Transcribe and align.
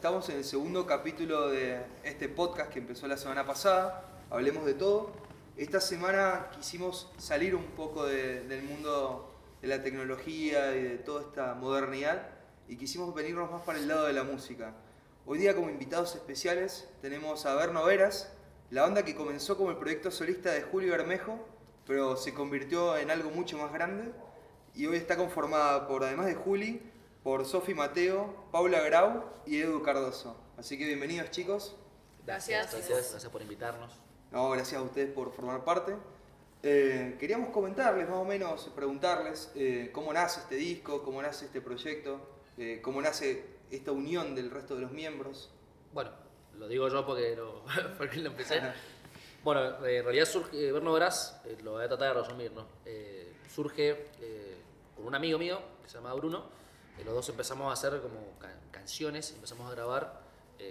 estamos 0.00 0.30
en 0.30 0.38
el 0.38 0.44
segundo 0.44 0.86
capítulo 0.86 1.50
de 1.50 1.78
este 2.04 2.30
podcast 2.30 2.72
que 2.72 2.78
empezó 2.78 3.06
la 3.06 3.18
semana 3.18 3.44
pasada, 3.44 4.02
Hablemos 4.30 4.64
de 4.64 4.72
todo. 4.72 5.10
Esta 5.58 5.78
semana 5.78 6.48
quisimos 6.56 7.12
salir 7.18 7.54
un 7.54 7.66
poco 7.66 8.06
del 8.06 8.62
mundo 8.62 9.30
de 9.60 9.68
la 9.68 9.82
tecnología 9.82 10.74
y 10.74 10.82
de 10.84 10.96
toda 10.96 11.20
esta 11.20 11.52
modernidad 11.52 12.28
y 12.66 12.76
quisimos 12.76 13.14
venirnos 13.14 13.50
más 13.50 13.60
para 13.60 13.78
el 13.78 13.88
lado 13.88 14.06
de 14.06 14.14
la 14.14 14.24
música. 14.24 14.72
Hoy 15.26 15.36
día 15.36 15.54
como 15.54 15.68
invitados 15.68 16.14
especiales 16.14 16.88
tenemos 17.02 17.44
a 17.44 17.54
Berno 17.54 17.84
Veras, 17.84 18.32
la 18.70 18.80
banda 18.80 19.04
que 19.04 19.14
comenzó 19.14 19.58
como 19.58 19.70
el 19.70 19.76
proyecto 19.76 20.10
solista 20.10 20.50
de 20.50 20.62
Julio 20.62 20.92
Bermejo, 20.92 21.46
pero 21.86 22.16
se 22.16 22.32
convirtió 22.32 22.96
en 22.96 23.10
algo 23.10 23.28
mucho 23.28 23.58
más 23.58 23.70
grande 23.70 24.10
y 24.74 24.86
hoy 24.86 24.96
está 24.96 25.18
conformada 25.18 25.86
por, 25.86 26.04
además 26.04 26.24
de 26.24 26.36
Juli, 26.36 26.80
por 27.22 27.44
Sofi 27.44 27.74
Mateo, 27.74 28.34
Paula 28.50 28.80
Grau 28.80 29.24
y 29.46 29.60
Edu 29.60 29.82
Cardoso. 29.82 30.36
Así 30.56 30.78
que 30.78 30.86
bienvenidos 30.86 31.30
chicos. 31.30 31.76
Gracias. 32.24 32.72
Gracias, 32.72 33.10
gracias 33.10 33.30
por 33.30 33.42
invitarnos. 33.42 33.92
No, 34.30 34.50
gracias 34.50 34.80
a 34.80 34.82
ustedes 34.82 35.12
por 35.12 35.32
formar 35.32 35.64
parte. 35.64 35.96
Eh, 36.62 37.16
queríamos 37.18 37.50
comentarles, 37.50 38.08
más 38.08 38.18
o 38.18 38.24
menos, 38.24 38.70
preguntarles 38.74 39.50
eh, 39.54 39.90
cómo 39.92 40.12
nace 40.12 40.40
este 40.40 40.54
disco, 40.56 41.02
cómo 41.02 41.20
nace 41.20 41.46
este 41.46 41.60
proyecto, 41.60 42.20
eh, 42.58 42.80
cómo 42.82 43.00
nace 43.02 43.44
esta 43.70 43.92
unión 43.92 44.34
del 44.34 44.50
resto 44.50 44.74
de 44.74 44.82
los 44.82 44.92
miembros. 44.92 45.50
Bueno, 45.92 46.10
lo 46.58 46.68
digo 46.68 46.88
yo 46.88 47.04
porque 47.04 47.36
lo, 47.36 47.64
porque 47.98 48.18
lo 48.18 48.30
empecé. 48.30 48.60
Bueno, 49.42 49.86
en 49.86 50.04
realidad 50.04 50.26
surge, 50.26 50.70
Verno 50.72 50.92
Verás, 50.92 51.40
lo 51.62 51.72
voy 51.72 51.84
a 51.84 51.88
tratar 51.88 52.14
de 52.14 52.22
resumir, 52.22 52.52
¿no? 52.52 52.66
surge 53.48 54.06
con 54.94 55.06
un 55.06 55.14
amigo 55.14 55.38
mío 55.38 55.60
que 55.82 55.88
se 55.88 55.96
llama 55.96 56.12
Bruno, 56.12 56.59
los 57.04 57.14
dos 57.14 57.28
empezamos 57.28 57.68
a 57.68 57.72
hacer 57.72 58.00
como 58.00 58.18
canciones, 58.70 59.32
empezamos 59.32 59.68
a 59.68 59.74
grabar 59.74 60.20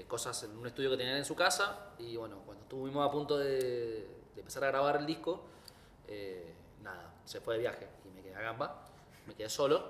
cosas 0.07 0.43
en 0.43 0.55
un 0.55 0.67
estudio 0.67 0.91
que 0.91 0.97
tenían 0.97 1.17
en 1.17 1.25
su 1.25 1.35
casa 1.35 1.93
y 1.97 2.15
bueno, 2.15 2.43
cuando 2.45 2.63
estuvimos 2.63 3.07
a 3.07 3.11
punto 3.11 3.37
de, 3.37 4.07
empezar 4.37 4.63
a 4.63 4.67
grabar 4.67 4.97
el 4.97 5.05
disco, 5.05 5.41
eh, 6.07 6.53
nada, 6.81 7.13
se 7.25 7.41
fue 7.41 7.55
de 7.55 7.61
viaje 7.61 7.87
y 8.05 8.09
me 8.09 8.21
quedé 8.21 8.35
a 8.35 8.41
gamba, 8.41 8.85
me 9.27 9.33
quedé 9.33 9.49
solo, 9.49 9.89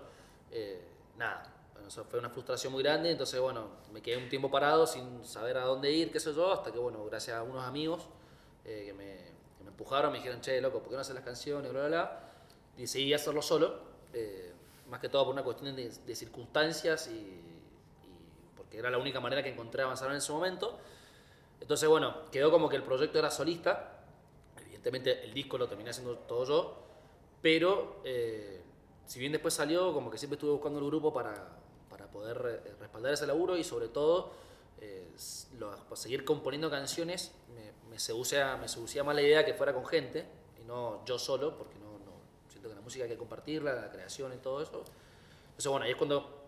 eh, 0.52 0.81
nada, 1.18 1.54
eso 1.86 2.06
fue 2.06 2.20
una 2.20 2.30
frustración 2.30 2.74
muy 2.74 2.84
grande, 2.84 3.12
entonces 3.12 3.40
bueno, 3.40 3.68
me 3.92 4.02
quedé 4.02 4.18
un 4.18 4.30
tiempo 4.30 4.50
parado 4.50 4.88
sin 4.88 5.26
saber 5.26 5.58
a 5.58 5.66
dónde 5.66 5.92
ir, 5.92 6.12
qué 6.12 6.20
sé 6.20 6.34
yo, 6.34 6.52
hasta 6.52 6.72
que 6.72 6.80
bueno, 6.80 7.03
gracias 7.06 7.38
a 7.38 7.44
unos 7.44 7.64
amigos 7.64 8.08
eh, 8.66 8.84
que, 8.88 8.94
me, 8.94 9.18
que, 9.58 9.64
me, 9.64 9.70
empujaron, 9.70 10.12
me 10.12 10.20
dijeron, 10.20 10.42
che, 10.42 10.59
loco, 10.62 10.80
¿por 10.80 10.90
qué 10.90 10.96
no 10.96 11.02
haces 11.02 11.16
las 11.16 11.24
canciones? 11.24 11.72
Bla, 11.72 11.81
bla, 11.81 11.90
bla. 11.90 12.20
Decidí 12.78 13.14
hacerlo 13.14 13.42
solo, 13.42 13.80
más 14.90 15.00
que 15.00 15.09
todo 15.09 15.26
por 15.26 15.34
una 15.34 15.44
cuestión 15.44 15.76
de, 15.76 15.90
de 15.90 16.16
circunstancias 16.16 17.08
y, 17.08 17.14
y, 17.14 17.44
porque 18.56 18.78
era 18.80 18.90
la 18.90 18.98
única 18.98 19.20
manera 19.20 19.44
que 19.44 19.50
encontré 19.50 19.80
de 19.80 19.84
avanzar 19.86 20.09
en 20.12 20.18
ese 20.18 20.31
momento. 20.31 20.78
Entonces, 21.62 21.88
bueno, 21.88 22.30
quedó 22.31 22.52
como 22.52 22.70
que 22.70 22.76
el 22.76 22.84
proyecto 22.84 23.20
era 23.20 23.30
solista, 23.30 24.04
evidentemente 24.62 25.23
el 25.23 25.34
disco 25.34 25.58
lo 25.58 25.68
terminé 25.68 25.90
haciendo 25.90 26.18
todo 26.20 26.46
yo, 26.46 26.78
pero 27.42 28.02
eh, 28.04 28.62
si 29.06 29.20
bien 29.20 29.31
después 29.31 29.54
salió, 29.54 29.94
como 29.94 30.09
que 30.09 30.18
siempre 30.18 30.36
estuve 30.36 30.52
buscando 30.52 30.80
el 30.80 30.86
grupo 30.86 31.14
para, 31.14 31.58
para 31.90 32.08
poder 32.08 32.64
eh, 32.66 32.76
respaldar 32.80 33.14
ese 33.14 33.28
laburo 33.28 33.58
y 33.58 33.64
sobre 33.64 33.88
todo 33.88 34.31
eh, 34.81 35.12
seguir 35.94 36.24
componiendo 36.24 36.70
canciones, 36.70 37.34
me, 37.53 37.90
me, 37.90 38.00
seducía, 38.00 38.56
me 38.58 38.68
seducía 38.68 39.03
más 39.03 39.16
la 39.16 39.22
idea 39.22 39.46
que 39.46 39.53
fuera 39.53 39.74
con 39.74 39.86
gente 39.86 40.26
y 40.62 40.64
no 40.64 41.03
yo 41.06 41.20
solo, 41.20 41.58
porque 41.58 41.78
no, 41.80 41.89
siento 42.60 42.70
que 42.70 42.76
la 42.76 42.82
música 42.82 43.06
hay 43.06 43.10
que 43.10 43.18
compartirla, 43.18 43.74
la 43.74 43.90
creación 43.90 44.34
y 44.34 44.38
todo 44.38 44.62
eso. 44.62 44.84
Entonces, 45.50 45.72
bueno, 45.72 45.86
ahí 45.86 45.92
es 45.92 45.98
cuando 45.98 46.44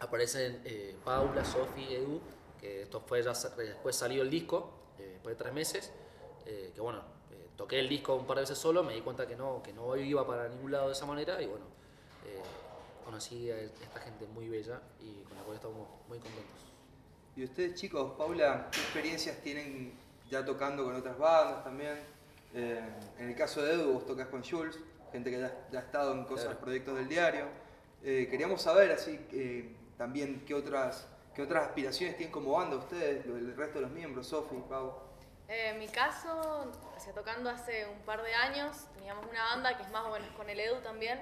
aparecen 0.00 0.60
eh, 0.64 0.94
Paula, 1.04 1.44
Sofi, 1.44 1.94
Edu, 1.94 2.20
que 2.60 2.82
esto 2.82 3.00
fue 3.00 3.22
ya 3.22 3.32
después 3.32 3.96
salió 3.96 4.22
el 4.22 4.30
disco, 4.30 4.70
después 4.98 5.36
de 5.36 5.42
tres 5.42 5.54
meses, 5.54 5.92
que 6.44 6.80
bueno, 6.80 7.02
toqué 7.56 7.78
el 7.78 7.88
disco 7.88 8.14
un 8.14 8.26
par 8.26 8.36
de 8.36 8.42
veces 8.42 8.58
solo, 8.58 8.82
me 8.82 8.94
di 8.94 9.00
cuenta 9.00 9.26
que 9.26 9.36
no, 9.36 9.62
que 9.62 9.72
no 9.72 9.96
iba 9.96 10.26
para 10.26 10.48
ningún 10.48 10.72
lado 10.72 10.88
de 10.88 10.92
esa 10.92 11.06
manera 11.06 11.40
y 11.40 11.46
bueno, 11.46 11.64
eh, 12.26 12.40
conocí 13.04 13.50
a 13.50 13.58
esta 13.58 14.00
gente 14.00 14.26
muy 14.26 14.48
bella 14.48 14.80
y 15.00 15.22
con 15.24 15.36
la 15.36 15.42
cual 15.44 15.56
estamos 15.56 15.88
muy 16.08 16.18
contentos. 16.18 16.60
¿Y 17.36 17.44
ustedes 17.44 17.74
chicos, 17.74 18.12
Paula, 18.16 18.68
qué 18.70 18.80
experiencias 18.80 19.40
tienen 19.42 19.92
ya 20.30 20.44
tocando 20.44 20.84
con 20.84 20.94
otras 20.94 21.18
bandas 21.18 21.64
también? 21.64 21.98
Eh, 22.54 22.80
en 23.18 23.28
el 23.30 23.36
caso 23.36 23.62
de 23.62 23.74
Edu, 23.74 23.94
vos 23.94 24.06
tocas 24.06 24.28
con 24.28 24.42
Jules, 24.44 24.78
gente 25.14 25.30
que 25.30 25.38
ya, 25.38 25.78
ha 25.78 25.80
estado 25.80 26.12
en 26.12 26.24
cosas, 26.24 26.56
proyectos 26.56 26.96
del 26.96 27.08
diario. 27.08 27.46
Eh, 28.02 28.26
queríamos 28.28 28.60
saber 28.62 28.90
así 28.90 29.16
también 29.96 30.44
qué 30.44 30.54
otras, 30.54 31.06
qué 31.36 31.42
otras 31.42 31.68
aspiraciones 31.68 32.16
tienen 32.16 32.32
como 32.32 32.50
banda 32.50 32.76
ustedes, 32.76 33.24
el 33.24 33.56
resto 33.56 33.78
de 33.78 33.82
los 33.82 33.92
miembros, 33.92 34.26
Sofi, 34.26 34.56
Pau. 34.68 34.92
Eh, 35.48 35.68
en 35.70 35.78
mi 35.78 35.86
caso, 35.86 36.72
hacía 36.96 37.12
tocando 37.12 37.48
hace 37.48 37.86
un 37.86 38.00
par 38.00 38.22
de 38.22 38.34
años, 38.34 38.88
teníamos 38.94 39.24
una 39.30 39.44
banda 39.44 39.76
que 39.76 39.84
es 39.84 39.90
más 39.90 40.04
o 40.04 40.10
menos 40.10 40.28
con 40.36 40.50
el 40.50 40.58
Edu 40.58 40.80
también, 40.80 41.20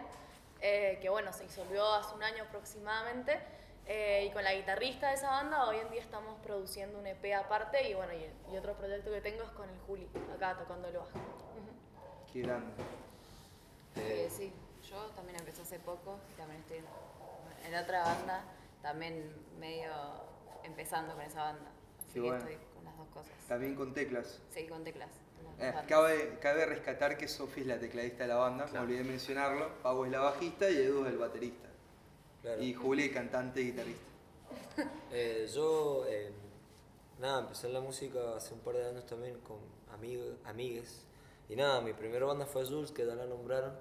eh, 0.63 0.99
que 1.03 1.11
bueno, 1.11 1.33
se 1.35 1.43
disolvió 1.43 1.87
hace 1.93 2.15
un 2.15 2.23
año 2.23 2.45
aproximadamente, 2.45 3.39
eh, 3.87 4.27
y 4.27 4.33
con 4.33 4.43
la 4.43 4.55
guitarrista 4.55 5.09
de 5.09 5.15
esa 5.15 5.29
banda 5.29 5.67
hoy 5.67 5.77
en 5.79 5.91
día 5.91 6.01
estamos 6.01 6.41
produciendo 6.41 6.99
un 6.99 7.07
EP 7.07 7.35
aparte, 7.35 7.91
y 7.91 7.95
bueno, 7.95 8.13
y, 8.15 8.57
otro 8.57 8.75
proyecto 8.75 9.11
que 9.11 9.21
tengo 9.21 9.43
es 9.43 9.51
con 9.51 9.69
el 9.69 9.79
Juli, 9.81 10.09
acá 10.35 10.57
tocando 10.57 10.89
el 10.89 10.97
bajo. 10.97 11.11
Qué 12.33 12.41
grande. 12.41 12.73
Sí, 14.31 14.53
yo 14.89 15.07
también 15.17 15.39
empecé 15.39 15.63
hace 15.63 15.79
poco, 15.79 16.19
también 16.37 16.61
estoy 16.61 16.79
en 17.67 17.75
otra 17.75 18.03
banda, 18.03 18.45
también 18.83 19.33
medio 19.59 19.93
empezando 20.65 21.15
con 21.15 21.23
esa 21.23 21.45
banda. 21.45 21.71
Así 22.09 22.21
que 22.21 22.29
estoy 22.29 22.59
cosas. 23.13 23.33
También 23.49 23.75
con 23.75 23.95
teclas. 23.95 24.41
Sí, 24.51 24.67
con 24.67 24.85
teclas. 24.85 25.11
Eh, 25.59 25.73
cabe, 25.87 26.39
cabe, 26.41 26.67
rescatar 26.67 27.17
que 27.17 27.29
Sofi 27.29 27.61
es 27.61 27.67
la 27.67 27.79
tecladista 27.79 28.25
de 28.25 28.29
la 28.29 28.37
banda, 28.37 28.67
me 28.73 28.79
olvidé 28.79 29.05
mencionarlo. 29.05 29.83
Pau 29.83 30.05
es 30.05 30.11
la 30.11 30.21
bajista 30.21 30.69
y 30.71 30.77
Edu 30.77 31.05
es 31.05 31.13
el 31.13 31.19
baterista. 31.19 31.69
Y 32.61 32.75
Juli, 32.75 33.11
cantante 33.11 33.61
y 33.61 33.67
guitarrista. 33.67 34.03
Eh, 35.15 35.47
yo, 35.55 36.07
eh, 36.09 36.33
nada, 37.21 37.41
empecé 37.41 37.67
en 37.67 37.75
la 37.75 37.83
música 37.83 38.35
hace 38.35 38.55
un 38.55 38.61
par 38.61 38.75
de 38.75 38.89
años 38.89 39.05
también 39.05 39.39
con 39.41 39.59
amigos, 39.93 40.37
amigues. 40.47 41.05
Y 41.49 41.57
nada, 41.57 41.81
mi 41.81 41.93
primera 41.93 42.25
banda 42.27 42.47
fue 42.47 42.65
Jules, 42.65 42.93
que 42.93 43.07
ya 43.07 43.15
la 43.15 43.27
nombraron. 43.27 43.75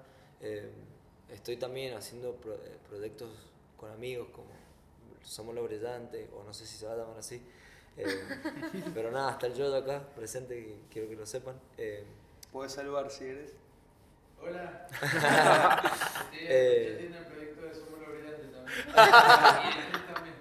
estoy 1.30 1.56
también 1.56 1.94
haciendo 1.94 2.36
proyectos 2.88 3.30
con 3.82 3.90
amigos 3.90 4.28
como 4.32 4.46
Somos 5.24 5.54
Lo 5.54 5.64
Brillante, 5.64 6.28
o 6.36 6.44
no 6.44 6.54
sé 6.54 6.66
si 6.66 6.76
se 6.76 6.86
va 6.86 6.92
a 6.92 6.96
llamar 6.96 7.18
así. 7.18 7.42
Eh, 7.96 8.04
pero 8.94 9.10
nada, 9.10 9.32
está 9.32 9.48
el 9.48 9.54
Yodo 9.54 9.76
acá, 9.76 10.02
presente, 10.14 10.58
y 10.58 10.84
quiero 10.88 11.08
que 11.08 11.16
lo 11.16 11.26
sepan. 11.26 11.56
Eh, 11.76 12.04
Puedes 12.52 12.72
saludar 12.72 13.10
si 13.10 13.24
eres. 13.24 13.52
Hola. 14.40 14.86
eh, 16.32 16.96
tiene 17.00 17.18
el 17.18 17.24
proyecto 17.24 17.62
de 17.62 17.74
Somos 17.74 18.00
Brillante 18.08 18.46
también. 18.46 20.34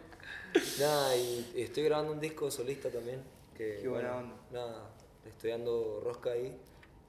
Nada, 0.80 1.16
y, 1.16 1.54
estoy 1.56 1.84
grabando 1.84 2.14
un 2.14 2.20
disco 2.20 2.52
solista 2.52 2.90
también. 2.90 3.24
Que, 3.56 3.80
Qué 3.82 3.88
buena 3.88 4.18
onda. 4.18 4.36
Nada, 4.52 4.90
estoy 5.26 5.52
dando 5.52 6.02
rosca 6.04 6.32
ahí. 6.32 6.56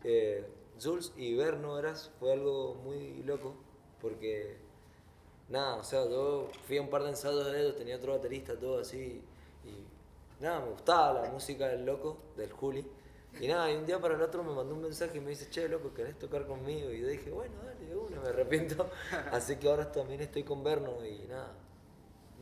Eh, 0.05 0.47
Jules 0.83 1.13
y 1.17 1.35
Berno 1.35 1.79
eras 1.79 2.11
fue 2.19 2.33
algo 2.33 2.75
muy 2.75 3.23
loco 3.23 3.55
porque 4.01 4.57
nada, 5.49 5.77
o 5.77 5.85
sea, 5.85 6.09
yo 6.09 6.49
fui 6.67 6.79
a 6.79 6.83
un 6.83 6.91
par 6.91 7.05
de 7.05 7.11
ensayos 7.11 7.47
de 7.47 7.61
ellos, 7.61 7.77
tenía 7.77 7.97
otro 7.97 8.13
baterista, 8.13 8.57
todo 8.57 8.81
así, 8.81 9.23
nada, 10.41 10.61
me 10.61 10.71
gustaba 10.71 11.23
la 11.23 11.31
música 11.31 11.69
del 11.69 11.87
loco, 11.87 12.19
del 12.37 12.51
Juli. 12.53 12.85
Y 13.41 13.47
nada, 13.47 13.71
y 13.71 13.77
un 13.77 13.87
día 13.87 13.99
para 13.99 14.15
el 14.15 14.21
otro 14.21 14.43
me 14.43 14.53
mandó 14.53 14.75
un 14.75 14.83
mensaje 14.83 15.17
y 15.17 15.21
me 15.21 15.31
dice, 15.31 15.49
che, 15.49 15.67
loco, 15.69 15.95
¿querés 15.95 16.19
tocar 16.19 16.47
conmigo? 16.47 16.91
Y 16.91 17.01
yo 17.01 17.09
dije, 17.09 17.31
bueno, 17.31 17.55
dale, 17.65 17.87
de 17.87 17.97
una, 17.97 18.21
me 18.21 18.29
arrepiento. 18.29 18.91
Así 19.33 19.57
que 19.57 19.71
ahora 19.71 19.91
también 19.91 20.21
estoy 20.21 20.43
con 20.43 20.63
Berno 20.63 21.05
y 21.07 21.27
nada, 21.29 21.55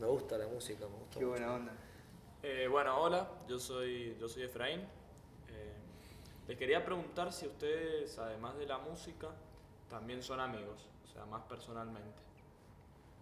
me 0.01 0.07
gusta 0.07 0.37
la 0.37 0.49
música, 0.49 0.87
me 0.89 0.97
gusta 0.97 1.19
Qué 1.21 1.25
buena 1.25 1.55
onda. 1.55 1.73
Eh, 2.43 2.67
bueno, 2.69 3.01
hola, 3.01 3.31
yo 3.47 3.59
soy, 3.59 4.17
yo 4.19 4.29
soy 4.29 4.45
Efraín. 4.45 4.81
Les 6.51 6.59
quería 6.59 6.85
preguntar 6.85 7.33
si 7.33 7.47
ustedes, 7.47 8.19
además 8.19 8.59
de 8.59 8.67
la 8.67 8.77
música, 8.77 9.29
también 9.89 10.21
son 10.21 10.41
amigos, 10.41 10.85
o 11.05 11.13
sea, 11.13 11.25
más 11.25 11.43
personalmente. 11.43 12.21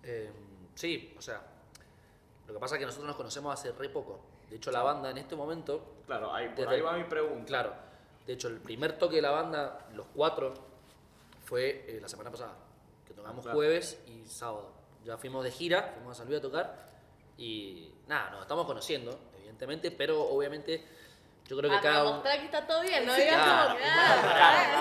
Eh, 0.02 0.32
sí, 0.74 1.14
o 1.18 1.20
sea, 1.20 1.42
lo 2.46 2.54
que 2.54 2.58
pasa 2.58 2.76
es 2.76 2.78
que 2.78 2.86
nosotros 2.86 3.06
nos 3.06 3.16
conocemos 3.16 3.52
hace 3.52 3.70
re 3.72 3.90
poco. 3.90 4.18
De 4.48 4.56
hecho, 4.56 4.70
la 4.70 4.82
banda 4.82 5.10
en 5.10 5.18
este 5.18 5.36
momento. 5.36 5.96
Claro, 6.06 6.32
ahí, 6.32 6.48
por 6.56 6.68
ahí 6.70 6.80
va 6.80 6.96
mi 6.96 7.04
pregunta. 7.04 7.44
Claro. 7.44 7.74
De 8.26 8.32
hecho, 8.32 8.48
el 8.48 8.60
primer 8.62 8.96
toque 8.96 9.16
de 9.16 9.22
la 9.22 9.32
banda, 9.32 9.90
los 9.92 10.06
cuatro, 10.14 10.54
fue 11.44 11.84
eh, 11.86 11.98
la 12.00 12.08
semana 12.08 12.30
pasada. 12.30 12.56
Que 13.06 13.12
tocamos 13.12 13.46
jueves 13.46 14.02
y 14.06 14.26
sábado. 14.26 14.72
Ya 15.04 15.18
fuimos 15.18 15.44
de 15.44 15.50
gira, 15.50 15.92
fuimos 15.96 16.12
a 16.12 16.14
San 16.14 16.28
Luis 16.28 16.38
a 16.38 16.42
tocar. 16.42 16.88
Y 17.36 17.92
nada, 18.06 18.30
nos 18.30 18.40
estamos 18.40 18.64
conociendo, 18.64 19.18
evidentemente, 19.36 19.90
pero 19.90 20.22
obviamente 20.22 20.82
yo 21.48 21.56
creo 21.56 21.70
que 21.70 21.76
ah, 21.76 21.80
cada 21.80 22.02
uno. 22.02 22.12
mostrar 22.12 22.38
que 22.38 22.44
está 22.44 22.66
todo 22.66 22.82
bien, 22.82 23.06
no 23.06 23.14
digas 23.14 23.34
claro, 23.34 23.74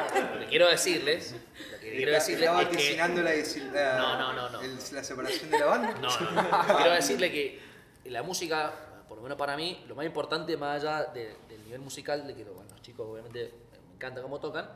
como 0.09 0.13
que 0.13 0.33
Lo 0.33 0.39
que 0.41 0.45
quiero 0.47 0.67
decirles. 0.67 1.33
Lo 1.71 1.79
que 1.79 1.91
quiero 1.95 2.11
decirles 2.11 2.41
¿Estaba 2.41 2.63
vaticinando 2.63 3.21
la, 3.23 3.31
la, 3.33 3.97
no, 3.97 4.17
no, 4.17 4.33
no, 4.33 4.49
no. 4.49 4.59
la 4.91 5.03
separación 5.03 5.49
de 5.49 5.59
la 5.59 5.65
banda? 5.65 5.93
No, 6.01 6.19
no, 6.19 6.41
no. 6.41 6.77
quiero 6.77 6.91
decirle 6.91 7.31
que 7.31 7.59
la 8.05 8.21
música 8.21 8.73
por 9.07 9.17
lo 9.17 9.23
menos 9.23 9.37
para 9.37 9.55
mí, 9.55 9.83
lo 9.87 9.95
más 9.95 10.05
importante, 10.05 10.57
más 10.57 10.83
allá 10.83 11.05
de- 11.13 11.35
del 11.47 11.63
nivel 11.63 11.79
musical, 11.79 12.27
de 12.27 12.35
que 12.35 12.43
bueno, 12.43 12.69
los 12.71 12.81
chicos 12.81 13.07
obviamente 13.09 13.53
me 13.87 13.93
encanta 13.95 14.21
cómo 14.21 14.39
tocan, 14.39 14.69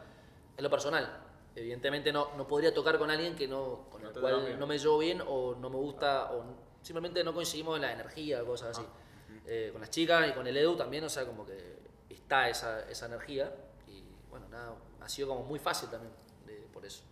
es 0.56 0.64
lo 0.64 0.70
personal. 0.70 1.20
Evidentemente 1.54 2.14
no, 2.14 2.30
no 2.38 2.48
podría 2.48 2.74
tocar 2.74 2.98
con 2.98 3.12
alguien 3.12 3.36
que 3.36 3.48
no, 3.48 3.88
con 3.92 4.02
No 4.02 4.10
el 4.10 4.16
cual 4.20 4.58
no 4.58 4.66
me 4.68 4.80
llevo 4.80 4.98
bien 5.00 5.22
o 5.28 5.56
no 5.56 5.70
me 5.70 5.76
gusta 5.76 6.32
o 6.32 6.46
simplemente 6.82 7.24
no 7.26 7.34
coincidimos 7.34 7.76
en 7.76 7.82
la 7.82 7.92
energía 7.92 8.42
o 8.42 8.46
cosas 8.46 8.78
así. 8.78 8.88
Eh, 9.46 9.70
con 9.74 9.82
las 9.82 9.90
chicas 9.90 10.30
y 10.30 10.32
con 10.32 10.48
el 10.48 10.56
Edu 10.56 10.78
también, 10.78 11.04
o 11.04 11.10
sea, 11.10 11.26
como 11.26 11.46
que 11.46 11.81
está 12.32 12.48
esa, 12.48 12.80
esa 12.90 13.08
energía 13.08 13.52
y 13.88 14.06
bueno, 14.30 14.48
nada, 14.50 14.74
ha 15.02 15.10
sido 15.10 15.28
como 15.28 15.44
muy 15.44 15.60
fácil 15.60 15.90
también 15.90 16.14
de- 16.46 16.66
por 16.74 16.86
eso. 16.86 17.04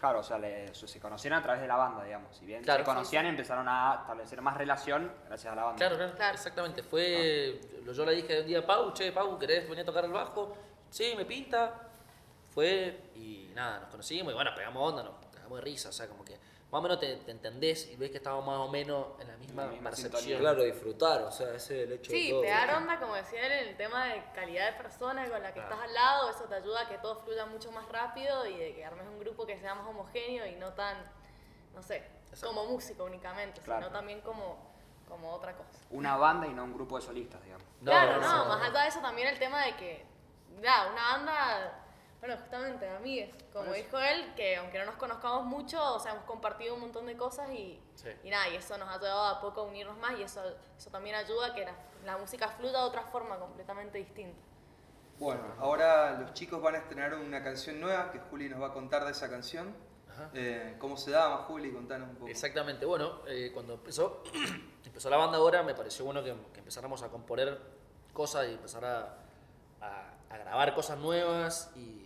Claro, 0.00 0.18
o 0.18 0.22
sea, 0.24 0.36
le- 0.38 0.74
se 0.74 0.98
conocieron 1.00 1.38
a 1.38 1.42
través 1.42 1.62
de 1.62 1.68
la 1.68 1.76
banda, 1.76 2.02
digamos. 2.04 2.36
Si 2.36 2.44
bien 2.44 2.62
Claro. 2.64 2.80
se 2.80 2.84
conocían 2.84 3.24
y 3.26 3.28
empezaron 3.28 3.66
a 3.68 3.98
establecer 4.00 4.42
más 4.42 4.56
relación 4.56 5.10
gracias 5.28 5.52
a 5.52 5.56
la 5.56 5.62
banda. 5.64 5.78
Claro, 5.78 5.96
claro, 5.96 6.14
Claro. 6.16 6.34
exactamente. 6.34 6.82
Fue, 6.82 7.60
lo- 7.84 7.92
yo 7.92 8.04
le 8.04 8.16
dije 8.16 8.40
un 8.40 8.46
día 8.48 8.58
a 8.58 8.66
Pau, 8.66 8.92
che, 8.92 9.12
Pau, 9.12 9.38
¿querés 9.38 9.64
venir 9.68 9.82
a 9.82 9.84
tocar 9.86 10.04
el 10.04 10.10
bajo? 10.12 10.56
Sí, 10.90 11.14
me 11.16 11.24
pinta. 11.24 11.82
Fue 12.52 13.10
y 13.14 13.52
nada, 13.54 13.78
nos 13.80 13.90
conocimos 13.90 14.32
y 14.32 14.34
bueno, 14.34 14.50
pegamos 14.56 14.82
onda, 14.92 15.02
nos 15.04 15.14
cagamos 15.32 15.58
de 15.58 15.64
risa, 15.64 15.90
o 15.90 15.92
sea, 15.92 16.08
como 16.08 16.24
que 16.24 16.36
más 16.76 16.80
o 16.80 16.82
menos 16.82 17.00
te, 17.00 17.16
te 17.16 17.30
entendés 17.30 17.88
y 17.90 17.96
ves 17.96 18.10
que 18.10 18.18
estábamos 18.18 18.44
más 18.46 18.56
o 18.58 18.68
menos 18.70 19.06
en 19.20 19.28
la 19.28 19.36
misma 19.36 19.64
la 19.64 19.70
misma 19.70 19.90
percepción. 19.90 20.20
sintonía. 20.20 20.38
Claro, 20.38 20.62
disfrutar, 20.62 21.22
o 21.22 21.32
sea, 21.32 21.54
ese 21.54 21.82
es 21.82 21.86
el 21.88 21.92
hecho 21.94 22.12
de 22.12 22.18
Sí, 22.18 22.32
pegar 22.42 22.74
onda, 22.76 22.98
como 23.00 23.14
decía 23.14 23.46
él, 23.46 23.52
en 23.52 23.68
el 23.68 23.76
tema 23.76 24.04
de 24.06 24.22
calidad 24.34 24.72
de 24.72 24.76
persona 24.82 25.28
con 25.28 25.42
la 25.42 25.52
que 25.52 25.60
estás 25.60 25.78
al 25.80 25.94
lado, 25.94 26.30
eso 26.30 26.44
te 26.44 26.54
ayuda 26.54 26.82
a 26.82 26.88
que 26.88 26.98
todo 26.98 27.16
fluya 27.16 27.46
mucho 27.46 27.72
más 27.72 27.88
rápido 27.88 28.46
y 28.46 28.56
de 28.56 28.74
que 28.74 28.84
armes 28.84 29.06
un 29.06 29.18
grupo 29.18 29.46
que 29.46 29.58
sea 29.58 29.74
más 29.74 29.86
homogéneo 29.86 30.46
y 30.46 30.56
no 30.56 30.72
tan, 30.74 30.96
no 31.74 31.82
sé, 31.82 32.04
Exacto. 32.30 32.48
como 32.54 32.66
músico 32.66 33.04
únicamente, 33.04 33.60
Claro. 33.62 33.82
sino 33.86 33.92
también 33.92 34.20
como, 34.20 34.58
como 35.08 35.32
otra 35.32 35.56
cosa. 35.56 35.70
Una 35.90 36.16
banda 36.16 36.46
y 36.46 36.52
no 36.54 36.64
un 36.64 36.74
grupo 36.74 36.96
de 36.96 37.02
solistas, 37.02 37.42
digamos. 37.42 37.66
No, 37.80 37.90
claro, 37.90 38.20
no, 38.20 38.28
no, 38.28 38.36
no. 38.44 38.44
más 38.50 38.68
allá 38.68 38.82
de 38.82 38.88
eso 38.88 39.00
también 39.00 39.28
el 39.28 39.38
tema 39.38 39.64
de 39.64 39.76
que, 39.76 40.04
ya, 40.62 40.88
una 40.92 41.02
banda, 41.12 41.85
bueno, 42.26 42.40
justamente 42.40 42.88
amigues, 42.88 43.34
como 43.52 43.72
dijo 43.72 43.98
él, 43.98 44.32
que 44.34 44.56
aunque 44.56 44.78
no 44.78 44.86
nos 44.86 44.96
conozcamos 44.96 45.44
mucho, 45.44 45.94
o 45.94 46.00
sea, 46.00 46.12
hemos 46.12 46.24
compartido 46.24 46.74
un 46.74 46.80
montón 46.80 47.06
de 47.06 47.16
cosas 47.16 47.50
y, 47.50 47.80
Sí. 47.94 48.08
y 48.24 48.30
nada, 48.30 48.48
y 48.48 48.56
eso 48.56 48.76
nos 48.78 48.88
ha 48.88 48.94
ayudado 48.94 49.24
a 49.36 49.40
poco 49.40 49.60
a 49.60 49.64
unirnos 49.64 49.96
más 49.98 50.18
y 50.18 50.22
eso, 50.22 50.42
eso 50.76 50.90
también 50.90 51.14
ayuda 51.16 51.46
a 51.48 51.54
que 51.54 51.64
la, 51.64 51.72
la 52.04 52.16
música 52.18 52.48
fluya 52.48 52.72
de 52.78 52.84
otra 52.84 53.02
forma 53.02 53.38
completamente 53.38 53.98
distinta. 53.98 54.38
Bueno, 55.18 55.42
ahora 55.60 56.12
los 56.18 56.34
chicos 56.34 56.60
van 56.60 56.74
a 56.74 56.78
estrenar 56.78 57.14
una 57.14 57.42
canción 57.42 57.80
nueva 57.80 58.10
que 58.10 58.18
Juli 58.18 58.48
nos 58.48 58.60
va 58.60 58.66
a 58.68 58.72
contar 58.72 59.04
de 59.04 59.12
esa 59.12 59.30
canción. 59.30 59.74
Eh, 60.34 60.76
¿Cómo 60.78 60.96
se 60.96 61.10
llama, 61.10 61.44
Juli? 61.46 61.72
Contanos 61.72 62.08
un 62.10 62.16
poco. 62.16 62.28
Exactamente, 62.28 62.84
bueno, 62.86 63.20
eh, 63.28 63.50
cuando 63.52 63.74
empezó, 63.74 64.22
empezó 64.84 65.10
la 65.10 65.16
banda 65.18 65.38
ahora, 65.38 65.62
me 65.62 65.74
pareció 65.74 66.04
bueno 66.06 66.22
que, 66.24 66.34
que 66.52 66.58
empezáramos 66.60 67.02
a 67.02 67.08
componer 67.08 67.58
cosas 68.12 68.46
y 68.48 68.52
empezar 68.54 68.84
a, 68.84 69.18
a- 69.80 70.12
a 70.28 70.38
grabar 70.38 70.74
cosas 70.74 70.98
nuevas 70.98 71.70
y 71.76 72.05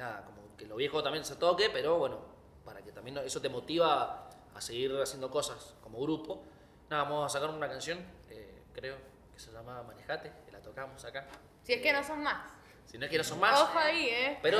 nada, 0.00 0.24
como 0.24 0.56
que 0.56 0.66
lo 0.66 0.76
viejo 0.76 1.02
también 1.02 1.24
se 1.24 1.36
toque, 1.36 1.70
pero 1.70 1.98
bueno, 1.98 2.18
para 2.64 2.82
que 2.82 2.90
también 2.90 3.18
eso 3.18 3.40
te 3.40 3.48
motiva 3.48 4.28
a 4.54 4.60
seguir 4.60 4.92
haciendo 5.00 5.30
cosas 5.30 5.74
como 5.82 6.00
grupo. 6.00 6.42
Nada, 6.88 7.04
vamos 7.04 7.26
a 7.26 7.28
sacar 7.28 7.54
una 7.54 7.68
canción, 7.68 7.98
eh, 8.28 8.62
creo, 8.72 8.96
que 9.32 9.38
se 9.38 9.52
llama 9.52 9.82
Manejate, 9.82 10.32
que 10.44 10.52
la 10.52 10.60
tocamos 10.60 11.04
acá. 11.04 11.26
Si 11.62 11.74
es 11.74 11.82
que 11.82 11.92
no 11.92 12.02
son 12.02 12.22
más. 12.22 12.50
Si 12.86 12.98
no 12.98 13.04
es 13.04 13.10
que 13.10 13.18
no 13.18 13.24
son 13.24 13.38
más, 13.38 13.60
Ojo 13.60 13.78
ahí, 13.78 14.08
¿eh? 14.08 14.38
pero 14.42 14.58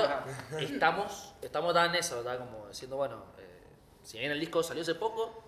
estamos, 0.60 1.34
estamos 1.42 1.74
tan 1.74 1.90
en 1.90 1.96
eso, 1.96 2.22
¿verdad? 2.22 2.38
Como 2.38 2.68
diciendo, 2.68 2.96
bueno, 2.96 3.24
eh, 3.38 3.64
si 4.04 4.18
bien 4.18 4.30
el 4.30 4.38
disco 4.38 4.62
salió 4.62 4.82
hace 4.82 4.94
poco, 4.94 5.42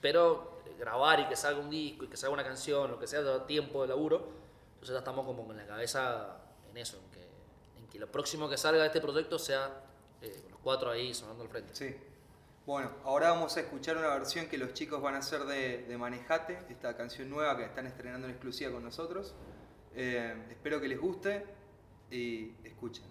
pero 0.00 0.60
eh, 0.66 0.74
grabar 0.76 1.20
y 1.20 1.26
que 1.26 1.36
salga 1.36 1.60
un 1.60 1.70
disco 1.70 2.04
y 2.06 2.08
que 2.08 2.16
salga 2.16 2.34
una 2.34 2.42
canción, 2.42 2.90
lo 2.90 2.98
que 2.98 3.06
sea, 3.06 3.22
da 3.22 3.46
tiempo 3.46 3.82
de 3.82 3.88
laburo, 3.88 4.32
entonces 4.72 4.94
ya 4.94 4.98
estamos 4.98 5.24
como 5.24 5.46
con 5.46 5.56
la 5.56 5.64
cabeza 5.64 6.38
en 6.70 6.76
eso, 6.76 6.96
en 6.96 7.10
que, 7.12 7.28
en 7.78 7.86
que 7.88 7.98
lo 7.98 8.10
próximo 8.10 8.48
que 8.48 8.56
salga 8.56 8.80
de 8.80 8.86
este 8.88 9.00
proyecto 9.00 9.38
sea 9.38 9.82
eh, 10.22 10.44
los 10.50 10.58
cuatro 10.60 10.90
ahí 10.90 11.14
sonando 11.14 11.44
al 11.44 11.50
frente. 11.50 11.74
Sí. 11.74 11.94
Bueno, 12.66 12.90
ahora 13.04 13.30
vamos 13.30 13.56
a 13.56 13.60
escuchar 13.60 13.98
una 13.98 14.08
versión 14.08 14.46
que 14.46 14.56
los 14.56 14.72
chicos 14.72 15.02
van 15.02 15.14
a 15.14 15.18
hacer 15.18 15.44
de, 15.44 15.84
de 15.86 15.98
Manejate, 15.98 16.58
esta 16.70 16.96
canción 16.96 17.28
nueva 17.28 17.56
que 17.58 17.64
están 17.64 17.86
estrenando 17.86 18.26
en 18.26 18.32
exclusiva 18.32 18.72
con 18.72 18.82
nosotros. 18.82 19.34
Eh, 19.94 20.34
espero 20.50 20.80
que 20.80 20.88
les 20.88 20.98
guste 20.98 21.44
y 22.10 22.52
escuchen. 22.64 23.04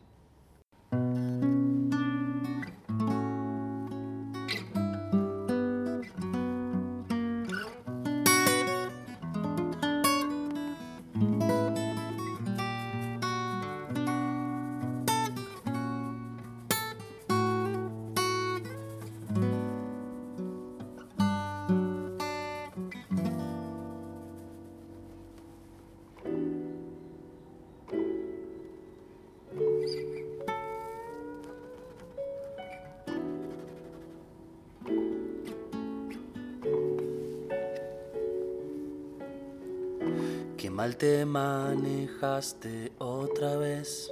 Te 41.04 41.26
manejaste 41.26 42.94
otra 42.98 43.58
vez. 43.58 44.10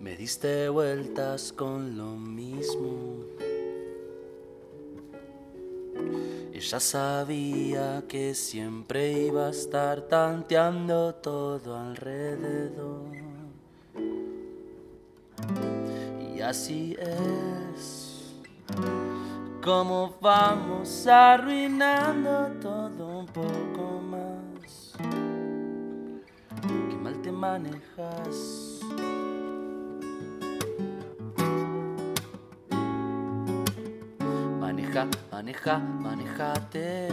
Me 0.00 0.16
diste 0.16 0.70
vueltas 0.70 1.52
con 1.52 1.98
lo 1.98 2.16
mismo. 2.16 3.26
Ya 6.58 6.80
sabía 6.80 8.02
que 8.08 8.34
siempre 8.34 9.12
iba 9.12 9.48
a 9.48 9.50
estar 9.50 10.00
tanteando 10.08 11.14
todo 11.16 11.76
alrededor. 11.76 13.12
Y 16.34 16.40
así 16.40 16.96
es 16.98 18.12
como 19.62 20.16
vamos 20.20 21.06
arruinando 21.06 22.50
todo 22.60 23.18
un 23.20 23.26
poco 23.26 23.81
manejas. 27.42 28.38
Maneja, 34.60 35.02
maneja, 35.32 35.78
manejate. 35.78 37.08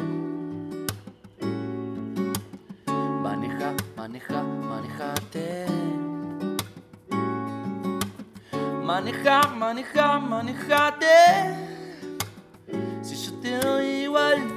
Maneja, 3.24 3.74
maneja, 3.98 4.44
manejate. 4.70 5.66
Maneja, 8.86 9.42
maneja, 9.58 10.20
manejate. 10.20 11.18
Si 13.02 13.16
yo 13.16 13.34
te 13.42 13.58
doy 13.58 13.88
igual. 14.06 14.49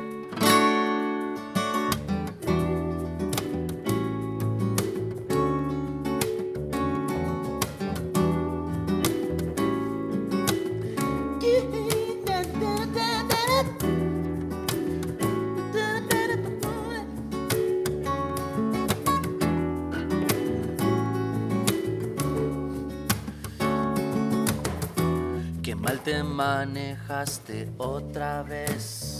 Mal 25.82 26.00
te 26.00 26.22
manejaste 26.22 27.72
otra 27.76 28.42
vez. 28.42 29.18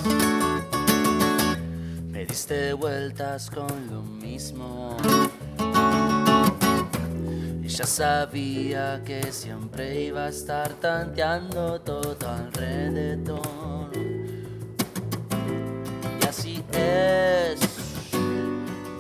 Me 2.09 2.25
diste 2.25 2.73
vueltas 2.73 3.51
con 3.51 3.91
lo 3.91 4.03
mismo. 4.03 4.97
Y 7.63 7.69
ya 7.69 7.87
sabía 7.87 9.03
que 9.05 9.33
siempre 9.33 10.03
iba 10.03 10.27
a 10.27 10.29
estar 10.29 10.73
tanteando 10.75 11.81
todo 11.81 12.29
alrededor. 12.29 13.91
Y 16.21 16.27
así 16.29 16.65
es 16.73 17.61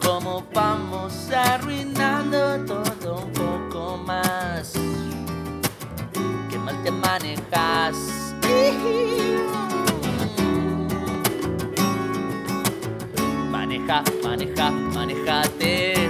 como 0.04 0.44
vamos 0.52 1.30
arruinando 1.30 2.64
todo 2.66 2.91
manejas. 7.12 7.96
Maneja, 13.50 14.02
maneja, 14.24 14.70
manejate. 14.70 16.08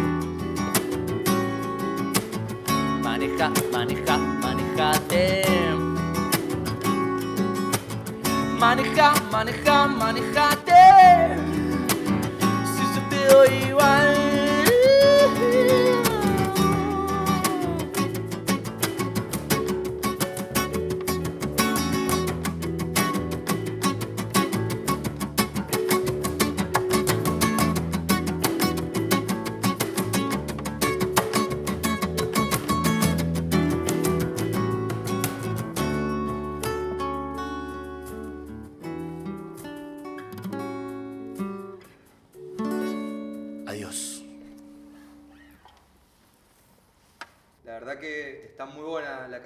Maneja, 3.03 3.51
maneja, 3.73 4.17
manejate. 4.43 5.25
Maneja, 8.61 9.13
maneja, 9.33 9.87
manejate. 9.89 10.85
Si 12.73 12.83
yo 12.95 13.01
te 13.11 13.21
doy 13.27 13.69
igual. 13.71 14.22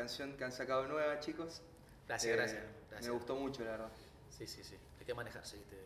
Canción 0.07 0.37
que 0.37 0.45
han 0.45 0.53
sacado 0.53 0.87
nueva, 0.87 1.19
chicos. 1.21 1.63
Gracias, 2.07 2.33
Eh, 2.33 2.37
gracias, 2.37 2.63
gracias. 2.91 3.11
Me 3.11 3.19
gustó 3.19 3.35
mucho, 3.35 3.65
la 3.65 3.73
verdad. 3.73 3.89
Sí, 4.31 4.47
sí, 4.47 4.63
sí. 4.63 4.77
Hay 5.01 5.05
que 5.05 5.15
manejarse, 5.15 5.57
¿viste? 5.57 5.77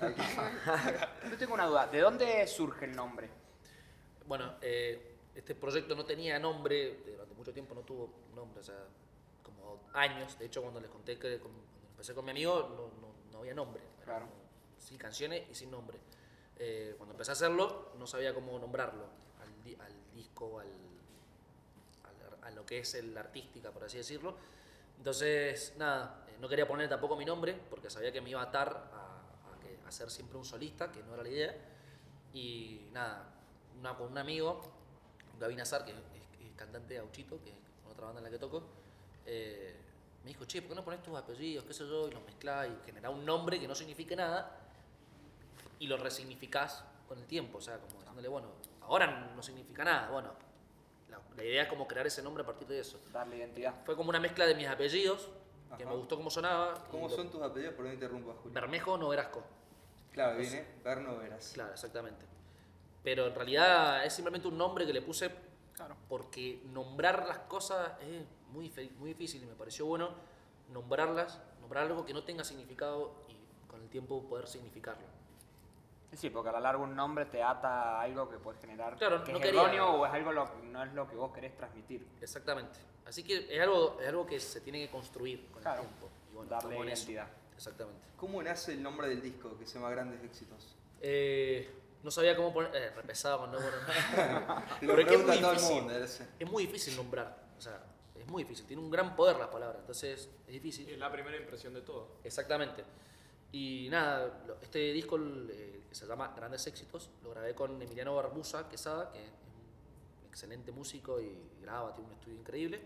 Yo 1.30 1.36
tengo 1.38 1.54
una 1.54 1.66
duda. 1.66 1.86
¿De 1.86 2.00
dónde 2.00 2.46
surge 2.46 2.84
el 2.84 2.94
nombre? 2.94 3.28
Bueno, 4.26 4.56
eh, 4.60 5.16
este 5.34 5.54
proyecto 5.54 5.94
no 5.94 6.04
tenía 6.04 6.38
nombre, 6.38 7.02
durante 7.06 7.34
mucho 7.34 7.52
tiempo 7.52 7.74
no 7.74 7.80
tuvo 7.80 8.12
nombre, 8.34 8.60
o 8.60 8.64
sea, 8.64 8.84
como 9.42 9.80
años. 9.94 10.38
De 10.38 10.46
hecho, 10.46 10.60
cuando 10.60 10.80
les 10.80 10.90
conté 10.90 11.18
que 11.18 11.38
con- 11.38 11.50
cuando 11.52 11.88
empecé 11.92 12.14
con 12.14 12.24
mi 12.26 12.32
amigo, 12.32 12.68
no, 12.76 13.00
no- 13.00 13.14
no 13.32 13.38
había 13.38 13.54
nombre. 13.54 13.82
Claro. 14.04 14.26
como 14.26 14.40
Sin 14.78 14.98
canciones 14.98 15.48
y 15.50 15.54
sin 15.54 15.70
nombre. 15.70 15.98
Eh, 16.58 16.94
cuando 16.98 17.14
empecé 17.14 17.30
a 17.30 17.32
hacerlo, 17.32 17.92
no 17.98 18.06
sabía 18.06 18.34
cómo 18.34 18.58
nombrarlo 18.58 19.04
al, 19.40 19.62
di- 19.64 19.76
al 19.76 19.94
disco, 20.12 20.60
al, 20.60 20.68
que 22.70 22.78
es 22.78 22.94
el 22.94 23.18
artística, 23.18 23.72
por 23.72 23.82
así 23.82 23.96
decirlo. 23.96 24.36
Entonces, 24.96 25.74
nada, 25.76 26.24
eh, 26.28 26.36
no 26.40 26.48
quería 26.48 26.68
poner 26.68 26.88
tampoco 26.88 27.16
mi 27.16 27.24
nombre, 27.24 27.58
porque 27.68 27.90
sabía 27.90 28.12
que 28.12 28.20
me 28.20 28.30
iba 28.30 28.40
a 28.40 28.44
atar 28.44 28.68
a, 28.92 29.52
a 29.52 29.60
que- 29.60 29.80
a 29.84 29.90
ser 29.90 30.08
siempre 30.08 30.38
un 30.38 30.44
solista, 30.44 30.92
que 30.92 31.02
no 31.02 31.14
era 31.14 31.24
la 31.24 31.28
idea. 31.28 31.56
Y 32.32 32.86
nada, 32.92 33.28
una, 33.76 33.96
con 33.96 34.12
un 34.12 34.18
amigo, 34.18 34.60
Gaby 35.40 35.56
Nazar, 35.56 35.84
que 35.84 35.90
es, 35.90 35.96
es 35.96 36.54
cantante 36.56 36.94
de 36.94 37.00
Auchito, 37.00 37.42
que 37.42 37.50
es 37.50 37.56
otra 37.90 38.04
banda 38.06 38.20
en 38.20 38.24
la 38.26 38.30
que 38.30 38.38
toco, 38.38 38.62
eh, 39.26 39.74
me 40.22 40.28
dijo, 40.28 40.44
che, 40.44 40.62
¿por 40.62 40.68
qué 40.70 40.74
no 40.76 40.84
pones 40.84 41.02
tus 41.02 41.16
apellidos, 41.16 41.64
qué 41.64 41.74
sé 41.74 41.88
yo, 41.88 42.06
y 42.06 42.12
los 42.12 42.22
mezclás 42.22 42.68
y 42.68 42.86
generás 42.86 43.12
un 43.12 43.24
nombre 43.26 43.58
que 43.58 43.66
no 43.66 43.74
signifique 43.74 44.14
nada 44.14 44.56
y 45.80 45.88
lo 45.88 45.96
resignificás 45.96 46.84
con 47.08 47.18
el 47.18 47.26
tiempo? 47.26 47.58
O 47.58 47.60
sea, 47.60 47.78
como 47.78 47.94
diciéndole, 47.98 48.28
bueno, 48.28 48.46
ahora 48.82 49.32
no 49.34 49.42
significa 49.42 49.82
nada, 49.82 50.08
bueno, 50.10 50.30
la, 51.10 51.20
la 51.36 51.44
idea 51.44 51.62
es 51.64 51.68
como 51.68 51.86
crear 51.88 52.06
ese 52.06 52.22
nombre 52.22 52.42
a 52.42 52.46
partir 52.46 52.66
de 52.68 52.80
eso. 52.80 53.00
Darle 53.12 53.36
identidad. 53.38 53.74
Fue 53.84 53.96
como 53.96 54.08
una 54.10 54.20
mezcla 54.20 54.46
de 54.46 54.54
mis 54.54 54.66
apellidos, 54.68 55.28
que 55.76 55.84
me 55.86 55.94
gustó 55.94 56.16
cómo 56.16 56.30
sonaba. 56.30 56.74
¿Cómo 56.90 57.08
lo- 57.08 57.14
son 57.14 57.30
tus 57.30 57.42
apellidos? 57.42 57.74
Por 57.74 57.84
no 57.84 57.92
interrumpas, 57.92 58.36
Julio. 58.42 58.52
Bermejo 58.54 58.96
Noverasco. 58.98 59.42
Claro, 60.12 60.38
viene 60.38 60.66
Berno 60.82 61.16
Veras. 61.18 61.52
Claro, 61.54 61.72
exactamente. 61.72 62.26
Pero 63.04 63.26
en 63.26 63.34
realidad 63.34 64.04
es 64.04 64.12
simplemente 64.12 64.48
un 64.48 64.58
nombre 64.58 64.84
que 64.86 64.92
le 64.92 65.02
puse 65.02 65.30
Claro. 65.74 65.96
porque 66.08 66.60
nombrar 66.66 67.26
las 67.26 67.38
cosas 67.38 67.92
es 68.02 68.24
muy, 68.50 68.70
muy 68.98 69.08
difícil 69.10 69.42
y 69.42 69.46
me 69.46 69.54
pareció 69.54 69.86
bueno 69.86 70.10
nombrarlas, 70.68 71.40
nombrar 71.60 71.84
algo 71.86 72.04
que 72.04 72.12
no 72.12 72.24
tenga 72.24 72.44
significado 72.44 73.14
y 73.28 73.36
con 73.68 73.80
el 73.80 73.88
tiempo 73.88 74.22
poder 74.28 74.46
significarlo. 74.46 75.06
Sí, 76.12 76.28
porque 76.30 76.48
a 76.48 76.52
la 76.52 76.60
larga 76.60 76.82
un 76.82 76.94
nombre 76.96 77.26
te 77.26 77.42
ata 77.42 77.98
a 77.98 78.02
algo 78.02 78.28
que 78.28 78.36
puedes 78.38 78.60
generar 78.60 78.96
Claro, 78.96 79.22
que 79.22 79.32
no 79.32 79.38
es 79.38 79.44
quería- 79.44 79.62
erróneo 79.62 79.90
o 79.92 80.06
es 80.06 80.12
algo 80.12 80.32
lo, 80.32 80.48
no 80.64 80.82
es 80.82 80.92
lo 80.92 81.08
que 81.08 81.14
vos 81.16 81.32
querés 81.32 81.56
transmitir. 81.56 82.06
Exactamente. 82.20 82.78
Así 83.06 83.22
que 83.22 83.46
es 83.54 83.60
algo, 83.60 83.98
es 84.00 84.08
algo 84.08 84.26
que 84.26 84.38
se 84.40 84.60
tiene 84.60 84.80
que 84.84 84.90
construir 84.90 85.46
con 85.52 85.62
Claro. 85.62 85.82
el 85.82 85.88
tiempo. 85.88 86.08
Y 86.30 86.34
bueno, 86.34 86.50
Darle 86.50 86.74
eso. 86.76 86.84
identidad. 86.84 87.28
Exactamente. 87.54 88.00
¿Cómo 88.16 88.42
nace 88.42 88.72
el 88.72 88.82
nombre 88.82 89.08
del 89.08 89.22
disco 89.22 89.56
que 89.58 89.66
se 89.66 89.74
llama 89.74 89.90
Grandes 89.90 90.22
Éxitos? 90.24 90.76
Eh, 91.00 91.70
no 92.02 92.10
sabía 92.10 92.34
cómo 92.36 92.52
poner. 92.52 92.74
Eh, 92.74 92.90
re 92.90 93.02
pesado 93.02 93.38
con 93.40 93.52
nombres. 93.52 93.72
Lo 94.82 94.94
Pero 94.94 95.00
es 95.02 95.06
que 95.08 95.14
es 95.14 95.24
muy 95.26 95.38
todo 95.38 95.50
el 95.52 95.56
difícil. 95.56 95.76
mundo. 95.82 95.94
Es 95.96 96.50
muy 96.50 96.66
difícil 96.66 96.96
nombrar. 96.96 97.36
O 97.56 97.60
sea, 97.60 97.80
es 98.14 98.26
muy 98.26 98.42
difícil. 98.44 98.66
Tiene 98.66 98.82
un 98.82 98.90
gran 98.90 99.14
poder 99.16 99.36
las 99.36 99.48
palabras. 99.48 99.78
Entonces, 99.80 100.28
es 100.46 100.52
difícil. 100.52 100.88
Es 100.88 100.98
la 100.98 101.10
primera 101.12 101.36
impresión 101.36 101.72
de 101.74 101.82
todo. 101.82 102.16
Exactamente. 102.24 102.84
Y 103.52 103.88
nada, 103.90 104.44
este 104.62 104.92
disco 104.92 105.18
eh, 105.18 105.82
que 105.88 105.94
se 105.94 106.06
llama 106.06 106.32
Grandes 106.36 106.66
Éxitos 106.66 107.10
lo 107.24 107.30
grabé 107.30 107.54
con 107.54 107.82
Emiliano 107.82 108.14
Barbusa 108.14 108.68
Quesada, 108.68 109.10
que 109.10 109.18
es 109.18 109.30
un 110.22 110.28
excelente 110.28 110.70
músico 110.70 111.20
y 111.20 111.36
graba, 111.60 111.92
tiene 111.94 112.10
un 112.10 112.14
estudio 112.14 112.38
increíble. 112.38 112.80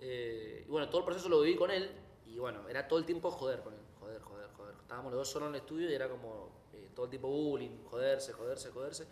Eh, 0.00 0.64
y 0.66 0.70
bueno, 0.70 0.88
todo 0.88 1.00
el 1.00 1.04
proceso 1.04 1.28
lo 1.28 1.42
viví 1.42 1.56
con 1.56 1.70
él 1.70 1.90
y 2.26 2.38
bueno, 2.38 2.66
era 2.68 2.88
todo 2.88 2.98
el 2.98 3.04
tiempo 3.04 3.30
joder 3.30 3.60
con 3.60 3.74
él, 3.74 3.80
joder, 4.00 4.22
joder, 4.22 4.48
joder. 4.56 4.74
Estábamos 4.80 5.12
los 5.12 5.20
dos 5.20 5.28
solos 5.28 5.48
en 5.50 5.56
el 5.56 5.60
estudio 5.60 5.90
y 5.90 5.94
era 5.94 6.08
como 6.08 6.48
eh, 6.72 6.88
todo 6.94 7.04
el 7.04 7.10
tiempo 7.10 7.28
bullying, 7.28 7.84
joderse, 7.84 8.32
joderse, 8.32 8.70
joderse. 8.70 9.06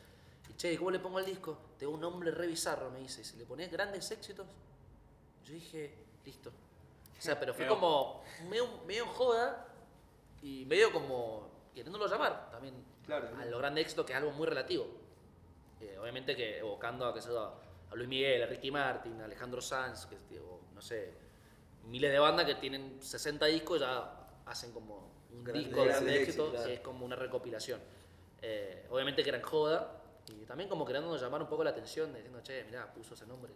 Y 0.48 0.54
che, 0.54 0.78
¿cómo 0.78 0.90
le 0.90 1.00
pongo 1.00 1.18
al 1.18 1.26
disco? 1.26 1.58
Tengo 1.78 1.92
un 1.92 2.00
nombre 2.00 2.30
re 2.30 2.46
bizarro, 2.46 2.90
me 2.90 3.00
dice. 3.00 3.22
Si 3.22 3.36
le 3.36 3.44
pones 3.44 3.70
Grandes 3.70 4.10
Éxitos, 4.10 4.46
yo 5.44 5.52
dije, 5.52 5.94
listo. 6.24 6.48
O 6.48 7.20
sea, 7.20 7.38
pero 7.38 7.52
fue 7.52 7.66
como 7.66 8.22
medio, 8.48 8.66
medio 8.86 9.04
joda 9.06 9.67
y 10.42 10.64
medio 10.66 10.92
como 10.92 11.48
queriéndolo 11.74 12.06
llamar 12.08 12.50
también 12.50 12.74
Claro. 13.06 13.28
a 13.38 13.44
los 13.46 13.58
grandes 13.58 13.82
éxitos, 13.82 14.04
que 14.04 14.12
es 14.12 14.18
algo 14.18 14.32
muy 14.32 14.46
relativo. 14.46 14.86
Eh, 15.80 15.96
obviamente 16.00 16.36
que 16.36 16.58
evocando 16.58 17.06
a, 17.06 17.20
sé 17.20 17.28
yo, 17.28 17.54
a 17.90 17.94
Luis 17.94 18.08
Miguel, 18.08 18.42
a 18.42 18.46
Ricky 18.46 18.70
Martin, 18.70 19.20
a 19.20 19.24
Alejandro 19.24 19.60
Sanz, 19.62 20.06
que, 20.06 20.18
digo, 20.28 20.60
no 20.74 20.80
sé, 20.82 21.14
miles 21.84 22.12
de 22.12 22.18
bandas 22.18 22.44
que 22.44 22.56
tienen 22.56 23.00
60 23.00 23.46
discos 23.46 23.78
y 23.78 23.80
ya 23.80 24.28
hacen 24.46 24.72
como 24.72 25.10
un 25.32 25.44
disco 25.44 25.80
de 25.80 25.86
grandes 25.88 26.14
éxitos, 26.16 26.18
éxitos, 26.20 26.50
claro. 26.50 26.66
que 26.66 26.74
es 26.74 26.80
como 26.80 27.06
una 27.06 27.16
recopilación. 27.16 27.80
Eh, 28.42 28.86
obviamente 28.90 29.22
que 29.22 29.30
era 29.30 29.38
en 29.38 29.44
joda 29.44 30.02
y 30.28 30.44
también 30.44 30.68
como 30.68 30.84
queriéndonos 30.84 31.20
llamar 31.20 31.40
un 31.42 31.48
poco 31.48 31.64
la 31.64 31.70
atención, 31.70 32.12
diciendo, 32.12 32.40
che, 32.42 32.64
mirá, 32.64 32.92
puso 32.92 33.14
ese 33.14 33.26
nombre. 33.26 33.52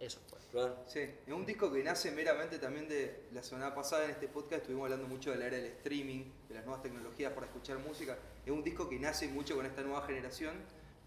Eso 0.00 0.20
fue. 0.28 0.38
Claro. 0.50 0.76
Sí, 0.86 1.00
es 1.00 1.32
un 1.32 1.46
disco 1.46 1.72
que 1.72 1.82
nace 1.82 2.10
meramente 2.10 2.58
también 2.58 2.88
de 2.88 3.24
la 3.32 3.42
semana 3.42 3.74
pasada 3.74 4.04
en 4.04 4.10
este 4.10 4.28
podcast 4.28 4.62
estuvimos 4.62 4.84
hablando 4.84 5.08
mucho 5.08 5.30
de 5.30 5.38
la 5.38 5.46
era 5.46 5.56
del 5.56 5.66
streaming, 5.66 6.24
de 6.48 6.54
las 6.54 6.64
nuevas 6.64 6.82
tecnologías 6.82 7.32
para 7.32 7.46
escuchar 7.46 7.78
música. 7.78 8.18
Es 8.44 8.52
un 8.52 8.62
disco 8.62 8.88
que 8.88 8.98
nace 8.98 9.28
mucho 9.28 9.56
con 9.56 9.64
esta 9.64 9.82
nueva 9.82 10.02
generación 10.06 10.54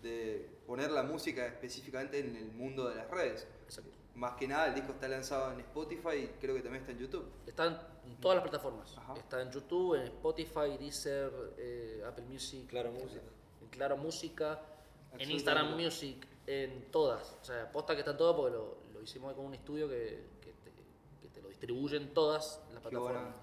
de 0.02 0.50
poner 0.66 0.92
la 0.92 1.04
música 1.04 1.46
específicamente 1.46 2.20
en 2.20 2.36
el 2.36 2.52
mundo 2.52 2.90
de 2.90 2.96
las 2.96 3.10
redes. 3.10 3.48
Exacto. 3.66 3.92
Más 4.16 4.34
que 4.36 4.48
nada 4.48 4.68
el 4.68 4.76
disco 4.76 4.94
está 4.94 5.08
lanzado 5.08 5.52
en 5.52 5.60
Spotify 5.60 6.16
y 6.24 6.28
creo 6.40 6.56
que 6.56 6.62
también 6.62 6.82
está 6.82 6.94
en 6.94 7.00
YouTube. 7.00 7.30
Está 7.46 7.66
en 8.06 8.16
todas 8.18 8.38
las 8.38 8.44
plataformas. 8.44 8.98
Ajá. 8.98 9.14
Está 9.16 9.42
en 9.42 9.52
YouTube, 9.52 9.96
en 9.96 10.04
Spotify, 10.04 10.78
Deezer, 10.80 11.32
eh, 11.58 12.04
Apple 12.08 12.24
Music. 12.26 12.68
Claro, 12.68 12.92
Música. 12.92 13.22
En 13.62 13.68
Claro 13.70 13.98
Música, 13.98 14.62
en. 15.20 15.32
Instagram 15.32 15.76
Music, 15.76 16.26
en 16.48 16.92
todas. 16.92 17.36
O 17.42 17.46
sea, 17.46 17.72
posta 17.72 17.94
que 17.94 18.00
está 18.00 18.12
en 18.12 18.18
todo 18.18 18.36
porque 18.36 18.56
lo, 18.56 18.78
lo 18.94 19.02
hicimos 19.02 19.34
con 19.34 19.46
un 19.46 19.54
estudio 19.54 19.88
que, 19.90 20.26
que 20.42 20.52
te, 20.54 20.72
que 21.22 21.28
te 21.30 21.42
lo 21.42 21.50
distribuye 21.50 21.98
en 21.98 22.14
todas 22.14 22.62
las 22.74 22.82
plataformas. 22.82 23.34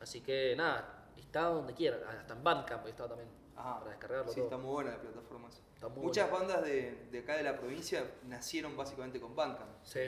Así 0.00 0.20
que 0.20 0.54
nada, 0.56 1.08
está 1.16 1.42
donde 1.44 1.74
quiera. 1.74 1.98
Hasta 2.08 2.34
en 2.34 2.44
Bandcamp 2.44 2.86
está 2.86 3.06
también. 3.08 3.28
Ajá. 3.56 3.78
Para 3.80 3.90
descargarlo 3.90 4.28
Sí, 4.30 4.36
todo. 4.36 4.44
está 4.44 4.56
muy 4.58 4.70
buena 4.72 4.90
la 4.92 4.98
plataforma. 5.00 5.48
Muchas 5.96 6.30
bueno. 6.30 6.46
bandas 6.46 6.64
de, 6.64 7.06
de 7.10 7.18
acá 7.20 7.36
de 7.36 7.42
la 7.44 7.56
provincia 7.56 8.04
nacieron 8.24 8.76
básicamente 8.76 9.20
con 9.20 9.34
Bandcamp. 9.36 9.70
Sí, 9.84 10.00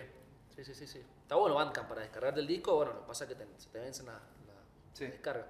sí, 0.55 0.65
sí, 0.65 0.75
sí, 0.75 0.87
sí. 0.87 1.05
Está 1.23 1.37
bueno 1.37 1.55
Bandcamp 1.57 1.89
para 1.89 2.01
descargarte 2.03 2.41
el 2.41 2.47
disco. 2.47 2.75
Bueno, 2.77 2.93
lo 2.95 3.01
que 3.03 3.07
pasa 3.07 3.25
es 3.25 3.29
que 3.29 3.37
te, 3.37 3.47
se 3.59 3.69
te 3.71 3.79
vencen 3.79 4.07
la, 4.07 4.13
la- 4.15 4.21
Sí. 4.93 5.05
la 5.05 5.11
descarga. 5.11 5.47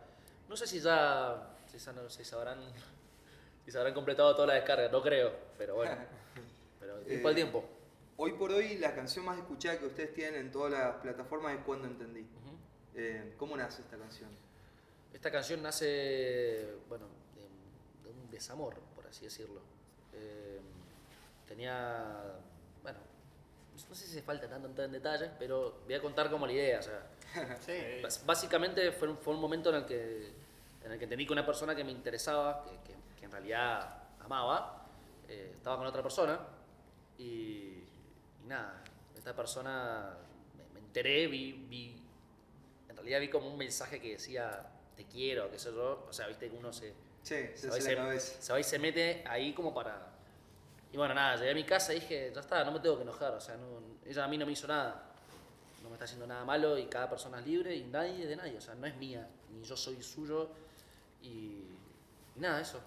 No 0.48 0.56
sé 0.56 0.66
si 0.66 0.80
ya 0.80 1.56
si, 1.70 1.78
ya 1.78 1.92
no- 1.92 2.10
si 2.10 2.24
se 2.24 2.34
habrán 2.34 2.60
si 3.64 3.70
se 3.70 3.78
habrán 3.78 3.94
completado 3.94 4.34
toda 4.34 4.46
la 4.48 4.54
descarga, 4.54 4.88
no 4.90 5.00
creo, 5.02 5.32
pero 5.56 5.76
bueno. 5.76 5.96
Pero 7.04 7.08
tiempo 7.08 7.28
al 7.28 7.32
Eh, 7.32 7.36
tiempo. 7.36 7.64
Hoy 8.16 8.32
por 8.32 8.50
hoy 8.52 8.76
la 8.78 8.94
canción 8.94 9.24
más 9.24 9.38
escuchada 9.38 9.78
que 9.78 9.86
ustedes 9.86 10.12
tienen 10.14 10.40
en 10.40 10.50
todas 10.52 10.72
las 10.72 10.96
plataformas 10.96 11.54
es 11.56 11.64
Cuando 11.64 11.86
Entendí. 11.86 12.20
Ujú. 12.20 12.56
Eh, 12.94 13.34
¿Cómo 13.38 13.56
nace 13.56 13.82
esta 13.82 13.96
canción? 13.96 14.28
Esta 15.12 15.30
canción 15.30 15.62
nace, 15.62 16.68
bueno, 16.88 17.06
de, 17.34 18.08
de 18.08 18.10
un 18.14 18.30
desamor, 18.30 18.74
por 18.94 19.06
así 19.06 19.24
decirlo. 19.24 19.60
Eh, 20.12 20.60
tenía, 21.48 22.36
bueno, 22.82 22.98
no 23.88 23.94
sé 23.94 24.04
si 24.06 24.12
hace 24.12 24.22
falta 24.22 24.48
tanto 24.48 24.68
entrar 24.68 24.86
en 24.86 24.92
detalles, 24.92 25.30
pero 25.38 25.80
voy 25.84 25.94
a 25.94 26.00
contar 26.02 26.30
como 26.30 26.46
la 26.46 26.52
idea. 26.52 26.78
O 26.78 26.82
sea, 26.82 27.06
Sí. 27.60 27.72
Básicamente 28.26 28.92
fue 28.92 29.08
un, 29.08 29.16
fue 29.18 29.34
un 29.34 29.40
momento 29.40 29.70
en 29.70 29.76
el, 29.76 29.86
que, 29.86 30.32
en 30.84 30.92
el 30.92 30.98
que 30.98 31.04
entendí 31.04 31.26
que 31.26 31.32
una 31.32 31.46
persona 31.46 31.74
que 31.74 31.84
me 31.84 31.92
interesaba, 31.92 32.64
que, 32.64 32.70
que- 32.92 33.00
que 33.18 33.24
en 33.26 33.32
realidad 33.32 34.02
amaba, 34.20 34.86
eh, 35.28 35.52
estaba 35.56 35.76
con 35.76 35.86
otra 35.86 36.02
persona 36.02 36.38
y, 37.20 37.84
y 38.42 38.46
nada, 38.46 38.82
esta 39.16 39.34
persona 39.34 40.16
me, 40.56 40.64
me 40.74 40.80
enteré, 40.86 41.26
vi, 41.26 41.52
vi, 41.68 42.02
en 42.88 42.96
realidad 42.96 43.20
vi 43.20 43.28
como 43.28 43.48
un 43.50 43.58
mensaje 43.58 44.00
que 44.00 44.12
decía 44.12 44.66
te 44.96 45.04
quiero, 45.06 45.50
qué 45.50 45.58
sé 45.58 45.70
yo, 45.72 46.06
o 46.08 46.12
sea, 46.12 46.26
viste 46.26 46.50
que 46.50 46.56
uno 46.56 46.72
se, 46.72 46.92
Sí, 47.22 47.34
se 47.54 47.56
se, 47.56 47.68
va 47.68 47.78
y 47.78 47.82
se, 47.82 47.94
la 47.94 48.02
cabeza. 48.02 48.42
se 48.42 48.52
va 48.52 48.60
y 48.60 48.64
se 48.64 48.78
mete 48.78 49.24
ahí 49.26 49.52
como 49.52 49.74
para... 49.74 50.08
Y 50.92 50.96
bueno, 50.96 51.14
nada, 51.14 51.36
llegué 51.36 51.50
a 51.50 51.54
mi 51.54 51.64
casa 51.64 51.92
y 51.94 52.00
dije, 52.00 52.32
ya 52.34 52.40
está, 52.40 52.64
no 52.64 52.72
me 52.72 52.80
tengo 52.80 52.96
que 52.96 53.02
enojar, 53.02 53.32
o 53.34 53.40
sea, 53.40 53.56
no, 53.56 53.80
ella 54.04 54.24
a 54.24 54.28
mí 54.28 54.36
no 54.36 54.44
me 54.46 54.52
hizo 54.52 54.66
nada, 54.66 55.04
no 55.82 55.88
me 55.88 55.94
está 55.94 56.04
haciendo 56.04 56.26
nada 56.26 56.44
malo 56.44 56.76
y 56.78 56.86
cada 56.86 57.08
persona 57.08 57.38
es 57.40 57.46
libre 57.46 57.76
y 57.76 57.84
nadie 57.84 58.26
de 58.26 58.34
nadie, 58.36 58.56
o 58.58 58.60
sea, 58.60 58.74
no 58.74 58.86
es 58.86 58.96
mía, 58.96 59.28
ni 59.50 59.62
yo 59.62 59.76
soy 59.76 60.02
suyo 60.02 60.50
y, 61.22 61.28
y 62.36 62.40
nada, 62.40 62.60
eso. 62.60 62.80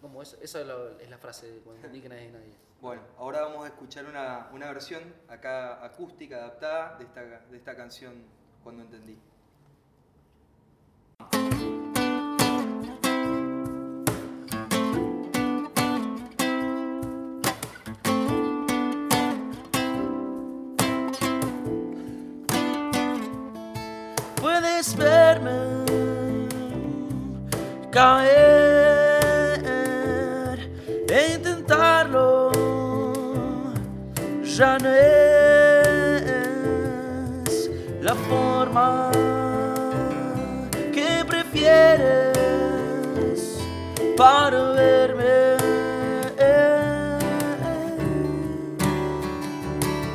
Como 0.00 0.22
eso, 0.22 0.36
eso 0.40 0.58
es, 0.60 0.66
lo- 0.66 0.98
es 0.98 1.10
la 1.10 1.18
frase 1.18 1.50
de 1.52 1.60
cuando 1.60 1.76
entendí 1.76 2.00
que 2.00 2.08
nadie 2.08 2.26
es 2.26 2.32
nadie. 2.32 2.54
Bueno, 2.80 3.02
ahora 3.18 3.42
vamos 3.42 3.64
a 3.64 3.68
escuchar 3.68 4.06
una, 4.06 4.48
una 4.52 4.66
versión 4.72 5.02
acá 5.28 5.84
acústica, 5.84 6.36
adaptada 6.36 6.96
de 6.96 7.04
esta, 7.04 7.20
de 7.22 7.56
esta 7.56 7.76
canción 7.76 8.14
Cuando 8.64 8.82
Entendí. 8.82 9.18
Puedes 24.40 24.96
verme 24.96 25.84
caer 27.90 28.49
No 34.60 34.76
es 34.76 34.84
la 38.02 38.14
forma 38.14 39.10
que 40.92 41.24
prefieres 41.26 42.68
para 44.18 44.72
verme. 44.72 45.56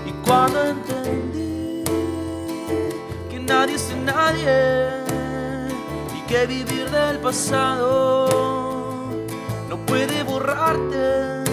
Y 0.05 0.11
cuando 0.23 0.63
entendí 0.63 1.83
que 3.31 3.39
nadie 3.39 3.73
es 3.77 3.95
nadie 4.05 4.89
y 6.15 6.21
que 6.27 6.45
vivir 6.45 6.87
del 6.91 7.17
pasado 7.17 8.27
no 9.67 9.77
puede 9.87 10.21
borrarte. 10.21 11.44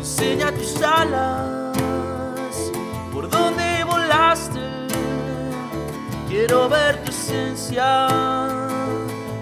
Enseña 0.00 0.50
tus 0.50 0.80
alas 0.82 1.76
por 3.12 3.28
donde 3.28 3.84
volaste. 3.84 4.58
Quiero 6.26 6.70
ver 6.70 7.04
tu 7.04 7.10
esencia, 7.10 8.48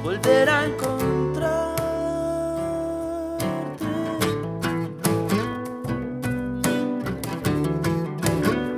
volver 0.02 0.50
a 0.50 0.64
encontrarte. 0.64 1.82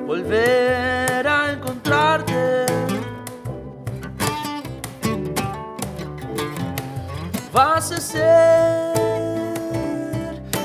volver 0.06 1.26
a 1.26 1.52
encontrarte. 1.52 2.66
Vas 7.54 7.90
a 7.90 8.00
ser 8.00 9.00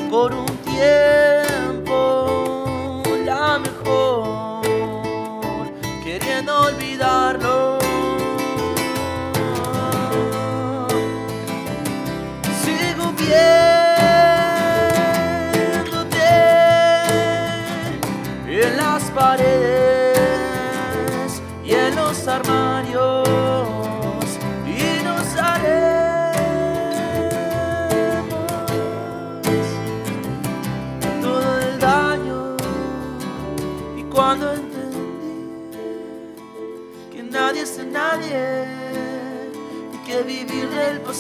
por 0.10 0.34
un 0.34 0.45
tiempo 0.76 1.25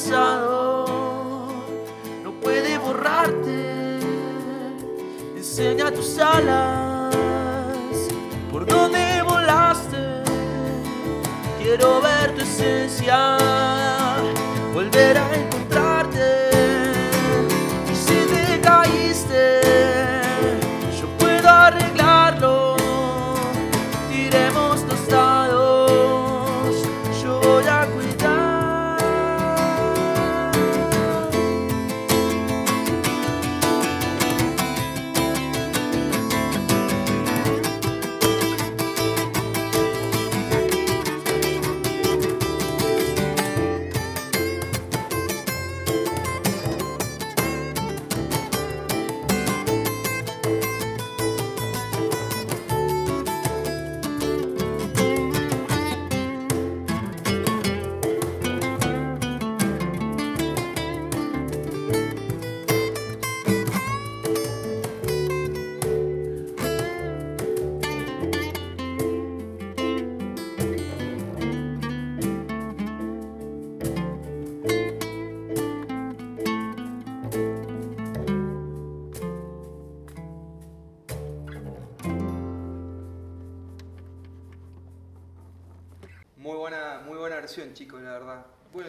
no 0.09 0.85
puede 2.41 2.77
borrarte 2.77 3.75
enseña 5.57 5.89
tus 5.89 6.19
alas 6.19 7.15
por 8.51 8.65
donde 8.65 9.21
volaste. 9.23 10.21
Quiero 11.61 12.01
ver 12.01 12.35
tu 12.35 12.41
esencia, 12.41 13.37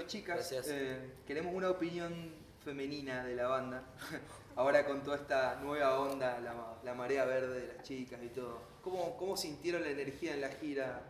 chicas, 0.06 0.36
Gracias. 0.36 0.68
eh, 0.68 1.14
queremos 1.26 1.54
una 1.54 1.70
opinión 1.70 2.34
femenina 2.64 3.24
de 3.24 3.34
la 3.36 3.48
banda. 3.48 3.84
Ahora 4.56 4.86
con 4.86 5.02
toda 5.02 5.16
esta 5.16 5.56
nueva 5.56 6.00
onda, 6.00 6.40
la, 6.40 6.54
ma- 6.54 6.78
la 6.82 6.94
marea 6.94 7.24
verde 7.26 7.60
de 7.66 7.74
las 7.74 7.82
chicas 7.84 8.20
y 8.22 8.28
todo. 8.28 8.60
¿Cómo, 8.82 9.16
cómo 9.16 9.36
sintieron 9.36 9.82
la 9.82 9.90
energía 9.90 10.32
en 10.34 10.40
la 10.40 10.48
gira 10.48 11.02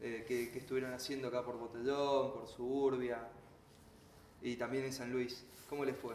eh, 0.00 0.24
que, 0.26 0.50
que 0.50 0.58
estuvieron 0.60 0.92
haciendo 0.94 1.28
acá 1.28 1.44
por 1.44 1.58
Botellón, 1.58 2.32
por 2.32 2.48
Suburbia 2.48 3.18
y 4.42 4.56
también 4.56 4.84
en 4.84 4.92
San 4.92 5.12
Luis? 5.12 5.44
¿Cómo 5.68 5.84
les 5.84 5.96
fue? 5.96 6.14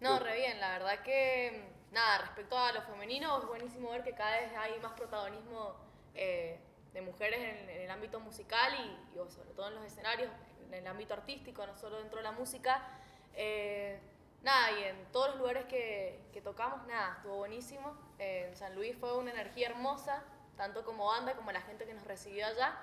No, 0.00 0.18
re 0.18 0.36
bien, 0.36 0.58
la 0.60 0.70
verdad 0.78 1.02
que, 1.02 1.62
nada, 1.92 2.18
respecto 2.22 2.58
a 2.58 2.72
lo 2.72 2.82
femenino, 2.82 3.38
es 3.38 3.46
buenísimo 3.46 3.90
ver 3.90 4.02
que 4.02 4.12
cada 4.14 4.40
vez 4.40 4.50
hay 4.56 4.80
más 4.80 4.92
protagonismo 4.92 5.76
eh, 6.14 6.58
de 6.92 7.02
mujeres 7.02 7.38
en, 7.38 7.68
en 7.70 7.82
el 7.82 7.90
ámbito 7.90 8.18
musical 8.18 8.72
y, 8.74 9.14
y, 9.16 9.30
sobre 9.30 9.50
todo 9.50 9.68
en 9.68 9.74
los 9.76 9.84
escenarios, 9.84 10.30
en 10.72 10.82
el 10.82 10.86
ámbito 10.86 11.14
artístico, 11.14 11.66
no 11.66 11.76
solo 11.76 11.98
dentro 11.98 12.18
de 12.18 12.24
la 12.24 12.32
música. 12.32 12.82
Eh, 13.34 13.98
nada, 14.42 14.72
y 14.78 14.84
en 14.84 15.04
todos 15.12 15.30
los 15.30 15.38
lugares 15.38 15.64
que, 15.66 16.20
que 16.32 16.40
tocamos, 16.40 16.86
nada, 16.86 17.14
estuvo 17.16 17.36
buenísimo. 17.36 17.96
Eh, 18.18 18.46
en 18.48 18.56
San 18.56 18.74
Luis 18.74 18.96
fue 18.98 19.16
una 19.16 19.30
energía 19.30 19.68
hermosa, 19.68 20.22
tanto 20.56 20.84
como 20.84 21.06
banda 21.06 21.34
como 21.34 21.52
la 21.52 21.60
gente 21.62 21.86
que 21.86 21.94
nos 21.94 22.04
recibió 22.04 22.46
allá. 22.46 22.76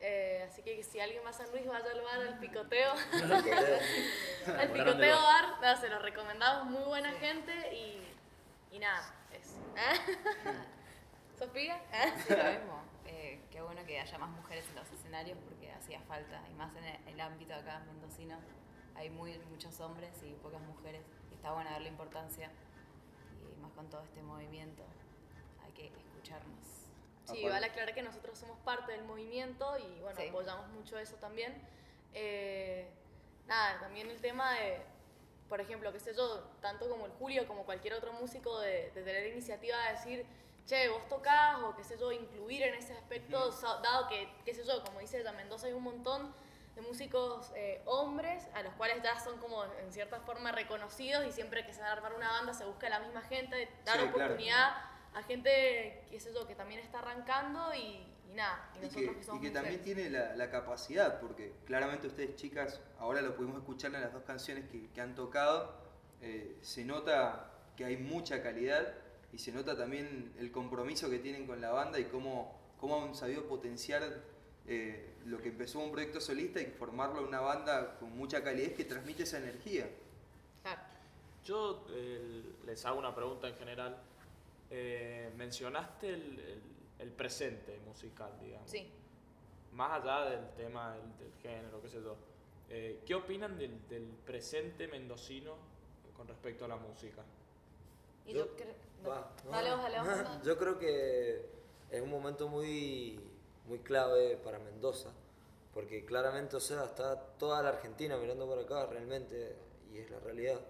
Eh, 0.00 0.46
así 0.48 0.62
que 0.62 0.82
si 0.84 1.00
alguien 1.00 1.24
va 1.24 1.30
a 1.30 1.32
San 1.32 1.50
Luis, 1.50 1.66
vaya 1.66 1.90
al 1.90 2.00
bar, 2.00 2.20
al 2.20 2.38
picoteo. 2.38 2.92
Al 4.58 4.70
picoteo 4.70 5.16
bar. 5.20 5.60
nada, 5.60 5.76
se 5.76 5.88
lo 5.88 5.98
recomendamos, 5.98 6.66
muy 6.70 6.84
buena 6.84 7.12
gente 7.12 7.52
y, 7.74 8.02
y 8.70 8.78
nada, 8.78 9.12
eso. 9.32 9.58
¿Sofía? 11.38 11.80
Sí, 12.26 12.34
lo 12.34 12.44
mismo. 12.44 12.77
Qué 13.58 13.62
bueno 13.64 13.84
que 13.84 13.98
haya 13.98 14.18
más 14.18 14.30
mujeres 14.30 14.64
en 14.68 14.76
los 14.76 14.88
escenarios 14.92 15.36
porque 15.44 15.68
hacía 15.72 16.00
falta, 16.02 16.40
y 16.48 16.54
más 16.54 16.72
en 16.76 16.84
el, 16.84 17.08
el 17.08 17.20
ámbito 17.20 17.52
acá 17.56 17.80
mendocino. 17.88 18.38
Hay 18.94 19.10
muy, 19.10 19.36
muchos 19.50 19.80
hombres 19.80 20.12
y 20.22 20.32
pocas 20.34 20.60
mujeres. 20.60 21.02
Y 21.32 21.34
está 21.34 21.50
bueno 21.52 21.68
darle 21.68 21.88
importancia, 21.88 22.52
y 23.42 23.60
más 23.60 23.72
con 23.72 23.90
todo 23.90 24.04
este 24.04 24.22
movimiento. 24.22 24.84
Hay 25.64 25.72
que 25.72 25.88
escucharnos. 25.88 26.86
Sí, 27.24 27.48
vale 27.48 27.66
aclarar 27.66 27.92
que 27.96 28.02
nosotros 28.02 28.38
somos 28.38 28.56
parte 28.60 28.92
del 28.92 29.02
movimiento 29.02 29.76
y 29.76 30.02
bueno, 30.02 30.20
Sí. 30.20 30.28
apoyamos 30.28 30.68
mucho 30.68 30.96
eso 30.96 31.16
también. 31.16 31.60
Eh, 32.14 32.88
nada, 33.48 33.80
también 33.80 34.08
el 34.08 34.20
tema 34.20 34.52
de, 34.52 34.82
por 35.48 35.60
ejemplo, 35.60 35.92
qué 35.92 35.98
sé 35.98 36.14
yo, 36.14 36.44
tanto 36.60 36.88
como 36.88 37.06
el 37.06 37.12
Julio 37.14 37.48
como 37.48 37.64
cualquier 37.64 37.94
otro 37.94 38.12
músico, 38.12 38.60
de, 38.60 38.92
de 38.92 39.02
tener 39.02 39.26
iniciativa 39.32 39.76
de 39.86 39.92
decir, 39.94 40.26
che, 40.68 40.88
vos 40.90 41.08
tocás 41.08 41.58
o 41.62 41.74
qué 41.74 41.82
sé 41.82 41.96
yo, 41.98 42.12
incluir 42.12 42.62
en 42.62 42.74
ese 42.74 42.92
aspecto, 42.92 43.50
dado 43.82 44.06
que, 44.08 44.28
qué 44.44 44.54
sé 44.54 44.64
yo, 44.64 44.84
como 44.84 45.00
dice 45.00 45.20
ella, 45.20 45.30
en 45.30 45.36
Mendoza 45.36 45.66
hay 45.66 45.72
un 45.72 45.82
montón 45.82 46.34
de 46.76 46.82
músicos 46.82 47.50
eh, 47.56 47.80
hombres 47.86 48.46
a 48.54 48.62
los 48.62 48.74
cuales 48.74 49.02
ya 49.02 49.18
son 49.18 49.38
como 49.38 49.64
en 49.64 49.92
cierta 49.92 50.20
forma 50.20 50.52
reconocidos 50.52 51.26
y 51.26 51.32
siempre 51.32 51.64
que 51.64 51.72
se 51.72 51.80
va 51.80 51.88
a 51.88 51.92
armar 51.92 52.12
una 52.14 52.28
banda 52.30 52.52
se 52.52 52.66
busca 52.66 52.88
la 52.88 53.00
misma 53.00 53.22
gente, 53.22 53.68
dar 53.84 53.96
Sí, 53.96 54.06
claro. 54.08 54.10
oportunidad 54.10 54.76
a 55.14 55.22
gente, 55.22 56.06
qué 56.10 56.20
sé 56.20 56.32
yo, 56.34 56.46
que 56.46 56.54
también 56.54 56.80
está 56.80 56.98
arrancando 56.98 57.74
y, 57.74 58.06
y 58.28 58.34
nada, 58.34 58.70
y 58.74 58.78
Y 58.78 58.80
nosotros 58.82 59.14
que, 59.14 59.16
que, 59.16 59.24
somos 59.24 59.42
y 59.42 59.46
que 59.46 59.50
también 59.52 59.82
tiene 59.82 60.10
la, 60.10 60.36
la 60.36 60.50
capacidad, 60.50 61.18
porque 61.18 61.54
claramente 61.64 62.06
ustedes 62.06 62.36
chicas, 62.36 62.80
ahora 62.98 63.22
lo 63.22 63.34
pudimos 63.34 63.56
escuchar 63.56 63.94
en 63.94 64.02
las 64.02 64.12
dos 64.12 64.22
canciones 64.24 64.68
que, 64.68 64.90
que 64.90 65.00
han 65.00 65.14
tocado, 65.14 65.74
eh, 66.20 66.58
se 66.60 66.84
nota 66.84 67.52
que 67.74 67.86
hay 67.86 67.96
mucha 67.96 68.42
calidad 68.42 68.94
y 69.32 69.38
se 69.38 69.52
nota 69.52 69.76
también 69.76 70.32
el 70.38 70.50
compromiso 70.50 71.10
que 71.10 71.18
tienen 71.18 71.46
con 71.46 71.60
la 71.60 71.70
banda 71.70 71.98
y 71.98 72.04
cómo, 72.04 72.58
cómo 72.80 73.02
han 73.04 73.14
sabido 73.14 73.44
potenciar 73.46 74.02
eh, 74.66 75.14
lo 75.26 75.38
que 75.38 75.48
empezó 75.50 75.80
un 75.80 75.92
proyecto 75.92 76.20
solista 76.20 76.60
y 76.60 76.66
formarlo 76.66 77.20
en 77.20 77.26
una 77.26 77.40
banda 77.40 77.98
con 77.98 78.16
mucha 78.16 78.42
calidad 78.42 78.72
que 78.72 78.84
transmite 78.84 79.24
esa 79.24 79.38
energía. 79.38 79.88
Claro. 80.62 80.80
Yo 81.44 81.86
eh, 81.90 82.42
les 82.66 82.84
hago 82.86 82.98
una 82.98 83.14
pregunta 83.14 83.48
en 83.48 83.54
general. 83.56 83.96
Eh, 84.70 85.32
mencionaste 85.36 86.08
el, 86.08 86.38
el- 86.40 86.62
el 86.98 87.10
presente 87.12 87.78
musical, 87.86 88.32
digamos. 88.42 88.68
Sí. 88.68 88.90
Más 89.72 90.02
allá 90.02 90.30
del 90.30 90.50
tema 90.56 90.94
del, 90.96 91.16
del 91.18 91.32
género, 91.40 91.80
qué 91.80 91.88
sé 91.88 92.02
yo. 92.02 92.16
eh, 92.70 93.00
¿Qué 93.06 93.14
opinan 93.14 93.56
del, 93.56 93.86
del 93.88 94.02
presente 94.26 94.88
mendocino 94.88 95.54
con 96.16 96.26
respecto 96.26 96.64
a 96.64 96.68
la 96.68 96.76
música? 96.76 97.22
Y 98.28 98.34
Yo- 98.34 98.46
yo 98.46 98.56
creo... 98.56 98.74
No, 99.04 99.50
Dale 99.50 99.70
no. 99.70 99.76
vos, 99.76 99.84
dale 99.92 100.22
vos. 100.22 100.42
Yo 100.44 100.58
creo 100.58 100.78
que 100.78 101.46
es 101.90 102.02
un 102.02 102.10
momento 102.10 102.48
muy, 102.48 103.18
muy 103.66 103.78
clave 103.78 104.36
para 104.36 104.58
Mendoza, 104.58 105.10
porque 105.72 106.04
claramente, 106.04 106.56
o 106.56 106.60
sea, 106.60 106.84
está 106.84 107.18
toda 107.38 107.62
la 107.62 107.70
Argentina 107.70 108.16
mirando 108.16 108.48
para 108.48 108.62
acá 108.62 108.86
realmente, 108.86 109.56
y 109.92 109.98
es 109.98 110.10
la 110.10 110.18
realidad, 110.20 110.60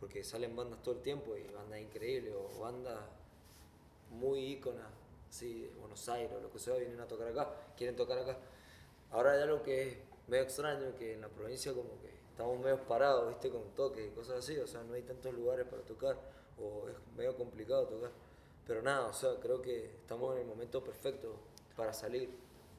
porque 0.00 0.22
salen 0.24 0.54
bandas 0.56 0.82
todo 0.82 0.96
el 0.96 1.02
tiempo 1.02 1.36
y 1.36 1.44
bandas 1.52 1.80
increíbles, 1.80 2.34
o 2.34 2.58
bandas 2.60 2.98
muy 4.10 4.40
íconas, 4.40 4.86
sí, 5.30 5.62
de 5.62 5.68
Buenos 5.80 6.08
Aires 6.08 6.32
o 6.36 6.40
lo 6.40 6.50
que 6.50 6.58
sea, 6.58 6.74
vienen 6.74 7.00
a 7.00 7.06
tocar 7.06 7.28
acá, 7.28 7.48
quieren 7.76 7.94
tocar 7.96 8.18
acá. 8.18 8.36
Ahora 9.10 9.32
hay 9.32 9.42
algo 9.42 9.62
que 9.62 9.88
es 9.88 9.96
medio 10.26 10.42
extraño, 10.44 10.94
que 10.98 11.14
en 11.14 11.20
la 11.20 11.28
provincia 11.28 11.72
como 11.72 11.98
que 12.00 12.08
estamos 12.30 12.58
medio 12.58 12.82
parados, 12.86 13.28
viste, 13.28 13.50
con 13.50 13.62
toques 13.74 14.06
y 14.06 14.10
cosas 14.10 14.38
así, 14.38 14.58
o 14.58 14.66
sea, 14.66 14.82
no 14.82 14.94
hay 14.94 15.02
tantos 15.02 15.32
lugares 15.32 15.66
para 15.66 15.82
tocar, 15.82 16.18
o 16.60 16.88
es 16.88 16.94
medio 17.16 17.36
complicado 17.36 17.86
tocar. 17.86 18.10
Pero 18.66 18.82
nada, 18.82 19.06
o 19.06 19.12
sea, 19.12 19.30
creo 19.40 19.62
que 19.62 19.86
estamos 19.96 20.34
en 20.34 20.42
el 20.42 20.46
momento 20.46 20.82
perfecto 20.84 21.34
para 21.76 21.92
salir. 21.92 22.30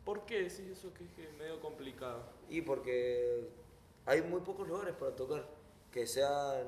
¿Por 0.06 0.26
qué 0.26 0.40
decís 0.44 0.60
eso 0.62 0.94
que 0.94 1.04
es 1.06 1.12
que 1.12 1.28
medio 1.38 1.60
complicado? 1.60 2.24
Y 2.50 2.62
porque 2.62 3.50
hay 4.06 4.22
muy 4.22 4.42
pocos 4.42 4.68
lugares 4.68 4.96
para 4.96 5.16
tocar, 5.16 5.46
que 5.92 6.06
sean... 6.08 6.68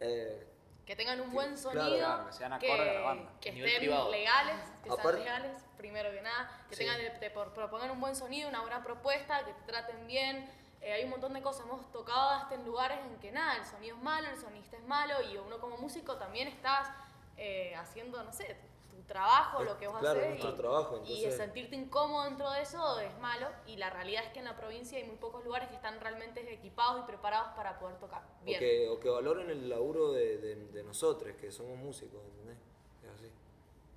eh, 0.00 0.46
Que 0.86 0.96
tengan 0.96 1.20
un 1.20 1.32
buen 1.32 1.56
sonido, 1.56 1.96
claro, 1.98 2.26
que 2.26 2.32
sean 2.32 2.52
acorde 2.52 2.90
a 2.90 2.94
la 2.94 3.00
banda. 3.00 3.32
que 3.40 3.50
estén 3.50 3.78
privado. 3.78 4.10
legales, 4.10 4.56
que 4.82 4.88
sean 4.90 5.00
Aparte- 5.00 5.18
legales, 5.20 5.62
primero 5.76 6.10
que 6.10 6.22
nada, 6.22 6.66
que 6.68 6.76
Sí. 6.76 6.84
tengan, 6.84 7.20
te 7.20 7.30
propongan 7.30 7.90
un 7.90 8.00
buen 8.00 8.16
sonido, 8.16 8.48
una 8.48 8.60
buena 8.62 8.82
propuesta, 8.82 9.44
que 9.44 9.52
te 9.52 9.62
traten 9.66 10.06
bien. 10.06 10.48
Eh, 10.82 10.92
hay 10.92 11.04
un 11.04 11.10
montón 11.10 11.34
de 11.34 11.42
cosas, 11.42 11.66
hemos 11.66 11.90
tocado 11.92 12.30
hasta 12.30 12.54
en 12.54 12.64
lugares 12.64 12.98
en 13.04 13.18
que 13.18 13.30
nada, 13.32 13.56
el 13.56 13.64
sonido 13.66 13.96
es 13.96 14.02
malo, 14.02 14.28
el 14.28 14.36
sonista 14.38 14.76
es 14.78 14.84
malo 14.86 15.14
y 15.30 15.36
uno 15.36 15.58
como 15.60 15.76
músico 15.76 16.16
también 16.16 16.48
estás 16.48 16.88
eh, 17.36 17.74
haciendo, 17.76 18.22
no 18.22 18.32
sé, 18.32 18.56
tu 18.90 19.02
trabajo, 19.02 19.60
Es- 19.60 19.66
lo 19.68 19.78
que 19.78 19.86
vos 19.88 19.98
claro, 20.00 20.20
haces. 20.20 20.30
nuestro 20.30 20.50
y, 20.50 20.56
trabajo, 20.56 20.96
y 21.04 21.16
entonces- 21.16 21.36
sentirte 21.36 21.76
incómodo 21.76 22.24
dentro 22.24 22.50
de 22.50 22.62
eso 22.62 22.98
es 23.00 23.16
malo 23.18 23.46
y 23.66 23.76
la 23.76 23.90
realidad 23.90 24.24
es 24.24 24.32
que 24.32 24.38
en 24.38 24.46
la 24.46 24.56
provincia 24.56 24.96
hay 24.98 25.04
muy 25.04 25.16
pocos 25.16 25.44
lugares 25.44 25.68
que 25.68 25.74
están 25.74 26.00
realmente 26.00 26.50
equipados 26.52 27.02
y 27.04 27.06
preparados 27.06 27.52
para 27.54 27.78
poder 27.78 27.96
tocar 27.98 28.22
o, 28.40 28.44
bien. 28.46 28.58
que, 28.58 28.88
o 28.88 28.98
que 29.00 29.08
valoren 29.10 29.50
el 29.50 29.68
laburo 29.68 30.12
de, 30.12 30.38
de, 30.38 30.54
de 30.68 30.82
nosotros, 30.82 31.34
que 31.36 31.52
somos 31.52 31.76
músicos, 31.76 32.20
¿entendés? 32.24 32.56
Es 33.04 33.10
así. 33.10 33.30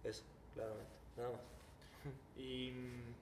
Eso, 0.03 0.23
claramente. 0.53 0.91
Nada 1.15 1.29
más. 1.29 1.39
¿Y 2.37 2.71
mm, 2.71 3.13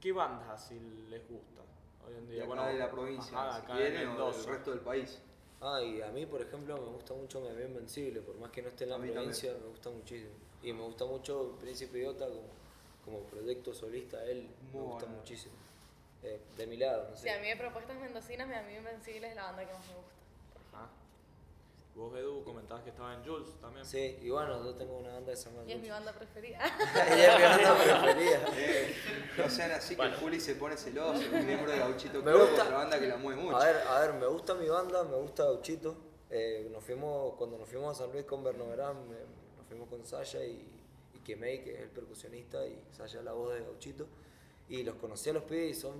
qué 0.00 0.12
bandas 0.12 0.48
así 0.48 0.78
les 1.08 1.28
gusta 1.28 1.60
hoy 2.06 2.14
en 2.16 2.26
De 2.28 2.34
día? 2.34 2.44
acá 2.44 2.66
de 2.66 2.78
la 2.78 2.90
provincia, 2.90 3.38
ajá, 3.48 3.60
si 3.60 3.72
quieren, 3.72 4.08
o 4.08 4.32
del 4.32 4.44
resto 4.44 4.70
del 4.70 4.80
país. 4.80 5.20
Ah, 5.60 5.82
y 5.82 6.00
a 6.00 6.08
mí, 6.10 6.24
por 6.26 6.40
ejemplo, 6.40 6.74
me 6.76 6.88
gusta 6.96 7.12
mucho 7.14 7.40
Me 7.40 7.52
Veo 7.52 7.68
Invencible, 7.68 8.22
por 8.22 8.36
más 8.38 8.50
que 8.50 8.62
no 8.62 8.68
esté 8.68 8.84
en 8.84 8.90
la 8.90 8.96
A 8.96 8.98
mí 8.98 9.10
provincia, 9.10 9.52
me 9.60 9.66
gusta 9.68 9.90
muchísimo. 9.90 10.30
Y 10.62 10.72
me 10.72 10.82
gusta 10.82 11.04
mucho 11.04 11.56
Príncipe 11.60 11.98
Idiota 11.98 12.26
como, 12.26 12.42
como 13.04 13.18
proyecto 13.30 13.74
solista, 13.74 14.24
él 14.24 14.48
Muy 14.72 14.80
me 14.82 14.86
gusta 14.88 15.04
bueno. 15.04 15.18
muchísimo. 15.20 15.54
Eh, 16.22 16.38
de 16.56 16.66
mi 16.66 16.76
lado, 16.76 17.08
no 17.10 17.16
sé. 17.16 17.22
Sí, 17.24 17.28
a 17.30 17.40
mí 17.40 17.48
de 17.48 17.56
propuestas 17.56 17.96
mendocinas, 17.98 18.46
mi 18.48 18.54
amigo 18.54 18.78
Invencible 18.80 19.28
es 19.28 19.34
la 19.36 19.44
banda 19.44 19.66
que 19.66 19.72
más 19.72 19.86
me 19.88 19.94
gusta. 19.94 20.12
Vos, 21.94 22.16
Edu, 22.16 22.42
comentabas 22.44 22.82
que 22.84 22.90
estaba 22.90 23.12
en 23.14 23.24
Jules 23.24 23.48
también. 23.60 23.84
Sí, 23.84 24.18
y 24.22 24.30
bueno, 24.30 24.64
yo 24.64 24.74
tengo 24.74 24.96
una 24.98 25.12
banda 25.12 25.30
de 25.32 25.36
se 25.36 25.50
llama 25.50 25.64
Y 25.66 25.72
es 25.72 25.80
mi 25.82 25.90
banda 25.90 26.12
preferida. 26.12 26.58
Y 27.16 27.20
es 27.20 27.36
mi 27.36 27.42
banda 27.42 27.76
preferida. 27.76 28.40
Eh, 28.56 28.94
no 29.36 29.50
sean 29.50 29.72
así 29.72 29.96
que 29.96 30.10
Juli 30.12 30.40
se 30.40 30.54
pone 30.54 30.76
celoso, 30.76 31.20
un 31.32 31.46
miembro 31.46 31.70
de 31.70 31.78
Gauchito 31.78 32.18
Me 32.22 32.30
Club, 32.32 32.48
gusta- 32.48 32.64
otra 32.64 32.76
banda 32.78 32.98
que 33.00 33.06
la 33.08 33.16
mueve 33.16 33.42
mucho. 33.42 33.56
A 33.56 33.64
ver, 33.64 33.76
a 33.86 34.00
ver, 34.00 34.12
me 34.14 34.26
gusta 34.26 34.54
mi 34.54 34.68
banda, 34.68 35.02
me 35.04 35.16
gusta 35.16 35.44
Gauchito. 35.44 35.96
Eh, 36.30 36.68
nos 36.72 36.82
fuimos, 36.84 37.34
cuando 37.34 37.58
nos 37.58 37.68
fuimos 37.68 37.96
a 37.96 38.02
San 38.04 38.12
Luis 38.12 38.24
con 38.24 38.42
Bernoverán, 38.44 39.08
me- 39.08 39.16
nos 39.56 39.66
fuimos 39.68 39.88
con 39.88 40.04
Sasha 40.04 40.42
y, 40.44 40.68
y 41.14 41.18
Kemei, 41.20 41.62
que 41.62 41.74
es 41.74 41.80
el 41.80 41.90
percusionista, 41.90 42.64
y 42.66 42.82
Sasha 42.92 43.20
la 43.22 43.32
voz 43.32 43.52
de 43.54 43.60
Gauchito. 43.60 44.06
Y 44.68 44.84
los 44.84 44.94
conocí 44.96 45.28
a 45.30 45.32
los 45.32 45.42
pibes 45.44 45.76
y 45.76 45.80
son 45.80 45.94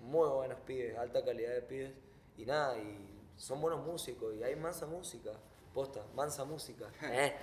muy 0.00 0.28
buenos 0.28 0.58
pibes, 0.60 0.96
alta 0.96 1.22
calidad 1.24 1.52
de 1.52 1.62
pibes. 1.62 1.92
Y 2.38 2.46
nada, 2.46 2.78
y 2.78 3.11
son 3.36 3.60
buenos 3.60 3.84
músicos, 3.84 4.34
y 4.34 4.42
hay 4.42 4.56
mansa 4.56 4.86
música. 4.86 5.32
Posta, 5.74 6.04
mansa 6.14 6.44
música. 6.44 6.86
Eh, 7.02 7.34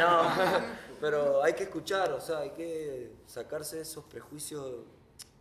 No, 0.00 0.22
pero 1.00 1.42
hay 1.42 1.52
que 1.52 1.64
escuchar, 1.64 2.12
o 2.12 2.20
sea, 2.20 2.38
hay 2.40 2.50
que 2.50 3.12
sacarse 3.26 3.80
esos 3.80 4.04
prejuicios. 4.04 4.84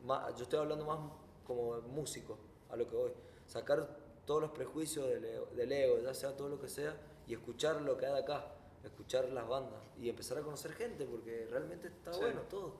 más- 0.03 0.35
yo 0.35 0.43
estoy 0.43 0.59
hablando 0.59 0.85
más 0.85 0.99
como 1.47 1.79
músico, 1.83 2.37
a 2.69 2.75
lo 2.75 2.87
que 2.89 2.95
voy. 2.95 3.11
Sacar 3.47 3.87
todos 4.25 4.41
los 4.41 4.51
prejuicios 4.51 5.07
del 5.07 5.23
ego, 5.25 5.45
del 5.55 5.71
ego, 5.71 5.99
ya 5.99 6.13
sea 6.13 6.35
todo 6.35 6.49
lo 6.49 6.59
que 6.59 6.67
sea, 6.67 6.95
y 7.27 7.33
escuchar 7.33 7.81
lo 7.81 7.97
que 7.97 8.05
hay 8.07 8.13
de 8.13 8.19
acá, 8.19 8.45
escuchar 8.83 9.29
las 9.29 9.47
bandas 9.47 9.79
y 9.97 10.09
empezar 10.09 10.37
a 10.37 10.41
conocer 10.41 10.73
gente, 10.73 11.05
porque 11.05 11.47
realmente 11.49 11.87
está 11.87 12.11
Sí. 12.13 12.19
bueno 12.19 12.41
todo. 12.49 12.73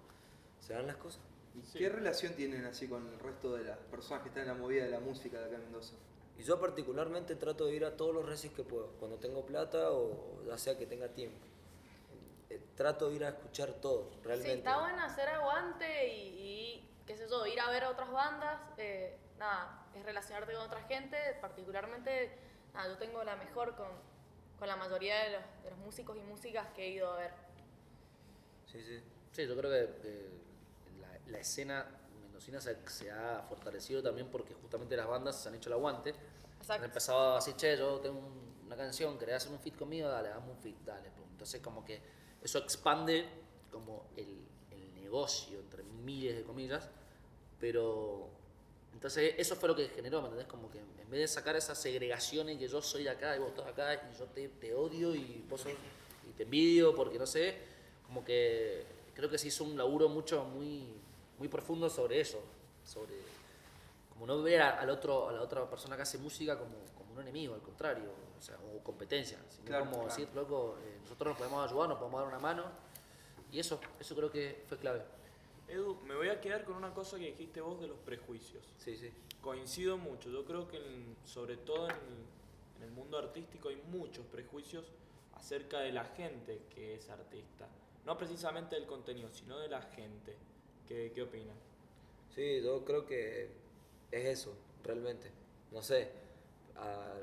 Se 0.60 0.74
dan 0.74 0.88
las 0.88 0.98
cosas. 0.98 1.22
¿Y 1.56 1.62
Sí. 1.66 1.78
qué 1.80 1.88
relación 1.90 2.34
tienen 2.34 2.66
así 2.66 2.88
con 2.90 3.08
el 3.08 3.18
resto 3.20 3.54
de 3.56 3.64
las 3.64 3.78
personas 3.78 4.24
que 4.24 4.30
están 4.30 4.44
en 4.44 4.50
la 4.50 4.54
movida 4.56 4.84
de 4.84 4.90
la 4.90 5.00
música 5.00 5.40
de 5.40 5.46
acá 5.46 5.56
en 5.56 5.62
Mendoza? 5.64 5.94
Y 6.38 6.43
yo 6.43 6.60
particularmente 6.60 7.36
trato 7.36 7.65
de 7.65 7.76
ir 7.76 7.86
a 7.86 7.96
todos 7.96 8.13
los 8.13 8.26
recis 8.26 8.52
que 8.52 8.63
puedo, 8.63 8.88
cuando 9.00 9.17
tengo 9.17 9.46
plata 9.46 9.91
o 9.91 10.43
ya 10.48 10.58
sea 10.58 10.78
que 10.78 10.86
tenga 10.86 11.08
tiempo. 11.10 11.46
Eh, 12.50 12.60
trato 12.76 13.10
de 13.10 13.15
ir 13.15 13.26
a 13.26 13.30
escuchar 13.30 13.74
todo, 13.74 14.10
realmente. 14.24 14.52
Sí, 14.52 14.58
está 14.58 14.80
bueno 14.80 15.04
hacer 15.04 15.30
aguante 15.30 16.08
y, 16.08 16.22
y, 16.22 16.89
qué 17.06 17.15
sé 17.17 17.28
yo, 17.30 17.46
ir 17.46 17.60
a 17.60 17.69
ver 17.69 17.84
a 17.84 17.91
otras 17.91 18.12
bandas, 18.12 18.60
eh, 18.78 19.17
nada, 19.38 19.86
es 19.96 20.04
relacionarte 20.04 20.54
con 20.54 20.63
otra 20.63 20.82
gente, 20.84 21.17
particularmente, 21.39 22.36
nada, 22.74 22.89
yo 22.89 22.98
tengo 22.98 23.24
la 23.24 23.36
mejor 23.36 23.76
con, 23.76 23.89
con 24.58 24.67
la 24.67 24.76
mayoría 24.76 25.24
de 25.24 25.32
los, 25.32 25.43
de 25.63 25.69
los 25.69 25.80
músicos 25.80 26.17
y 26.17 26.22
músicas 26.22 26.67
que 26.76 26.86
he 26.86 26.89
ido 26.89 27.12
a 27.12 27.17
ver. 27.17 27.32
Sí, 28.72 28.82
sí. 28.82 29.04
Sí, 29.32 29.48
yo 29.48 29.56
creo 29.58 29.72
que 29.72 30.10
eh, 30.10 30.30
la, 31.00 31.32
la 31.32 31.39
escena 31.39 31.88
se, 32.62 32.77
se 32.88 33.12
ha 33.12 33.43
fortalecido 33.47 34.01
también 34.03 34.27
porque 34.29 34.53
justamente 34.53 34.95
las 34.95 35.08
bandas 35.08 35.41
se 35.41 35.49
han 35.49 35.56
hecho 35.56 35.69
el 35.69 35.73
aguante. 35.73 36.10
Han 36.12 36.60
Exacto. 36.62 36.86
empezado 36.86 37.36
así, 37.38 37.53
che, 37.53 37.77
yo 37.77 37.99
tengo 37.99 38.19
un- 38.19 38.53
una 38.65 38.75
canción, 38.77 39.17
¿querés 39.17 39.36
hacer 39.36 39.51
un 39.51 39.60
fit 39.60 39.75
conmigo? 39.75 40.08
Dale, 40.08 40.29
hagamos 40.29 40.56
un 40.56 40.58
fit, 40.62 40.75
dale. 40.86 41.10
pum. 41.12 41.25
Entonces 41.32 41.62
como 41.62 41.84
que 41.86 41.99
eso 42.41 42.58
expande 42.60 43.25
como 43.71 44.08
el, 44.15 44.45
el 44.71 44.93
negocio, 44.95 45.60
entre 45.60 45.84
miles 45.84 46.36
de 46.38 46.43
comillas, 46.43 46.89
Pero, 47.60 48.27
entonces 48.93 49.36
eso 49.38 49.56
fue 49.56 49.69
lo 49.69 49.75
que 49.75 49.88
generó, 49.89 50.19
¿me 50.21 50.27
entendés? 50.27 50.47
Como 50.47 50.69
que 50.69 50.79
en 50.79 51.10
vez 51.10 51.19
de 51.21 51.27
sacar 51.27 51.56
esas 51.56 51.77
segregaciones 51.77 52.58
que 52.58 52.67
yo 52.67 52.82
soy 52.82 53.03
de 53.03 53.10
acá 53.10 53.36
y 53.36 53.39
vos 53.39 53.49
estás 53.49 53.67
acá 53.67 53.93
y 53.95 54.17
yo 54.17 54.25
te, 54.25 54.49
te 54.49 54.73
odio 54.73 55.15
y 55.15 55.43
vos 55.49 55.62
sos- 55.62 55.71
y 56.29 56.34
te 56.34 56.43
envidio 56.43 56.93
porque 56.95 57.17
no 57.17 57.25
sé, 57.25 57.56
como 58.06 58.23
que 58.25 58.86
creo 59.15 59.29
que 59.29 59.38
se 59.38 59.47
hizo 59.47 59.63
un 59.63 59.77
laburo 59.77 60.10
mucho, 60.10 60.43
muy, 60.45 60.88
muy 61.43 61.49
profundo 61.49 61.89
sobre 61.89 62.21
eso, 62.21 62.39
sobre 62.86 63.15
como 64.13 64.25
no 64.25 64.41
ver 64.41 64.62
a- 64.62 64.79
al 64.79 64.89
otro, 64.89 65.27
a 65.27 65.34
la 65.34 65.41
otra 65.41 65.69
persona 65.69 65.97
que 65.97 66.03
hace 66.03 66.17
música 66.17 66.58
como, 66.58 66.71
como 66.97 67.12
un 67.15 67.19
enemigo, 67.21 67.53
al 67.53 67.62
contrario, 67.62 68.06
o 68.39 68.41
sea, 68.41 68.56
o 68.73 68.82
competencia, 68.82 69.38
sino 69.49 69.65
Claro, 69.65 69.84
como 69.86 70.03
claro. 70.03 70.08
decir, 70.10 70.29
loco, 70.34 70.77
eh, 70.82 70.99
nosotros 71.01 71.32
nos 71.32 71.38
podemos 71.38 71.69
ayudar, 71.69 71.89
nos 71.89 71.97
podemos 71.97 72.21
dar 72.21 72.29
una 72.29 72.39
mano, 72.39 72.63
y 73.51 73.60
eso, 73.60 73.77
eso 73.99 74.15
creo 74.15 74.32
que 74.32 74.63
fue 74.69 74.77
clave. 74.77 75.03
Edu, 75.67 75.95
me 76.06 76.15
voy 76.15 76.29
a 76.29 76.39
quedar 76.39 76.63
con 76.63 76.75
una 76.77 76.93
cosa 76.93 77.17
que 77.17 77.25
dijiste 77.25 77.60
vos 77.60 77.82
de 77.82 77.88
los 77.88 77.97
prejuicios. 77.99 78.63
Sí, 78.77 78.95
sí. 78.95 79.12
Coincido 79.41 79.97
mucho. 79.97 80.29
Yo 80.29 80.45
creo 80.45 80.65
que 80.69 80.77
en- 80.77 81.17
sobre 81.25 81.58
todo 81.58 81.89
en 81.89 81.95
el, 81.95 82.77
en 82.77 82.84
el 82.84 82.91
mundo 82.91 83.17
artístico 83.17 83.67
hay 83.67 83.82
muchos 83.89 84.25
prejuicios 84.27 84.86
acerca 85.34 85.79
de 85.79 85.91
la 85.91 86.06
gente 86.06 86.62
que 86.73 86.95
es 86.95 87.10
artista. 87.10 87.67
No 88.06 88.17
precisamente 88.17 88.75
del 88.75 88.86
contenido, 88.86 89.29
sino 89.34 89.58
de 89.60 89.67
la 89.67 89.82
gente. 89.82 90.38
¿Qué, 90.88 91.12
qué 91.13 91.22
opinan? 91.24 91.56
Sí, 92.36 92.62
yo 92.62 92.84
creo 92.84 93.06
que 93.06 93.50
es 94.12 94.26
eso, 94.26 94.56
realmente. 94.84 95.32
No 95.72 95.82
sé. 95.82 96.12
ah, 96.76 97.13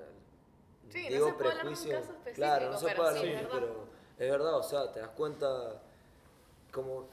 Sí, 0.89 1.09
no 1.11 1.11
digo 1.11 1.27
se 1.27 1.33
puede 1.35 1.51
hablar 1.51 1.69
de 1.69 1.75
un 1.75 1.79
prejuicio. 1.79 1.91
caso 1.91 2.13
específico, 2.13 2.35
claro, 2.35 2.71
no 2.71 2.79
se 2.79 2.89
pero 2.89 2.97
puede 2.97 3.13
sí, 3.13 3.19
hablar, 3.19 3.45
es 3.45 3.49
verdad. 3.49 3.51
pero 3.51 3.89
es 4.19 4.31
verdad, 4.31 4.57
o 4.59 4.63
sea, 4.63 4.93
te 4.93 5.01
das 5.01 5.11
cuenta 5.11 5.83
como 6.73 7.09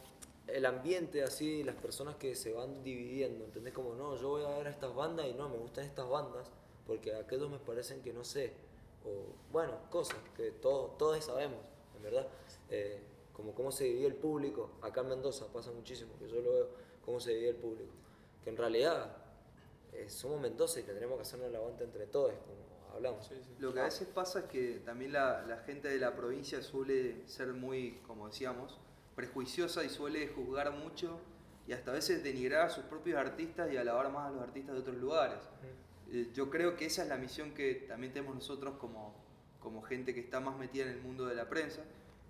el 0.47 0.65
ambiente 0.65 1.23
así, 1.23 1.63
las 1.63 1.75
personas 1.75 2.15
que 2.15 2.35
se 2.35 2.53
van 2.53 2.83
dividiendo, 2.83 3.45
¿entendés? 3.45 3.73
Como, 3.73 3.93
no, 3.95 4.15
yo 4.15 4.29
voy 4.29 4.45
a 4.45 4.49
ver 4.57 4.67
a 4.67 4.69
estas 4.71 4.93
bandas 4.95 5.27
y 5.27 5.33
no, 5.33 5.49
me 5.49 5.57
gustan 5.57 5.85
estas 5.85 6.07
bandas 6.09 6.49
porque 6.87 7.13
aquellos 7.15 7.49
me 7.49 7.59
parecen 7.59 8.01
que 8.01 8.13
no 8.13 8.23
sé. 8.23 8.53
O, 9.05 9.33
bueno, 9.51 9.73
cosas 9.91 10.17
que 10.35 10.51
todos, 10.51 10.97
todos 10.97 11.23
sabemos, 11.23 11.59
en 11.97 12.03
verdad. 12.03 12.27
Eh, 12.69 13.01
como 13.37 13.53
cómo 13.53 13.71
se 13.71 13.85
divide 13.85 14.07
el 14.07 14.15
público. 14.15 14.71
Acá 14.81 15.01
en 15.01 15.09
Mendoza 15.09 15.45
pasa 15.53 15.71
muchísimo, 15.71 16.17
que 16.19 16.27
yo 16.27 16.41
lo 16.41 16.51
veo, 16.51 16.69
cómo 17.05 17.19
se 17.19 17.31
divide 17.31 17.49
el 17.51 17.55
público. 17.55 17.93
Que 18.43 18.49
en 18.49 18.57
realidad 18.57 19.15
eh, 19.93 20.09
somos 20.09 20.41
Mendoza 20.41 20.79
y 20.79 20.83
tendremos 20.83 21.17
que 21.17 21.21
hacernos 21.21 21.47
el 21.49 21.55
aguante 21.55 21.83
entre 21.83 22.07
todos, 22.07 22.33
como 22.33 22.95
hablamos. 22.95 23.29
Lo 23.59 23.73
que 23.73 23.79
a 23.79 23.83
veces 23.83 24.07
pasa 24.07 24.39
es 24.39 24.45
que 24.45 24.81
también 24.83 25.13
la, 25.13 25.43
la 25.45 25.57
gente 25.59 25.87
de 25.87 25.99
la 25.99 26.15
provincia 26.15 26.61
suele 26.63 27.27
ser 27.27 27.53
muy, 27.53 27.99
como 28.07 28.27
decíamos, 28.27 28.79
prejuiciosa 29.15 29.83
y 29.83 29.89
suele 29.89 30.27
juzgar 30.27 30.71
mucho 30.71 31.19
y 31.67 31.73
hasta 31.73 31.91
a 31.91 31.93
veces 31.93 32.23
denigrar 32.23 32.67
a 32.67 32.69
sus 32.69 32.85
propios 32.85 33.17
artistas 33.17 33.71
y 33.71 33.77
alabar 33.77 34.11
más 34.11 34.29
a 34.29 34.31
los 34.31 34.41
artistas 34.41 34.73
de 34.73 34.81
otros 34.81 34.97
lugares. 34.97 35.39
Eh, 36.11 36.29
Yo 36.33 36.49
creo 36.49 36.75
que 36.75 36.85
esa 36.85 37.03
es 37.03 37.09
la 37.09 37.17
misión 37.17 37.53
que 37.53 37.85
también 37.87 38.13
tenemos 38.13 38.35
nosotros 38.35 38.75
como, 38.77 39.13
como 39.59 39.81
gente 39.81 40.13
que 40.13 40.21
está 40.21 40.39
más 40.39 40.57
metida 40.57 40.85
en 40.85 40.91
el 40.91 41.01
mundo 41.01 41.25
de 41.25 41.35
la 41.35 41.49
prensa, 41.49 41.83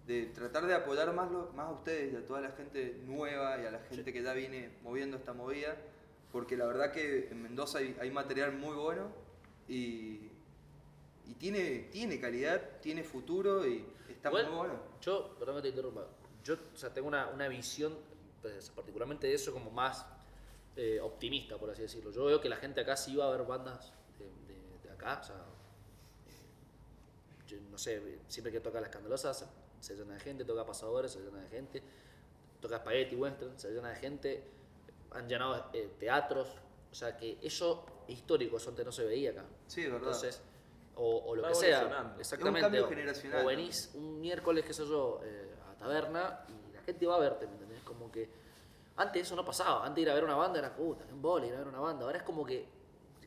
de 0.07 0.25
tratar 0.27 0.65
de 0.65 0.73
apoyar 0.73 1.13
más, 1.13 1.29
lo- 1.31 1.51
más 1.53 1.67
a 1.67 1.71
ustedes 1.71 2.13
y 2.13 2.15
a 2.15 2.25
toda 2.25 2.39
la 2.41 2.51
gente 2.51 3.01
nueva 3.05 3.61
y 3.61 3.65
a 3.65 3.71
la 3.71 3.79
gente 3.79 4.11
que 4.13 4.23
ya 4.23 4.33
viene 4.33 4.71
moviendo 4.81 5.17
esta 5.17 5.33
movida, 5.33 5.75
porque 6.31 6.55
la 6.57 6.65
verdad 6.65 6.91
que 6.93 7.27
en 7.29 7.43
Mendoza 7.43 7.79
hay, 7.79 7.95
hay 7.99 8.09
material 8.09 8.53
muy 8.53 8.75
bueno 8.75 9.09
y, 9.67 10.29
y 11.25 11.33
tiene, 11.37 11.89
tiene 11.91 12.19
calidad, 12.21 12.79
tiene 12.81 13.03
futuro 13.03 13.67
y 13.67 13.85
está 14.09 14.31
muy 14.31 14.43
bueno. 14.43 14.79
Yo, 15.01 15.35
perdón 15.37 15.57
que 15.57 15.61
te 15.63 15.67
interrumpa, 15.69 16.05
yo 16.43 16.55
o 16.73 16.77
sea, 16.77 16.93
tengo 16.93 17.09
una, 17.09 17.27
una 17.27 17.49
visión, 17.49 17.93
pues, 18.41 18.69
particularmente 18.69 19.27
de 19.27 19.33
eso, 19.33 19.51
como 19.51 19.69
más 19.71 20.05
eh, 20.77 21.01
optimista, 21.01 21.57
por 21.57 21.69
así 21.71 21.81
decirlo. 21.81 22.11
Yo 22.11 22.23
veo 22.25 22.39
que 22.39 22.47
la 22.47 22.55
gente 22.57 22.79
acá 22.79 22.95
sí 22.95 23.15
va 23.17 23.27
a 23.27 23.31
ver 23.35 23.45
bandas 23.45 23.91
de, 24.17 24.25
de- 24.25 24.87
de 24.87 24.93
acá, 24.93 25.19
o 25.21 25.25
sea, 25.25 25.35
eh, 25.35 27.47
yo 27.47 27.57
no 27.69 27.77
sé, 27.77 28.19
siempre 28.29 28.53
que 28.53 28.61
toca 28.61 28.79
Las 28.79 28.89
Escandalosas 28.89 29.45
se, 29.79 29.95
llena 29.95 30.13
de 30.15 30.19
gente, 30.19 30.45
toca 30.45 30.65
Pasadores, 30.65 31.11
se 31.11 31.19
llena 31.19 31.41
de 31.41 31.47
gente, 31.49 31.83
toca 32.61 32.77
Spaghetti 32.77 33.15
Western, 33.15 33.57
se 33.59 33.71
llena 33.71 33.89
de 33.89 33.95
gente, 33.95 34.43
han 35.11 35.27
llenado 35.27 35.69
eh, 35.73 35.89
teatros, 35.99 36.47
o 36.91 36.95
sea 36.95 37.15
que 37.17 37.37
eso 37.41 37.85
es 38.07 38.15
histórico, 38.15 38.57
eso 38.57 38.69
antes 38.69 38.85
no 38.85 38.91
se 38.91 39.05
veía 39.05 39.31
acá. 39.31 39.45
Sí, 39.67 39.81
es 39.81 39.91
verdad. 39.91 40.07
Entonces, 40.07 40.41
o, 40.95 41.17
o 41.27 41.35
lo 41.35 41.43
Va 41.43 41.49
que 41.49 41.55
sea, 41.55 42.15
exactamente. 42.19 42.81
o- 42.81 42.87
generacional, 42.87 43.39
O 43.39 43.43
¿no? 43.43 43.47
venís 43.49 43.91
un 43.93 44.19
miércoles, 44.19 44.65
qué 44.65 44.73
sé 44.73 44.85
yo, 44.85 45.19
eh, 45.23 45.53
a 45.71 45.75
taberna 45.77 46.45
y 46.49 46.73
la 46.73 46.81
gente 46.81 47.05
va 47.05 47.15
a 47.15 47.19
verte, 47.19 47.45
¿me 47.45 47.53
entendés? 47.53 47.81
Como 47.83 48.11
que 48.11 48.29
antes 48.95 49.21
eso 49.21 49.35
no 49.35 49.45
pasaba, 49.45 49.85
antes 49.85 50.01
ir 50.01 50.09
a 50.09 50.15
ver 50.15 50.23
una 50.23 50.35
banda 50.35 50.57
era 50.57 50.75
puta, 50.75 51.05
un 51.11 51.21
bole, 51.21 51.47
ir 51.47 51.53
a 51.53 51.59
ver 51.59 51.67
una 51.67 51.79
banda. 51.79 52.05
Ahora 52.05 52.17
es 52.17 52.23
como 52.23 52.43
que 52.45 52.65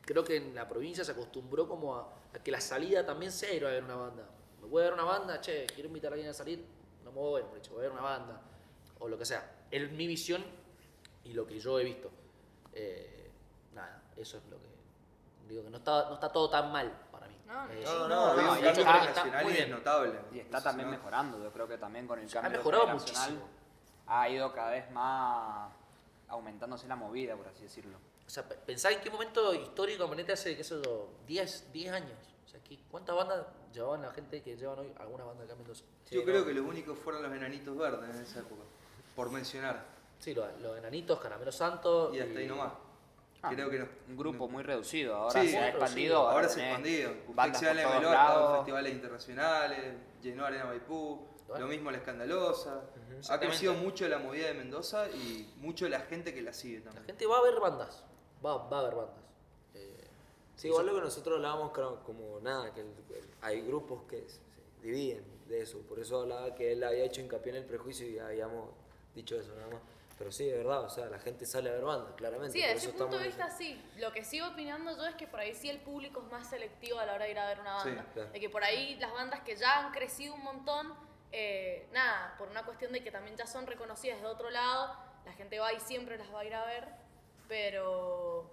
creo 0.01 0.23
que 0.23 0.35
en 0.35 0.53
la 0.53 0.67
provincia 0.67 1.05
se 1.05 1.13
acostumbró 1.13 1.67
como 1.67 1.95
a, 1.95 2.13
a 2.33 2.39
que 2.43 2.51
la 2.51 2.59
salida 2.59 3.05
también 3.05 3.31
sea 3.31 3.53
ir 3.53 3.65
a 3.65 3.69
ver 3.69 3.83
una 3.85 3.95
banda. 3.95 4.27
Voy 4.71 4.81
a 4.81 4.85
ver 4.85 4.93
una 4.93 5.03
banda, 5.03 5.39
che, 5.41 5.65
quiero 5.67 5.87
invitar 5.89 6.11
a 6.11 6.15
alguien 6.15 6.29
a 6.31 6.33
salir, 6.33 6.65
no 7.03 7.11
me 7.11 7.19
voy, 7.19 7.43
dicho, 7.55 7.71
voy 7.73 7.81
a 7.81 7.83
ver 7.83 7.91
una 7.91 8.01
banda, 8.01 8.41
o 8.99 9.07
lo 9.07 9.17
que 9.17 9.25
sea. 9.25 9.65
Es 9.69 9.91
mi 9.91 10.07
visión 10.07 10.43
y 11.25 11.33
lo 11.33 11.45
que 11.45 11.59
yo 11.59 11.77
he 11.79 11.83
visto. 11.83 12.09
Eh, 12.73 13.29
nada, 13.73 14.01
eso 14.15 14.37
es 14.37 14.43
lo 14.45 14.57
que 14.57 14.71
digo 15.49 15.63
que 15.63 15.69
no 15.69 15.77
está, 15.77 16.05
no 16.07 16.13
está 16.15 16.31
todo 16.31 16.49
tan 16.49 16.71
mal 16.71 16.89
para 17.11 17.27
mí. 17.27 17.35
No, 17.45 17.65
no. 17.67 17.73
Eh, 17.73 17.83
No, 17.83 18.07
no, 18.07 18.29
No, 18.29 18.35
cambio 18.35 18.73
generacional 18.73 19.49
es 19.51 19.69
notable. 19.69 20.19
Y 20.31 20.39
está 20.39 20.63
también 20.63 20.89
¿no? 20.89 20.95
mejorando, 20.97 21.43
yo 21.43 21.51
creo 21.51 21.67
que 21.67 21.77
también 21.77 22.07
con 22.07 22.17
el 22.19 22.25
Ha 22.29 22.31
cambio 22.31 22.51
mejorado 22.59 22.83
generacional 22.87 23.31
muchísimo. 23.31 23.49
ha 24.07 24.29
ido 24.29 24.53
cada 24.53 24.71
vez 24.71 24.89
más 24.91 25.69
aumentándose 26.29 26.87
la 26.87 26.95
movida, 26.95 27.35
por 27.35 27.47
así 27.49 27.63
decirlo. 27.63 27.97
O 28.25 28.29
sea, 28.29 28.47
pe- 28.47 28.55
pensá 28.55 28.89
en 28.89 29.01
qué 29.01 29.09
momento 29.09 29.53
histórico, 29.53 30.07
ponete 30.07 30.31
hace, 30.31 30.55
qué 30.55 30.63
sé 30.63 30.81
yo, 30.81 31.09
10, 31.27 31.73
10 31.73 31.91
años. 31.91 32.17
¿Qué- 32.67 32.79
¿cuántas 32.89 33.15
bandas 33.15 33.45
llevaban 33.73 34.01
la 34.01 34.11
gente 34.11 34.41
que 34.41 34.55
llevan 34.55 34.79
hoy 34.79 34.93
alguna 34.99 35.23
banda 35.25 35.43
acá 35.43 35.53
en 35.53 35.59
Mendoza? 35.59 35.83
Yo 36.09 36.23
creo 36.23 36.45
que 36.45 36.53
los 36.53 36.65
únicos 36.65 36.97
fueron 36.99 37.23
los 37.23 37.31
enanitos 37.31 37.77
verdes 37.77 38.09
en 38.15 38.21
esa 38.21 38.39
época, 38.39 38.63
por 39.15 39.29
mencionar. 39.31 39.85
Sí, 40.19 40.33
los, 40.33 40.45
los 40.61 40.77
enanitos, 40.77 41.19
Caramelo 41.19 41.51
Santo. 41.51 42.13
Y 42.13 42.19
hasta 42.19 42.39
ahí 42.39 42.47
nomás. 42.47 42.73
Ah, 43.43 43.49
Creo 43.49 43.71
que 43.71 43.79
no. 43.79 43.87
Un 44.07 44.17
grupo 44.17 44.45
no- 44.45 44.51
muy 44.51 44.61
reducido, 44.61 45.15
ahora 45.15 45.41
Sí, 45.41 45.49
se 45.49 45.57
ha 45.57 45.69
expandido. 45.69 46.29
Ahora 46.29 46.47
se 46.47 46.61
ha 46.61 46.65
expandido. 46.67 47.09
Usted 47.11 47.33
bandas 47.33 47.59
se 47.59 47.65
va 47.65 47.71
a 47.71 47.73
por 47.73 47.81
la 47.81 47.89
todos 47.89 48.01
Melota, 48.01 48.21
en 48.21 48.27
lados. 48.27 48.57
festivales 48.57 48.93
internacionales, 48.93 49.95
llenó 50.21 50.45
Arena 50.45 50.65
Maipú, 50.65 51.27
Bueno. 51.47 51.65
lo 51.65 51.71
mismo 51.71 51.89
La 51.91 51.97
Escandalosa. 51.97 52.81
Ha 53.29 53.39
crecido 53.39 53.73
mucho 53.73 54.07
la 54.07 54.19
movida 54.19 54.47
de 54.47 54.53
Mendoza 54.53 55.09
y 55.09 55.51
mucho 55.57 55.89
la 55.89 56.01
gente 56.01 56.33
que 56.35 56.41
la 56.43 56.53
sigue 56.53 56.79
La 56.79 56.85
también. 56.85 57.05
gente 57.07 57.25
va 57.25 57.37
a 57.39 57.41
ver 57.41 57.59
bandas. 57.59 58.03
Va, 58.45 58.57
va 58.67 58.79
a 58.79 58.83
ver 58.83 58.95
bandas. 58.95 59.20
Sí, 60.61 60.67
igual 60.67 60.85
lo 60.85 60.93
que 60.95 61.01
nosotros 61.01 61.37
hablábamos 61.37 61.71
claro, 61.71 62.03
como 62.05 62.39
nada, 62.39 62.71
que 62.71 62.81
el- 62.81 62.87
el- 63.15 63.29
hay 63.41 63.61
grupos 63.61 64.03
que 64.07 64.29
se, 64.29 64.39
dividen 64.83 65.23
de 65.47 65.61
eso. 65.61 65.79
Por 65.87 65.99
eso 65.99 66.21
hablaba 66.21 66.53
que 66.53 66.71
él 66.73 66.83
había 66.83 67.03
hecho 67.03 67.19
hincapié 67.21 67.51
en 67.51 67.57
el 67.57 67.65
prejuicio 67.65 68.07
y 68.07 68.19
habíamos 68.19 68.69
dicho 69.15 69.39
eso 69.39 69.55
nada 69.55 69.67
más. 69.69 69.81
Pero 70.19 70.31
sí, 70.31 70.45
de 70.45 70.57
verdad, 70.57 70.83
o 70.83 70.89
sea, 70.89 71.07
la 71.07 71.17
gente 71.17 71.47
sale 71.47 71.69
a 71.71 71.73
ver 71.73 71.83
bandas, 71.83 72.13
claramente. 72.15 72.53
Sí, 72.53 72.61
desde 72.61 72.89
ese 72.89 72.89
punto 72.93 73.17
de 73.17 73.25
vista 73.25 73.49
sí. 73.49 73.83
Lo 73.97 74.11
que 74.11 74.23
sigo 74.23 74.47
opinando 74.49 74.95
yo 74.95 75.05
es 75.07 75.15
que 75.15 75.25
por 75.25 75.39
ahí 75.39 75.55
sí 75.55 75.67
el 75.67 75.79
público 75.79 76.21
es 76.23 76.31
más 76.31 76.47
selectivo 76.47 76.99
a 76.99 77.05
la 77.07 77.15
hora 77.15 77.25
de 77.25 77.31
ir 77.31 77.39
a 77.39 77.47
ver 77.47 77.59
una 77.59 77.81
Sí, 77.81 77.89
banda. 77.89 78.05
claro. 78.13 78.29
De 78.31 78.39
que 78.39 78.49
por 78.51 78.63
ahí 78.63 78.95
las 78.99 79.11
bandas 79.13 79.39
que 79.41 79.55
ya 79.55 79.79
han 79.85 79.91
crecido 79.91 80.35
un 80.35 80.43
montón, 80.43 80.93
eh, 81.31 81.87
nada, 81.91 82.35
por 82.37 82.49
una 82.49 82.63
cuestión 82.65 82.91
de 82.91 83.03
que 83.03 83.09
también 83.11 83.35
ya 83.35 83.47
son 83.47 83.65
reconocidas 83.65 84.21
de 84.21 84.27
otro 84.27 84.51
lado, 84.51 84.95
la 85.25 85.33
gente 85.33 85.57
va 85.59 85.73
y 85.73 85.79
siempre 85.79 86.19
las 86.19 86.31
va 86.31 86.41
a 86.41 86.45
ir 86.45 86.53
a 86.53 86.65
ver, 86.65 86.87
pero... 87.47 88.49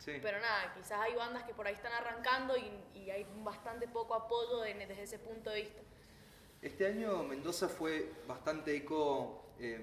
Sí. 0.00 0.12
Pero 0.22 0.40
nada, 0.40 0.72
quizás 0.74 0.98
hay 1.00 1.14
bandas 1.14 1.44
que 1.44 1.52
por 1.52 1.66
ahí 1.66 1.74
están 1.74 1.92
arrancando 1.92 2.56
y, 2.56 2.98
y 2.98 3.10
hay 3.10 3.26
bastante 3.44 3.86
poco 3.86 4.14
apoyo 4.14 4.60
de- 4.62 4.74
desde 4.74 5.02
ese 5.02 5.18
punto 5.18 5.50
de 5.50 5.60
vista. 5.62 5.80
Este 6.62 6.86
año 6.86 7.22
Mendoza 7.22 7.68
fue 7.68 8.10
bastante 8.26 8.74
eco 8.74 9.44
eh, 9.58 9.78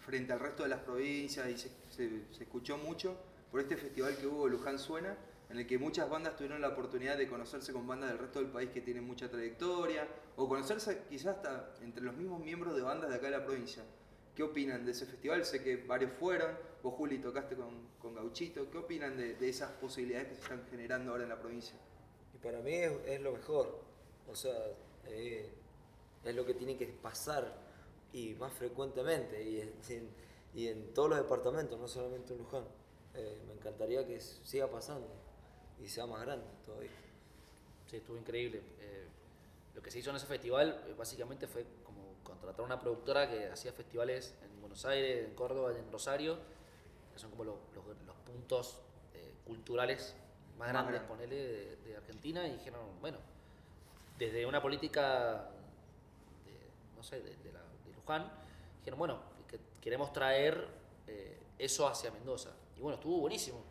frente 0.00 0.32
al 0.32 0.40
resto 0.40 0.64
de 0.64 0.68
las 0.68 0.80
provincias 0.80 1.48
y 1.48 1.56
se, 1.56 1.68
se- 1.90 2.32
se 2.32 2.42
escuchó 2.42 2.76
mucho 2.76 3.16
por 3.52 3.60
este 3.60 3.76
festival 3.76 4.16
que 4.16 4.26
hubo 4.26 4.48
Luján 4.48 4.78
Suena, 4.80 5.16
en 5.48 5.58
el 5.58 5.66
que 5.66 5.78
muchas 5.78 6.10
bandas 6.10 6.34
tuvieron 6.34 6.60
la 6.60 6.68
oportunidad 6.68 7.16
de 7.16 7.28
conocerse 7.28 7.72
con 7.72 7.86
bandas 7.86 8.10
del 8.10 8.18
resto 8.18 8.40
del 8.40 8.50
país 8.50 8.70
que 8.70 8.80
tienen 8.80 9.04
mucha 9.04 9.30
trayectoria, 9.30 10.08
o 10.36 10.48
conocerse 10.48 11.02
quizás 11.08 11.36
hasta 11.36 11.74
entre 11.82 12.02
los 12.02 12.14
mismos 12.16 12.40
miembros 12.40 12.74
de 12.74 12.82
bandas 12.82 13.10
de 13.10 13.16
acá 13.16 13.26
de 13.26 13.38
la 13.38 13.44
provincia. 13.44 13.84
¿Qué 14.34 14.42
opinan 14.42 14.84
de 14.84 14.92
ese 14.92 15.06
festival? 15.06 15.44
Sé 15.44 15.62
que 15.62 15.76
varios 15.76 16.12
fueron, 16.12 16.56
vos 16.82 16.94
Juli 16.94 17.18
tocaste 17.18 17.54
con, 17.54 17.88
con 18.00 18.14
Gauchito, 18.14 18.70
¿qué 18.70 18.78
opinan 18.78 19.16
de, 19.16 19.34
de 19.34 19.48
esas 19.48 19.70
posibilidades 19.72 20.28
que 20.28 20.34
se 20.36 20.40
están 20.42 20.64
generando 20.70 21.12
ahora 21.12 21.24
en 21.24 21.28
la 21.28 21.38
provincia? 21.38 21.76
Y 22.34 22.38
para 22.38 22.60
mí 22.60 22.74
es, 22.74 22.92
es 23.06 23.20
lo 23.20 23.32
mejor. 23.32 23.80
O 24.28 24.34
sea, 24.34 24.54
eh, 25.06 25.50
es 26.24 26.34
lo 26.34 26.46
que 26.46 26.54
tiene 26.54 26.76
que 26.76 26.86
pasar 26.86 27.52
y 28.12 28.34
más 28.34 28.52
frecuentemente 28.52 29.42
y 29.42 29.60
en, 29.60 29.72
y 30.54 30.68
en 30.68 30.94
todos 30.94 31.10
los 31.10 31.18
departamentos, 31.18 31.78
no 31.78 31.88
solamente 31.88 32.32
en 32.32 32.38
Luján. 32.38 32.64
Eh, 33.14 33.42
me 33.46 33.54
encantaría 33.54 34.06
que 34.06 34.20
siga 34.20 34.70
pasando 34.70 35.08
y 35.82 35.88
sea 35.88 36.06
más 36.06 36.22
grande 36.22 36.46
todavía. 36.64 36.90
Sí, 37.86 37.96
estuvo 37.96 38.16
increíble. 38.16 38.62
Eh, 38.80 39.06
lo 39.74 39.82
que 39.82 39.90
se 39.90 39.98
hizo 39.98 40.10
en 40.10 40.16
ese 40.16 40.26
festival 40.26 40.94
básicamente 40.96 41.46
fue 41.46 41.66
contratar 42.22 42.64
una 42.64 42.78
productora 42.80 43.28
que 43.28 43.48
hacía 43.48 43.72
festivales 43.72 44.34
en 44.42 44.60
Buenos 44.60 44.84
Aires, 44.84 45.28
en 45.28 45.34
Córdoba 45.34 45.72
en 45.76 45.90
Rosario 45.90 46.38
que 47.12 47.18
son 47.18 47.30
como 47.30 47.44
lo- 47.44 47.58
los, 47.74 47.84
los 48.06 48.16
puntos 48.24 48.80
eh, 49.14 49.34
culturales 49.44 50.14
más 50.58 50.68
grandes, 50.68 51.02
ponele, 51.02 51.36
de, 51.36 51.76
de 51.76 51.96
Argentina, 51.96 52.46
y 52.46 52.52
dijeron, 52.52 52.80
bueno, 53.00 53.18
desde 54.18 54.46
una 54.46 54.62
política, 54.62 55.50
de, 56.46 56.52
no 56.96 57.02
sé, 57.02 57.20
de, 57.20 57.36
de 57.36 57.52
la- 57.52 57.60
de 57.60 57.92
Luján, 57.94 58.30
dijeron, 58.78 58.98
bueno, 58.98 59.18
que 59.46 59.58
queremos 59.80 60.12
traer 60.12 60.66
eh, 61.06 61.38
eso 61.58 61.86
hacia 61.86 62.10
Mendoza. 62.12 62.50
Y 62.76 62.80
bueno, 62.80 62.94
estuvo 62.96 63.18
buenísimo. 63.18 63.62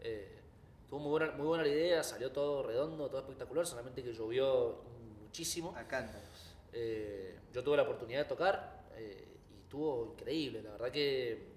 Eh, 0.00 0.40
estuvo 0.82 0.98
muy 1.00 1.10
buena, 1.10 1.32
muy 1.36 1.46
buena 1.46 1.62
la 1.64 1.70
idea, 1.70 2.02
salió 2.02 2.32
todo 2.32 2.62
redondo, 2.64 3.08
todo 3.08 3.20
espectacular, 3.20 3.64
solamente 3.66 4.02
que 4.02 4.12
llovió 4.12 4.76
muchísimo. 5.22 5.74
A 5.76 5.86
cántaros. 5.86 6.27
Eh, 6.80 7.36
yo 7.52 7.64
tuve 7.64 7.76
la 7.76 7.82
oportunidad 7.82 8.20
de 8.20 8.24
tocar 8.26 8.84
eh, 8.94 9.26
y 9.52 9.62
estuvo 9.62 10.12
increíble. 10.12 10.62
La 10.62 10.70
verdad 10.72 10.90
que 10.92 11.48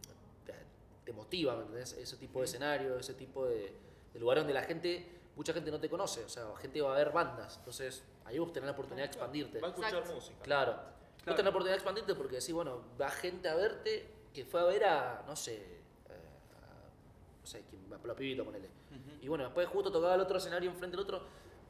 te, 0.45 0.53
te 1.05 1.13
motiva, 1.13 1.55
¿me 1.55 1.61
entendés? 1.61 1.93
Ese 1.93 2.17
tipo 2.17 2.39
de 2.39 2.45
escenario, 2.45 2.97
ese 2.97 3.13
tipo 3.13 3.45
de, 3.45 3.71
de 4.13 4.19
lugares 4.19 4.41
donde 4.43 4.53
la 4.55 4.63
gente, 4.63 5.05
mucha 5.35 5.53
gente 5.53 5.69
no 5.69 5.79
te 5.79 5.89
conoce. 5.89 6.23
O 6.23 6.29
sea, 6.29 6.45
gente 6.57 6.81
va 6.81 6.95
a 6.95 6.97
ver 6.97 7.11
bandas. 7.11 7.57
Entonces, 7.57 8.03
ahí 8.25 8.39
vos 8.39 8.51
tenés 8.51 8.65
la 8.65 8.71
oportunidad 8.73 9.03
de 9.05 9.11
expandirte. 9.11 9.59
Va 9.59 9.67
a 9.67 9.69
escuchar 9.69 9.93
Exacto. 9.93 10.15
música. 10.15 10.41
Claro. 10.41 10.71
Vos 10.73 11.35
tenés 11.35 11.43
la 11.43 11.49
oportunidad 11.51 11.73
de 11.73 11.77
expandirte 11.77 12.15
porque 12.15 12.35
decís, 12.37 12.53
bueno, 12.53 12.81
va 12.99 13.09
gente 13.11 13.47
a 13.47 13.53
verte 13.55 14.07
que 14.33 14.43
fue 14.43 14.59
a 14.61 14.63
ver 14.63 14.85
a, 14.85 15.23
no 15.27 15.35
sé, 15.35 15.55
eh, 15.57 15.79
a- 16.55 17.39
no 17.41 17.45
sé, 17.45 17.61
a 18.03 18.07
la 18.07 18.15
pibita, 18.15 18.43
ponele. 18.43 18.69
Y 19.21 19.27
bueno, 19.27 19.43
después 19.43 19.67
justo 19.67 19.91
tocaba 19.91 20.15
el 20.15 20.21
otro 20.21 20.37
escenario 20.39 20.71
enfrente 20.71 20.97
del 20.97 21.03
otro. 21.05 21.21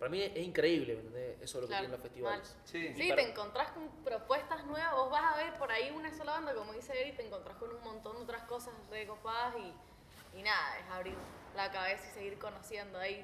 Para 0.02 0.10
mí 0.10 0.24
es 0.24 0.36
increíble, 0.38 0.96
¿me 0.96 1.00
entendés? 1.02 1.36
Eso 1.44 1.44
es 1.44 1.54
lo 1.54 1.62
que 1.62 1.68
Claro, 1.68 1.82
tienen 1.84 1.92
los 1.92 2.02
festivales. 2.02 2.56
Sí. 2.64 2.92
Sí, 2.98 3.10
para- 3.10 3.22
te 3.22 3.30
encontrás 3.30 3.72
con 3.74 3.88
propuestas 4.04 4.66
nuevas, 4.66 4.96
vos 4.96 5.12
vas 5.12 5.32
a 5.32 5.38
ver 5.38 5.54
por 5.60 5.72
ahí 5.72 5.92
una 5.96 6.12
sola 6.18 6.32
banda, 6.32 6.56
como 6.56 6.74
dice 6.74 7.00
Eri, 7.00 7.12
te 7.16 7.24
encontrás 7.24 7.56
con 7.58 7.70
un 7.70 7.84
montón 7.84 8.16
de 8.18 8.24
otras 8.24 8.42
cosas 8.46 8.74
recopadas 8.90 9.54
y, 9.60 10.40
y 10.40 10.42
nada, 10.42 10.80
es 10.80 10.90
abrir 10.90 11.14
la 11.56 11.70
cabeza 11.72 12.04
y 12.10 12.14
seguir 12.16 12.40
conociendo 12.40 12.98
ahí. 12.98 13.24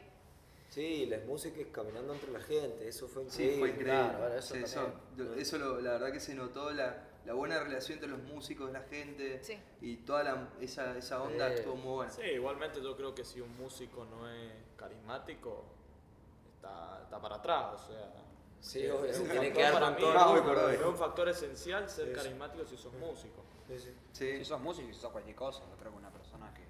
Sí, 0.69 1.07
las 1.07 1.23
músicas 1.25 1.65
caminando 1.71 2.13
entre 2.13 2.31
la 2.31 2.41
gente, 2.41 2.87
eso 2.87 3.07
fue 3.07 3.23
Sí, 3.27 3.41
increíble. 3.45 3.57
fue 3.59 3.69
increíble. 3.69 3.93
Claro, 4.03 4.19
bueno, 4.19 4.35
eso 4.35 4.53
Sí, 4.53 4.63
eso, 4.63 4.93
eso 5.35 5.57
lo- 5.57 5.81
la 5.81 5.91
verdad 5.93 6.11
que 6.11 6.19
se 6.19 6.35
notó 6.35 6.69
la, 6.73 7.07
la 7.25 7.33
buena 7.33 7.59
relación 7.59 7.93
entre 7.95 8.09
los 8.09 8.19
músicos, 8.21 8.71
la 8.71 8.81
gente 8.81 9.43
Sí. 9.43 9.57
y 9.81 9.95
toda 9.95 10.21
la- 10.23 10.47
esa, 10.61 10.95
esa 10.95 11.23
onda 11.23 11.47
Sí. 11.47 11.55
estuvo 11.55 11.75
muy 11.75 11.93
buena. 11.95 12.11
Sí, 12.11 12.21
igualmente 12.21 12.83
yo 12.83 12.95
creo 12.95 13.15
que 13.15 13.25
si 13.25 13.41
un 13.41 13.57
músico 13.57 14.05
no 14.05 14.29
es 14.29 14.51
carismático, 14.75 15.65
está, 16.57 16.99
está 17.03 17.21
para 17.21 17.35
atrás, 17.35 17.73
o 17.73 17.87
sea. 17.87 18.13
Sí, 18.59 18.83
es 18.85 18.91
obvio, 18.91 19.09
un 19.11 19.29
tiene 19.29 19.51
factor 19.51 19.53
que 19.53 19.61
dar 19.63 19.73
para 19.73 20.67
mí. 20.67 20.73
Es 20.73 20.81
un 20.81 20.95
factor 20.97 21.29
esencial 21.29 21.89
ser 21.89 22.07
Sí, 22.07 22.13
carismático 22.13 22.65
si 22.65 22.75
sos 22.75 22.93
músico. 22.93 23.43
Sí, 23.67 23.79
sí. 23.79 23.95
Sí. 24.11 24.37
Si 24.39 24.45
sos 24.45 24.59
músico, 24.59 24.87
si 24.91 24.99
sos 24.99 25.11
cualquier 25.11 25.35
cosa, 25.35 25.63
yo 25.69 25.75
creo 25.77 25.91
que 25.91 25.97
una 25.97 26.09
persona 26.09 26.51
que 26.53 26.63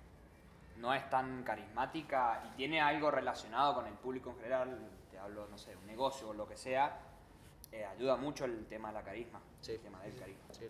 no 0.79 0.93
es 0.93 1.09
tan 1.09 1.43
carismática 1.43 2.43
y 2.51 2.57
tiene 2.57 2.81
algo 2.81 3.09
relacionado 3.09 3.73
con 3.75 3.87
el 3.87 3.93
público 3.93 4.29
en 4.31 4.35
general, 4.37 4.77
te 5.09 5.17
hablo, 5.17 5.47
no 5.47 5.57
sé, 5.57 5.75
un 5.75 5.87
negocio 5.87 6.29
o 6.29 6.33
lo 6.33 6.47
que 6.47 6.57
sea, 6.57 6.99
eh, 7.71 7.85
ayuda 7.85 8.17
mucho 8.17 8.45
el 8.45 8.65
tema 8.67 8.89
de 8.89 8.93
la 8.95 9.03
carisma, 9.03 9.39
Sí. 9.61 9.71
el 9.73 9.79
tema 9.79 10.01
del 10.01 10.15
carisma. 10.17 10.43
Sí. 10.51 10.67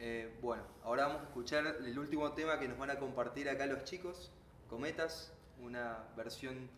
Eh, 0.00 0.36
bueno, 0.42 0.64
ahora 0.84 1.06
vamos 1.06 1.22
a 1.22 1.24
escuchar 1.26 1.64
el 1.66 1.98
último 1.98 2.32
tema 2.32 2.58
que 2.58 2.66
nos 2.66 2.76
van 2.76 2.90
a 2.90 2.98
compartir 2.98 3.48
acá 3.48 3.66
los 3.66 3.84
chicos, 3.84 4.32
Cometas, 4.68 5.32
una 5.60 5.98
versión 6.16 6.68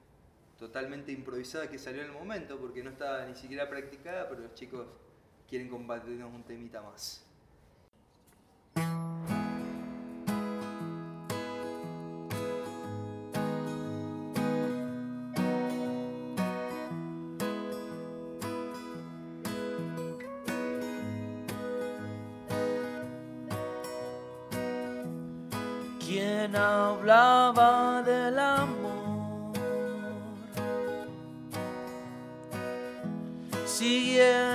totalmente 0.58 1.12
improvisada 1.12 1.68
que 1.68 1.78
salió 1.78 2.02
en 2.02 2.08
el 2.08 2.14
momento 2.14 2.58
porque 2.58 2.82
no 2.82 2.90
estaba 2.90 3.24
ni 3.26 3.34
siquiera 3.34 3.68
practicada, 3.68 4.28
pero 4.28 4.42
los 4.42 4.54
chicos 4.54 4.86
quieren 5.48 5.68
compartirnos 5.68 6.32
un 6.32 6.42
temita 6.42 6.82
más. 6.82 7.24
quien 26.06 26.54
hablaba 26.54 27.73
Siguiendo 33.84 34.52
el 34.52 34.53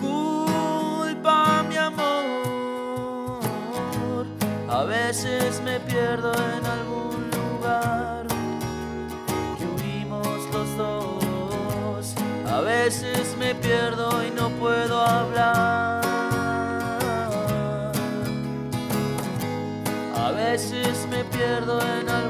culpa 0.00 1.62
mi 1.68 1.76
amor. 1.76 3.40
A 4.68 4.84
veces 4.84 5.60
me 5.62 5.80
pierdo 5.80 6.32
en 6.32 6.66
algún 6.66 7.30
lugar 7.30 8.26
que 9.58 9.66
huimos 9.66 10.38
los 10.52 10.76
dos. 10.76 12.14
A 12.46 12.60
veces 12.60 13.36
me 13.38 13.54
pierdo 13.54 14.24
y 14.24 14.30
no 14.30 14.48
puedo 14.50 15.00
hablar. 15.00 16.00
A 20.16 20.30
veces 20.32 21.06
me 21.10 21.24
pierdo 21.24 21.80
en 21.80 22.08
algún 22.08 22.29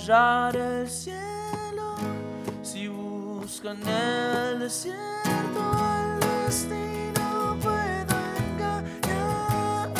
hallar 0.00 0.56
el 0.56 0.88
cielo 0.88 1.94
si 2.62 2.88
busco 2.88 3.68
en 3.68 3.86
el 3.86 4.60
desierto 4.60 5.60
el 6.00 6.20
destino 6.46 7.56
puedo 7.60 8.16
engañar. 8.38 9.90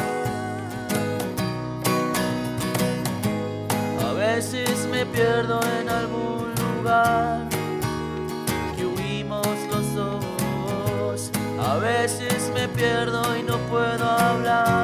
A 4.08 4.12
veces 4.14 4.86
me 4.90 5.04
pierdo 5.04 5.60
en 5.80 5.88
algún 5.90 6.54
lugar 6.54 7.46
que 8.76 8.86
huimos 8.86 9.46
los 9.70 9.94
dos. 9.94 11.30
A 11.58 11.76
veces 11.76 12.50
me 12.54 12.68
pierdo 12.68 13.36
y 13.36 13.42
no 13.42 13.58
puedo 13.68 14.08
hablar 14.08 14.79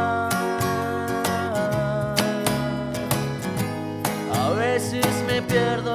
izquierdo 5.57 5.94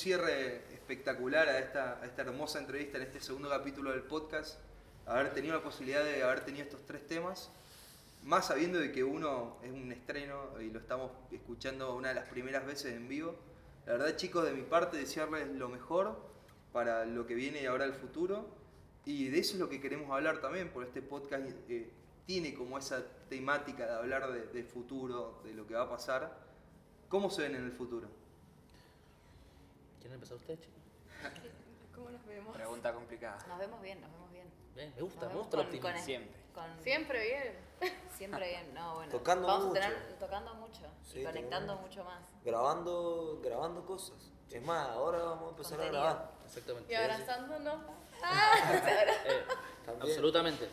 cierre 0.00 0.62
espectacular 0.72 1.46
a 1.46 1.58
esta, 1.58 2.00
a 2.00 2.06
esta 2.06 2.22
hermosa 2.22 2.58
entrevista 2.58 2.96
en 2.96 3.04
este 3.04 3.20
segundo 3.20 3.50
capítulo 3.50 3.90
del 3.90 4.00
podcast. 4.00 4.58
Haber 5.04 5.34
tenido 5.34 5.54
la 5.54 5.62
posibilidad 5.62 6.02
de 6.02 6.22
haber 6.22 6.40
tenido 6.40 6.64
estos 6.64 6.86
tres 6.86 7.06
temas, 7.06 7.50
más 8.24 8.46
sabiendo 8.46 8.78
de 8.78 8.92
que 8.92 9.04
uno 9.04 9.58
es 9.62 9.70
un 9.70 9.92
estreno 9.92 10.58
y 10.58 10.70
lo 10.70 10.78
estamos 10.78 11.10
escuchando 11.30 11.94
una 11.94 12.08
de 12.08 12.14
las 12.14 12.24
primeras 12.28 12.64
veces 12.64 12.94
en 12.94 13.08
vivo. 13.08 13.36
La 13.84 13.92
verdad, 13.92 14.16
chicos, 14.16 14.46
de 14.46 14.52
mi 14.52 14.62
parte, 14.62 14.96
desearles 14.96 15.48
lo 15.48 15.68
mejor 15.68 16.18
para 16.72 17.04
lo 17.04 17.26
que 17.26 17.34
viene 17.34 17.66
ahora 17.66 17.84
el 17.84 17.92
futuro. 17.92 18.48
Y 19.04 19.28
de 19.28 19.38
eso 19.38 19.54
es 19.54 19.60
lo 19.60 19.68
que 19.68 19.82
queremos 19.82 20.10
hablar 20.10 20.40
también, 20.40 20.70
porque 20.72 20.88
este 20.88 21.02
podcast 21.02 21.44
eh, 21.68 21.90
tiene 22.24 22.54
como 22.54 22.78
esa 22.78 23.04
temática 23.28 23.84
de 23.84 23.92
hablar 23.92 24.32
de, 24.32 24.46
de 24.46 24.64
futuro, 24.64 25.42
de 25.44 25.52
lo 25.52 25.66
que 25.66 25.74
va 25.74 25.82
a 25.82 25.90
pasar. 25.90 26.38
¿Cómo 27.10 27.28
se 27.28 27.42
ven 27.42 27.54
en 27.54 27.64
el 27.64 27.72
futuro? 27.72 28.19
¿Quieren 30.00 30.14
empezar 30.14 30.36
ustedes, 30.36 30.60
chicos? 30.60 30.82
¿Cómo 31.94 32.10
nos 32.10 32.24
vemos? 32.26 32.54
Pregunta 32.56 32.92
complicada. 32.92 33.38
Nos 33.46 33.58
vemos 33.58 33.80
bien, 33.82 34.00
nos 34.00 34.10
vemos 34.12 34.32
bien. 34.32 34.50
Bien, 34.74 34.92
me 34.96 35.02
gusta, 35.02 35.28
me 35.28 35.34
gusta 35.34 35.56
el 35.58 35.62
optimismo. 35.66 35.98
Siempre. 36.02 36.40
con- 36.54 36.82
Siempre 36.82 37.22
bien. 37.80 37.92
Siempre 38.16 38.48
bien, 38.48 38.74
no, 38.74 38.94
bueno. 38.96 39.12
Tocando 39.12 39.46
vamos 39.46 39.66
mucho. 39.68 39.80
A 39.80 39.84
tener, 39.84 40.18
tocando 40.18 40.54
mucho 40.54 40.82
Sí, 41.04 41.20
y 41.20 41.24
conectando 41.24 41.76
mucho 41.76 42.04
más. 42.04 42.26
Grabando, 42.44 43.40
grabando 43.42 43.84
cosas. 43.84 44.30
Es 44.50 44.62
más, 44.62 44.88
ahora 44.88 45.18
vamos 45.18 45.46
a 45.46 45.50
empezar 45.50 45.78
Contenido. 45.78 46.02
a 46.02 46.04
grabar. 46.12 46.30
Exactamente. 46.46 46.92
Y 46.92 46.96
abrazándonos. 46.96 47.80
Eh, 48.22 49.42
También. 49.86 50.02
absolutamente. 50.10 50.68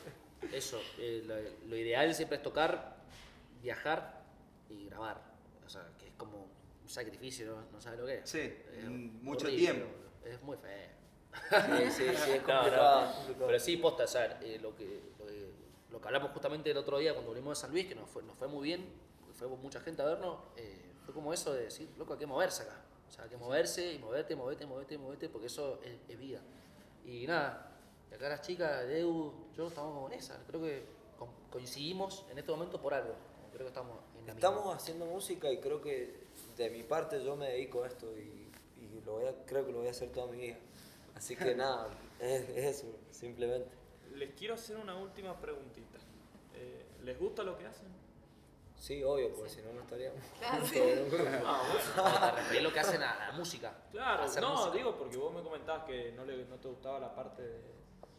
Eso. 0.52 0.78
eh, 0.98 1.24
lo, 1.26 1.36
lo 1.70 1.76
ideal 1.78 2.14
siempre 2.14 2.38
es 2.38 2.44
tocar, 2.44 2.98
viajar 3.62 4.22
y 4.70 4.86
grabar. 4.88 5.22
O 5.66 5.70
sea, 5.70 5.88
que 5.98 6.08
es 6.08 6.14
como 6.16 6.48
un 6.88 6.94
sacrificio, 6.94 7.46
¿no? 7.48 7.62
¿No 7.72 7.82
sabes 7.82 8.00
lo 8.00 8.06
que 8.06 8.16
es? 8.20 8.30
Sí, 8.30 8.40
Es 8.40 8.86
mucho 8.90 9.46
horrible, 9.48 9.66
tiempo. 9.74 9.88
Es 10.24 10.42
muy 10.42 10.58
feo. 10.58 10.88
Sí, 11.50 11.92
sí, 11.92 11.92
sí, 11.92 12.32
es 12.32 12.42
No, 12.48 12.54
no, 12.54 12.62
complicado. 12.62 13.14
complicado. 13.16 13.48
Pero 13.48 13.60
sí, 13.60 13.78
posta, 13.78 14.04
o 14.06 14.08
sea, 14.08 14.40
eh, 14.42 14.58
lo, 14.62 14.74
que, 14.76 15.02
lo, 15.20 15.26
que, 15.26 15.52
lo 15.92 16.02
que 16.02 16.08
hablamos 16.08 16.32
justamente 16.32 16.72
el 16.72 16.78
otro 16.78 16.98
día 16.98 17.12
cuando 17.14 17.30
volvimos 17.32 17.58
de 17.58 17.62
San 17.62 17.72
Luis, 17.72 17.88
que 17.88 17.96
nos 17.96 18.10
fue, 18.10 18.24
nos 18.24 18.38
fue 18.38 18.48
muy 18.48 18.64
bien, 18.64 18.86
fue 19.34 19.48
mucha 19.50 19.82
gente 19.82 20.02
a 20.02 20.06
vernos, 20.06 20.38
eh, 20.56 20.92
fue 21.04 21.14
como 21.14 21.34
eso 21.34 21.54
de 21.54 21.64
decir, 21.66 21.90
loco, 21.98 22.14
hay 22.14 22.20
que 22.20 22.26
moverse 22.26 22.64
acá. 22.64 22.82
O 23.08 23.12
sea, 23.12 23.26
hay 23.26 23.30
que 23.30 23.38
moverse 23.38 23.94
y 23.94 24.00
moverte, 24.00 24.36
moverte, 24.36 24.66
moverte, 24.66 24.98
moverte, 24.98 25.30
porque 25.30 25.48
eso 25.48 25.80
es, 25.84 25.94
es 26.10 26.18
vida. 26.18 26.40
Y 27.06 27.28
nada, 27.28 27.78
y 28.10 28.16
acá 28.16 28.30
las 28.30 28.42
chicas, 28.42 28.84
Edu, 28.86 29.34
yo 29.56 29.68
estamos 29.68 29.94
como 29.94 30.08
en 30.08 30.14
esa. 30.14 30.42
Creo 30.48 30.62
que 30.62 30.86
co- 31.18 31.34
coincidimos 31.52 32.26
en 32.32 32.38
este 32.38 32.50
momento 32.52 32.82
por 32.82 32.94
algo. 32.94 33.14
Creo 33.52 33.66
que 33.66 33.70
estamos 33.70 33.98
en 34.20 34.28
la 34.28 34.34
misma. 34.34 34.50
Estamos 34.50 34.76
haciendo 34.76 35.06
música 35.06 35.50
y 35.52 35.60
creo 35.60 35.82
que 35.82 36.27
de 36.58 36.70
mi 36.70 36.84
parte 36.84 37.24
yo 37.24 37.36
me 37.36 37.50
dedico 37.50 37.84
a 37.84 37.88
esto 37.88 38.12
y, 38.18 38.50
y 38.82 39.02
lo 39.06 39.14
voy 39.14 39.26
a, 39.26 39.46
creo 39.46 39.66
que 39.66 39.72
lo 39.72 39.80
voy 39.80 39.88
a 39.88 39.92
hacer 39.92 40.10
toda 40.10 40.28
mi 40.28 40.38
vida. 40.38 40.58
Así 41.16 41.36
que 41.36 41.56
nada, 41.56 41.88
es, 42.20 42.50
es 42.50 42.82
eso, 42.82 42.88
simplemente. 43.12 43.70
Les 44.16 44.34
quiero 44.34 44.56
hacer 44.56 44.78
una 44.78 44.96
última 44.96 45.40
preguntita. 45.40 46.00
Eh, 46.56 46.86
¿Les 47.04 47.20
gusta 47.20 47.44
lo 47.44 47.58
que 47.58 47.68
hacen? 47.68 47.88
Sí, 48.76 49.04
obvio, 49.04 49.34
porque 49.34 49.50
si 49.50 49.62
no, 49.62 49.74
no 49.74 49.82
estaríamos. 49.82 50.20
Claro, 50.40 50.66
sí. 50.66 50.80
referís 52.36 52.62
lo 52.64 52.72
que 52.74 52.80
hacen 52.80 53.02
a 53.02 53.28
la 53.28 53.32
música. 53.34 53.74
Claro, 53.92 54.26
no, 54.42 54.52
música. 54.56 54.76
digo 54.76 54.98
porque 54.98 55.18
vos 55.18 55.34
me 55.34 55.42
comentabas 55.42 55.84
que 55.86 56.12
no, 56.14 56.26
le, 56.26 56.46
no 56.46 56.58
te 56.58 56.68
gustaba 56.68 57.00
la 57.00 57.14
parte 57.14 57.42
de, 57.42 57.62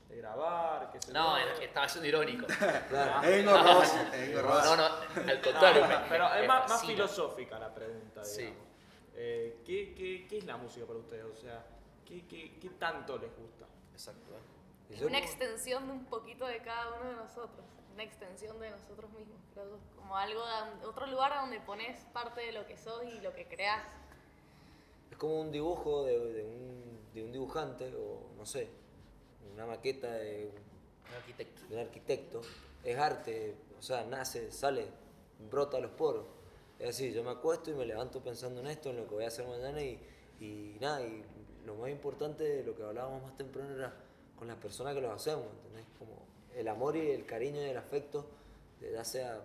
de 0.09 0.16
grabar, 0.16 0.90
que 0.90 1.00
se 1.02 1.12
No, 1.12 1.36
era 1.36 1.52
que 1.54 1.64
estaba 1.66 1.88
siendo 1.88 2.09
irónico. 2.09 2.46
Claro. 2.88 3.22
Es 3.28 3.40
engorroso, 3.40 3.96
es 4.12 4.28
engorroso. 4.28 4.76
No, 4.76 4.88
no, 4.88 5.30
al 5.30 5.40
contrario. 5.42 5.86
me- 5.86 6.09
pero 6.09 6.28
me 6.30 6.42
es 6.42 6.48
más, 6.48 6.68
más 6.68 6.80
filosófica 6.84 7.59
la 7.59 7.74
pregunta, 7.74 8.24
Sí. 8.24 8.42
digamos. 8.42 8.62
Eh, 9.14 9.62
¿qué, 9.66 9.94
qué, 9.94 10.26
qué 10.28 10.38
es 10.38 10.44
la 10.44 10.56
música 10.56 10.86
para 10.86 10.98
ustedes? 11.00 11.24
O 11.24 11.34
sea, 11.36 11.64
¿qué, 12.06 12.26
qué, 12.26 12.59
qué 12.61 12.70
tanto 12.70 13.18
les 13.18 13.36
gusta? 13.36 13.66
Exacto. 13.92 14.34
Es 14.90 15.02
una 15.02 15.18
extensión 15.18 15.86
de 15.86 15.92
un 15.92 16.04
poquito 16.06 16.46
de 16.46 16.62
cada 16.62 16.94
uno 16.98 17.11
de 17.11 17.16
nosotros. 17.16 17.66
Una 17.92 18.04
extensión 18.04 18.59
de 18.61 18.70
nosotros 18.70 19.11
mismos, 19.11 19.36
creo. 19.52 19.78
Como 19.96 20.16
algo 20.16 20.40
de 20.80 20.86
otro 20.86 21.06
lugar 21.09 21.32
a 21.34 21.40
donde 21.42 21.61
pones 21.61 21.98
parte 22.14 22.40
de 22.40 22.52
lo 22.52 22.64
que 22.66 22.78
sos 22.78 23.02
y 23.04 23.20
lo 23.20 23.34
que 23.34 23.46
creas. 23.46 23.82
Es 25.11 25.18
como 25.18 25.40
un 25.40 25.50
dibujo 25.50 26.04
de, 26.04 26.18
de 26.32 26.44
un, 26.44 27.00
de 27.12 27.22
un 27.24 27.32
dibujante 27.32 27.92
o 27.96 28.30
no 28.36 28.46
sé, 28.46 28.70
una 29.55 29.66
maqueta 29.66 30.12
de 30.12 30.51
Un 31.09 31.14
arquitecto. 31.14 31.62
un 31.70 31.78
arquitecto. 31.78 32.40
Es 32.84 32.99
arte, 32.99 33.55
o 33.78 33.82
sea, 33.82 34.05
nace, 34.05 34.51
sale, 34.51 34.86
brota 35.51 35.76
a 35.78 35.80
los 35.80 35.90
poros. 35.92 36.24
Es 36.78 36.90
así, 36.90 37.12
yo 37.12 37.24
me 37.24 37.30
acuesto 37.30 37.70
y 37.70 37.74
me 37.74 37.84
levanto 37.84 38.22
pensando 38.22 38.61
en 38.61 38.68
esto, 38.68 38.90
en 38.90 38.99
lo 38.99 39.09
que 39.09 39.14
voy 39.14 39.24
a 39.24 39.28
hacer 39.28 39.46
mañana 39.46 39.82
y, 39.82 40.01
y 40.40 40.76
nada, 40.80 41.03
y 41.03 41.24
lo 41.66 41.74
más 41.74 41.90
importante 41.90 42.44
de 42.44 42.64
lo 42.64 42.74
que 42.74 42.82
hablábamos 42.82 43.22
más 43.22 43.36
temprano 43.36 43.74
era 43.74 43.94
con 44.38 44.49
las 44.49 44.57
personas 44.57 44.94
que 44.94 45.01
lo 45.01 45.12
hacemos, 45.12 45.46
¿entendés? 45.57 45.84
Como 45.99 46.22
el 46.55 46.68
amor 46.68 46.96
y 46.96 47.11
el 47.11 47.26
cariño 47.26 47.61
y 47.61 47.70
el 47.70 47.76
afecto, 47.76 48.26
de, 48.80 48.92
ya 48.92 49.05
sea 49.05 49.40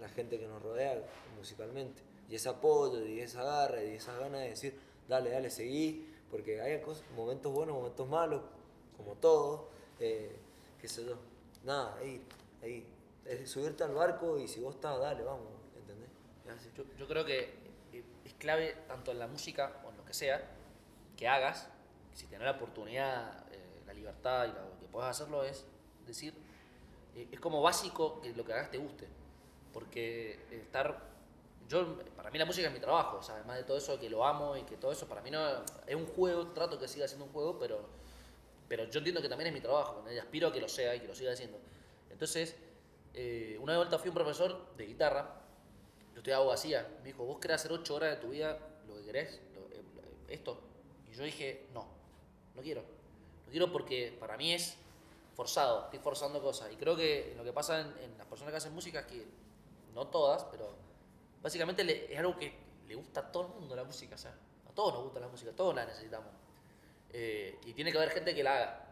la 0.00 0.08
gente 0.08 0.38
que 0.38 0.46
nos 0.46 0.60
rodea 0.62 1.00
musicalmente. 1.38 2.02
Y 2.28 2.34
ese 2.34 2.48
apoyo, 2.48 3.04
y 3.06 3.20
esa 3.20 3.44
garra, 3.44 3.82
y 3.82 3.94
esas 3.94 4.18
ganas 4.18 4.40
de 4.40 4.48
decir, 4.50 4.78
dale, 5.08 5.30
dale, 5.30 5.50
seguí, 5.50 6.12
porque 6.30 6.60
hay 6.60 6.80
cosas, 6.80 7.04
momentos 7.14 7.52
buenos, 7.52 7.76
momentos 7.76 8.08
malos, 8.08 8.42
como 9.02 9.16
todo, 9.16 9.68
eh, 10.00 10.36
qué 10.80 10.88
sé 10.88 11.04
yo. 11.04 11.16
Nada, 11.64 11.96
ahí, 11.96 12.24
ahí. 12.62 12.86
Subirte 13.46 13.84
al 13.84 13.94
barco 13.94 14.38
y 14.38 14.48
si 14.48 14.60
vos 14.60 14.74
estás, 14.74 14.98
dale, 14.98 15.22
vamos, 15.22 15.46
¿entendés? 15.76 16.10
Yo, 16.98 17.06
creo 17.06 17.24
que 17.24 17.40
eh, 17.92 18.04
es 18.24 18.34
clave, 18.34 18.76
tanto 18.88 19.12
en 19.12 19.18
la 19.18 19.28
música 19.28 19.80
o 19.86 19.90
en 19.90 19.96
lo 19.96 20.04
que 20.04 20.12
sea, 20.12 20.42
que 21.16 21.28
hagas, 21.28 21.68
si 22.12 22.26
tenés 22.26 22.44
la 22.44 22.52
oportunidad, 22.52 23.46
eh, 23.52 23.82
la 23.86 23.92
libertad 23.92 24.46
y 24.46 24.48
lo 24.48 24.78
que 24.80 24.86
puedas 24.86 25.10
hacerlo, 25.10 25.44
es 25.44 25.64
decir, 26.06 26.34
eh, 27.14 27.28
es 27.30 27.40
como 27.40 27.62
básico 27.62 28.20
que 28.20 28.32
lo 28.34 28.44
que 28.44 28.52
hagas 28.52 28.70
te 28.70 28.78
guste. 28.78 29.06
Porque 29.72 30.44
estar. 30.50 31.12
Yo, 31.68 31.98
para 32.16 32.30
mí 32.30 32.38
la 32.38 32.44
música 32.44 32.68
es 32.68 32.74
mi 32.74 32.80
trabajo, 32.80 33.18
o 33.18 33.22
sea, 33.22 33.36
además 33.36 33.56
de 33.56 33.64
todo 33.64 33.78
eso 33.78 33.98
que 33.98 34.10
lo 34.10 34.26
amo 34.26 34.56
y 34.56 34.62
que 34.64 34.76
todo 34.76 34.92
eso, 34.92 35.06
para 35.06 35.22
mí 35.22 35.30
no 35.30 35.40
es 35.86 35.94
un 35.94 36.06
juego, 36.06 36.48
trato 36.48 36.78
que 36.78 36.86
siga 36.86 37.08
siendo 37.08 37.24
un 37.24 37.32
juego, 37.32 37.58
pero, 37.58 37.80
pero 38.72 38.86
yo 38.88 39.00
entiendo 39.00 39.20
que 39.20 39.28
también 39.28 39.48
es 39.48 39.52
mi 39.52 39.60
trabajo, 39.60 40.02
y 40.10 40.16
aspiro 40.16 40.48
a 40.48 40.52
que 40.52 40.58
lo 40.58 40.66
sea 40.66 40.94
y 40.96 41.00
que 41.00 41.06
lo 41.06 41.14
siga 41.14 41.30
haciendo. 41.30 41.58
Entonces, 42.08 42.56
eh, 43.12 43.58
una 43.60 43.76
vuelta 43.76 43.98
fui 43.98 44.08
un 44.08 44.14
profesor 44.14 44.74
de 44.78 44.86
guitarra, 44.86 45.42
yo 46.14 46.20
estoy 46.20 46.32
abogacía, 46.32 46.88
me 47.00 47.08
dijo, 47.08 47.22
vos 47.22 47.38
querés 47.38 47.56
hacer 47.56 47.70
ocho 47.70 47.96
horas 47.96 48.14
de 48.14 48.16
tu 48.22 48.30
vida 48.30 48.58
lo 48.88 48.94
que 48.96 49.02
querés, 49.04 49.34
eh, 49.72 49.82
esto. 50.28 50.58
Y 51.06 51.14
yo 51.14 51.22
dije, 51.22 51.66
no, 51.74 51.86
no 52.54 52.62
quiero. 52.62 52.80
No 53.44 53.50
quiero 53.50 53.70
porque 53.70 54.16
para 54.18 54.38
mí 54.38 54.54
es 54.54 54.74
forzado, 55.36 55.84
estoy 55.84 55.98
forzando 55.98 56.40
cosas. 56.40 56.72
Y 56.72 56.76
creo 56.76 56.96
que 56.96 57.34
lo 57.36 57.44
que 57.44 57.52
pasa 57.52 57.78
en, 57.82 57.88
en 58.02 58.16
las 58.16 58.26
personas 58.26 58.52
que 58.52 58.56
hacen 58.56 58.72
música 58.72 59.00
es 59.00 59.06
que, 59.06 59.26
no 59.92 60.06
todas, 60.06 60.44
pero 60.44 60.74
básicamente 61.42 61.84
le- 61.84 62.10
es 62.10 62.18
algo 62.18 62.38
que 62.38 62.54
le 62.88 62.94
gusta 62.94 63.20
a 63.20 63.30
todo 63.30 63.48
el 63.48 63.48
mundo 63.52 63.76
la 63.76 63.84
música. 63.84 64.14
O 64.14 64.18
sea, 64.18 64.30
a 64.30 64.72
todos 64.74 64.94
nos 64.94 65.02
gusta 65.02 65.20
la 65.20 65.28
música, 65.28 65.52
todos 65.52 65.74
la 65.74 65.84
necesitamos. 65.84 66.30
Eh, 67.12 67.58
y 67.66 67.72
tiene 67.74 67.92
que 67.92 67.98
haber 67.98 68.10
gente 68.10 68.34
que 68.34 68.42
la 68.42 68.56
haga. 68.56 68.86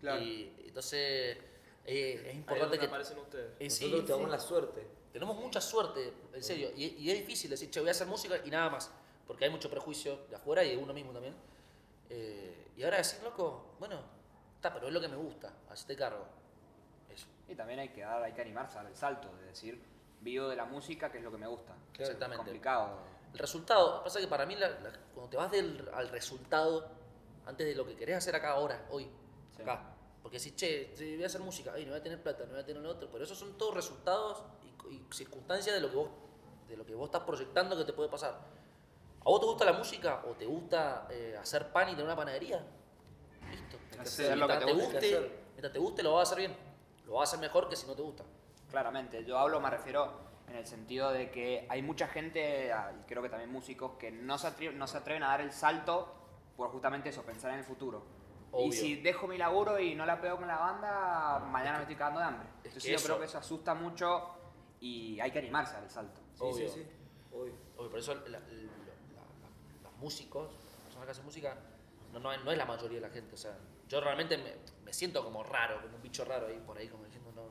Claro. 0.00 0.20
Y 0.22 0.54
entonces 0.66 1.36
eh, 1.86 2.14
es 2.14 2.26
es 2.26 2.34
importante 2.34 2.78
que... 2.78 2.86
aparecen 2.86 3.18
ustedes. 3.18 3.52
eh, 3.58 3.70
sí, 3.70 3.84
Nosotros 3.84 4.06
tenemos 4.06 4.26
sí. 4.26 4.30
la 4.32 4.40
suerte. 4.40 4.86
Tenemos 5.12 5.36
mucha 5.36 5.60
suerte, 5.60 6.12
en 6.32 6.42
serio. 6.42 6.70
Y, 6.76 6.86
y 6.98 7.10
es 7.10 7.18
difícil 7.18 7.50
decir, 7.50 7.70
che, 7.70 7.80
voy 7.80 7.88
a 7.88 7.92
hacer 7.92 8.06
música 8.06 8.36
y 8.44 8.50
nada 8.50 8.68
más. 8.70 8.90
Porque 9.26 9.44
hay 9.44 9.50
mucho 9.50 9.70
prejuicio 9.70 10.26
de 10.28 10.36
afuera 10.36 10.64
y 10.64 10.70
de 10.70 10.76
uno 10.76 10.92
mismo 10.92 11.12
también. 11.12 11.34
Eh, 12.10 12.66
y 12.76 12.82
ahora 12.82 12.98
decir, 12.98 13.22
loco, 13.22 13.74
bueno, 13.78 14.00
está, 14.56 14.72
pero 14.74 14.88
es 14.88 14.92
lo 14.92 15.00
que 15.00 15.08
me 15.08 15.16
gusta, 15.16 15.52
así 15.70 15.86
te 15.86 15.96
cargo. 15.96 16.26
Eso, 17.08 17.26
Y 17.48 17.54
también 17.54 17.78
hay 17.78 17.88
que 17.90 18.00
dar, 18.02 18.22
hay 18.22 18.32
que 18.32 18.42
animarse 18.42 18.76
a 18.78 18.82
dar 18.82 18.90
el 18.90 18.96
salto, 18.96 19.28
de 19.40 19.46
decir, 19.46 19.80
vivo 20.20 20.48
de 20.48 20.56
la 20.56 20.64
música, 20.64 21.10
que 21.10 21.18
es 21.18 21.24
lo 21.24 21.30
que 21.30 21.38
me 21.38 21.46
gusta. 21.46 21.74
exactamente. 21.98 22.36
Complicado. 22.44 22.98
El 23.32 23.38
resultado, 23.38 24.02
pasa 24.04 24.20
que 24.20 24.26
para 24.28 24.44
mí, 24.46 24.54
la- 24.56 24.68
la- 24.68 24.92
cuando 25.14 25.30
te 25.30 25.36
vas 25.36 25.50
del, 25.50 25.88
al 25.94 26.08
resultado, 26.10 26.88
antes 27.46 27.66
de 27.66 27.74
lo 27.74 27.84
que 27.86 27.96
querés 27.96 28.16
hacer 28.16 28.34
acá 28.36 28.52
ahora, 28.52 28.86
hoy, 28.90 29.10
Sí. 29.56 29.62
acá. 29.62 29.90
Porque 30.22 30.38
si, 30.38 30.56
che, 30.56 30.92
voy 30.98 31.22
a 31.22 31.26
hacer 31.26 31.40
música, 31.42 31.72
ay, 31.74 31.84
no 31.84 31.90
voy 31.90 32.00
a 32.00 32.02
tener 32.02 32.22
plata, 32.22 32.44
no 32.46 32.52
voy 32.52 32.60
a 32.60 32.64
tener 32.64 32.82
lo 32.82 32.90
otro, 32.90 33.08
pero 33.12 33.24
esos 33.24 33.38
son 33.38 33.58
todos 33.58 33.74
resultados 33.74 34.42
y, 34.62 34.94
y 34.94 35.06
circunstancias 35.12 35.74
de 35.74 35.80
lo, 35.82 35.90
que 35.90 35.96
vos, 35.96 36.08
de 36.68 36.76
lo 36.76 36.86
que 36.86 36.94
vos 36.94 37.06
estás 37.06 37.22
proyectando 37.24 37.76
que 37.76 37.84
te 37.84 37.92
puede 37.92 38.08
pasar. 38.08 38.40
¿A 39.20 39.24
vos 39.24 39.40
te 39.40 39.46
gusta 39.46 39.64
la 39.64 39.72
música 39.74 40.22
o 40.28 40.32
te 40.32 40.46
gusta 40.46 41.06
eh, 41.10 41.36
hacer 41.40 41.72
pan 41.72 41.88
y 41.88 41.92
tener 41.92 42.06
una 42.06 42.16
panadería? 42.16 42.64
Listo. 43.50 43.78
hacer 44.00 44.36
lo 44.36 44.46
que 44.48 44.54
Mientras 44.54 44.90
te 44.90 44.98
te 45.10 45.18
guste. 45.18 45.40
mientras 45.52 45.72
te 45.72 45.78
guste, 45.78 46.02
lo 46.02 46.12
vas 46.14 46.20
a 46.20 46.32
hacer 46.32 46.38
bien. 46.38 46.56
Lo 47.06 47.14
vas 47.14 47.28
a 47.28 47.36
hacer 47.36 47.40
mejor 47.46 47.68
que 47.68 47.76
si 47.76 47.86
no 47.86 47.94
te 47.94 48.02
gusta. 48.02 48.24
Claramente, 48.70 49.24
yo 49.24 49.38
hablo, 49.38 49.60
me 49.60 49.70
refiero 49.70 50.24
en 50.48 50.56
el 50.56 50.66
sentido 50.66 51.10
de 51.10 51.30
que 51.30 51.66
hay 51.70 51.80
mucha 51.82 52.06
gente, 52.08 52.72
ah, 52.72 52.92
creo 53.06 53.22
que 53.22 53.28
también 53.28 53.50
músicos, 53.50 53.92
que 53.98 54.10
no 54.10 54.36
se, 54.38 54.46
atreven, 54.46 54.78
no 54.78 54.86
se 54.86 54.98
atreven 54.98 55.22
a 55.22 55.28
dar 55.28 55.40
el 55.40 55.52
salto 55.52 56.12
por 56.56 56.70
justamente 56.70 57.08
eso, 57.08 57.22
pensar 57.22 57.52
en 57.52 57.58
el 57.58 57.64
futuro. 57.64 58.02
Obvio. 58.52 58.66
Y 58.68 58.72
si 58.72 58.96
dejo 59.00 59.26
mi 59.26 59.36
laburo 59.36 59.78
y 59.80 59.94
no 59.94 60.06
la 60.06 60.20
pego 60.20 60.36
con 60.36 60.46
la 60.46 60.58
banda, 60.58 61.40
mañana 61.50 61.78
me 61.78 61.82
estoy 61.82 61.96
cagando 61.96 62.20
de 62.20 62.26
hambre. 62.26 62.48
es 62.48 62.66
Entonces 62.66 62.82
que 62.84 62.90
yo 62.90 62.96
eso- 62.96 63.06
creo 63.06 63.18
que 63.18 63.24
eso 63.24 63.38
asusta 63.38 63.74
mucho 63.74 64.28
y 64.80 65.18
hay 65.20 65.30
que 65.32 65.38
animarse 65.40 65.76
al 65.76 65.90
salto. 65.90 66.20
Sí, 66.34 66.40
Obvio. 66.42 66.68
sí, 66.68 66.82
sí. 66.82 66.86
Obvio. 67.32 67.54
Obvio, 67.76 67.90
por 67.90 67.98
eso 67.98 68.14
la- 68.14 68.20
la- 68.28 68.38
la- 68.38 69.82
las 69.82 69.92
músicos, 69.98 70.50
las 70.52 70.82
personas 70.84 71.06
que 71.06 71.10
hacen 71.12 71.24
música, 71.24 71.56
no, 72.12 72.20
no, 72.20 72.32
es- 72.32 72.44
no 72.44 72.52
es 72.52 72.58
la 72.58 72.64
mayoría 72.66 73.00
de 73.00 73.08
la 73.08 73.12
gente. 73.12 73.34
O 73.34 73.38
sea, 73.38 73.58
yo 73.88 74.00
realmente 74.00 74.38
me, 74.38 74.54
me 74.84 74.92
siento 74.92 75.24
como 75.24 75.42
raro, 75.42 75.82
como 75.82 75.96
un 75.96 76.02
bicho 76.02 76.24
raro 76.24 76.46
ahí 76.46 76.62
por 76.64 76.78
ahí, 76.78 76.88
como 76.88 77.04
diciendo, 77.04 77.32
no, 77.34 77.42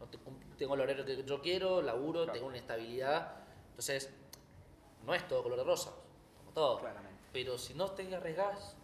no 0.00 0.06
te- 0.10 0.18
tengo 0.58 0.74
el 0.74 0.80
horario 0.82 1.04
que 1.06 1.24
yo 1.24 1.40
quiero, 1.40 1.80
laburo, 1.80 2.20
Claro. 2.24 2.32
tengo 2.34 2.46
una 2.48 2.58
estabilidad. 2.58 3.36
Entonces, 3.70 4.12
no 5.04 5.14
es 5.14 5.26
todo 5.28 5.42
color 5.42 5.58
de 5.58 5.64
rosa, 5.64 5.92
como 6.38 6.52
todo. 6.52 6.78
Claramente. 6.80 7.05
Pero 7.36 7.58
si 7.58 7.74
no 7.74 7.90
te 7.90 8.16
arriesgas, 8.16 8.74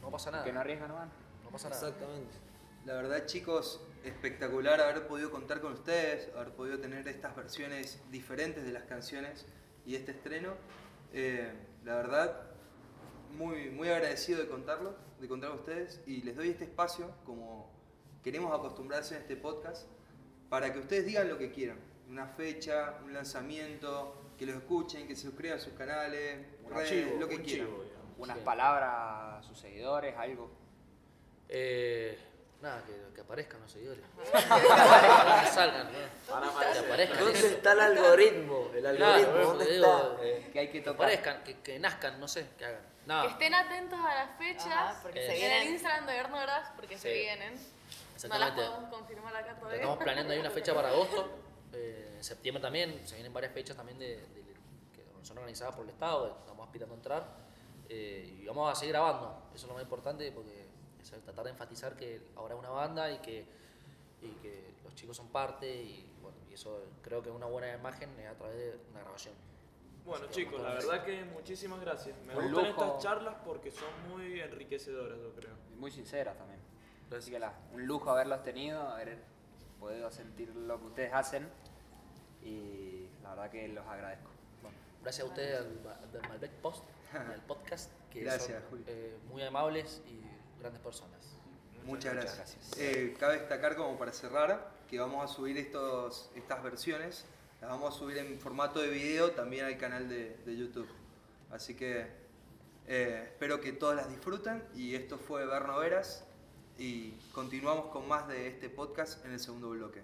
no 0.00 0.10
pasa 0.10 0.32
nada. 0.32 0.42
Que 0.42 0.52
no 0.52 0.58
arriesgan, 0.58 0.88
no 0.88 0.94
van. 0.96 1.12
no 1.44 1.50
pasa 1.50 1.68
nada. 1.68 1.86
Exactamente. 1.86 2.32
La 2.84 2.94
verdad, 2.94 3.26
chicos, 3.26 3.80
espectacular 4.02 4.80
haber 4.80 5.06
podido 5.06 5.30
contar 5.30 5.60
con 5.60 5.74
ustedes, 5.74 6.28
haber 6.34 6.52
podido 6.52 6.80
tener 6.80 7.06
estas 7.06 7.36
versiones 7.36 8.00
diferentes 8.10 8.64
de 8.64 8.72
las 8.72 8.82
canciones 8.82 9.46
y 9.86 9.94
este 9.94 10.10
estreno. 10.10 10.54
Eh, 11.12 11.52
la 11.84 11.94
verdad, 11.94 12.40
muy, 13.36 13.70
muy 13.70 13.88
agradecido 13.88 14.40
de 14.40 14.48
contarlo, 14.48 14.96
de 15.20 15.28
contar 15.28 15.50
con 15.50 15.60
ustedes 15.60 16.00
y 16.04 16.22
les 16.22 16.34
doy 16.34 16.48
este 16.48 16.64
espacio, 16.64 17.08
como 17.24 17.70
queremos 18.24 18.52
acostumbrarse 18.52 19.14
en 19.14 19.20
este 19.22 19.36
podcast, 19.36 19.86
para 20.48 20.72
que 20.72 20.80
ustedes 20.80 21.06
digan 21.06 21.28
lo 21.28 21.38
que 21.38 21.52
quieran. 21.52 21.78
Una 22.10 22.26
fecha, 22.26 22.98
un 23.04 23.14
lanzamiento, 23.14 24.22
que 24.36 24.46
lo 24.46 24.54
escuchen, 24.54 25.06
que 25.06 25.14
se 25.14 25.22
suscriban 25.22 25.58
a 25.58 25.60
sus 25.60 25.72
canales, 25.74 26.44
Un 26.64 26.72
redes, 26.72 26.90
chivo, 26.90 27.20
lo 27.20 27.28
que 27.28 27.42
quieran. 27.42 27.68
chivo. 27.68 27.91
Unas 28.22 28.38
Sí. 28.38 28.44
palabras 28.44 28.90
a 28.92 29.42
sus 29.42 29.58
seguidores, 29.58 30.16
algo. 30.16 30.50
Eh, 31.48 32.18
nada, 32.60 32.82
que, 32.84 33.14
que 33.14 33.20
aparezcan 33.20 33.60
los 33.60 33.70
seguidores. 33.72 34.02
que 34.32 35.50
salgan, 35.50 35.88
¿no? 35.92 35.98
Van 36.32 36.44
a 36.44 36.72
Que 36.72 36.78
aparezcan. 36.78 37.18
¿Dónde 37.18 37.46
está 37.48 37.72
el 37.72 37.80
algoritmo? 37.80 38.70
El 38.74 38.80
Claro, 38.80 39.04
algoritmo, 39.04 39.32
bueno, 39.32 39.48
¿dónde 39.48 39.64
te 39.66 39.74
está? 39.76 39.96
digo, 39.98 40.18
Eh, 40.22 40.50
Que 40.52 40.58
hay 40.60 40.66
que 40.68 40.72
Que 40.74 40.80
tocar. 40.82 40.94
aparezcan, 41.06 41.44
que, 41.44 41.60
que 41.60 41.78
nazcan, 41.78 42.20
no 42.20 42.28
sé, 42.28 42.46
que 42.56 42.64
hagan. 42.64 42.92
No, 43.06 43.22
Que 43.22 43.28
estén 43.28 43.54
atentos 43.54 43.98
a 43.98 44.14
las 44.14 44.38
fechas 44.38 44.66
Ajá, 44.68 44.98
porque 45.02 45.18
Eh, 45.24 45.26
se 45.26 45.36
en 45.36 45.42
el 45.42 45.50
vienen. 45.58 45.72
Instagram 45.74 46.06
de 46.06 46.12
Gobierno 46.12 46.40
Gras, 46.42 46.70
porque 46.76 46.98
se 46.98 47.08
Sí. 47.12 47.18
vienen. 47.18 47.54
No 48.28 48.38
las 48.38 48.50
podemos 48.52 48.88
confirmar 48.88 49.34
acá 49.34 49.54
todavía. 49.56 49.80
Estamos 49.80 49.98
planeando 49.98 50.32
ahí 50.32 50.38
una 50.38 50.50
fecha 50.50 50.72
para 50.72 50.90
agosto. 50.90 51.28
eh, 51.72 52.14
en 52.18 52.22
septiembre 52.24 52.62
también, 52.62 53.00
se 53.08 53.16
vienen 53.16 53.32
varias 53.32 53.52
fechas 53.52 53.76
también 53.76 53.98
de, 53.98 54.18
de- 54.18 54.42
que 54.94 55.02
son 55.26 55.38
organizadas 55.38 55.74
por 55.74 55.82
el 55.84 55.90
Estado, 55.90 56.38
estamos 56.40 56.64
aspirando 56.64 56.94
a 56.94 56.96
entrar. 56.98 57.41
Eh, 57.88 58.38
y 58.40 58.46
vamos 58.46 58.70
a 58.70 58.74
seguir 58.74 58.92
grabando, 58.94 59.34
eso 59.54 59.64
es 59.66 59.68
lo 59.68 59.74
más 59.74 59.82
importante 59.82 60.30
porque 60.32 60.66
es 61.00 61.10
tratar 61.24 61.44
de 61.44 61.50
enfatizar 61.50 61.96
que 61.96 62.20
ahora 62.36 62.54
es 62.54 62.60
una 62.60 62.70
banda 62.70 63.10
y 63.10 63.18
que, 63.18 63.44
y 64.22 64.28
que 64.40 64.72
los 64.84 64.94
chicos 64.94 65.16
son 65.16 65.28
parte 65.28 65.66
y, 65.74 66.08
bueno, 66.22 66.36
y 66.50 66.54
eso 66.54 66.82
creo 67.02 67.22
que 67.22 67.28
es 67.30 67.34
una 67.34 67.46
buena 67.46 67.72
imagen 67.74 68.08
a 68.26 68.34
través 68.34 68.56
de 68.56 68.78
una 68.90 69.00
grabación. 69.00 69.34
Bueno 70.04 70.26
chicos, 70.30 70.60
la 70.60 70.70
verdad 70.74 71.04
que 71.04 71.24
muchísimas 71.26 71.80
gracias. 71.80 72.16
Me 72.26 72.34
Un 72.36 72.50
gustan 72.52 72.70
lujo. 72.72 72.84
estas 72.84 73.02
charlas 73.02 73.36
porque 73.44 73.70
son 73.70 73.88
muy 74.10 74.40
enriquecedoras, 74.40 75.18
yo 75.18 75.32
creo. 75.34 75.52
Y 75.72 75.76
muy 75.76 75.90
sinceras 75.92 76.36
también. 76.36 76.60
Así 77.16 77.30
que 77.30 77.38
la- 77.38 77.52
un 77.72 77.86
lujo 77.86 78.10
haberlos 78.10 78.42
tenido, 78.42 78.80
haber 78.80 79.18
podido 79.78 80.10
sentir 80.10 80.48
lo 80.56 80.78
que 80.80 80.86
ustedes 80.86 81.12
hacen. 81.12 81.48
Y 82.42 83.06
la 83.22 83.30
verdad 83.30 83.50
que 83.50 83.68
los 83.68 83.86
agradezco. 83.86 84.30
Bueno, 84.62 84.76
gracias 85.02 85.24
a 85.26 85.28
ustedes 85.28 85.60
al, 85.60 86.20
al 86.22 86.28
Malbec 86.28 86.50
Post 86.62 86.84
y 87.14 87.32
al 87.32 87.42
podcast, 87.42 87.90
que 88.10 88.20
Gracias, 88.20 88.60
son 88.60 88.70
Julio. 88.70 88.84
eh, 88.88 89.16
muy 89.30 89.42
amables 89.42 90.02
y 90.06 90.60
grandes 90.60 90.80
personas. 90.82 91.18
Muchas 91.84 91.86
Muchas 91.86 92.14
gracias. 92.14 92.36
gracias. 92.36 92.78
Eh, 92.78 93.16
cabe 93.18 93.38
destacar 93.38 93.76
como 93.76 93.98
para 93.98 94.12
cerrar 94.12 94.70
que 94.88 94.98
vamos 95.00 95.24
a 95.24 95.32
subir 95.32 95.56
estos, 95.58 96.30
estas 96.34 96.62
versiones, 96.62 97.24
las 97.60 97.70
vamos 97.70 97.94
a 97.94 97.98
subir 97.98 98.18
en 98.18 98.38
formato 98.38 98.80
de 98.80 98.88
video 98.88 99.32
también 99.32 99.64
al 99.66 99.76
canal 99.78 100.08
de, 100.08 100.36
de 100.44 100.56
YouTube. 100.56 100.88
Así 101.50 101.74
que 101.74 102.06
eh, 102.86 103.22
espero 103.26 103.60
que 103.60 103.72
todas 103.72 103.96
las 103.96 104.08
disfruten 104.08 104.62
y 104.74 104.94
esto 104.94 105.18
fue 105.18 105.44
Berno 105.46 105.78
Veras 105.78 106.24
y 106.78 107.12
continuamos 107.32 107.86
con 107.86 108.08
más 108.08 108.26
de 108.28 108.48
este 108.48 108.68
podcast 108.68 109.24
en 109.24 109.32
el 109.32 109.40
segundo 109.40 109.70
bloque. 109.70 110.02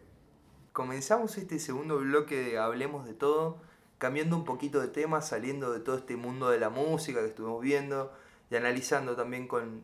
Comenzamos 0.73 1.37
este 1.39 1.59
segundo 1.59 1.99
bloque 1.99 2.37
de 2.37 2.59
Hablemos 2.59 3.05
de 3.07 3.15
Todo, 3.15 3.61
cambiando 3.99 4.37
un 4.37 4.45
poquito 4.45 4.81
de 4.81 4.89
tema, 4.89 5.21
saliendo 5.21 5.73
de 5.73 5.81
todo 5.81 5.97
este 5.97 6.17
mundo 6.17 6.51
de 6.51 6.59
la 6.59 6.71
música 6.71 7.21
que 7.21 7.27
estuvimos 7.27 7.61
viendo 7.61 8.13
y 8.51 8.57
analizando 8.57 9.17
también 9.17 9.47
con, 9.49 9.83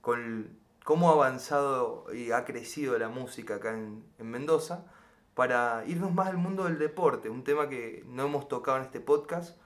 con 0.00 0.48
cómo 0.84 1.10
ha 1.10 1.12
avanzado 1.14 2.06
y 2.12 2.32
ha 2.32 2.44
crecido 2.44 2.98
la 2.98 3.08
música 3.08 3.56
acá 3.56 3.72
en, 3.72 4.04
en 4.18 4.30
Mendoza, 4.30 4.84
para 5.34 5.84
irnos 5.86 6.14
más 6.14 6.28
al 6.28 6.36
mundo 6.36 6.64
del 6.64 6.78
deporte, 6.78 7.28
un 7.28 7.42
tema 7.42 7.68
que 7.68 8.04
no 8.06 8.26
hemos 8.26 8.48
tocado 8.48 8.76
en 8.78 8.84
este 8.84 9.00
podcast, 9.00 9.56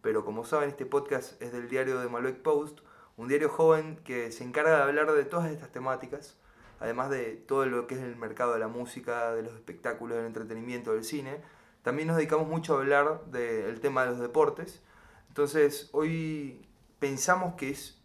pero 0.00 0.24
como 0.24 0.44
saben 0.44 0.70
este 0.70 0.86
podcast 0.86 1.40
es 1.42 1.52
del 1.52 1.68
diario 1.68 1.98
de 2.00 2.08
Malbec 2.08 2.40
Post, 2.42 2.80
un 3.16 3.28
diario 3.28 3.48
joven 3.48 3.98
que 4.04 4.30
se 4.30 4.44
encarga 4.44 4.76
de 4.76 4.82
hablar 4.84 5.12
de 5.12 5.24
todas 5.24 5.50
estas 5.50 5.70
temáticas, 5.70 6.38
además 6.80 7.10
de 7.10 7.32
todo 7.32 7.66
lo 7.66 7.86
que 7.86 7.96
es 7.96 8.00
el 8.00 8.16
mercado 8.16 8.54
de 8.54 8.60
la 8.60 8.68
música, 8.68 9.32
de 9.32 9.42
los 9.42 9.52
espectáculos, 9.54 10.16
del 10.16 10.26
entretenimiento, 10.26 10.94
del 10.94 11.04
cine. 11.04 11.40
También 11.88 12.08
nos 12.08 12.18
dedicamos 12.18 12.46
mucho 12.46 12.74
a 12.74 12.80
hablar 12.80 13.24
del 13.30 13.80
tema 13.80 14.02
de 14.02 14.10
los 14.10 14.18
deportes. 14.18 14.82
Entonces 15.28 15.88
hoy 15.92 16.68
pensamos 16.98 17.54
que 17.54 17.70
es 17.70 17.98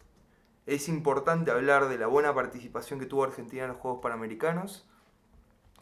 es 0.66 0.88
importante 0.88 1.52
hablar 1.52 1.90
de 1.90 1.98
la 1.98 2.08
buena 2.08 2.34
participación 2.34 2.98
que 2.98 3.08
tuvo 3.08 3.26
Argentina 3.26 3.64
en 3.64 3.72
los 3.72 3.78
Juegos 3.80 4.00
Panamericanos. 4.02 4.88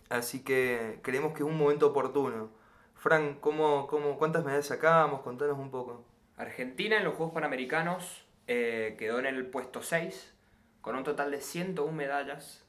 Así 0.10 0.43
que 0.43 0.97
creemos 1.04 1.34
que 1.34 1.43
es 1.43 1.47
un 1.47 1.60
momento 1.60 1.89
oportuno. 1.89 2.49
Fran, 2.95 3.36
¿cómo, 3.36 3.86
cómo, 3.86 4.18
¿cuántas 4.18 4.43
medallas 4.43 4.66
sacamos? 4.66 5.22
Contanos 5.22 5.60
un 5.60 5.70
poco. 5.70 6.04
Argentina 6.38 6.97
en 6.97 7.04
los 7.04 7.14
Juegos 7.14 7.36
Panamericanos 7.36 8.26
eh, 8.47 8.95
quedó 8.97 9.20
en 9.20 9.28
el 9.28 9.45
puesto 9.45 9.84
6 9.84 10.34
con 10.82 10.95
un 10.95 11.04
total 11.04 11.30
de 11.30 11.39
101 11.39 11.91
medallas, 11.91 12.66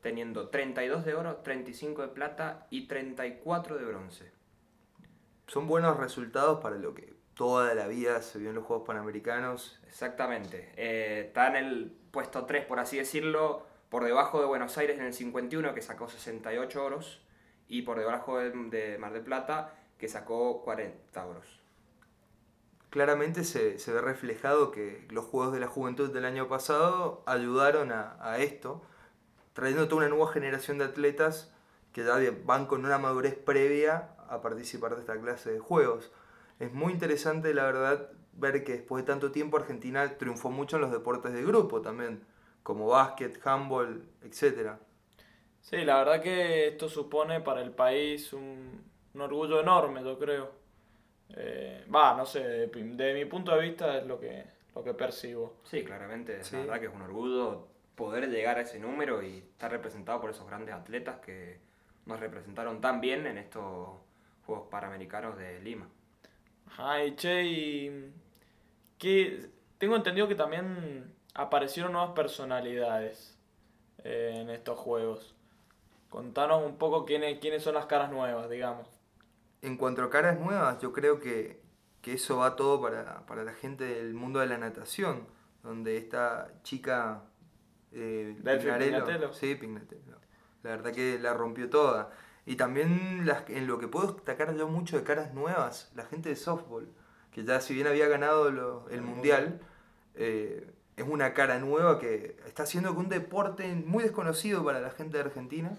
teniendo 0.00 0.48
32 0.48 1.04
de 1.04 1.14
oro, 1.14 1.36
35 1.42 2.00
de 2.00 2.08
plata 2.08 2.66
y 2.70 2.88
34 2.88 3.76
de 3.76 3.84
bronce. 3.84 4.41
Son 5.46 5.66
buenos 5.66 5.96
resultados 5.98 6.60
para 6.60 6.76
lo 6.76 6.94
que 6.94 7.12
toda 7.34 7.74
la 7.74 7.88
vida 7.88 8.22
se 8.22 8.38
vio 8.38 8.50
en 8.50 8.56
los 8.56 8.64
Juegos 8.64 8.86
Panamericanos. 8.86 9.80
Exactamente. 9.88 10.72
Eh, 10.76 11.24
está 11.26 11.48
en 11.48 11.56
el 11.56 11.96
puesto 12.10 12.44
3, 12.46 12.64
por 12.66 12.78
así 12.78 12.98
decirlo, 12.98 13.66
por 13.88 14.04
debajo 14.04 14.40
de 14.40 14.46
Buenos 14.46 14.78
Aires 14.78 14.98
en 14.98 15.06
el 15.06 15.12
51, 15.12 15.74
que 15.74 15.82
sacó 15.82 16.08
68 16.08 16.84
oros, 16.84 17.22
y 17.68 17.82
por 17.82 17.98
debajo 17.98 18.38
de, 18.38 18.50
de 18.50 18.98
Mar 18.98 19.12
del 19.12 19.22
Plata, 19.22 19.74
que 19.98 20.08
sacó 20.08 20.62
40 20.62 21.26
oros. 21.26 21.60
Claramente 22.90 23.44
se, 23.44 23.78
se 23.78 23.92
ve 23.92 24.00
reflejado 24.02 24.70
que 24.70 25.06
los 25.10 25.24
Juegos 25.24 25.52
de 25.52 25.60
la 25.60 25.66
Juventud 25.66 26.12
del 26.12 26.26
año 26.26 26.48
pasado 26.48 27.22
ayudaron 27.26 27.90
a, 27.90 28.18
a 28.20 28.38
esto, 28.38 28.82
trayendo 29.54 29.88
toda 29.88 30.02
una 30.02 30.10
nueva 30.10 30.32
generación 30.32 30.78
de 30.78 30.84
atletas 30.84 31.52
que 31.92 32.04
ya 32.04 32.18
van 32.44 32.66
con 32.66 32.84
una 32.84 32.98
madurez 32.98 33.34
previa 33.34 34.11
a 34.32 34.40
participar 34.40 34.94
de 34.94 35.00
esta 35.00 35.20
clase 35.20 35.52
de 35.52 35.58
juegos. 35.58 36.10
Es 36.58 36.72
muy 36.72 36.92
interesante, 36.92 37.54
la 37.54 37.64
verdad, 37.64 38.10
ver 38.34 38.64
que 38.64 38.72
después 38.72 39.04
de 39.04 39.12
tanto 39.12 39.32
tiempo 39.32 39.56
Argentina 39.56 40.16
triunfó 40.18 40.50
mucho 40.50 40.76
en 40.76 40.82
los 40.82 40.92
deportes 40.92 41.32
de 41.32 41.42
grupo 41.42 41.82
también, 41.82 42.24
como 42.62 42.88
básquet, 42.88 43.40
handball, 43.46 44.06
etc. 44.22 44.78
Sí, 45.60 45.78
la 45.84 45.98
verdad 45.98 46.20
que 46.22 46.68
esto 46.68 46.88
supone 46.88 47.40
para 47.40 47.62
el 47.62 47.70
país 47.72 48.32
un, 48.32 48.82
un 49.14 49.20
orgullo 49.20 49.60
enorme, 49.60 50.02
yo 50.02 50.18
creo. 50.18 50.50
Eh, 51.30 51.86
Va, 51.94 52.14
no 52.16 52.26
sé, 52.26 52.40
de, 52.40 52.66
de 52.68 53.14
mi 53.14 53.24
punto 53.24 53.54
de 53.54 53.62
vista 53.62 53.98
es 53.98 54.06
lo 54.06 54.18
que, 54.20 54.44
lo 54.74 54.82
que 54.84 54.94
percibo. 54.94 55.54
Sí, 55.64 55.84
claramente, 55.84 56.42
Sí. 56.42 56.56
la 56.56 56.62
verdad 56.62 56.80
que 56.80 56.86
es 56.86 56.94
un 56.94 57.02
orgullo 57.02 57.68
poder 57.94 58.28
llegar 58.28 58.58
a 58.58 58.62
ese 58.62 58.78
número 58.78 59.22
y 59.22 59.38
estar 59.38 59.70
representado 59.70 60.20
por 60.20 60.30
esos 60.30 60.46
grandes 60.46 60.74
atletas 60.74 61.20
que 61.20 61.60
nos 62.06 62.18
representaron 62.20 62.80
tan 62.80 63.00
bien 63.00 63.26
en 63.26 63.38
estos 63.38 63.90
Juegos 64.52 64.68
Panamericanos 64.70 65.38
de 65.38 65.60
Lima. 65.60 65.88
Ajá, 66.66 67.02
y 67.04 67.16
che, 67.16 67.42
y 67.44 68.12
que 68.98 69.48
tengo 69.78 69.96
entendido 69.96 70.28
que 70.28 70.34
también 70.34 71.14
aparecieron 71.34 71.92
nuevas 71.92 72.10
personalidades 72.10 73.38
eh, 74.04 74.34
en 74.36 74.50
estos 74.50 74.78
juegos. 74.78 75.34
Contanos 76.10 76.62
un 76.64 76.76
poco 76.76 77.06
quiénes, 77.06 77.38
quiénes 77.40 77.62
son 77.62 77.74
las 77.74 77.86
caras 77.86 78.10
nuevas, 78.10 78.50
digamos. 78.50 78.86
En 79.62 79.78
cuanto 79.78 80.02
a 80.02 80.10
caras 80.10 80.38
nuevas, 80.38 80.78
yo 80.82 80.92
creo 80.92 81.18
que, 81.18 81.62
que 82.02 82.12
eso 82.14 82.36
va 82.38 82.54
todo 82.54 82.82
para, 82.82 83.24
para 83.24 83.44
la 83.44 83.54
gente 83.54 83.84
del 83.84 84.12
mundo 84.12 84.40
de 84.40 84.46
la 84.48 84.58
natación, 84.58 85.26
donde 85.62 85.96
esta 85.96 86.52
chica 86.62 87.22
eh, 87.92 88.36
Delphi 88.42 88.66
Pignarello- 88.68 89.04
Pignatello. 89.06 89.32
sí, 89.32 89.54
Pignatello, 89.54 90.16
la 90.62 90.70
verdad 90.70 90.92
que 90.92 91.18
la 91.18 91.32
rompió 91.32 91.70
toda. 91.70 92.10
Y 92.46 92.56
también 92.56 93.24
las, 93.24 93.48
en 93.48 93.66
lo 93.66 93.78
que 93.78 93.88
puedo 93.88 94.12
destacar 94.12 94.54
yo 94.56 94.66
mucho 94.68 94.96
de 94.96 95.04
caras 95.04 95.32
nuevas, 95.34 95.90
la 95.94 96.04
gente 96.04 96.28
de 96.28 96.36
softball, 96.36 96.88
que 97.30 97.44
ya 97.44 97.60
si 97.60 97.74
bien 97.74 97.86
había 97.86 98.08
ganado 98.08 98.50
lo- 98.50 98.88
el 98.90 99.02
mundial, 99.02 99.60
eh, 100.14 100.68
es 100.96 101.06
una 101.08 101.32
cara 101.34 101.58
nueva 101.58 101.98
que 101.98 102.36
está 102.46 102.64
haciendo 102.64 102.92
que 102.92 102.98
un 103.00 103.08
deporte 103.08 103.72
muy 103.86 104.02
desconocido 104.02 104.64
para 104.64 104.80
la 104.80 104.90
gente 104.90 105.16
de 105.18 105.24
Argentina 105.24 105.72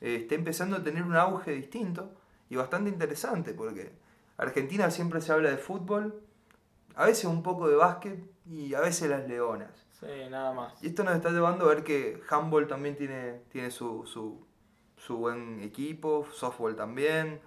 eh, 0.00 0.16
esté 0.16 0.34
empezando 0.34 0.76
a 0.76 0.82
tener 0.82 1.04
un 1.04 1.16
auge 1.16 1.52
distinto 1.52 2.10
y 2.50 2.56
bastante 2.56 2.90
interesante, 2.90 3.54
porque 3.54 3.92
Argentina 4.36 4.90
siempre 4.90 5.20
se 5.20 5.32
habla 5.32 5.50
de 5.50 5.56
fútbol, 5.56 6.20
a 6.96 7.06
veces 7.06 7.24
un 7.26 7.42
poco 7.42 7.68
de 7.68 7.76
básquet 7.76 8.18
y 8.50 8.74
a 8.74 8.80
veces 8.80 9.08
las 9.08 9.26
leonas. 9.28 9.70
Sí, 9.98 10.06
nada 10.28 10.52
más. 10.52 10.82
Y 10.82 10.88
esto 10.88 11.04
nos 11.04 11.14
está 11.14 11.30
llevando 11.30 11.64
a 11.64 11.68
ver 11.68 11.84
que 11.84 12.20
handball 12.28 12.66
también 12.66 12.96
tiene, 12.96 13.40
tiene 13.50 13.70
su, 13.70 14.04
su, 14.04 14.44
su 15.06 15.16
buen 15.16 15.62
equipo, 15.62 16.26
softball 16.32 16.76
también. 16.76 17.40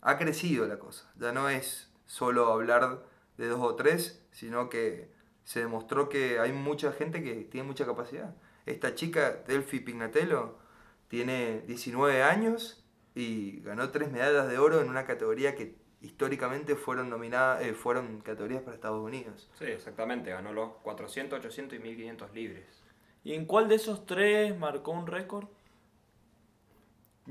Ha 0.00 0.16
crecido 0.16 0.66
la 0.66 0.78
cosa. 0.78 1.10
Ya 1.18 1.32
no 1.32 1.48
es 1.48 1.90
solo 2.06 2.52
hablar 2.52 3.02
de 3.36 3.48
dos 3.48 3.60
o 3.60 3.74
tres, 3.74 4.24
sino 4.30 4.68
que 4.68 5.10
se 5.44 5.60
demostró 5.60 6.08
que 6.08 6.38
hay 6.38 6.52
mucha 6.52 6.92
gente 6.92 7.22
que 7.22 7.34
tiene 7.44 7.66
mucha 7.66 7.84
capacidad. 7.84 8.34
Esta 8.66 8.94
chica, 8.94 9.42
Delphi 9.46 9.80
Pignatello, 9.80 10.58
tiene 11.08 11.62
19 11.62 12.22
años 12.22 12.84
y 13.14 13.60
ganó 13.62 13.90
tres 13.90 14.12
medallas 14.12 14.48
de 14.48 14.58
oro 14.58 14.80
en 14.80 14.88
una 14.88 15.04
categoría 15.04 15.56
que 15.56 15.74
históricamente 16.00 16.76
fueron 16.76 17.10
nominadas, 17.10 17.62
eh, 17.62 17.74
fueron 17.74 18.20
categorías 18.20 18.62
para 18.62 18.76
Estados 18.76 19.02
Unidos. 19.02 19.50
Sí, 19.58 19.64
exactamente, 19.64 20.30
ganó 20.30 20.52
los 20.52 20.74
400, 20.82 21.40
800 21.40 21.78
y 21.78 21.82
1500 21.82 22.32
libres. 22.32 22.84
¿Y 23.24 23.34
en 23.34 23.46
cuál 23.46 23.68
de 23.68 23.74
esos 23.74 24.06
tres 24.06 24.56
marcó 24.56 24.92
un 24.92 25.06
récord? 25.08 25.48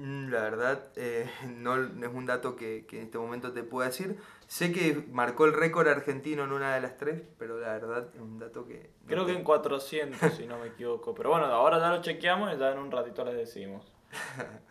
Mm, 0.01 0.29
La 0.31 0.41
verdad, 0.41 0.87
eh, 0.95 1.29
no, 1.57 1.75
es 1.75 2.13
un 2.13 2.25
dato 2.25 2.55
que, 2.55 2.85
que 2.87 2.97
en 2.99 3.03
este 3.05 3.17
momento 3.17 3.51
te 3.51 3.63
pueda 3.63 3.87
decir. 3.89 4.17
Sé 4.47 4.71
que 4.71 5.05
marcó 5.11 5.45
el 5.45 5.53
récord 5.53 5.87
argentino 5.87 6.43
en 6.43 6.51
una 6.51 6.73
de 6.73 6.81
las 6.81 6.97
tres, 6.97 7.21
pero 7.37 7.59
la 7.59 7.73
verdad 7.73 8.07
es 8.15 8.21
un 8.21 8.39
dato 8.39 8.65
que... 8.65 8.89
no 9.01 9.07
Creo 9.07 9.25
que 9.25 9.31
en 9.31 9.37
tengo. 9.39 9.47
400, 9.47 10.33
si 10.33 10.45
no 10.47 10.57
me 10.57 10.67
equivoco. 10.67 11.13
Pero 11.13 11.29
bueno, 11.31 11.45
ahora 11.47 11.79
ya 11.79 11.89
lo 11.89 12.01
chequeamos 12.01 12.53
y 12.53 12.57
ya 12.57 12.71
en 12.71 12.79
un 12.79 12.91
ratito 12.91 13.23
les 13.25 13.35
decimos. 13.35 13.93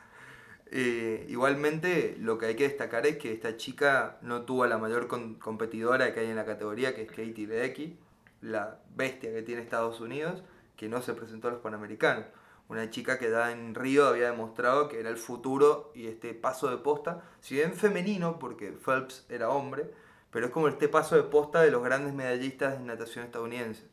Eh, 0.71 1.25
igualmente, 1.31 2.15
lo 2.19 2.37
que 2.37 2.45
hay 2.47 2.55
que 2.55 2.65
destacar 2.69 3.07
es 3.07 3.17
que 3.17 3.33
esta 3.33 3.57
chica 3.57 4.19
no 4.21 4.43
tuvo 4.43 4.65
a 4.65 4.69
la 4.69 4.77
mayor 4.77 5.09
con- 5.09 5.37
competidora 5.37 6.13
que 6.13 6.21
hay 6.21 6.27
en 6.27 6.37
la 6.37 6.45
categoría, 6.45 6.95
que 6.95 7.03
es 7.03 7.09
Katie 7.09 7.47
Ledecky, 7.47 7.99
la 8.43 8.79
bestia 8.95 9.33
que 9.33 9.41
tiene 9.43 9.63
Estados 9.63 10.01
Unidos, 10.01 10.43
que 10.77 10.91
no 10.91 11.01
se 11.01 11.15
presentó 11.15 11.49
a 11.49 11.53
los 11.53 11.61
Panamericanos. 11.61 12.27
Una 12.69 12.91
chica 12.91 13.19
que 13.19 13.31
ya 13.31 13.51
en 13.51 13.75
Río 13.75 14.07
había 14.07 14.31
demostrado 14.31 14.89
que 14.89 15.01
era 15.01 15.09
el 15.09 15.17
futuro 15.17 15.91
y 15.95 16.07
este 16.07 16.35
paso 16.35 16.69
de 16.69 16.77
posta, 16.77 17.23
si 17.41 17.55
bien 17.55 17.73
femenino, 17.73 18.39
porque 18.39 18.73
Phelps 18.73 19.25
era 19.31 19.49
hombre, 19.49 19.91
pero 20.31 20.47
es 20.47 20.53
como 20.53 20.69
este 20.69 20.89
paso 20.89 21.17
de 21.17 21.23
posta 21.23 21.63
de 21.63 21.71
los 21.71 21.83
grandes 21.83 22.13
medallistas 22.13 22.79
de 22.79 22.85
natación 22.85 23.25
estadounidense. 23.25 23.89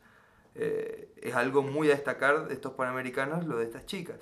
Eh, 0.56 1.10
es 1.22 1.36
algo 1.36 1.62
muy 1.62 1.90
a 1.90 1.96
destacar 1.96 2.48
de 2.48 2.54
estos 2.54 2.74
Panamericanos, 2.74 3.46
lo 3.46 3.58
de 3.58 3.66
estas 3.66 3.86
chicas. 3.86 4.20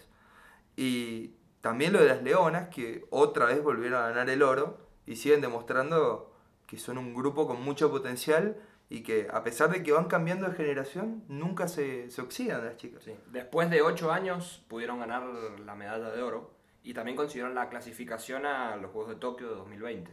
Y 0.75 1.31
también 1.61 1.93
lo 1.93 1.99
de 1.99 2.07
las 2.07 2.21
leonas, 2.21 2.69
que 2.69 3.05
otra 3.09 3.45
vez 3.45 3.63
volvieron 3.63 4.01
a 4.01 4.09
ganar 4.09 4.29
el 4.29 4.43
oro 4.43 4.77
y 5.05 5.15
siguen 5.15 5.41
demostrando 5.41 6.31
que 6.67 6.77
son 6.77 6.97
un 6.97 7.13
grupo 7.13 7.47
con 7.47 7.61
mucho 7.61 7.89
potencial 7.91 8.57
y 8.93 9.01
que 9.01 9.27
a 9.31 9.43
pesar 9.43 9.71
de 9.71 9.81
que 9.81 9.91
van 9.91 10.05
cambiando 10.05 10.47
de 10.47 10.55
generación, 10.55 11.23
nunca 11.27 11.67
se, 11.67 12.11
se 12.11 12.21
oxidan 12.21 12.63
las 12.63 12.77
chicas. 12.77 13.03
Sí. 13.03 13.15
Después 13.31 13.71
de 13.71 13.81
8 13.81 14.11
años 14.11 14.63
pudieron 14.67 14.99
ganar 14.99 15.23
la 15.65 15.73
medalla 15.73 16.11
de 16.11 16.21
oro 16.21 16.51
y 16.83 16.93
también 16.93 17.17
consiguieron 17.17 17.55
la 17.55 17.69
clasificación 17.69 18.45
a 18.45 18.75
los 18.75 18.91
Juegos 18.91 19.09
de 19.09 19.15
Tokio 19.15 19.49
de 19.49 19.55
2020. 19.55 20.11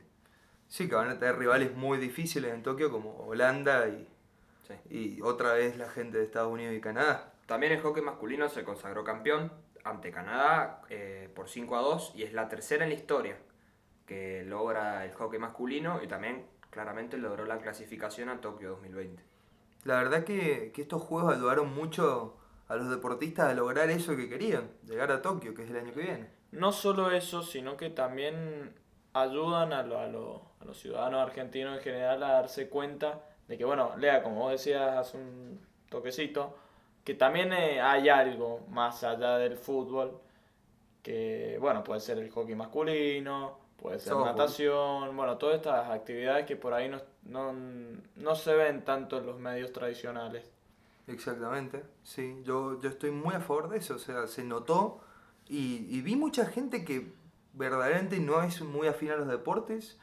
Sí, 0.69 0.89
que 0.89 0.95
van 0.95 1.11
a 1.11 1.19
tener 1.19 1.37
rivales 1.37 1.77
muy 1.77 1.99
difíciles 1.99 2.55
en 2.55 2.63
Tokio 2.63 2.91
como 2.91 3.19
Holanda 3.27 3.87
y, 3.89 4.09
Sí. 4.63 4.75
y 4.89 5.21
otra 5.21 5.53
vez 5.53 5.77
la 5.77 5.91
gente 5.91 6.17
de 6.17 6.25
Estados 6.25 6.51
Unidos 6.51 6.75
y 6.75 6.81
Canadá. 6.81 7.35
También 7.45 7.73
el 7.73 7.81
hockey 7.83 8.03
masculino 8.03 8.49
se 8.49 8.65
consagró 8.65 9.05
campeón 9.05 9.53
ante 9.85 10.11
Canadá 10.11 10.81
eh, 10.89 11.29
por 11.35 11.51
5 11.51 11.77
a 11.77 11.81
2 11.83 12.13
y 12.15 12.23
es 12.23 12.33
la 12.33 12.49
tercera 12.49 12.85
en 12.85 12.91
la 12.91 12.97
historia 12.97 13.37
que 14.07 14.43
logra 14.47 15.05
el 15.05 15.13
hockey 15.13 15.39
masculino 15.39 16.01
y 16.03 16.07
también 16.09 16.47
claramente 16.71 17.19
logró 17.19 17.45
la 17.47 17.59
clasificación 17.59 18.29
a 18.29 18.41
Tokio 18.41 18.71
2020. 18.71 19.23
La 19.85 19.97
verdad 19.97 20.25
que, 20.25 20.73
que 20.75 20.83
estos 20.83 21.03
juegos 21.03 21.35
ayudaron 21.35 21.75
mucho 21.75 22.37
a 22.69 22.77
los 22.77 22.89
deportistas 22.91 23.51
a 23.51 23.55
lograr 23.55 23.91
eso 23.91 24.17
que 24.17 24.29
querían, 24.29 24.71
llegar 24.87 25.11
a 25.11 25.23
Tokio, 25.23 25.55
que 25.55 25.65
es 25.65 25.71
el 25.71 25.77
año 25.77 25.93
que 25.93 26.01
viene. 26.03 26.29
No 26.53 26.73
solo 26.73 27.11
eso, 27.11 27.43
sino 27.43 27.77
que 27.77 27.91
también 27.91 28.75
ayudan 29.13 29.73
a, 29.73 29.83
lo- 29.83 29.99
a 29.99 30.07
lo- 30.07 30.43
a 30.61 30.65
los 30.65 30.79
ciudadanos 30.79 31.21
argentinos 31.21 31.77
en 31.79 31.83
general 31.83 32.23
a 32.23 32.33
darse 32.33 32.69
cuenta 32.69 33.21
de 33.49 33.57
que, 33.59 33.65
bueno, 33.65 33.97
Lea, 33.97 34.23
como 34.23 34.41
vos 34.41 34.53
decías 34.53 34.97
hace 34.97 35.17
un 35.17 35.59
toquecito, 35.89 36.57
que 37.03 37.15
también 37.15 37.53
eh, 37.53 37.81
hay 37.81 38.09
algo 38.09 38.61
más 38.69 39.03
allá 39.03 39.39
del 39.39 39.57
fútbol, 39.57 40.21
que, 41.03 41.57
bueno, 41.61 41.83
puede 41.83 42.01
ser 42.01 42.19
el 42.19 42.31
hockey 42.31 42.55
masculino, 42.55 43.59
puede 43.81 43.99
ser 44.01 44.15
Softball. 44.15 44.25
natación, 44.25 45.17
bueno, 45.17 45.39
todas 45.39 45.57
estas 45.57 45.91
actividades 45.91 46.47
que 46.47 46.57
por 46.57 46.75
ahí 46.75 46.89
no, 46.89 47.01
no, 47.25 47.53
no 48.17 48.35
se 48.35 48.55
ven 48.55 48.85
tanto 48.85 49.19
en 49.19 49.27
los 49.27 49.39
medios 49.39 49.73
tradicionales. 49.73 50.45
Exactamente, 51.07 51.83
sí, 52.03 52.41
yo, 52.45 52.81
yo 52.81 52.89
estoy 52.89 53.11
muy 53.11 53.35
a 53.35 53.41
favor 53.41 53.69
de 53.69 53.79
eso, 53.79 53.97
o 53.97 53.99
sea, 53.99 54.27
se 54.29 54.45
notó 54.45 55.01
y, 55.49 55.87
y 55.89 56.03
vi 56.03 56.15
mucha 56.15 56.47
gente 56.47 56.85
que 56.85 57.13
verdaderamente 57.53 58.21
no 58.21 58.43
es 58.43 58.61
muy 58.63 58.87
afín 58.87 59.11
a 59.11 59.17
los 59.17 59.27
deportes, 59.27 59.99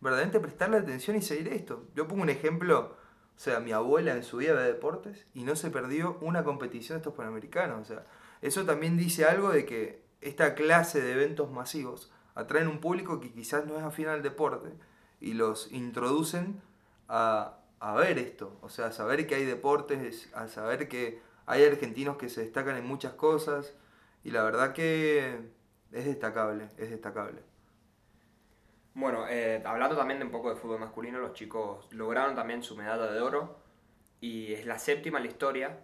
verdaderamente 0.00 0.40
prestarle 0.40 0.76
atención 0.76 1.16
y 1.16 1.22
seguir 1.22 1.48
esto. 1.48 1.84
Yo 1.96 2.06
pongo 2.06 2.22
un 2.22 2.28
ejemplo, 2.30 2.96
o 3.36 3.38
sea, 3.38 3.58
mi 3.58 3.72
abuela 3.72 4.12
en 4.12 4.22
su 4.22 4.36
vida 4.36 4.52
ve 4.54 4.62
deportes 4.64 5.26
y 5.34 5.42
no 5.42 5.56
se 5.56 5.70
perdió 5.70 6.18
una 6.20 6.44
competición 6.44 6.96
de 6.96 7.00
estos 7.00 7.14
panamericanos, 7.14 7.80
o 7.80 7.84
sea, 7.84 8.06
eso 8.40 8.64
también 8.64 8.96
dice 8.96 9.24
algo 9.24 9.50
de 9.50 9.66
que 9.66 10.02
esta 10.20 10.54
clase 10.54 11.00
de 11.00 11.12
eventos 11.12 11.50
masivos 11.50 12.12
atraen 12.34 12.68
un 12.68 12.80
público 12.80 13.20
que 13.20 13.32
quizás 13.32 13.66
no 13.66 13.76
es 13.76 13.82
afín 13.82 14.08
al 14.08 14.22
deporte 14.22 14.70
y 15.20 15.34
los 15.34 15.70
introducen 15.72 16.60
a, 17.08 17.58
a 17.80 17.94
ver 17.94 18.18
esto, 18.18 18.58
o 18.62 18.68
sea, 18.68 18.86
a 18.86 18.92
saber 18.92 19.26
que 19.26 19.34
hay 19.34 19.44
deportes, 19.44 20.30
a 20.34 20.48
saber 20.48 20.88
que 20.88 21.20
hay 21.46 21.64
argentinos 21.64 22.16
que 22.16 22.28
se 22.28 22.42
destacan 22.42 22.76
en 22.76 22.86
muchas 22.86 23.14
cosas 23.14 23.74
y 24.24 24.30
la 24.30 24.42
verdad 24.42 24.72
que 24.72 25.38
es 25.92 26.04
destacable, 26.04 26.68
es 26.78 26.90
destacable. 26.90 27.42
Bueno, 28.94 29.26
eh, 29.28 29.62
hablando 29.64 29.96
también 29.96 30.18
de 30.18 30.26
un 30.26 30.30
poco 30.30 30.50
de 30.50 30.56
fútbol 30.56 30.78
masculino, 30.78 31.18
los 31.18 31.32
chicos 31.32 31.88
lograron 31.92 32.34
también 32.34 32.62
su 32.62 32.76
medalla 32.76 33.10
de 33.10 33.20
oro 33.20 33.58
y 34.20 34.52
es 34.52 34.66
la 34.66 34.78
séptima 34.78 35.18
en 35.18 35.24
la 35.24 35.30
historia 35.30 35.80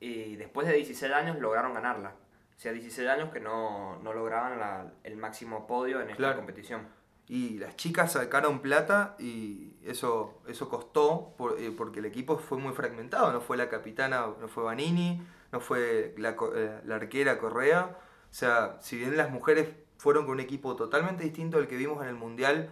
y 0.00 0.36
después 0.36 0.66
de 0.66 0.74
16 0.74 1.12
años 1.12 1.38
lograron 1.38 1.74
ganarla. 1.74 2.16
O 2.56 2.60
sea, 2.60 2.72
16 2.72 3.08
años 3.08 3.30
que 3.32 3.40
no, 3.40 3.98
no 4.02 4.12
lograban 4.12 4.58
la- 4.58 4.92
el 5.02 5.16
máximo 5.16 5.66
podio 5.66 5.96
en 6.00 6.04
esta 6.10 6.16
Claro. 6.16 6.36
competición. 6.36 6.86
Y 7.26 7.58
las 7.58 7.76
chicas 7.76 8.12
sacaron 8.12 8.60
plata 8.60 9.16
y 9.18 9.72
eso, 9.82 10.40
eso 10.46 10.68
costó 10.68 11.34
por- 11.38 11.58
eh, 11.58 11.72
porque 11.76 12.00
el 12.00 12.04
equipo 12.06 12.36
fue 12.38 12.58
muy 12.58 12.72
fragmentado. 12.74 13.32
No 13.32 13.40
fue 13.40 13.56
la 13.56 13.68
capitana, 13.68 14.26
no 14.40 14.48
fue 14.48 14.62
Vanini, 14.62 15.22
no 15.50 15.60
fue 15.60 16.14
la, 16.18 16.36
eh, 16.54 16.80
la 16.84 16.96
arquera 16.96 17.38
Correa. 17.38 17.98
O 18.30 18.34
sea, 18.34 18.76
si 18.80 18.96
bien 18.98 19.16
las 19.16 19.30
mujeres 19.30 19.68
fueron 19.96 20.24
con 20.24 20.32
un 20.34 20.40
equipo 20.40 20.76
totalmente 20.76 21.24
distinto 21.24 21.56
al 21.56 21.66
que 21.66 21.76
vimos 21.76 22.02
en 22.02 22.08
el 22.08 22.14
Mundial 22.16 22.68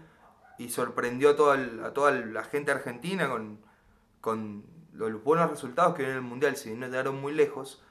y 0.58 0.68
sorprendió 0.68 1.30
a 1.30 1.36
toda, 1.36 1.54
el- 1.54 1.82
a 1.82 1.92
toda 1.94 2.10
la 2.12 2.44
gente 2.44 2.72
argentina 2.72 3.28
con, 3.30 3.58
con 4.20 4.64
los 4.92 5.22
buenos 5.24 5.50
resultados 5.50 5.94
que 5.94 6.02
vieron 6.02 6.18
en 6.18 6.24
el 6.24 6.28
Mundial, 6.28 6.56
si 6.56 6.68
bien 6.68 6.80
no 6.80 6.86
llegaron 6.86 7.18
muy 7.20 7.32
lejos, 7.32 7.82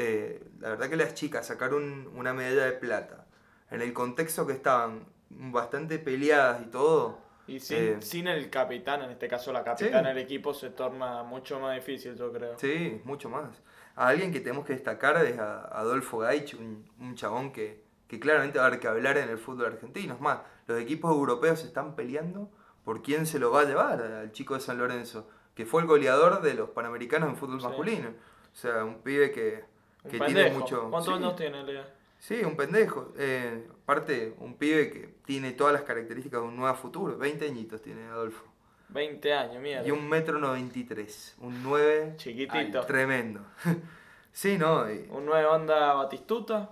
eh, 0.00 0.42
la 0.60 0.70
verdad 0.70 0.88
que 0.88 0.96
las 0.96 1.14
chicas 1.14 1.46
sacaron 1.46 2.08
una 2.14 2.32
medalla 2.32 2.64
de 2.66 2.72
plata. 2.72 3.26
En 3.70 3.82
el 3.82 3.92
contexto 3.92 4.46
que 4.46 4.52
estaban 4.52 5.06
bastante 5.30 5.98
peleadas 5.98 6.62
y 6.62 6.66
todo, 6.66 7.18
Y 7.46 7.60
sin, 7.60 7.76
Eh, 7.78 7.96
sin 8.00 8.28
el 8.28 8.50
capitán, 8.50 9.02
en 9.02 9.10
este 9.10 9.26
caso 9.26 9.52
la 9.52 9.64
capitana 9.64 10.10
del 10.10 10.18
equipo, 10.18 10.52
se 10.54 10.70
torna 10.70 11.22
mucho 11.22 11.58
más 11.60 11.74
difícil, 11.74 12.14
yo 12.14 12.30
creo. 12.32 12.58
sí, 12.58 13.00
mucho 13.04 13.28
más. 13.30 13.48
A 13.96 14.08
alguien 14.08 14.32
que 14.32 14.40
tenemos 14.40 14.64
que 14.66 14.74
destacar 14.74 15.16
es 15.24 15.38
a 15.38 15.62
Adolfo 15.80 16.18
Gaich, 16.18 16.54
un, 16.54 16.88
un 17.00 17.14
chabón 17.14 17.50
que, 17.52 17.82
que 18.06 18.20
claramente 18.20 18.58
va 18.58 18.64
a 18.64 18.68
haber 18.68 18.78
que 18.80 18.86
hablar 18.88 19.16
en 19.18 19.28
el 19.30 19.38
fútbol 19.38 19.66
argentino. 19.66 20.14
Es 20.14 20.20
más, 20.20 20.38
los 20.66 20.78
equipos 20.80 21.10
europeos 21.10 21.60
se 21.60 21.66
están 21.66 21.96
peleando 21.96 22.50
por 22.84 23.02
quién 23.02 23.26
se 23.26 23.38
lo 23.38 23.50
va 23.50 23.62
a 23.62 23.64
llevar 23.64 24.00
al 24.00 24.30
chico 24.32 24.54
de 24.54 24.60
San 24.60 24.78
Lorenzo, 24.78 25.28
que 25.54 25.66
fue 25.66 25.80
el 25.82 25.88
goleador 25.88 26.40
de 26.42 26.54
los 26.54 26.70
Panamericanos 26.70 27.28
en 27.30 27.36
fútbol 27.36 27.60
Sí. 27.60 27.66
masculino. 27.66 28.10
O 28.52 28.56
sea, 28.56 28.84
un 28.84 29.00
pibe 29.02 29.30
que, 29.32 29.64
Un 30.04 30.10
que 30.10 30.18
pendejo. 30.18 30.34
tiene 30.48 30.58
mucho... 30.58 30.90
¿Cuántos 30.90 31.14
sí. 31.16 31.22
años 31.22 31.36
tiene, 31.36 31.62
Lea? 31.64 31.94
Sí, 32.18 32.42
un 32.44 32.56
pendejo. 32.56 33.12
Eh, 33.16 33.68
aparte, 33.82 34.34
un 34.38 34.54
pibe 34.54 34.90
que 34.90 35.14
tiene 35.24 35.52
todas 35.52 35.72
las 35.72 35.82
características 35.82 36.40
de 36.40 36.46
un 36.48 36.56
nuevo 36.56 36.74
futuro. 36.76 37.16
20 37.16 37.46
añitos 37.46 37.80
tiene 37.82 38.06
Adolfo. 38.08 38.44
20 38.90 39.32
años, 39.34 39.62
mierda. 39.62 39.86
Y 39.86 39.90
un 39.90 40.08
metro 40.08 40.38
93. 40.38 41.36
Un 41.40 41.62
9 41.62 42.14
Chiquitito. 42.16 42.80
tremendo. 42.86 43.40
sí, 44.32 44.56
¿no? 44.58 44.90
y 44.90 45.06
Un 45.10 45.26
9 45.26 45.46
onda 45.46 45.92
Batistuta. 45.94 46.70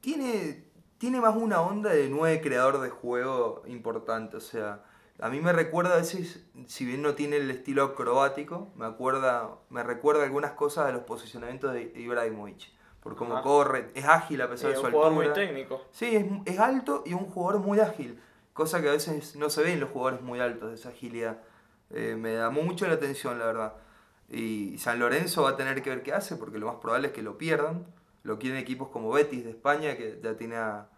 tiene, 0.00 0.64
tiene 0.98 1.20
más 1.20 1.36
una 1.36 1.60
onda 1.62 1.90
de 1.90 2.08
9 2.10 2.40
creador 2.42 2.80
de 2.80 2.90
juego 2.90 3.62
importante. 3.66 4.36
O 4.36 4.40
sea, 4.40 4.82
a 5.22 5.28
mí 5.28 5.40
me 5.40 5.52
recuerda 5.52 5.94
a 5.94 5.96
veces, 5.98 6.44
si 6.66 6.84
bien 6.84 7.02
no 7.02 7.14
tiene 7.14 7.36
el 7.36 7.50
estilo 7.50 7.84
acrobático, 7.84 8.70
me, 8.76 8.86
acuerda, 8.86 9.50
me 9.68 9.82
recuerda 9.82 10.24
algunas 10.24 10.52
cosas 10.52 10.86
de 10.86 10.92
los 10.92 11.02
posicionamientos 11.02 11.72
de 11.72 11.92
Ibrahimovic. 11.96 12.70
Por 13.02 13.16
cómo 13.16 13.34
Ajá. 13.34 13.42
corre, 13.42 13.88
es 13.94 14.04
ágil 14.04 14.42
a 14.42 14.48
pesar 14.50 14.70
Es 14.70 14.76
de 14.76 14.80
su 14.80 14.86
un 14.86 14.92
jugador 14.92 15.12
muy 15.14 15.26
altura. 15.26 15.46
técnico. 15.46 15.80
Sí, 15.90 16.14
es, 16.16 16.26
es 16.44 16.58
alto 16.58 17.02
y 17.06 17.14
un 17.14 17.26
jugador 17.30 17.60
muy 17.62 17.80
ágil, 17.80 18.20
cosa 18.52 18.82
que 18.82 18.88
a 18.88 18.92
veces 18.92 19.36
no 19.36 19.48
se 19.48 19.62
ve 19.62 19.72
en 19.72 19.80
los 19.80 19.88
jugadores 19.90 20.20
muy 20.20 20.38
altos, 20.40 20.72
esa 20.72 20.90
agilidad. 20.90 21.38
Eh, 21.90 22.14
me 22.18 22.34
llamó 22.36 22.62
mucho 22.62 22.86
la 22.86 22.94
atención, 22.94 23.38
la 23.38 23.46
verdad. 23.46 23.74
Y 24.28 24.76
San 24.78 24.98
Lorenzo 24.98 25.42
va 25.44 25.50
a 25.50 25.56
tener 25.56 25.82
que 25.82 25.90
ver 25.90 26.02
qué 26.02 26.12
hace, 26.12 26.36
porque 26.36 26.58
lo 26.58 26.66
más 26.66 26.76
probable 26.76 27.08
es 27.08 27.12
que 27.14 27.22
lo 27.22 27.38
pierdan. 27.38 27.86
Lo 28.22 28.38
quieren 28.38 28.58
equipos 28.58 28.88
como 28.90 29.10
Betis 29.10 29.44
de 29.44 29.50
España, 29.50 29.96
que 29.96 30.20
ya 30.22 30.36
tiene, 30.36 30.56
a- 30.56 30.88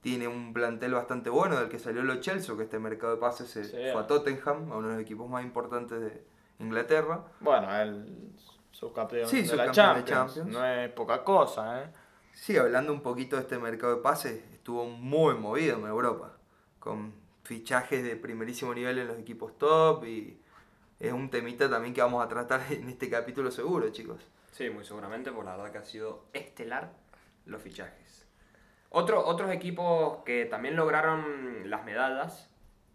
tiene 0.00 0.26
un 0.28 0.52
plantel 0.52 0.94
bastante 0.94 1.28
bueno, 1.30 1.58
del 1.58 1.68
que 1.68 1.78
salió 1.78 2.02
lo 2.02 2.16
Chelsea, 2.20 2.56
que 2.56 2.62
este 2.62 2.78
mercado 2.78 3.14
de 3.14 3.20
pases 3.20 3.50
se 3.50 3.64
Sí. 3.64 3.76
fue 3.92 4.00
a 4.00 4.06
Tottenham, 4.06 4.72
a 4.72 4.76
uno 4.76 4.88
de 4.88 4.94
los 4.94 5.02
equipos 5.02 5.28
más 5.28 5.44
importantes 5.44 6.00
de 6.00 6.24
Inglaterra. 6.58 7.24
Bueno, 7.40 7.74
el 7.76 8.32
subcampeón 8.70 9.28
Sí, 9.28 9.42
de 9.42 9.56
la 9.56 9.66
de 9.66 9.72
Champions. 9.72 10.08
Champions. 10.10 10.48
No 10.52 10.64
es 10.64 10.90
poca 10.92 11.22
cosa, 11.24 11.82
¿eh? 11.82 11.90
Sí, 12.32 12.56
hablando 12.56 12.92
un 12.92 13.02
poquito 13.02 13.36
de 13.36 13.42
este 13.42 13.58
mercado 13.58 13.96
de 13.96 14.02
pases, 14.02 14.42
estuvo 14.52 14.86
muy 14.86 15.34
movido 15.34 15.76
en 15.78 15.84
Europa, 15.86 16.32
con 16.78 17.12
fichajes 17.42 18.02
de 18.02 18.16
primerísimo 18.16 18.72
nivel 18.74 18.98
en 18.98 19.08
los 19.08 19.18
equipos 19.18 19.58
top 19.58 20.04
y 20.04 20.40
es 20.98 21.12
un 21.12 21.28
temita 21.28 21.68
también 21.68 21.92
que 21.92 22.00
vamos 22.00 22.24
a 22.24 22.28
tratar 22.28 22.60
en 22.70 22.88
este 22.88 23.10
capítulo 23.10 23.50
seguro, 23.50 23.90
chicos. 23.90 24.20
Sí, 24.52 24.70
muy 24.70 24.84
seguramente, 24.84 25.30
por 25.32 25.44
la 25.44 25.56
verdad 25.56 25.72
que 25.72 25.78
ha 25.78 25.84
sido 25.84 26.24
estelar 26.32 26.92
los 27.46 27.60
fichajes. 27.60 28.09
Otro- 28.90 29.24
otros 29.24 29.50
equipos 29.52 30.18
que 30.24 30.44
también 30.46 30.76
lograron 30.76 31.70
las 31.70 31.84
medallas, 31.84 32.50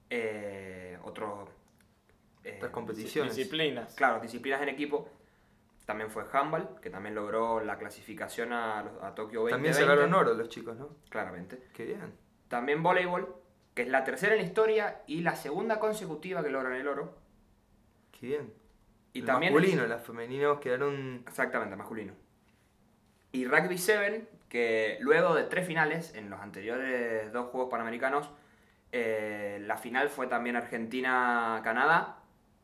eh, 0.10 0.98
otros... 1.04 1.50
eh, 2.44 2.60
competiciones. 2.72 3.36
Disciplinas. 3.36 3.96
Claro, 3.96 4.20
disciplinas 4.20 4.62
en 4.62 4.70
equipo. 4.70 5.10
También 5.86 6.10
fue 6.10 6.26
handball, 6.32 6.80
que 6.82 6.90
también 6.90 7.14
logró 7.16 7.60
la 7.62 7.78
clasificación 7.78 8.52
a, 8.54 8.80
a 8.80 9.14
Tokio 9.16 9.42
2020. 9.42 9.52
También 9.52 9.74
sacaron 9.74 10.14
oro 10.14 10.34
los 10.34 10.50
chicos, 10.50 10.78
¿no? 10.78 10.90
Claramente. 11.10 11.62
Qué 11.74 11.86
bien. 11.86 12.14
También 12.48 12.82
voleibol, 12.84 13.36
que 13.74 13.84
es 13.84 13.88
la 13.90 14.04
tercera 14.04 14.34
en 14.34 14.42
la 14.42 14.46
historia 14.48 15.02
y 15.08 15.22
la 15.22 15.36
segunda 15.36 15.80
consecutiva 15.80 16.44
que 16.44 16.50
logran 16.50 16.74
el 16.74 16.88
oro. 16.88 17.18
Qué 18.20 18.28
bien. 18.28 18.54
Y 19.14 19.20
El 19.20 19.26
también 19.26 19.54
masculino, 19.54 19.86
las 19.88 20.04
femeninos 20.04 20.60
quedaron... 20.60 21.24
Exactamente, 21.28 21.76
masculino. 21.76 22.14
Y 23.32 23.46
Rugby 23.46 23.78
7, 23.78 24.28
luego 25.02 25.36
de 25.36 25.44
tres 25.44 25.66
finales 25.66 26.14
en 26.16 26.30
los 26.30 26.40
anteriores 26.40 27.32
dos 27.34 27.48
Juegos 27.48 27.70
Panamericanos, 27.70 28.30
eh, 28.92 29.60
la 29.62 29.78
final 29.78 30.10
fue 30.10 30.28
también 30.28 30.56
Argentina-Canadá, 30.56 32.20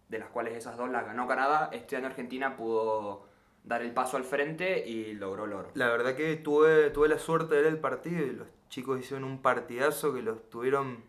de 0.09 0.19
las 0.19 0.29
cuales 0.29 0.55
esas 0.55 0.77
dos 0.77 0.89
las 0.89 1.05
ganó 1.05 1.27
Canadá. 1.27 1.69
Este 1.71 1.95
año 1.95 2.07
Argentina 2.07 2.55
pudo 2.55 3.27
dar 3.63 3.81
el 3.81 3.91
paso 3.91 4.17
al 4.17 4.23
frente 4.23 4.87
y 4.87 5.13
logró 5.13 5.45
el 5.45 5.53
oro. 5.53 5.71
La 5.75 5.89
verdad 5.89 6.15
que 6.15 6.35
tuve, 6.37 6.89
tuve 6.89 7.07
la 7.07 7.19
suerte 7.19 7.55
de 7.55 7.61
ver 7.61 7.71
el 7.71 7.79
partido 7.79 8.25
y 8.25 8.31
los 8.31 8.47
chicos 8.69 8.99
hicieron 8.99 9.23
un 9.23 9.41
partidazo 9.41 10.13
que 10.13 10.21
los 10.21 10.49
tuvieron... 10.49 11.03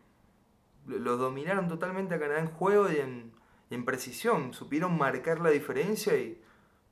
Los 0.87 1.18
dominaron 1.18 1.68
totalmente 1.68 2.14
a 2.14 2.18
Canadá 2.18 2.41
en 2.41 2.49
juego 2.49 2.91
y 2.91 2.97
en, 2.97 3.33
y 3.70 3.74
en 3.76 3.85
precisión. 3.85 4.53
Supieron 4.53 4.99
marcar 4.99 5.41
la 5.41 5.51
diferencia 5.51 6.16
y, 6.16 6.43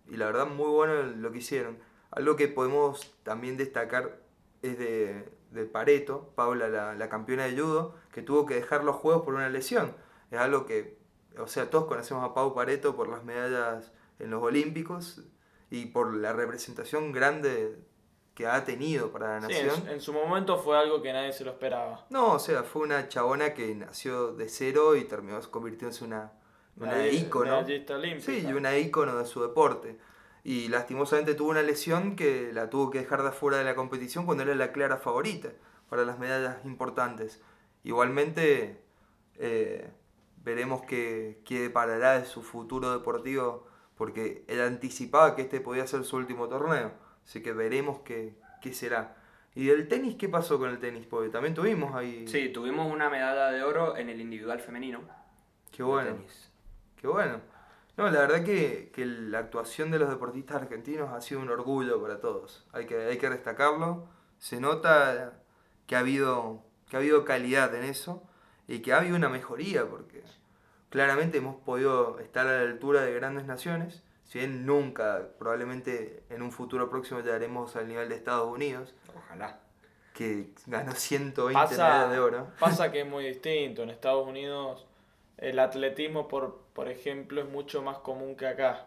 y 0.08 0.16
la 0.16 0.26
verdad 0.26 0.46
muy 0.46 0.68
bueno 0.68 0.94
lo 1.02 1.32
que 1.32 1.38
hicieron. 1.38 1.78
Algo 2.10 2.36
que 2.36 2.48
podemos 2.48 3.14
también 3.22 3.56
destacar 3.56 4.18
es 4.62 4.78
de, 4.78 5.28
de 5.50 5.64
Pareto, 5.66 6.32
Paula, 6.34 6.68
la, 6.68 6.94
la 6.94 7.08
campeona 7.08 7.44
de 7.44 7.52
judo, 7.60 7.94
que 8.12 8.22
tuvo 8.22 8.46
que 8.46 8.54
dejar 8.54 8.84
los 8.84 8.96
juegos 8.96 9.22
por 9.22 9.34
una 9.34 9.48
lesión. 9.48 9.94
Es 10.30 10.38
algo 10.38 10.66
que, 10.66 10.98
o 11.38 11.46
sea, 11.46 11.70
todos 11.70 11.84
conocemos 11.86 12.24
a 12.28 12.34
Pau 12.34 12.54
Pareto 12.54 12.96
por 12.96 13.08
las 13.08 13.24
medallas 13.24 13.92
en 14.18 14.30
los 14.30 14.42
Olímpicos 14.42 15.22
y 15.70 15.86
por 15.86 16.14
la 16.14 16.32
representación 16.32 17.12
grande 17.12 17.76
que 18.34 18.46
ha 18.46 18.64
tenido 18.64 19.10
para 19.12 19.40
la 19.40 19.46
Sí, 19.48 19.54
en, 19.56 19.66
nación. 19.66 19.84
su- 19.86 19.90
en 19.92 20.00
su 20.00 20.12
momento 20.12 20.58
fue 20.58 20.76
algo 20.78 21.00
que 21.02 21.12
nadie 21.12 21.32
se 21.32 21.44
lo 21.44 21.50
esperaba. 21.52 22.06
No, 22.10 22.34
o 22.34 22.38
sea, 22.38 22.62
fue 22.64 22.82
una 22.82 23.08
chabona 23.08 23.54
que 23.54 23.74
nació 23.74 24.32
de 24.34 24.48
cero 24.48 24.96
y 24.96 25.04
terminó 25.04 25.40
convirtiéndose 25.50 26.04
en 26.04 26.12
una, 26.12 26.32
una 26.76 27.06
ícono. 27.06 27.64
Sí, 28.20 28.44
y 28.48 28.52
una 28.52 28.76
ícono 28.78 29.16
de 29.16 29.26
su 29.26 29.42
deporte. 29.42 29.98
Y 30.42 30.68
lastimosamente 30.68 31.34
tuvo 31.34 31.50
una 31.50 31.62
lesión 31.62 32.16
que 32.16 32.52
la 32.52 32.70
tuvo 32.70 32.90
que 32.90 32.98
dejar 33.00 33.22
de 33.22 33.28
afuera 33.28 33.58
de 33.58 33.64
la 33.64 33.74
competición 33.74 34.24
cuando 34.24 34.42
era 34.42 34.54
la 34.54 34.72
clara 34.72 34.96
favorita 34.96 35.50
para 35.88 36.04
las 36.04 36.18
medallas 36.18 36.64
importantes. 36.64 37.42
Igualmente, 37.84 38.80
eh, 39.36 39.90
veremos 40.44 40.82
qué, 40.82 41.40
qué 41.44 41.60
deparará 41.60 42.18
de 42.18 42.24
su 42.24 42.42
futuro 42.42 42.92
deportivo, 42.92 43.66
porque 43.96 44.44
él 44.48 44.60
anticipaba 44.60 45.36
que 45.36 45.42
este 45.42 45.60
podía 45.60 45.86
ser 45.86 46.04
su 46.04 46.16
último 46.16 46.48
torneo. 46.48 46.92
Así 47.24 47.42
que 47.42 47.52
veremos 47.52 48.00
qué, 48.00 48.34
qué 48.62 48.72
será. 48.72 49.16
¿Y 49.54 49.66
del 49.66 49.88
tenis 49.88 50.16
qué 50.16 50.28
pasó 50.28 50.58
con 50.58 50.70
el 50.70 50.78
tenis? 50.78 51.06
Porque 51.06 51.28
también 51.28 51.54
tuvimos 51.54 51.94
ahí... 51.94 52.26
Sí, 52.28 52.50
tuvimos 52.50 52.90
una 52.90 53.10
medalla 53.10 53.50
de 53.50 53.62
oro 53.62 53.96
en 53.96 54.08
el 54.08 54.20
individual 54.20 54.60
femenino. 54.60 55.00
Qué 55.72 55.82
bueno. 55.82 56.18
Qué 56.96 57.08
bueno. 57.08 57.40
No, 58.00 58.08
la 58.08 58.20
verdad 58.20 58.42
que, 58.42 58.90
que 58.94 59.04
la 59.04 59.40
actuación 59.40 59.90
de 59.90 59.98
los 59.98 60.08
deportistas 60.08 60.62
argentinos 60.62 61.10
ha 61.10 61.20
sido 61.20 61.42
un 61.42 61.50
orgullo 61.50 62.00
para 62.00 62.18
todos. 62.18 62.64
Hay 62.72 62.86
que, 62.86 62.96
hay 62.96 63.18
que 63.18 63.28
destacarlo. 63.28 64.06
Se 64.38 64.58
nota 64.58 65.34
que 65.86 65.96
ha, 65.96 65.98
habido, 65.98 66.62
que 66.88 66.96
ha 66.96 67.00
habido 67.00 67.26
calidad 67.26 67.74
en 67.74 67.84
eso 67.84 68.22
y 68.66 68.78
que 68.78 68.94
ha 68.94 68.96
habido 69.00 69.16
una 69.16 69.28
mejoría 69.28 69.86
porque 69.86 70.22
claramente 70.88 71.36
hemos 71.36 71.56
podido 71.56 72.18
estar 72.20 72.46
a 72.46 72.64
la 72.64 72.70
altura 72.70 73.02
de 73.02 73.12
grandes 73.12 73.44
naciones. 73.44 74.02
Si 74.24 74.38
bien 74.38 74.64
nunca, 74.64 75.28
probablemente 75.38 76.22
en 76.30 76.40
un 76.40 76.52
futuro 76.52 76.88
próximo 76.88 77.20
llegaremos 77.20 77.76
al 77.76 77.86
nivel 77.86 78.08
de 78.08 78.14
Estados 78.14 78.48
Unidos, 78.48 78.94
Ojalá. 79.14 79.60
que 80.14 80.54
ganó 80.66 80.92
120 80.92 81.52
Pasa, 81.52 81.74
medallas 81.74 82.12
de 82.12 82.18
oro. 82.18 82.46
pasa 82.58 82.90
que 82.90 83.02
es 83.02 83.06
muy 83.06 83.26
distinto. 83.26 83.82
En 83.82 83.90
Estados 83.90 84.26
Unidos 84.26 84.86
el 85.40 85.58
atletismo, 85.58 86.28
por, 86.28 86.60
por 86.80 86.88
ejemplo, 86.88 87.42
es 87.42 87.46
mucho 87.46 87.82
más 87.82 87.98
común 87.98 88.34
que 88.34 88.46
acá. 88.46 88.86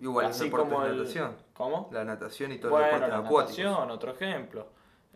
Igual 0.00 0.24
Así 0.24 0.48
como 0.50 0.82
de 0.84 0.88
el- 0.92 0.96
natación. 0.96 1.36
¿Cómo? 1.52 1.90
La 1.92 2.02
natación 2.02 2.50
y 2.52 2.56
todos 2.58 2.70
Bueno, 2.72 2.92
los 2.92 3.00
deportes 3.24 3.58
la 3.58 3.64
natación, 3.66 3.90
otro 3.90 4.12
ejemplo. 4.12 4.66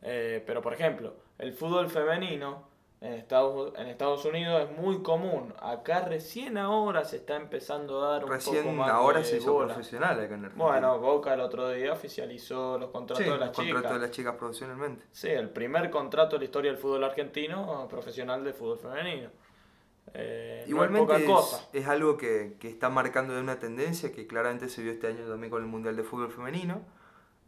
Eh, 0.02 0.44
pero, 0.46 0.60
por 0.60 0.74
ejemplo, 0.74 1.14
el 1.38 1.54
fútbol 1.54 1.88
femenino 1.88 2.68
en 3.00 3.14
Estados, 3.14 3.72
en 3.78 3.86
Estados 3.86 4.22
Unidos 4.26 4.68
es 4.68 4.76
muy 4.78 5.02
común. 5.02 5.54
Acá 5.62 6.00
recién 6.02 6.58
ahora 6.58 7.06
se 7.06 7.16
está 7.16 7.36
empezando 7.36 8.04
a 8.04 8.12
dar 8.12 8.24
un 8.26 8.30
Recién 8.32 8.64
poco 8.64 8.76
más 8.76 8.90
ahora 8.90 9.20
de 9.20 9.24
se 9.24 9.38
hizo 9.38 9.54
bola. 9.54 9.68
profesional 9.72 10.10
acá 10.20 10.34
en 10.34 10.44
Argentina. 10.44 10.62
Bueno, 10.62 10.98
Boca 10.98 11.32
el 11.32 11.40
otro 11.40 11.70
día 11.70 11.94
oficializó 11.94 12.76
los 12.76 12.90
contratos 12.90 13.24
sí, 13.24 13.30
de 13.30 13.38
las 13.38 13.48
los 13.48 13.56
contratos 13.56 13.80
chicas. 13.82 13.94
de 13.94 14.06
las 14.06 14.10
chicas 14.10 14.34
profesionalmente. 14.36 15.06
Sí, 15.10 15.28
el 15.30 15.48
primer 15.48 15.88
contrato 15.88 16.36
de 16.36 16.40
la 16.40 16.44
historia 16.44 16.70
del 16.70 16.78
fútbol 16.78 17.02
argentino 17.04 17.88
profesional 17.88 18.44
de 18.44 18.52
fútbol 18.52 18.78
femenino. 18.78 19.30
Eh, 20.14 20.64
Igualmente 20.66 21.12
es 21.12 21.20
es, 21.20 21.26
poca 21.26 21.40
cosa. 21.40 21.68
es 21.72 21.86
algo 21.86 22.16
que, 22.16 22.56
que 22.58 22.68
está 22.68 22.88
marcando 22.90 23.38
una 23.38 23.58
tendencia 23.58 24.12
que 24.12 24.26
claramente 24.26 24.68
se 24.68 24.82
vio 24.82 24.92
este 24.92 25.06
año 25.06 25.24
también 25.28 25.50
con 25.50 25.62
el 25.62 25.68
Mundial 25.68 25.96
de 25.96 26.02
Fútbol 26.02 26.30
Femenino. 26.30 26.82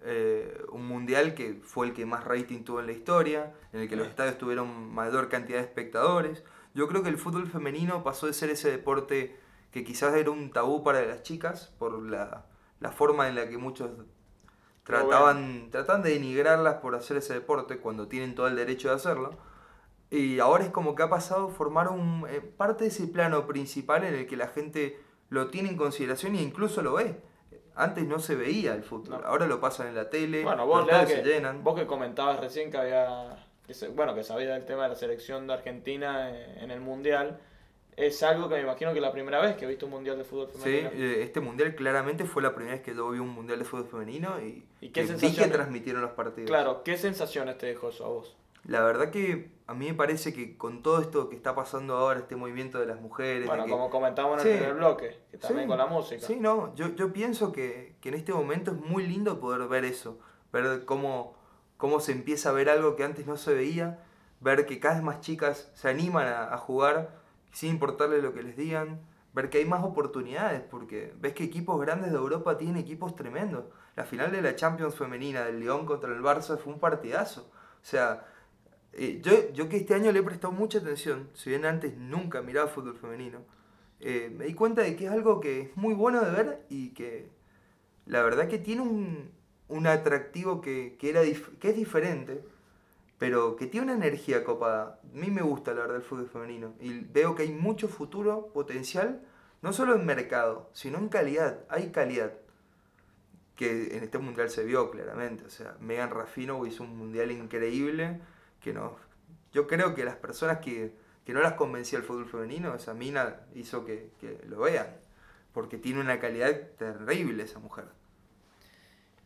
Eh, 0.05 0.65
un 0.73 0.87
mundial 0.89 1.35
que 1.35 1.61
fue 1.63 1.87
el 1.87 1.93
que 1.93 2.05
más 2.07 2.25
rating 2.25 2.65
tuvo 2.65 2.81
en 2.81 2.87
la 2.87 2.93
historia, 2.93 3.55
en 3.73 3.81
el 3.81 3.89
que 3.89 3.95
los 3.95 4.09
estadios 4.09 4.37
tuvieron 4.37 4.93
mayor 4.93 5.29
cantidad 5.29 5.59
de 5.59 5.65
espectadores. 5.65 6.43
Yo 6.75 6.89
creo 6.89 7.03
que 7.03 7.09
el 7.09 7.19
fútbol 7.19 7.47
femenino 7.47 8.03
pasó 8.03 8.27
de 8.27 8.33
ser 8.33 8.51
ese 8.51 8.71
deporte 8.71 9.37
que 9.71 9.85
quizás 9.85 10.15
era 10.15 10.31
un 10.31 10.51
tabú 10.51 10.83
para 10.83 11.03
las 11.03 11.23
chicas 11.23 11.73
por 11.79 12.03
la, 12.03 12.47
la 12.81 12.91
forma 12.91 13.29
en 13.29 13.37
la 13.37 13.49
que 13.49 13.59
muchos 13.59 13.91
trataban, 14.85 15.71
trataban 15.71 16.03
de 16.03 16.11
denigrarlas 16.11 16.77
por 16.77 16.95
hacer 16.95 17.19
ese 17.19 17.35
deporte 17.35 17.79
cuando 17.79 18.09
tienen 18.09 18.35
todo 18.35 18.49
el 18.49 18.57
derecho 18.57 18.89
de 18.89 18.97
hacerlo. 18.97 19.39
Y 20.13 20.39
ahora 20.41 20.63
es 20.65 20.71
como 20.71 20.95
que 20.95 21.03
ha 21.03 21.09
pasado 21.09 21.47
a 21.49 21.51
formar 21.51 21.89
un, 21.89 22.27
eh, 22.29 22.41
parte 22.41 22.85
de 22.85 22.91
ese 22.91 23.07
plano 23.07 23.47
principal 23.47 24.05
en 24.05 24.15
el 24.15 24.27
que 24.27 24.37
la 24.37 24.47
gente 24.49 25.01
lo 25.31 25.49
tiene 25.49 25.71
en 25.71 25.77
consideración 25.79 26.37
e 26.37 26.43
incluso 26.43 26.83
lo 26.83 26.93
ve. 26.95 27.17
Antes 27.75 28.07
no 28.07 28.19
se 28.19 28.35
veía 28.35 28.75
el 28.75 28.83
fútbol, 28.83 29.23
No. 29.23 29.27
ahora 29.27 29.47
lo 29.47 29.59
pasan 29.59 29.87
en 29.89 29.95
la 29.95 30.11
tele, 30.11 30.43
Bueno, 30.45 30.67
vos, 30.67 30.87
los 30.87 31.07
que, 31.07 31.15
se 31.17 31.23
llenan. 31.23 31.65
vos 31.65 31.75
que 31.75 31.87
comentabas 31.87 32.39
recién 32.39 32.71
que 32.71 32.77
había, 32.77 33.47
que 33.67 33.73
se- 33.73 33.89
bueno, 33.89 34.15
que 34.15 34.23
sabía 34.23 34.53
del 34.53 34.67
tema 34.67 34.83
de 34.83 34.91
la 34.91 34.95
selección 34.97 35.47
de 35.47 35.55
Argentina 35.55 36.29
eh, 36.31 36.59
en 36.61 36.71
el 36.71 36.83
Mundial, 36.83 37.41
es 37.97 38.23
algo 38.23 38.51
que 38.51 38.57
me 38.57 38.61
imagino 38.63 38.93
que 38.93 38.99
es 38.99 39.03
la 39.03 39.13
primera 39.13 39.41
vez 39.41 39.57
que 39.57 39.67
viste 39.67 39.87
un 39.87 39.93
Mundial 39.93 40.19
de 40.19 40.25
fútbol 40.25 40.49
Sí, 40.53 40.59
femenino. 40.61 40.91
eh, 40.93 41.23
este 41.23 41.41
mundial 41.41 41.75
claramente 41.75 42.27
fue 42.27 42.43
la 42.43 42.55
primera 42.55 42.75
vez 42.77 42.83
que 42.85 42.95
yo 42.95 43.09
vi 43.11 43.19
un 43.19 43.31
mundial 43.31 43.59
de 43.59 43.65
fútbol 43.65 43.87
femenino 43.87 44.39
y, 44.43 44.67
¿Y 44.83 44.89
qué 44.89 44.93
que 44.93 45.01
vi 45.03 45.07
que 45.13 45.19
sensaciones? 45.21 45.53
transmitieron 45.53 46.03
los 46.03 46.11
partidos. 46.13 46.51
Claro, 46.51 46.83
¿qué 46.83 46.99
sensaciones 46.99 47.57
te 47.57 47.65
dejó 47.67 47.89
eso 47.89 48.05
a 48.05 48.09
vos? 48.09 48.37
La 48.65 48.83
verdad 48.83 49.11
que 49.11 49.51
a 49.67 49.75
mí 49.75 49.87
me 49.87 49.95
parece 49.95 50.33
que 50.33 50.57
con 50.57 50.83
todo 50.83 51.01
esto 51.01 51.29
que 51.29 51.37
está 51.37 51.55
pasando 51.55 51.97
ahora, 51.97 52.21
este 52.21 52.37
movimiento 52.37 52.79
de 52.79 52.87
las 52.87 53.01
mujeres, 53.01 53.43
de 53.43 53.47
Bueno, 53.47 53.65
que- 53.65 53.71
como 53.71 53.91
comentábamos 53.91 54.45
en 54.45 54.47
el 54.53 54.57
primer 54.59 54.75
bloque, 54.77 55.19
que 55.31 55.39
también 55.39 55.65
Sí, 55.65 55.69
con 55.69 55.79
la 55.79 55.87
música. 55.87 56.27
Sí, 56.27 56.37
no, 56.39 56.75
yo, 56.75 56.89
yo 56.95 57.13
pienso 57.13 57.53
que, 57.53 57.97
que 58.01 58.11
en 58.11 58.15
este 58.15 58.33
momento 58.33 58.71
es 58.73 58.77
muy 58.79 59.07
lindo 59.07 59.41
poder 59.41 59.67
ver 59.69 59.85
eso, 59.85 60.19
ver 60.53 60.85
cómo, 60.85 61.35
cómo 61.77 62.01
se 62.01 62.13
empieza 62.13 62.51
a 62.51 62.53
ver 62.53 62.69
algo 62.71 62.95
que 62.97 63.05
antes 63.05 63.27
no 63.27 63.37
se 63.37 63.55
veía, 63.55 63.99
ver 64.41 64.67
que 64.67 64.79
cada 64.81 64.95
vez 64.97 65.03
más 65.03 65.21
chicas 65.21 65.71
se 65.75 65.89
animan 65.89 66.27
a, 66.29 66.53
a 66.53 66.59
jugar 66.59 67.11
sin 67.53 67.71
importarle 67.71 68.23
lo 68.23 68.33
que 68.33 68.43
les 68.43 68.57
digan, 68.57 69.01
ver 69.33 69.49
que 69.51 69.59
hay 69.59 69.65
más 69.65 69.83
oportunidades, 69.85 70.61
porque 70.63 71.13
ves 71.19 71.33
que 71.35 71.45
equipos 71.45 71.81
grandes 71.81 72.11
de 72.13 72.19
Europa 72.19 72.59
tienen 72.59 72.77
equipos 72.77 73.15
tremendos. 73.17 73.65
La 73.97 74.05
final 74.05 74.31
de 74.31 74.43
la 74.43 74.55
Champions 74.57 74.95
femenina 74.95 75.45
del 75.45 75.61
León 75.61 75.87
contra 75.87 76.13
el 76.13 76.21
Barça 76.23 76.59
fue 76.59 76.73
un 76.73 76.79
partidazo. 76.81 77.51
O 77.83 77.85
sea, 77.85 78.27
eh, 78.95 79.21
yo, 79.23 79.53
yo 79.53 79.69
que 79.69 79.79
este 79.79 79.95
año 79.95 80.13
le 80.13 80.21
he 80.21 80.23
prestado 80.23 80.53
mucha 80.53 80.79
atención, 80.79 81.29
si 81.35 81.51
bien 81.51 81.65
antes 81.65 81.97
nunca 81.97 82.43
miraba 82.43 82.69
fútbol 82.69 82.97
femenino, 82.97 83.41
eh, 84.01 84.33
me 84.37 84.47
di 84.47 84.55
cuenta 84.55 84.83
de 84.83 84.97
que 84.97 85.07
es 85.07 85.11
algo 85.11 85.41
que 85.41 85.61
es 85.63 85.77
muy 85.77 85.95
bueno 85.95 86.25
de 86.25 86.31
ver 86.31 86.67
y 86.69 86.91
que 86.91 87.29
la 88.07 88.23
verdad 88.23 88.49
que 88.49 88.59
tiene 88.59 88.83
un, 88.83 89.31
un 89.69 89.87
atractivo 89.87 90.61
que, 90.61 90.97
que 90.99 91.11
era 91.11 91.23
que 91.61 91.71
es 91.71 91.77
diferente, 91.77 92.43
pero 93.19 93.57
que 93.57 93.67
tiene 93.67 93.93
una 93.93 93.95
energía 93.95 94.45
copada. 94.45 95.01
A 95.05 95.17
mí 95.17 95.31
me 95.31 95.43
gusta 95.43 95.73
la 95.73 95.83
verdad 95.83 95.97
el 95.99 96.03
fútbol 96.03 96.29
femenino 96.29 96.75
y 96.81 96.99
veo 96.99 97.35
que 97.35 97.45
hay 97.45 97.53
mucho 97.53 97.89
futuro, 97.89 98.49
potencial, 98.53 99.23
no 99.63 99.73
solo 99.73 99.95
en 99.95 100.05
mercado, 100.05 100.69
sino 100.73 100.99
en 100.99 101.09
calidad. 101.09 101.61
Hay 101.69 101.91
calidad 101.91 102.33
que 103.55 103.97
en 103.97 104.03
este 104.03 104.19
mundial 104.19 104.51
se 104.51 104.65
vio 104.65 104.91
claramente. 104.91 105.45
O 105.45 105.51
sea, 105.51 105.77
Megan 105.81 106.11
Raffino 106.11 106.67
hizo 106.67 106.83
un 106.83 106.99
mundial 106.99 107.31
increíble 107.31 108.21
que 108.63 108.73
no. 108.73 108.97
Yo 109.53 109.67
creo 109.67 109.95
que 109.95 110.05
las 110.05 110.17
personas 110.17 110.59
que, 110.59 110.95
que 111.27 111.33
no 111.33 111.41
las 111.41 111.55
convencía 111.55 111.99
el 111.99 112.05
fútbol 112.05 112.27
femenino, 112.27 112.75
esa 112.75 112.95
mina 112.95 113.41
hizo 113.55 113.85
que, 113.85 114.11
que 114.21 114.41
lo 114.47 114.61
vean. 114.61 114.87
Porque 115.53 115.77
tiene 115.77 116.01
una 116.01 116.19
calidad 116.19 116.51
terrible 116.79 117.43
esa 117.43 117.59
mujer. 117.59 117.85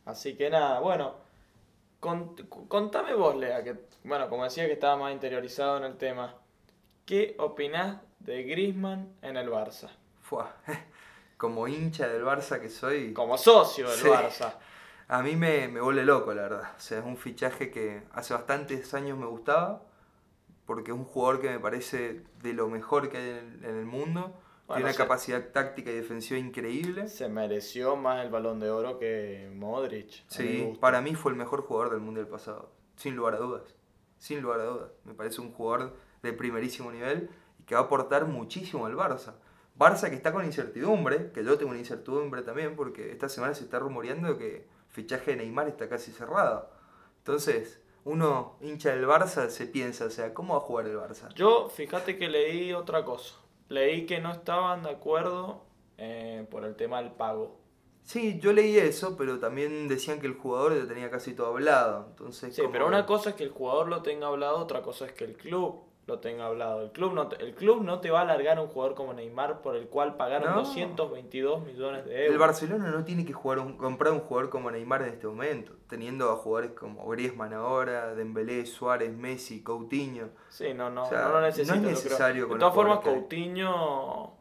Así 0.04 0.36
que 0.36 0.50
nada, 0.50 0.80
bueno, 0.80 1.16
cont- 2.00 2.48
contame 2.68 3.14
vos, 3.14 3.36
Lea, 3.36 3.62
que, 3.64 3.76
bueno, 4.04 4.28
como 4.28 4.44
decía 4.44 4.66
que 4.66 4.72
estaba 4.72 4.96
más 4.96 5.12
interiorizado 5.12 5.76
en 5.78 5.84
el 5.84 5.96
tema, 5.96 6.34
¿qué 7.04 7.34
opinás 7.38 7.98
de 8.20 8.42
Griezmann 8.44 9.12
en 9.22 9.36
el 9.36 9.48
Barça? 9.50 9.88
Fua, 10.22 10.54
Como 11.36 11.68
hincha 11.68 12.08
del 12.08 12.24
Barça 12.24 12.60
que 12.60 12.70
soy. 12.70 13.12
Como 13.12 13.36
socio 13.36 13.88
del 13.90 13.98
Sí. 13.98 14.08
Barça. 14.08 14.54
A 15.08 15.22
mí 15.22 15.36
me, 15.36 15.68
me 15.68 15.80
vuelve 15.80 16.04
loco, 16.04 16.34
la 16.34 16.42
verdad. 16.42 16.72
O 16.76 16.80
sea, 16.80 16.98
es 16.98 17.04
un 17.04 17.16
fichaje 17.16 17.70
que 17.70 18.02
hace 18.12 18.34
bastantes 18.34 18.92
años 18.94 19.16
me 19.18 19.26
gustaba, 19.26 19.82
porque 20.64 20.90
es 20.90 20.96
un 20.96 21.04
jugador 21.04 21.40
que 21.40 21.48
me 21.48 21.60
parece 21.60 22.22
de 22.42 22.52
lo 22.52 22.68
mejor 22.68 23.08
que 23.08 23.18
hay 23.18 23.28
en, 23.30 23.64
en 23.64 23.76
el 23.76 23.86
mundo. 23.86 24.34
Bueno, 24.66 24.78
Tiene 24.78 24.90
una 24.90 24.96
capacidad 24.96 25.52
táctica 25.52 25.92
y 25.92 25.94
defensiva 25.94 26.40
increíble. 26.40 27.08
Se 27.08 27.28
mereció 27.28 27.94
más 27.94 28.24
el 28.24 28.32
balón 28.32 28.58
de 28.58 28.68
oro 28.68 28.98
que 28.98 29.48
Modric. 29.54 30.24
Sí, 30.26 30.76
para 30.80 31.00
mí 31.00 31.14
fue 31.14 31.30
el 31.30 31.38
mejor 31.38 31.62
jugador 31.62 31.92
del 31.92 32.00
Mundial 32.00 32.26
pasado, 32.26 32.72
sin 32.96 33.14
lugar 33.14 33.34
a 33.34 33.38
dudas. 33.38 33.76
Sin 34.18 34.40
lugar 34.40 34.60
a 34.60 34.64
dudas. 34.64 34.90
Me 35.04 35.14
parece 35.14 35.40
un 35.40 35.52
jugador 35.52 35.94
de 36.22 36.32
primerísimo 36.32 36.90
nivel 36.90 37.30
y 37.60 37.62
que 37.62 37.76
va 37.76 37.82
a 37.82 37.84
aportar 37.84 38.26
muchísimo 38.26 38.86
al 38.86 38.96
Barça. 38.96 39.34
Barça 39.78 40.08
que 40.08 40.16
está 40.16 40.32
con 40.32 40.44
incertidumbre, 40.44 41.30
que 41.30 41.44
yo 41.44 41.56
tengo 41.56 41.70
una 41.70 41.78
incertidumbre 41.78 42.42
también, 42.42 42.74
porque 42.74 43.12
esta 43.12 43.28
semana 43.28 43.54
se 43.54 43.62
está 43.62 43.78
rumoreando 43.78 44.36
que 44.36 44.66
fichaje 44.96 45.32
de 45.32 45.36
Neymar 45.36 45.68
está 45.68 45.88
casi 45.88 46.10
cerrado. 46.10 46.70
Entonces, 47.18 47.82
uno 48.04 48.56
hincha 48.62 48.90
del 48.90 49.06
Barça 49.06 49.50
se 49.50 49.66
piensa, 49.66 50.06
o 50.06 50.10
sea, 50.10 50.32
¿cómo 50.32 50.54
va 50.54 50.60
a 50.60 50.62
jugar 50.62 50.86
el 50.86 50.96
Barça? 50.96 51.32
Yo, 51.34 51.68
fíjate 51.68 52.16
que 52.16 52.28
leí 52.28 52.72
otra 52.72 53.04
cosa. 53.04 53.34
Leí 53.68 54.06
que 54.06 54.20
no 54.20 54.32
estaban 54.32 54.82
de 54.82 54.90
acuerdo 54.90 55.64
eh, 55.98 56.46
por 56.50 56.64
el 56.64 56.76
tema 56.76 57.02
del 57.02 57.12
pago. 57.12 57.58
Sí, 58.04 58.38
yo 58.40 58.52
leí 58.52 58.78
eso, 58.78 59.16
pero 59.16 59.38
también 59.38 59.86
decían 59.88 60.20
que 60.20 60.28
el 60.28 60.34
jugador 60.34 60.78
ya 60.80 60.86
tenía 60.86 61.10
casi 61.10 61.34
todo 61.34 61.48
hablado. 61.48 62.06
Entonces, 62.10 62.54
Sí, 62.54 62.62
pero 62.72 62.86
una 62.86 63.04
cosa 63.04 63.30
es 63.30 63.36
que 63.36 63.44
el 63.44 63.50
jugador 63.50 63.88
lo 63.88 64.02
tenga 64.02 64.28
hablado, 64.28 64.56
otra 64.58 64.80
cosa 64.80 65.06
es 65.06 65.12
que 65.12 65.24
el 65.24 65.36
club 65.36 65.82
lo 66.06 66.20
tenga 66.20 66.46
hablado. 66.46 66.82
El 66.82 66.92
club 66.92 67.12
no 67.14 67.26
te, 67.28 67.42
el 67.42 67.54
club 67.54 67.82
no 67.82 68.00
te 68.00 68.10
va 68.10 68.20
a 68.20 68.22
alargar 68.22 68.58
a 68.58 68.62
un 68.62 68.68
jugador 68.68 68.94
como 68.94 69.12
Neymar 69.12 69.60
por 69.60 69.74
el 69.74 69.88
cual 69.88 70.16
pagaron 70.16 70.50
No. 70.52 70.58
222 70.58 71.64
millones 71.64 72.04
de 72.04 72.12
euros. 72.26 72.32
El 72.32 72.38
Barcelona 72.38 72.90
no 72.92 73.04
tiene 73.04 73.24
que 73.26 73.32
jugar 73.32 73.58
un- 73.58 73.76
comprar 73.76 74.12
un 74.12 74.20
jugador 74.20 74.48
como 74.48 74.70
Neymar 74.70 75.02
en 75.02 75.08
este 75.08 75.26
momento, 75.26 75.72
teniendo 75.88 76.30
a 76.30 76.36
jugadores 76.36 76.72
como 76.78 77.08
Griezmann 77.08 77.52
ahora, 77.54 78.14
Dembélé, 78.14 78.66
Suárez, 78.66 79.12
Messi, 79.16 79.62
Coutinho. 79.64 80.28
Sí, 80.48 80.72
no, 80.74 80.90
no, 80.90 81.04
O 81.04 81.08
sea, 81.08 81.22
no 81.22 81.28
lo 81.30 81.40
necesita. 81.40 81.74
no 81.74 81.82
es 81.88 82.04
necesario 82.04 82.46
De 82.46 82.56
todas 82.58 82.74
formas, 82.74 83.00
Coutinho. 83.00 84.36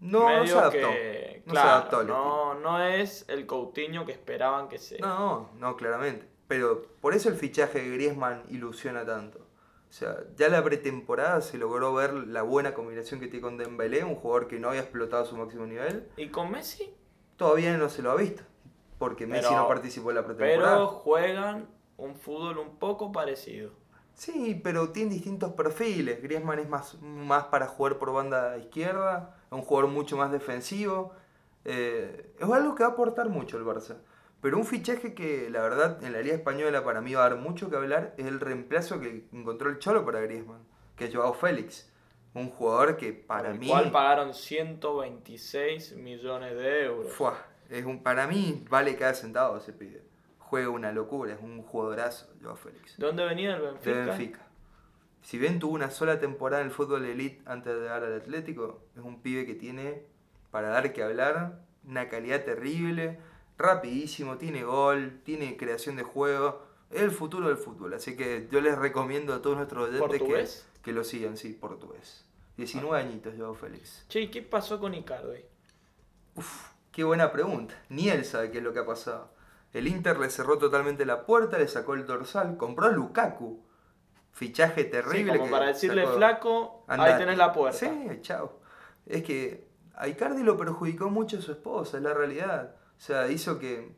No, 0.00 0.36
no 0.36 0.46
se 0.46 0.52
adaptó. 0.58 0.88
que- 0.90 1.42
no 1.46 1.52
se 1.54 1.60
adaptó 1.60 1.98
al 1.98 2.06
no, 2.08 2.54
no 2.54 2.80
es 2.84 3.24
el 3.28 3.46
Coutinho 3.46 4.04
que 4.04 4.12
esperaban 4.12 4.68
que 4.68 4.78
sea. 4.78 4.98
No, 5.00 5.50
no, 5.58 5.76
claramente. 5.76 6.26
Pero 6.48 6.82
por 7.00 7.14
eso 7.14 7.28
el 7.28 7.36
fichaje 7.36 7.80
de 7.80 7.90
Griezmann 7.94 8.42
ilusiona 8.50 9.06
tanto. 9.06 9.43
O 9.94 9.96
sea, 9.96 10.24
ya 10.34 10.48
la 10.48 10.64
pretemporada 10.64 11.40
se 11.40 11.56
logró 11.56 11.94
ver 11.94 12.14
la 12.14 12.42
buena 12.42 12.74
combinación 12.74 13.20
que 13.20 13.28
tiene 13.28 13.42
con 13.42 13.56
Dembélé, 13.56 14.02
un 14.02 14.16
jugador 14.16 14.48
que 14.48 14.58
no 14.58 14.70
había 14.70 14.80
explotado 14.80 15.24
su 15.24 15.36
máximo 15.36 15.66
nivel. 15.66 16.08
¿Y 16.16 16.30
con 16.30 16.50
Messi? 16.50 16.92
Todavía 17.36 17.76
no 17.76 17.88
se 17.88 18.02
lo 18.02 18.10
ha 18.10 18.16
visto, 18.16 18.42
porque 18.98 19.24
Messi 19.28 19.46
Pero- 19.50 19.62
no 19.62 19.68
participó 19.68 20.10
en 20.10 20.16
la 20.16 20.26
pretemporada. 20.26 20.74
Pero 20.78 20.88
juegan 20.88 21.68
un 21.96 22.16
fútbol 22.16 22.58
un 22.58 22.76
poco 22.76 23.12
parecido. 23.12 23.70
Sí, 24.14 24.60
pero 24.64 24.90
tiene 24.90 25.12
distintos 25.14 25.52
perfiles. 25.52 26.20
Griezmann 26.20 26.58
es 26.58 26.68
más, 26.68 27.00
más 27.00 27.44
para 27.44 27.68
jugar 27.68 27.96
por 27.98 28.12
banda 28.12 28.58
izquierda, 28.58 29.36
es 29.46 29.52
un 29.52 29.62
jugador 29.62 29.88
mucho 29.92 30.16
más 30.16 30.32
defensivo. 30.32 31.12
Eh, 31.64 32.34
es 32.36 32.50
algo 32.50 32.74
que 32.74 32.82
va 32.82 32.88
a 32.88 32.92
aportar 32.94 33.28
mucho 33.28 33.58
el 33.58 33.64
Barça. 33.64 33.98
Pero 34.44 34.58
un 34.58 34.66
fichaje 34.66 35.14
que 35.14 35.48
la 35.48 35.62
verdad 35.62 36.04
en 36.04 36.12
la 36.12 36.20
Liga 36.20 36.34
Española 36.34 36.84
para 36.84 37.00
mí 37.00 37.14
va 37.14 37.24
a 37.24 37.30
dar 37.30 37.38
mucho 37.38 37.70
que 37.70 37.76
hablar 37.76 38.12
es 38.18 38.26
el 38.26 38.40
reemplazo 38.40 39.00
que 39.00 39.24
encontró 39.32 39.70
el 39.70 39.78
Cholo 39.78 40.04
para 40.04 40.20
Griezmann, 40.20 40.60
que 40.96 41.06
es 41.06 41.14
Joao 41.14 41.32
Félix. 41.32 41.90
Un 42.34 42.50
jugador 42.50 42.98
que 42.98 43.14
para 43.14 43.52
el 43.52 43.58
mí... 43.58 43.68
cual 43.68 43.90
pagaron 43.90 44.34
126 44.34 45.96
millones 45.96 46.56
de 46.56 46.84
euros. 46.84 47.10
Fuá, 47.10 47.38
es 47.70 47.86
un, 47.86 48.02
para 48.02 48.26
mí 48.26 48.62
vale 48.68 48.96
cada 48.96 49.14
centavo 49.14 49.56
ese 49.56 49.72
pibe. 49.72 50.02
Juega 50.38 50.68
una 50.68 50.92
locura, 50.92 51.32
es 51.32 51.40
un 51.40 51.62
jugadorazo 51.62 52.28
Joao 52.42 52.56
Félix. 52.56 52.98
¿De 52.98 53.06
dónde 53.06 53.24
venía 53.24 53.56
el 53.56 53.62
Benfica? 53.62 53.90
de 53.90 54.04
Benfica. 54.04 54.40
Si 55.22 55.38
bien 55.38 55.58
tuvo 55.58 55.72
una 55.72 55.90
sola 55.90 56.20
temporada 56.20 56.60
en 56.60 56.68
el 56.68 56.74
fútbol 56.74 57.06
elite 57.06 57.40
antes 57.46 57.72
de 57.72 57.80
llegar 57.80 58.04
al 58.04 58.12
Atlético, 58.12 58.82
es 58.94 59.02
un 59.02 59.22
pibe 59.22 59.46
que 59.46 59.54
tiene 59.54 60.02
para 60.50 60.68
dar 60.68 60.92
que 60.92 61.02
hablar, 61.02 61.62
una 61.88 62.10
calidad 62.10 62.44
terrible, 62.44 63.18
rapidísimo, 63.58 64.36
tiene 64.38 64.64
gol, 64.64 65.20
tiene 65.24 65.56
creación 65.56 65.96
de 65.96 66.02
juego, 66.02 66.62
es 66.90 67.02
el 67.02 67.10
futuro 67.10 67.48
del 67.48 67.56
fútbol. 67.56 67.94
Así 67.94 68.16
que 68.16 68.48
yo 68.50 68.60
les 68.60 68.76
recomiendo 68.78 69.34
a 69.34 69.42
todos 69.42 69.56
nuestros 69.56 69.88
oyentes 69.88 70.10
que, 70.10 70.18
¿Portugués? 70.18 70.66
que 70.82 70.92
lo 70.92 71.04
sigan, 71.04 71.36
sí, 71.36 71.52
portugués. 71.52 72.24
19 72.56 72.96
añitos, 72.98 73.34
Joao 73.36 73.54
Félix. 73.54 74.04
Che, 74.08 74.20
¿y 74.22 74.30
qué 74.30 74.42
pasó 74.42 74.78
con 74.78 74.94
Icardi? 74.94 75.44
Qué 76.92 77.02
buena 77.04 77.32
pregunta. 77.32 77.74
Ni 77.88 78.08
él 78.08 78.24
sabe 78.24 78.50
qué 78.50 78.58
es 78.58 78.64
lo 78.64 78.72
que 78.72 78.80
ha 78.80 78.86
pasado. 78.86 79.32
El 79.72 79.88
Inter 79.88 80.18
le 80.18 80.30
cerró 80.30 80.58
totalmente 80.58 81.04
la 81.04 81.26
puerta, 81.26 81.58
le 81.58 81.66
sacó 81.66 81.94
el 81.94 82.06
dorsal, 82.06 82.56
compró 82.56 82.86
a 82.86 82.90
Lukaku. 82.92 83.60
Fichaje 84.32 84.84
Sí, 84.84 84.90
terrible. 84.90 85.32
como 85.32 85.44
que 85.46 85.50
para 85.50 85.66
decirle 85.66 86.04
sacó- 86.04 86.16
flaco, 86.16 86.84
ahí 86.88 87.18
tenés 87.18 87.38
la 87.38 87.52
puerta. 87.52 87.78
Sí, 87.78 87.88
chao. 88.20 88.60
Es 89.06 89.22
que 89.24 89.68
a 89.96 90.06
Icardi 90.08 90.42
lo 90.42 90.56
perjudicó 90.56 91.10
mucho 91.10 91.40
su 91.42 91.52
esposa, 91.52 91.96
es 91.98 92.02
la 92.02 92.14
realidad. 92.14 92.76
O 92.96 93.00
sea, 93.00 93.28
hizo 93.28 93.58
que 93.58 93.92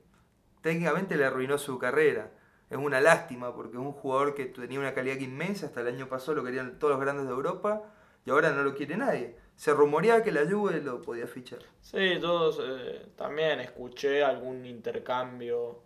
técnicamente 0.62 1.16
le 1.16 1.24
arruinó 1.24 1.58
su 1.58 1.78
carrera. 1.78 2.32
Es 2.70 2.78
una 2.78 3.00
lástima 3.00 3.54
porque 3.54 3.76
es 3.76 3.82
un 3.82 3.92
jugador 3.92 4.34
que 4.34 4.46
tenía 4.46 4.80
una 4.80 4.94
calidad 4.94 5.18
inmensa, 5.18 5.66
hasta 5.66 5.82
el 5.82 5.88
año 5.88 6.08
pasado 6.08 6.34
lo 6.34 6.44
querían 6.44 6.78
todos 6.78 6.92
los 6.94 7.00
grandes 7.00 7.26
de 7.26 7.32
Europa 7.32 7.82
y 8.24 8.30
ahora 8.30 8.50
no 8.50 8.64
lo 8.64 8.74
quiere 8.74 8.96
nadie. 8.96 9.36
Se 9.54 9.72
rumoreaba 9.72 10.22
que 10.22 10.32
la 10.32 10.44
Juve 10.44 10.80
lo 10.80 11.00
podía 11.00 11.26
fichar. 11.26 11.60
Sí, 11.80 12.18
yo 12.20 12.50
eh, 12.60 13.06
también 13.16 13.60
escuché 13.60 14.24
algún 14.24 14.66
intercambio 14.66 15.80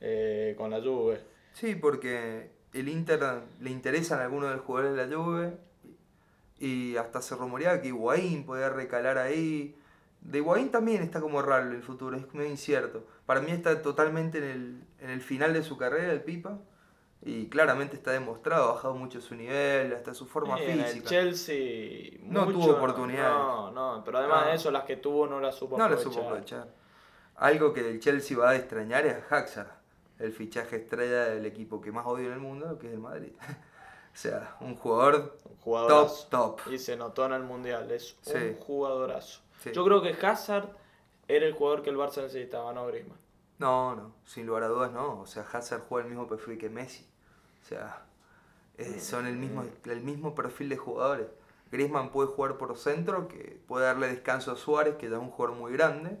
eh, 0.00 0.54
con 0.56 0.70
la 0.70 0.80
Juve. 0.80 1.20
Sí, 1.54 1.74
porque 1.74 2.50
el 2.74 2.88
Inter 2.88 3.20
le 3.60 3.70
interesan 3.70 4.20
algunos 4.20 4.50
de 4.50 4.56
los 4.56 4.64
jugadores 4.64 4.94
de 4.94 5.06
la 5.06 5.16
Juve 5.16 5.56
y 6.58 6.96
hasta 6.96 7.22
se 7.22 7.34
rumoreaba 7.34 7.80
que 7.80 7.88
Higuaín 7.88 8.44
podía 8.44 8.68
recalar 8.68 9.18
ahí. 9.18 9.74
De 10.20 10.38
Higuaín 10.38 10.70
también 10.70 11.02
está 11.02 11.20
como 11.20 11.40
raro 11.42 11.70
el 11.70 11.82
futuro, 11.82 12.16
es 12.16 12.32
medio 12.34 12.50
incierto. 12.50 13.04
Para 13.24 13.40
mí 13.40 13.50
está 13.50 13.80
totalmente 13.82 14.38
en 14.38 14.44
el, 14.44 14.82
en 15.00 15.10
el 15.10 15.20
final 15.20 15.52
de 15.52 15.62
su 15.62 15.76
carrera 15.78 16.12
el 16.12 16.22
Pipa 16.22 16.58
y 17.22 17.48
claramente 17.48 17.96
está 17.96 18.10
demostrado, 18.12 18.70
ha 18.70 18.74
bajado 18.74 18.94
mucho 18.94 19.20
su 19.20 19.34
nivel, 19.34 19.92
hasta 19.94 20.14
su 20.14 20.26
forma 20.26 20.56
Sí, 20.58 20.64
en 20.64 20.80
el 20.80 20.84
física. 20.86 21.08
Chelsea 21.08 22.18
No 22.22 22.46
tuvo 22.48 22.72
oportunidades. 22.72 23.32
No, 23.32 23.70
no, 23.70 24.02
pero 24.04 24.18
además 24.18 24.42
No. 24.44 24.48
de 24.50 24.54
eso, 24.56 24.70
las 24.70 24.84
que 24.84 24.96
tuvo 24.96 25.26
no 25.26 25.40
las 25.40 25.54
supo 25.54 25.76
No 25.78 25.88
lo 25.88 25.94
aprovechar. 25.94 26.12
supo 26.12 26.24
aprovechar. 26.26 26.68
Algo 27.36 27.72
que 27.72 27.88
el 27.88 28.00
Chelsea 28.00 28.36
va 28.36 28.50
a 28.50 28.56
extrañar 28.56 29.06
es 29.06 29.16
a 29.30 29.36
Haxar, 29.36 29.78
el 30.18 30.32
fichaje 30.32 30.76
estrella 30.76 31.26
del 31.26 31.46
equipo 31.46 31.80
que 31.80 31.92
más 31.92 32.04
odio 32.06 32.26
en 32.26 32.32
el 32.34 32.40
mundo, 32.40 32.78
que 32.78 32.88
es 32.88 32.92
el 32.92 32.98
Madrid. 33.00 33.32
o 34.12 34.16
sea, 34.16 34.56
un 34.60 34.74
jugador 34.74 35.38
Un 35.44 35.56
jugadorazo. 35.58 36.26
top, 36.28 36.56
top. 36.64 36.72
Y 36.72 36.78
se 36.78 36.96
notó 36.96 37.24
en 37.26 37.32
el 37.34 37.42
Mundial, 37.44 37.90
es 37.92 38.16
Sí. 38.22 38.32
un 38.34 38.54
jugadorazo. 38.56 39.40
Sí. 39.58 39.70
Yo 39.72 39.84
creo 39.84 40.02
que 40.02 40.10
Hazard 40.26 40.68
era 41.26 41.46
el 41.46 41.52
jugador 41.52 41.82
que 41.82 41.90
el 41.90 41.96
Barça 41.96 42.22
necesitaba, 42.22 42.72
no 42.72 42.86
Griezmann. 42.86 43.18
No, 43.58 43.96
no, 43.96 44.14
sin 44.24 44.46
lugar 44.46 44.62
a 44.62 44.68
dudas 44.68 44.92
no. 44.92 45.20
O 45.20 45.26
sea, 45.26 45.44
Hazard 45.52 45.82
juega 45.88 46.06
el 46.06 46.10
mismo 46.14 46.28
perfil 46.28 46.58
que 46.58 46.70
Messi. 46.70 47.06
O 47.60 47.64
sea, 47.64 48.04
eh, 48.76 49.00
son 49.00 49.26
el 49.26 49.36
mismo, 49.36 49.64
el 49.84 50.00
mismo 50.02 50.34
perfil 50.34 50.68
de 50.68 50.76
jugadores. 50.76 51.26
Griezmann 51.72 52.10
puede 52.10 52.28
jugar 52.28 52.56
por 52.56 52.76
centro, 52.78 53.26
que 53.28 53.60
puede 53.66 53.84
darle 53.84 54.06
descanso 54.08 54.52
a 54.52 54.56
Suárez, 54.56 54.94
que 54.96 55.10
ya 55.10 55.16
es 55.16 55.22
un 55.22 55.30
jugador 55.30 55.56
muy 55.56 55.72
grande, 55.72 56.16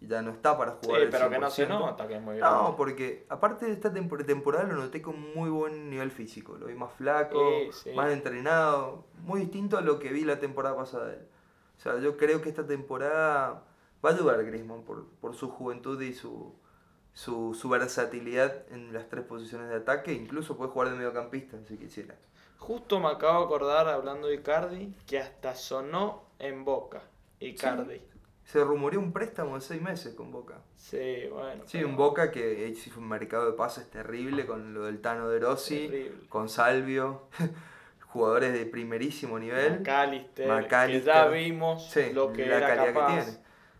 y 0.00 0.06
ya 0.08 0.22
no 0.22 0.30
está 0.30 0.56
para 0.56 0.72
Sí, 0.72 0.78
jugar. 0.86 1.02
el 1.02 1.10
pero 1.10 1.28
que 1.30 1.38
no 1.38 1.50
se 1.50 1.66
100%. 1.66 1.68
nota 1.78 2.08
que 2.08 2.16
es 2.16 2.22
muy 2.22 2.38
grande. 2.38 2.58
No, 2.62 2.74
porque 2.76 3.26
aparte 3.28 3.66
de 3.66 3.72
esta 3.72 3.92
tempor- 3.92 4.24
temporada 4.24 4.64
lo 4.64 4.74
noté 4.76 5.02
con 5.02 5.20
muy 5.34 5.50
buen 5.50 5.90
nivel 5.90 6.10
físico. 6.10 6.56
Lo 6.56 6.66
vi 6.66 6.74
más 6.74 6.92
flaco, 6.94 7.38
Sí, 7.72 7.90
sí. 7.90 7.92
más 7.94 8.10
entrenado, 8.10 9.04
muy 9.22 9.40
distinto 9.40 9.76
a 9.76 9.82
lo 9.82 9.98
que 9.98 10.08
vi 10.10 10.24
la 10.24 10.40
temporada 10.40 10.74
pasada 10.74 11.06
de 11.08 11.14
él. 11.16 11.28
O 11.78 11.80
sea, 11.80 11.98
yo 12.00 12.16
creo 12.16 12.42
que 12.42 12.48
esta 12.48 12.66
temporada 12.66 13.62
va 14.04 14.10
a 14.10 14.12
ayudar 14.12 14.40
a 14.40 14.42
Griezmann 14.42 14.82
por, 14.82 15.06
por 15.20 15.34
su 15.34 15.48
juventud 15.48 16.00
y 16.02 16.12
su, 16.12 16.52
su, 17.12 17.54
su 17.54 17.68
versatilidad 17.68 18.64
en 18.70 18.92
las 18.92 19.08
tres 19.08 19.24
posiciones 19.24 19.68
de 19.68 19.76
ataque. 19.76 20.12
Incluso 20.12 20.56
puede 20.56 20.70
jugar 20.72 20.90
de 20.90 20.96
mediocampista 20.96 21.56
si 21.66 21.76
quisiera. 21.76 22.16
Justo 22.58 22.98
me 22.98 23.08
acabo 23.08 23.38
de 23.40 23.44
acordar, 23.46 23.88
hablando 23.88 24.26
de 24.26 24.34
Icardi, 24.34 24.92
que 25.06 25.18
hasta 25.20 25.54
sonó 25.54 26.24
en 26.40 26.64
Boca. 26.64 27.02
Icardi. 27.40 28.02
Se 28.44 28.64
rumoreó 28.64 28.98
un 28.98 29.12
préstamo 29.12 29.54
de 29.54 29.60
seis 29.60 29.80
meses 29.80 30.14
con 30.14 30.32
Boca. 30.32 30.54
Sí, 30.76 31.28
bueno. 31.30 31.62
Sí, 31.66 31.78
pero- 31.78 31.88
un 31.88 31.96
Boca 31.96 32.30
que 32.32 32.66
hizo 32.66 32.98
un 32.98 33.06
mercado 33.08 33.46
de 33.46 33.52
pases 33.52 33.88
terrible 33.90 34.46
con 34.46 34.74
lo 34.74 34.84
del 34.86 35.00
Tano 35.00 35.28
de 35.28 35.38
Rossi, 35.38 35.86
Terrible. 35.86 36.26
con 36.28 36.48
Salvio, 36.48 37.22
jugadores 38.08 38.52
de 38.52 38.66
primerísimo 38.66 39.38
nivel. 39.38 39.80
McAllister, 39.80 40.68
que 40.68 41.00
ya 41.02 41.26
vimos 41.28 41.90
Sí, 41.90 42.12
lo 42.12 42.32
que 42.32 42.46
la 42.46 42.56
era 42.56 42.68
calidad 42.68 42.94
capaz. 42.94 43.06
que 43.16 43.22
tiene. 43.22 43.38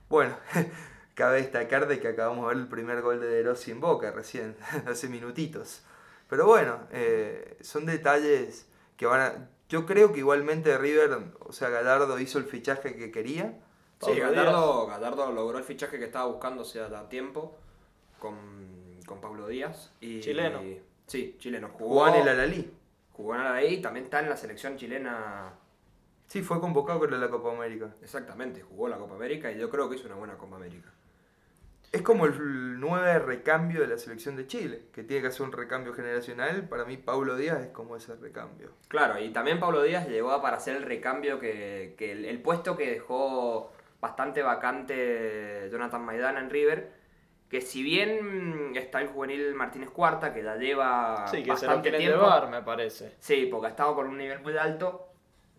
Bueno, 0.09 0.37
cabe 1.15 1.39
destacar 1.39 1.89
de 1.89 1.99
que 1.99 2.09
acabamos 2.09 2.49
de 2.49 2.55
ver 2.55 2.63
el 2.63 2.69
primer 2.69 3.03
gol 3.03 3.21
de 3.21 3.27
De 3.29 3.43
Rossi 3.43 3.71
en 3.71 3.81
Boca 3.81 4.11
recién, 4.11 4.57
hace 4.87 5.09
minutitos. 5.09 5.83
Pero 6.29 6.47
bueno, 6.47 6.81
eh, 6.93 7.57
son 7.61 7.87
detalles 7.87 8.69
que 8.97 9.07
van 9.07 9.21
a... 9.21 9.49
Yo 9.69 9.87
creo 9.87 10.13
que 10.13 10.21
igualmente 10.21 10.77
River, 10.79 11.19
o 11.41 11.53
sea, 11.53 11.69
Gallardo 11.69 12.19
hizo 12.19 12.39
el 12.39 12.45
fichaje 12.45 12.97
que 12.97 13.11
quería. 13.11 13.59
Sí, 14.01 14.15
Gallardo, 14.19 14.87
Gallardo 14.87 15.33
logró 15.33 15.59
el 15.59 15.65
fichaje 15.65 15.99
que 15.99 16.05
estaba 16.05 16.27
buscando 16.27 16.63
hace 16.63 16.79
ya 16.79 17.09
tiempo 17.09 17.59
con, 18.19 18.37
con 19.07 19.21
Pablo 19.21 19.47
Díaz. 19.47 19.93
Y, 20.01 20.21
Chileno. 20.21 20.61
Sí, 21.07 21.37
chileno. 21.39 21.71
Jugó, 21.71 21.89
Jugó 21.89 22.09
en 22.09 22.15
el 22.15 22.29
Alalí. 22.29 22.71
Jugó 23.19 23.35
y 23.69 23.79
también 23.79 24.05
está 24.05 24.21
en 24.21 24.31
la 24.31 24.37
selección 24.37 24.77
chilena. 24.77 25.53
Sí, 26.29 26.41
fue 26.41 26.61
convocado 26.61 27.01
para 27.01 27.19
la 27.19 27.29
Copa 27.29 27.53
América. 27.53 27.93
Exactamente, 28.01 28.63
jugó 28.63 28.89
la 28.89 28.97
Copa 28.97 29.17
América 29.17 29.51
y 29.51 29.59
yo 29.59 29.69
creo 29.69 29.91
que 29.91 29.97
hizo 29.97 30.07
una 30.07 30.15
buena 30.15 30.39
Copa 30.39 30.55
América. 30.55 30.89
Es 31.91 32.03
como 32.03 32.27
el 32.27 32.79
nueve 32.79 33.19
recambio 33.19 33.81
de 33.81 33.89
la 33.89 33.99
selección 33.99 34.37
de 34.37 34.47
Chile, 34.47 34.83
que 34.93 35.03
tiene 35.03 35.23
que 35.23 35.29
hacer 35.29 35.43
un 35.43 35.53
recambio 35.53 35.95
generacional. 35.95 36.69
Para 36.69 36.85
mí, 36.85 36.97
Paulo 36.97 37.35
Díaz 37.35 37.61
es 37.61 37.69
como 37.69 37.97
ese 37.97 38.15
recambio. 38.15 38.71
Claro, 38.89 39.19
y 39.19 39.31
también 39.31 39.59
Pablo 39.59 39.83
Díaz 39.83 40.07
llegó 40.07 40.41
para 40.41 40.59
hacer 40.59 40.77
el 40.77 40.83
recambio 40.85 41.41
que, 41.41 41.95
que 41.99 42.13
el, 42.13 42.25
el 42.25 42.41
puesto 42.41 42.77
que 42.77 42.91
dejó 42.91 43.73
bastante 44.01 44.43
vacante 44.43 45.69
Jonathan 45.73 46.05
Maidana 46.05 46.41
en 46.41 46.51
River, 46.51 46.93
que 47.49 47.61
si 47.61 47.83
bien 47.83 48.73
está 48.77 49.01
el 49.01 49.09
juvenil 49.09 49.55
Martínez 49.55 49.91
Cuarta, 49.91 50.33
que 50.35 50.43
ya 50.43 50.57
lleva 50.57 51.27
Sí, 51.29 51.39
que 51.39 51.57
se 51.57 51.67
lo 51.67 51.73
bastante 51.73 51.91
tiempo, 51.93 52.19
llevar, 52.19 52.51
me 52.51 52.63
parece. 52.63 53.15
Sí, 53.19 53.47
porque 53.51 53.67
ha 53.69 53.71
estado 53.71 53.95
con 53.95 54.07
un 54.09 54.19
nivel 54.19 54.41
muy 54.41 54.57
alto. 54.57 55.09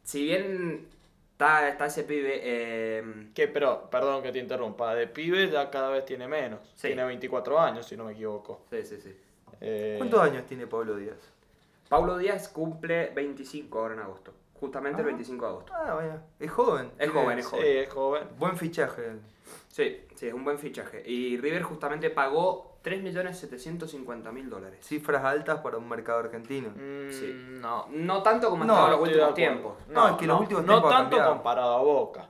Si 0.04 0.24
bien 0.24 0.88
está, 1.32 1.68
está 1.70 1.88
ese 1.88 2.04
pibe, 2.04 2.40
eh, 2.44 3.30
Que, 3.34 3.48
pero, 3.48 3.90
perdón 3.90 4.22
que 4.24 4.32
te 4.32 4.40
interrumpa, 4.40 4.94
de 4.96 5.08
pibe 5.08 5.50
ya 5.50 5.70
cada 5.72 5.90
vez 5.90 6.06
tiene 6.06 6.28
menos. 6.28 6.60
Sí. 6.76 6.88
Tiene 6.88 7.04
24 7.06 7.60
años, 7.60 7.86
si 7.88 7.98
no 7.98 8.06
me 8.06 8.12
equivoco. 8.14 8.66
sí, 8.70 8.84
sí, 8.84 9.00
sí. 9.02 9.16
Eh, 9.62 9.96
¿Cuántos 9.98 10.22
años 10.22 10.46
tiene 10.46 10.68
Pablo 10.68 10.96
Díaz? 10.96 11.18
Paulo 11.90 12.18
Díaz 12.18 12.48
cumple 12.50 13.10
25 13.16 13.80
ahora 13.80 13.96
en 13.96 14.00
agosto, 14.02 14.32
justamente 14.54 15.02
el 15.02 15.08
Ah. 15.08 15.12
25 15.12 15.46
de 15.46 15.52
agosto. 15.52 15.74
Ah, 15.76 15.94
vaya. 15.96 16.22
Es 16.40 16.52
joven. 16.52 16.92
Es 17.00 17.10
joven, 17.10 17.40
es 17.40 17.46
Sí, 17.46 17.52
joven. 17.52 17.78
es 17.78 17.90
joven. 17.90 18.24
Buen 18.38 18.56
fichaje. 18.58 19.02
Sí, 19.70 20.06
sí, 20.16 20.28
es 20.28 20.34
un 20.34 20.44
buen 20.44 20.58
fichaje. 20.60 21.04
Y 21.10 21.38
River 21.38 21.64
justamente 21.64 22.10
pagó 22.10 22.78
3.750.000 22.84 24.50
dólares. 24.50 24.80
Cifras 24.86 25.24
altas 25.24 25.60
para 25.62 25.78
un 25.78 25.88
mercado 25.88 26.20
argentino. 26.20 26.70
Mm, 26.70 27.12
Sí. 27.12 27.34
No. 27.62 27.88
No 27.92 28.24
tanto 28.24 28.50
como 28.50 28.66
No, 28.66 28.74
estado 28.74 28.88
en 28.88 28.92
los 29.00 29.02
últimos 29.10 29.34
tiempos. 29.34 29.74
No, 29.90 30.08
es 30.10 30.16
que 30.16 30.28
los 30.28 30.40
últimos 30.42 30.64
no 30.66 30.74
tiempos 30.74 30.94
ha 30.94 30.98
tanto 30.98 31.24
comparado 31.26 31.76
a 31.76 31.82
Boca. 31.82 32.30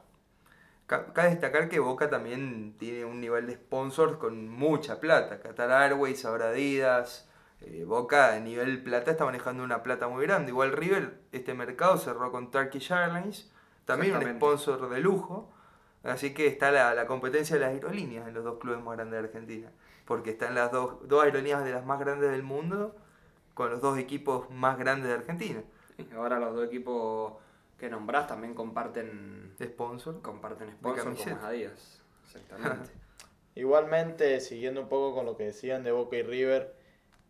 Ca- 0.87 1.13
Cabe 1.13 1.29
destacar 1.29 1.69
que 1.69 1.79
Boca 1.79 2.09
también 2.09 2.75
tiene 2.79 3.05
un 3.05 3.21
nivel 3.21 3.45
de 3.47 3.53
sponsors 3.55 4.17
con 4.17 4.47
mucha 4.49 4.99
plata. 4.99 5.39
Qatar 5.39 5.71
Airways, 5.71 6.25
ahora 6.25 6.49
Adidas. 6.49 7.29
eh, 7.61 7.83
Boca 7.85 8.33
a 8.33 8.39
nivel 8.39 8.81
plata 8.83 9.11
está 9.11 9.25
manejando 9.25 9.63
una 9.63 9.83
plata 9.83 10.07
muy 10.07 10.25
grande. 10.25 10.49
Igual 10.51 10.71
River, 10.71 11.19
este 11.31 11.53
mercado 11.53 11.97
cerró 11.97 12.31
con 12.31 12.49
Turkish 12.51 12.91
Airlines, 12.91 13.51
también 13.85 14.15
un 14.15 14.23
sponsor 14.37 14.89
de 14.89 14.99
lujo. 14.99 15.51
Así 16.03 16.33
que 16.33 16.47
está 16.47 16.71
la, 16.71 16.93
la 16.93 17.05
competencia 17.05 17.55
de 17.55 17.61
las 17.61 17.69
aerolíneas 17.71 18.27
en 18.27 18.33
los 18.33 18.43
dos 18.43 18.57
clubes 18.59 18.81
más 18.81 18.95
grandes 18.95 19.21
de 19.21 19.27
Argentina. 19.27 19.71
Porque 20.05 20.31
están 20.31 20.55
las 20.55 20.71
dos, 20.71 21.07
dos 21.07 21.23
aerolíneas 21.23 21.63
de 21.63 21.71
las 21.71 21.85
más 21.85 21.99
grandes 21.99 22.31
del 22.31 22.43
mundo 22.43 22.95
con 23.53 23.69
los 23.69 23.81
dos 23.81 23.97
equipos 23.97 24.49
más 24.49 24.77
grandes 24.77 25.09
de 25.09 25.15
Argentina. 25.15 25.61
Ahora 26.15 26.39
los 26.39 26.55
dos 26.55 26.67
equipos 26.67 27.33
que 27.77 27.89
nombrás 27.89 28.27
también 28.27 28.53
comparten, 28.53 29.55
sponsor. 29.61 30.21
comparten 30.21 30.71
sponsor 30.71 30.97
es 30.97 31.03
camiseta. 31.03 31.47
Adidas. 31.47 32.01
Exactamente. 32.25 32.91
Igualmente, 33.55 34.39
siguiendo 34.39 34.81
un 34.81 34.89
poco 34.89 35.15
con 35.15 35.25
lo 35.25 35.35
que 35.35 35.45
decían 35.45 35.83
de 35.83 35.91
Boca 35.91 36.15
y 36.15 36.23
River, 36.23 36.73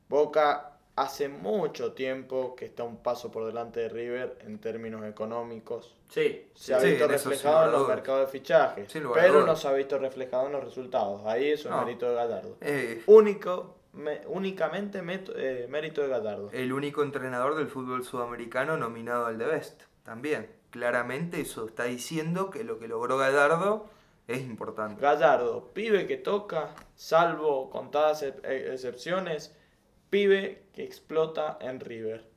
Boca 0.07 0.78
hace 1.01 1.29
mucho 1.29 1.93
tiempo 1.93 2.55
que 2.55 2.65
está 2.65 2.83
un 2.83 2.97
paso 2.97 3.31
por 3.31 3.45
delante 3.45 3.79
de 3.81 3.89
River 3.89 4.37
en 4.45 4.59
términos 4.59 5.05
económicos. 5.05 5.95
Sí, 6.09 6.49
Se 6.55 6.73
ha 6.73 6.79
Sí, 6.79 6.87
visto 6.87 7.05
en 7.05 7.09
reflejado 7.11 7.65
en 7.65 7.71
los 7.71 7.87
mercados 7.87 8.21
de 8.21 8.27
fichajes, 8.39 8.91
Sin 8.91 9.03
lugar 9.03 9.19
a 9.19 9.27
pero 9.27 9.45
no 9.45 9.55
se 9.55 9.67
ha 9.67 9.73
visto 9.73 9.97
reflejado 9.97 10.47
en 10.47 10.53
los 10.53 10.63
resultados. 10.63 11.21
Ahí 11.25 11.51
es 11.51 11.63
un 11.65 11.71
No. 11.71 11.85
mérito 11.85 12.09
de 12.09 12.15
Gallardo. 12.15 12.57
Eh, 12.61 13.03
Único, 13.05 13.75
me- 13.93 14.21
únicamente 14.27 15.01
meto- 15.01 15.33
eh, 15.35 15.67
mérito 15.69 16.01
de 16.01 16.07
Gallardo. 16.09 16.49
el 16.51 16.73
único 16.73 17.03
entrenador 17.03 17.55
del 17.55 17.67
fútbol 17.67 18.03
sudamericano 18.03 18.75
nominado 18.77 19.25
al 19.27 19.37
The 19.37 19.45
Best. 19.45 19.83
También. 20.03 20.49
Claramente 20.71 21.41
eso 21.41 21.65
está 21.65 21.85
diciendo 21.85 22.49
que 22.49 22.63
lo 22.63 22.77
que 22.77 22.87
logró 22.87 23.17
Gallardo 23.17 23.87
es 24.27 24.41
importante. 24.41 25.01
Gallardo, 25.01 25.69
pibe 25.73 26.05
que 26.07 26.17
toca, 26.17 26.75
salvo 26.95 27.69
contadas 27.71 28.21
ex- 28.23 28.43
excepciones, 28.43 29.55
pibe 30.09 30.63
que 30.73 30.83
explota 30.83 31.57
en 31.61 31.79
River. 31.79 32.29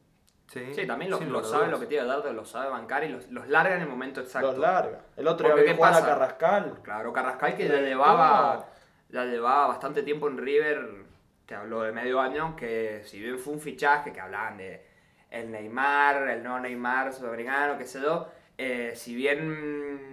Sí, 0.53 0.87
también 0.87 1.11
lo, 1.11 1.17
sin 1.17 1.33
lo 1.33 1.43
sabe 1.43 1.69
lo 1.69 1.81
que 1.81 1.87
tiene 1.87 2.05
Dardo, 2.05 2.31
lo 2.33 2.45
sabe 2.45 2.69
bancar 2.69 3.05
y 3.05 3.09
los, 3.09 3.31
los 3.31 3.49
larga 3.49 3.75
en 3.75 3.83
el 3.83 3.89
momento 3.89 4.21
exacto. 4.21 4.49
Los 4.49 4.59
larga. 4.59 5.01
El 5.17 5.27
otro 5.27 5.47
día 5.47 5.55
Porque, 5.55 5.65
vi 5.65 5.71
¿qué 5.71 5.77
jugar 5.77 5.95
a? 5.95 6.05
Carrascal. 6.05 6.81
Claro, 6.83 7.13
Carrascal 7.13 7.57
que 7.57 7.69
ya 7.69 7.81
llevaba, 7.81 8.69
ya 9.09 9.25
llevaba 9.25 9.69
bastante 9.69 10.03
tiempo 10.03 10.29
en 10.29 10.37
River, 10.37 11.07
te 11.47 11.55
habló 11.55 11.83
de 11.83 11.93
medio 11.93 12.21
año, 12.21 12.55
que 12.55 13.03
si 13.07 13.19
bien 13.19 13.39
fue 13.39 13.55
un 13.55 13.61
fichaje 13.61 14.13
que 14.13 14.21
hablaban 14.21 14.59
de 14.59 14.85
el 15.31 15.51
Neymar, 15.51 16.29
el 16.29 16.43
no 16.43 16.61
Neymar 16.61 17.15
sudamericano, 17.15 17.79
qué 17.79 17.87
sé 17.87 18.03
yo, 18.03 18.29
eh, 18.59 18.93
si 18.95 19.15
bien 19.15 20.12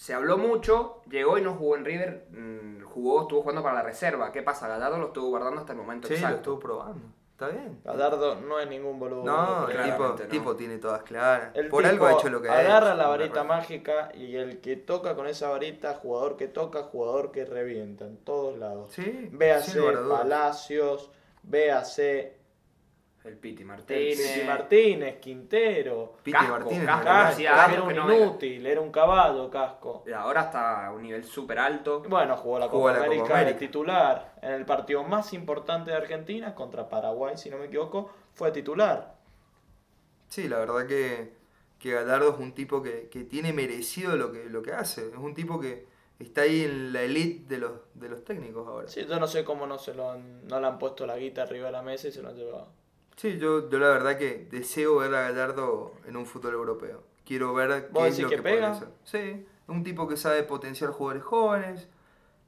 se 0.00 0.14
habló 0.14 0.38
mucho, 0.38 1.02
llegó 1.10 1.36
y 1.36 1.42
no 1.42 1.56
jugó 1.56 1.76
en 1.76 1.84
River, 1.84 2.26
mm, 2.30 2.84
jugó, 2.84 3.20
estuvo 3.20 3.42
jugando 3.42 3.62
para 3.62 3.74
la 3.74 3.82
reserva. 3.82 4.32
¿Qué 4.32 4.42
pasa? 4.42 4.66
Gallardo 4.66 4.96
lo 4.96 5.08
estuvo 5.08 5.28
guardando 5.28 5.60
hasta 5.60 5.72
el 5.72 5.78
momento 5.78 6.08
Sí, 6.08 6.14
lo 6.14 6.18
exacto. 6.20 6.36
estuvo 6.38 6.58
probando. 6.58 7.06
Está 7.32 7.48
bien. 7.48 7.82
Gallardo 7.84 8.36
no 8.36 8.58
es 8.58 8.66
ningún 8.66 8.98
boludo. 8.98 9.24
No, 9.24 9.68
el 9.68 9.82
tipo, 9.84 10.08
no. 10.08 10.14
tipo 10.14 10.56
tiene 10.56 10.78
todas 10.78 11.02
claras. 11.02 11.50
El 11.54 11.68
Por 11.68 11.84
algo 11.84 12.06
ha 12.06 12.12
hecho 12.14 12.30
lo 12.30 12.40
que 12.40 12.48
ha 12.48 12.60
agarra 12.60 12.88
hecho. 12.88 12.96
la 12.96 13.08
varita 13.08 13.44
mágica 13.44 14.10
y 14.14 14.36
el 14.36 14.62
que 14.62 14.76
toca 14.76 15.14
con 15.14 15.26
esa 15.26 15.50
varita, 15.50 15.92
jugador 15.92 16.38
que 16.38 16.48
toca, 16.48 16.82
jugador 16.84 17.30
que 17.30 17.44
revienta 17.44 18.06
en 18.06 18.16
todos 18.24 18.56
lados. 18.58 18.92
Sí, 18.94 19.28
Véase. 19.32 19.78
Palacios, 20.08 21.10
véase 21.42 22.39
El 23.30 23.38
Piti 23.38 23.62
el 23.62 23.68
Martínez. 23.68 24.18
Piti 24.34 24.46
Martínez, 24.46 25.20
Quintero. 25.20 26.14
Piti 26.22 26.36
Casco, 26.36 26.50
Martínez. 26.52 26.84
Casco. 26.86 27.42
Casco. 27.44 27.72
era 27.72 27.82
un 27.82 27.94
no 27.94 28.14
inútil, 28.14 28.66
era 28.66 28.80
un 28.80 28.90
caballo, 28.90 29.48
Casco. 29.50 30.02
Y 30.06 30.12
ahora 30.12 30.40
está 30.42 30.86
a 30.86 30.92
un 30.92 31.02
nivel 31.02 31.22
súper 31.24 31.58
alto. 31.60 32.02
Bueno, 32.08 32.36
jugó 32.36 32.58
la 32.58 32.68
Copa 32.68 32.92
Copa 32.94 33.04
América, 33.06 33.44
de 33.44 33.54
titular. 33.54 34.34
En 34.42 34.52
el 34.52 34.64
partido 34.66 35.04
más 35.04 35.32
importante 35.32 35.92
de 35.92 35.96
Argentina, 35.96 36.54
contra 36.54 36.88
Paraguay, 36.88 37.36
si 37.36 37.50
no 37.50 37.58
me 37.58 37.66
equivoco, 37.66 38.10
fue 38.34 38.50
titular. 38.50 39.14
Sí, 40.28 40.48
la 40.48 40.58
verdad 40.58 40.86
que, 40.86 41.32
que 41.78 41.92
Gallardo 41.92 42.30
es 42.32 42.38
un 42.38 42.52
tipo 42.52 42.82
que, 42.82 43.08
que 43.08 43.24
tiene 43.24 43.52
merecido 43.52 44.16
lo 44.16 44.32
que, 44.32 44.44
lo 44.50 44.62
que 44.62 44.72
hace. 44.72 45.08
Es 45.08 45.16
un 45.16 45.34
tipo 45.34 45.60
que 45.60 45.86
está 46.18 46.42
ahí 46.42 46.64
en 46.64 46.92
la 46.92 47.02
elite 47.02 47.46
de 47.54 47.58
los, 47.60 47.72
de 47.94 48.08
los 48.08 48.24
técnicos 48.24 48.66
ahora. 48.66 48.88
Sí, 48.88 49.06
yo 49.08 49.18
no 49.18 49.26
sé 49.26 49.44
cómo 49.44 49.66
no 49.66 49.78
se 49.78 49.94
lo 49.94 50.10
han- 50.10 50.46
no 50.46 50.60
le 50.60 50.66
han 50.66 50.78
puesto 50.78 51.06
la 51.06 51.16
guita 51.16 51.42
arriba 51.42 51.66
de 51.66 51.72
la 51.72 51.82
mesa 51.82 52.08
y 52.08 52.12
se 52.12 52.22
lo 52.22 52.28
han 52.28 52.36
llevado. 52.36 52.68
Sí, 53.20 53.36
yo, 53.36 53.68
yo 53.68 53.78
la 53.78 53.88
verdad 53.88 54.16
que 54.16 54.46
deseo 54.50 54.96
ver 54.96 55.14
a 55.14 55.30
Gallardo 55.30 55.92
en 56.06 56.16
un 56.16 56.24
fútbol 56.24 56.54
europeo. 56.54 57.02
Quiero 57.26 57.52
ver 57.52 57.90
¿Vos 57.92 58.04
qué 58.04 58.08
es 58.08 58.18
lo 58.18 58.30
que 58.30 58.36
que, 58.36 58.42
pega? 58.42 58.72
puede 58.72 58.88
hacer. 58.88 58.88
Sí, 59.04 59.46
un 59.68 59.84
tipo 59.84 60.08
que 60.08 60.16
sabe 60.16 60.42
potenciar 60.42 60.88
jugadores 60.88 61.22
jóvenes, 61.22 61.86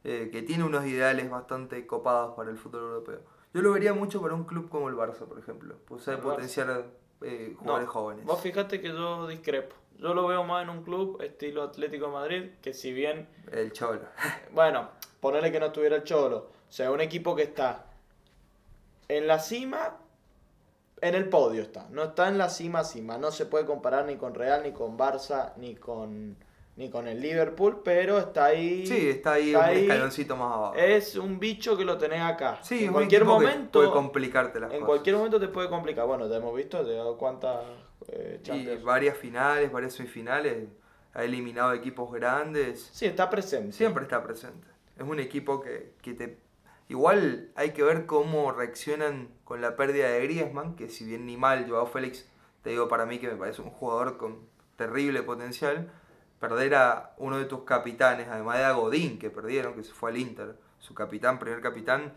eh, 0.03 0.31
que 0.33 0.41
tiene 0.41 0.65
unos 0.65 0.87
ideales 0.87 1.29
bastante 1.29 1.87
copados 1.87 2.35
para 2.37 2.51
el 2.51 2.57
fútbol 2.57 2.85
europeo. 2.85 3.21
Yo 3.53 3.61
lo 3.61 3.71
vería 3.71 3.93
mucho 3.93 4.23
para 4.23 4.33
un 4.33 4.45
club 4.45 4.71
como 4.71 4.89
el 4.89 4.95
Barça, 4.95 5.27
por 5.27 5.39
ejemplo. 5.39 5.77
Pues 5.85 6.05
sabe 6.05 6.17
potenciar 6.17 6.87
eh, 7.21 7.55
jugadores 7.59 7.91
jóvenes. 7.91 8.25
Vos 8.25 8.41
fíjate 8.41 8.81
que 8.81 8.89
yo 8.89 9.27
discrepo. 9.27 9.77
Yo 9.99 10.15
lo 10.15 10.27
veo 10.27 10.43
más 10.43 10.63
en 10.63 10.71
un 10.71 10.85
club 10.85 11.21
estilo 11.21 11.65
Atlético 11.65 12.07
de 12.07 12.13
Madrid, 12.13 12.51
que 12.63 12.73
si 12.73 12.95
bien, 12.95 13.29
El 13.51 13.73
Cholo. 13.73 14.01
bueno, 14.53 14.89
ponerle 15.21 15.53
que 15.53 15.61
no 15.61 15.71
tuviera 15.71 15.97
el 15.97 16.05
Cholo, 16.05 16.39
o 16.39 16.73
sea, 16.73 16.91
un 16.91 17.03
equipo 17.03 17.37
que 17.37 17.43
está 17.43 17.91
en 19.09 19.27
la 19.27 19.39
cima, 19.39 19.99
en 21.03 21.15
el 21.15 21.29
podio 21.29 21.61
está, 21.63 21.87
no 21.91 22.05
está 22.05 22.29
en 22.29 22.39
la 22.39 22.49
cima 22.49 22.83
cima, 22.85 23.19
no 23.19 23.31
se 23.31 23.45
puede 23.45 23.67
comparar 23.67 24.07
ni 24.07 24.17
con 24.17 24.35
Real, 24.35 24.63
ni 24.63 24.73
con 24.73 24.97
Barça, 24.97 25.53
ni 25.57 25.75
con 25.75 26.37
ni 26.75 26.89
con 26.89 27.07
el 27.07 27.21
Liverpool, 27.21 27.83
pero 27.85 28.19
está 28.19 28.47
ahí. 28.47 28.87
Sí, 28.87 29.11
está 29.11 29.33
ahí 29.35 29.49
está 29.49 29.59
un 29.59 29.65
ahí. 29.67 29.83
escaloncito 29.83 30.37
más 30.37 30.53
abajo. 30.57 30.75
Es 30.75 31.17
un 31.17 31.39
bicho 31.39 31.77
que 31.77 31.85
lo 31.85 31.99
tenés 31.99 32.23
acá. 32.23 32.61
sí, 32.63 32.87
en 32.87 32.93
cualquier 32.93 33.27
momento. 33.27 33.81
puede 33.81 33.91
complicarte 33.91 34.59
las 34.59 34.71
en 34.71 34.77
cosas. 34.79 34.87
cualquier 34.87 35.17
momento 35.17 35.39
te 35.39 35.49
puede 35.49 35.69
complicar. 35.69 36.07
Bueno, 36.07 36.27
te 36.31 36.35
hemos 36.37 36.57
visto, 36.57 36.83
te 36.83 36.93
he 36.93 36.97
dado 36.97 37.19
cuántas 37.19 37.59
eh, 38.09 38.39
Y 38.41 38.43
Champions. 38.43 38.83
varias 38.85 39.19
finales, 39.19 39.71
varias 39.71 39.93
semifinales, 39.93 40.67
ha 41.13 41.25
eliminado 41.25 41.75
equipos 41.75 42.11
grandes. 42.11 42.89
Sí, 42.91 43.05
está 43.05 43.29
presente. 43.29 43.73
Siempre 43.73 44.05
está 44.05 44.23
presente. 44.25 44.67
Es 44.97 45.05
un 45.07 45.21
equipo 45.21 45.61
que, 45.61 45.93
que 46.01 46.15
te... 46.15 46.39
Igual 46.93 47.49
hay 47.55 47.71
que 47.71 47.83
ver 47.83 48.05
cómo 48.05 48.53
reaccionan 48.53 49.31
con 49.45 49.63
la 49.63 49.77
pérdida 49.77 50.11
de 50.11 50.21
Griezmann, 50.25 50.77
que 50.77 50.91
si 50.91 51.07
bien 51.07 51.25
ni 51.25 51.39
mal, 51.39 51.67
Joao 51.67 51.87
Félix, 51.87 52.29
te 52.63 52.69
digo 52.69 52.87
para 52.87 53.07
mí 53.07 53.19
que 53.19 53.29
me 53.29 53.37
parece 53.37 53.63
un 53.63 53.71
jugador 53.71 54.19
con 54.19 54.41
terrible 54.77 55.23
potencial, 55.23 55.91
perder 56.39 56.75
a 56.75 57.15
uno 57.17 57.39
de 57.39 57.47
tus 57.47 57.63
capitanes, 57.63 58.29
además 58.29 58.59
de 58.59 58.65
a 58.65 58.73
Godín, 58.73 59.19
que 59.19 59.31
perdieron, 59.31 59.73
que 59.73 59.85
se 59.85 59.95
fue 59.95 60.11
al 60.11 60.19
Inter, 60.19 60.55
su 60.81 60.93
capitán, 60.93 61.39
primer 61.39 61.63
capitán, 61.63 62.13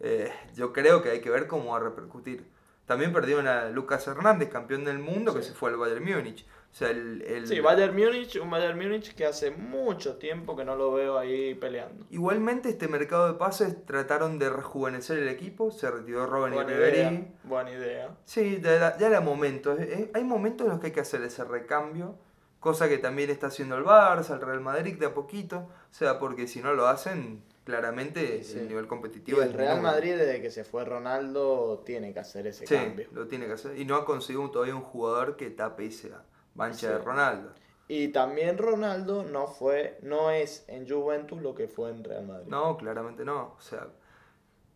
eh, 0.00 0.32
yo 0.54 0.72
creo 0.72 1.02
que 1.02 1.10
hay 1.10 1.20
que 1.20 1.28
ver 1.28 1.46
cómo 1.46 1.72
va 1.72 1.76
a 1.76 1.80
repercutir. 1.80 2.50
También 2.86 3.12
perdieron 3.12 3.46
a 3.46 3.68
Lucas 3.68 4.06
Hernández, 4.06 4.48
campeón 4.48 4.86
del 4.86 5.00
mundo, 5.00 5.34
que 5.34 5.42
se 5.42 5.52
fue 5.52 5.68
al 5.68 5.76
Bayern 5.76 6.02
Múnich. 6.02 6.46
O 6.74 6.76
sea, 6.76 6.90
el, 6.90 7.22
el- 7.22 7.46
Sí, 7.46 7.60
Bayern 7.60 7.94
Múnich, 7.94 8.34
un 8.34 8.50
Bayern 8.50 8.76
Múnich 8.76 9.14
que 9.14 9.24
hace 9.24 9.52
mucho 9.52 10.16
tiempo 10.16 10.56
que 10.56 10.64
no 10.64 10.74
lo 10.74 10.92
veo 10.92 11.16
ahí 11.16 11.54
peleando. 11.54 12.04
Igualmente, 12.10 12.68
este 12.68 12.88
mercado 12.88 13.28
de 13.28 13.34
pases 13.38 13.86
trataron 13.86 14.40
de 14.40 14.50
rejuvenecer 14.50 15.18
el 15.18 15.28
equipo, 15.28 15.70
se 15.70 15.88
retiró 15.88 16.26
Robin 16.26 16.54
Buena 16.54 16.68
Riveri. 16.72 16.98
idea, 16.98 17.26
buena 17.44 17.70
idea. 17.70 18.16
Sí, 18.24 18.60
ya 18.60 18.72
era, 18.72 18.98
ya 18.98 19.06
era 19.06 19.20
momento. 19.20 19.76
Hay 20.14 20.24
momentos 20.24 20.64
en 20.66 20.72
los 20.72 20.80
que 20.80 20.86
hay 20.88 20.92
que 20.92 20.98
hacer 20.98 21.22
ese 21.22 21.44
recambio, 21.44 22.16
cosa 22.58 22.88
que 22.88 22.98
también 22.98 23.30
está 23.30 23.46
haciendo 23.46 23.76
el 23.78 23.84
Barça, 23.84 24.34
el 24.34 24.40
Real 24.40 24.60
Madrid 24.60 24.98
de 24.98 25.06
a 25.06 25.14
poquito. 25.14 25.58
O 25.58 25.92
sea, 25.94 26.18
porque 26.18 26.48
si 26.48 26.60
no 26.60 26.72
lo 26.74 26.88
hacen, 26.88 27.44
claramente 27.62 28.42
Sí. 28.42 28.58
el 28.58 28.66
nivel 28.66 28.86
Y 28.86 28.88
competitivo 28.88 29.40
el 29.42 29.50
es 29.50 29.54
Real 29.54 29.76
menor. 29.76 29.92
Madrid, 29.92 30.16
desde 30.16 30.42
que 30.42 30.50
se 30.50 30.64
fue 30.64 30.84
Ronaldo, 30.84 31.84
tiene 31.86 32.12
que 32.12 32.18
hacer 32.18 32.48
ese 32.48 32.66
Sí, 32.66 32.74
cambio. 32.74 33.06
lo 33.12 33.28
tiene 33.28 33.46
que 33.46 33.52
hacer. 33.52 33.78
Y 33.78 33.84
no 33.84 33.94
ha 33.94 34.04
conseguido 34.04 34.50
todavía 34.50 34.74
un 34.74 34.82
jugador 34.82 35.36
que 35.36 35.50
tape 35.50 35.86
esa 35.86 36.24
mancha 36.54 36.90
de. 36.90 36.98
Ronaldo. 36.98 37.52
Y 37.86 38.08
también 38.08 38.56
Ronaldo 38.56 39.24
no 39.24 39.46
fue, 39.46 39.98
no 40.02 40.30
es 40.30 40.64
en 40.68 40.88
Juventus 40.88 41.42
lo 41.42 41.54
que 41.54 41.68
fue 41.68 41.90
en 41.90 42.02
Real 42.02 42.26
Madrid. 42.26 42.48
No, 42.48 42.76
claramente 42.78 43.24
no. 43.24 43.54
O 43.58 43.60
sea, 43.60 43.88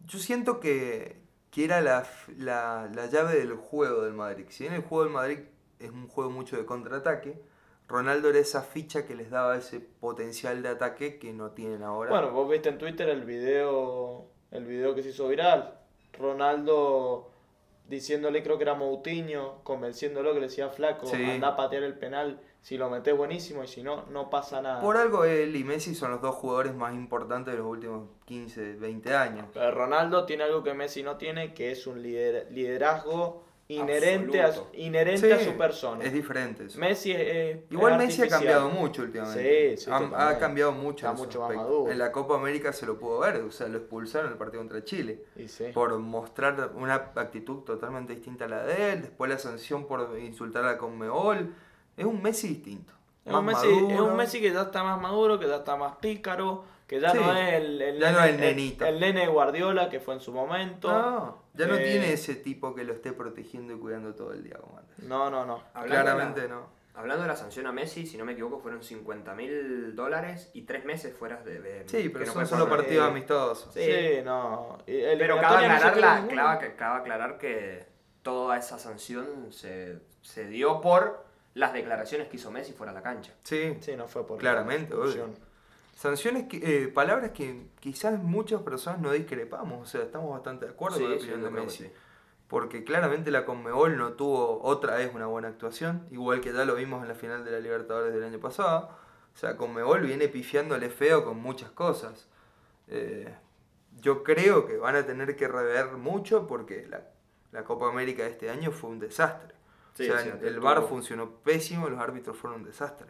yo 0.04 0.18
siento 0.18 0.60
que, 0.60 1.20
que 1.50 1.64
era 1.64 1.80
la, 1.80 2.06
la, 2.36 2.90
la 2.94 3.06
llave 3.06 3.36
del 3.36 3.54
juego 3.54 4.02
del 4.02 4.12
Madrid. 4.12 4.44
Si 4.50 4.64
bien 4.64 4.74
el 4.74 4.82
juego 4.82 5.04
del 5.04 5.12
Madrid 5.12 5.38
es 5.78 5.90
un 5.90 6.06
juego 6.06 6.30
mucho 6.30 6.58
de 6.58 6.66
contraataque, 6.66 7.40
Ronaldo 7.88 8.28
era 8.28 8.38
esa 8.38 8.60
ficha 8.60 9.06
que 9.06 9.14
les 9.14 9.30
daba 9.30 9.56
ese 9.56 9.80
potencial 9.80 10.62
de 10.62 10.68
ataque 10.68 11.18
que 11.18 11.32
no 11.32 11.52
tienen 11.52 11.82
ahora. 11.82 12.10
Bueno, 12.10 12.30
vos 12.32 12.50
viste 12.50 12.68
en 12.68 12.76
Twitter 12.76 13.08
el 13.08 13.24
video, 13.24 14.26
el 14.50 14.66
video 14.66 14.94
que 14.94 15.02
se 15.02 15.08
hizo 15.08 15.28
viral. 15.28 15.78
Ronaldo 16.12 17.30
diciéndole, 17.88 18.42
creo 18.42 18.56
que 18.58 18.64
era 18.64 18.74
Moutinho, 18.74 19.62
convenciéndolo 19.64 20.32
que 20.34 20.40
le 20.40 20.46
decía 20.46 20.68
flaco, 20.68 21.06
Sí. 21.06 21.22
anda 21.24 21.48
a 21.48 21.56
patear 21.56 21.82
el 21.82 21.94
penal, 21.98 22.40
si 22.60 22.76
lo 22.76 22.90
metés 22.90 23.16
buenísimo 23.16 23.64
y 23.64 23.66
si 23.68 23.82
no, 23.82 24.04
no 24.10 24.28
pasa 24.30 24.60
nada. 24.60 24.80
Por 24.82 24.96
algo 24.96 25.24
él 25.24 25.56
y 25.56 25.64
Messi 25.64 25.94
son 25.94 26.10
los 26.10 26.20
dos 26.20 26.34
jugadores 26.34 26.74
más 26.74 26.94
importantes 26.94 27.54
de 27.54 27.58
los 27.58 27.66
últimos 27.66 28.08
15, 28.26 28.74
20 28.74 29.14
años. 29.14 29.46
Pero 29.54 29.70
Ronaldo 29.70 30.26
tiene 30.26 30.44
algo 30.44 30.62
que 30.62 30.74
Messi 30.74 31.02
no 31.02 31.16
tiene, 31.16 31.54
que 31.54 31.70
es 31.72 31.86
un 31.86 32.02
lider- 32.02 32.48
liderazgo 32.50 33.42
inherente, 33.68 34.42
a, 34.42 34.52
inherente 34.72 35.32
a 35.32 35.44
su 35.44 35.56
persona. 35.56 36.02
Es 36.02 36.12
diferente 36.12 36.64
eso. 36.64 36.78
Messi 36.78 37.12
es, 37.12 37.20
es 37.20 37.58
Igual 37.70 37.98
Messi 37.98 38.22
ha 38.22 38.28
cambiado 38.28 38.70
mucho 38.70 39.02
últimamente. 39.02 39.76
Sí, 39.76 39.84
sí, 39.84 39.90
ha, 39.92 40.38
cambiado 40.38 40.72
mucho. 40.72 41.06
Está 41.06 41.12
mucho 41.12 41.40
más 41.40 41.54
maduro. 41.54 41.92
En 41.92 41.98
la 41.98 42.10
Copa 42.10 42.36
América 42.36 42.72
se 42.72 42.86
lo 42.86 42.98
pudo 42.98 43.20
ver, 43.20 43.42
o 43.42 43.50
sea, 43.50 43.68
lo 43.68 43.78
expulsaron 43.78 44.28
en 44.28 44.32
el 44.32 44.38
partido 44.38 44.62
contra 44.62 44.82
Chile. 44.84 45.24
Y 45.36 45.48
sí. 45.48 45.66
por 45.74 45.96
mostrar 45.98 46.72
una 46.74 46.94
actitud 46.94 47.58
totalmente 47.62 48.14
distinta 48.14 48.46
a 48.46 48.48
la 48.48 48.64
de 48.64 48.92
él, 48.92 49.02
después 49.02 49.30
la 49.30 49.38
sanción 49.38 49.86
por 49.86 50.18
insultar 50.18 50.64
a 50.64 50.72
la 50.72 50.78
Conmebol. 50.78 51.54
Es 51.96 52.06
un 52.06 52.22
Messi 52.22 52.48
distinto. 52.48 52.94
Es 53.24 53.34
un, 53.34 53.44
Messi, 53.44 53.66
es 53.66 54.00
un 54.00 54.16
Messi 54.16 54.40
que 54.40 54.50
ya 54.50 54.62
está 54.62 54.82
más 54.82 54.98
maduro, 54.98 55.38
que 55.38 55.46
ya 55.46 55.56
está 55.56 55.76
más 55.76 55.96
pícaro, 55.96 56.64
que 56.88 56.98
ya 56.98 57.10
Sí, 57.10 57.18
no 57.18 57.36
es 57.36 57.54
el, 57.54 57.80
el 57.82 58.00
ya 58.00 58.10
no 58.12 58.20
nene, 58.22 58.28
es 58.30 58.34
el 58.34 58.40
nenito. 58.56 58.84
el 58.86 58.98
nene 58.98 59.28
Guardiola 59.28 59.88
que 59.90 60.00
fue 60.00 60.14
en 60.14 60.20
su 60.20 60.32
momento. 60.32 60.90
No, 60.90 61.42
ya 61.54 61.66
no 61.66 61.74
Eh, 61.76 61.84
tiene 61.84 62.12
ese 62.12 62.34
tipo 62.34 62.74
que 62.74 62.82
lo 62.82 62.94
esté 62.94 63.12
protegiendo 63.12 63.74
y 63.74 63.78
cuidando 63.78 64.14
todo 64.14 64.32
el 64.32 64.42
día 64.42 64.56
como 64.56 64.78
antes. 64.78 64.98
No, 65.06 65.30
no, 65.30 65.44
no. 65.46 65.62
Hablando 65.74 65.86
Claramente 66.02 66.42
la- 66.42 66.48
no. 66.48 66.78
Hablando 66.94 67.22
de 67.22 67.28
la 67.28 67.36
sanción 67.36 67.64
a 67.68 67.70
Messi, 67.72 68.06
si 68.06 68.16
no 68.18 68.24
me 68.24 68.32
equivoco, 68.32 68.58
fueron 68.58 68.82
50 68.82 69.32
mil 69.36 69.94
dólares 69.94 70.50
y 70.52 70.62
tres 70.62 70.84
meses 70.84 71.14
fuera 71.16 71.36
de. 71.44 71.60
de- 71.60 71.88
Sí, 71.88 72.08
pero 72.08 72.24
no 72.26 72.32
son 72.32 72.46
fue 72.46 72.46
solo 72.58 72.68
partidos 72.68 73.06
eh, 73.06 73.10
amistosos. 73.10 73.72
Sí, 73.72 74.20
no. 74.24 74.78
Pero 74.84 75.38
cabe 75.40 75.66
eliminatoria 75.66 76.20
no 76.22 76.28
cabe- 76.28 76.74
aclarar 76.98 77.38
que 77.38 77.86
toda 78.22 78.56
esa 78.58 78.78
sanción 78.80 79.52
se, 79.52 80.00
se 80.22 80.48
dio 80.48 80.80
por 80.80 81.24
las 81.54 81.72
declaraciones 81.72 82.26
que 82.28 82.36
hizo 82.36 82.50
Messi 82.50 82.72
fuera 82.72 82.92
de 82.92 82.98
la 82.98 83.02
cancha. 83.04 83.32
Sí, 83.44 83.76
Sí, 83.80 83.94
no 83.96 84.08
fue 84.08 84.26
por 84.26 84.38
Claramente, 84.38 84.94
la. 84.96 85.00
Sanciones, 85.98 86.46
que, 86.48 86.58
eh, 86.84 86.88
palabras 86.88 87.32
que 87.32 87.66
quizás 87.80 88.22
muchas 88.22 88.62
personas 88.62 89.00
no 89.00 89.10
discrepamos, 89.10 89.82
o 89.82 89.86
sea, 89.90 90.02
estamos 90.02 90.30
bastante 90.30 90.66
de 90.66 90.70
acuerdo 90.70 90.98
con 91.00 91.10
la 91.10 91.16
Sí, 91.18 91.22
sí, 91.26 91.32
opinión 91.32 91.52
de 91.54 91.60
Messi. 91.60 91.84
sí. 91.84 91.92
Porque 92.46 92.84
claramente 92.84 93.30
la 93.32 93.44
Conmebol 93.44 93.96
no 93.98 94.12
tuvo 94.12 94.62
otra 94.62 94.94
vez 94.94 95.12
una 95.14 95.26
buena 95.26 95.48
actuación, 95.48 96.06
igual 96.10 96.40
que 96.40 96.52
ya 96.52 96.64
lo 96.64 96.76
vimos 96.76 97.02
en 97.02 97.08
la 97.08 97.14
final 97.14 97.44
de 97.44 97.50
la 97.50 97.58
Libertadores 97.60 98.14
del 98.14 98.22
año 98.24 98.38
pasado. 98.38 98.88
O 99.34 99.36
sea, 99.36 99.56
Conmebol 99.56 100.00
viene 100.02 100.28
pifiándole 100.28 100.88
feo 100.88 101.24
con 101.24 101.36
muchas 101.38 101.70
cosas. 101.72 102.28
Eh, 102.86 103.34
yo 104.00 104.22
creo 104.22 104.66
que 104.66 104.76
van 104.78 104.94
a 104.96 105.04
tener 105.04 105.36
que 105.36 105.46
rever 105.48 105.92
mucho 105.98 106.46
porque 106.46 106.86
la, 106.88 107.02
la 107.52 107.64
Copa 107.64 107.88
América 107.90 108.22
de 108.22 108.30
este 108.30 108.48
año 108.48 108.70
fue 108.70 108.90
un 108.90 108.98
desastre. 109.00 109.54
Sí, 109.94 110.08
o 110.08 110.12
sea, 110.16 110.22
sí, 110.22 110.30
el 110.46 110.56
tuvo- 110.56 110.62
VAR 110.64 110.82
funcionó 110.88 111.30
pésimo, 111.42 111.88
los 111.90 111.98
árbitros 112.00 112.36
fueron 112.36 112.60
un 112.60 112.66
desastre. 112.66 113.08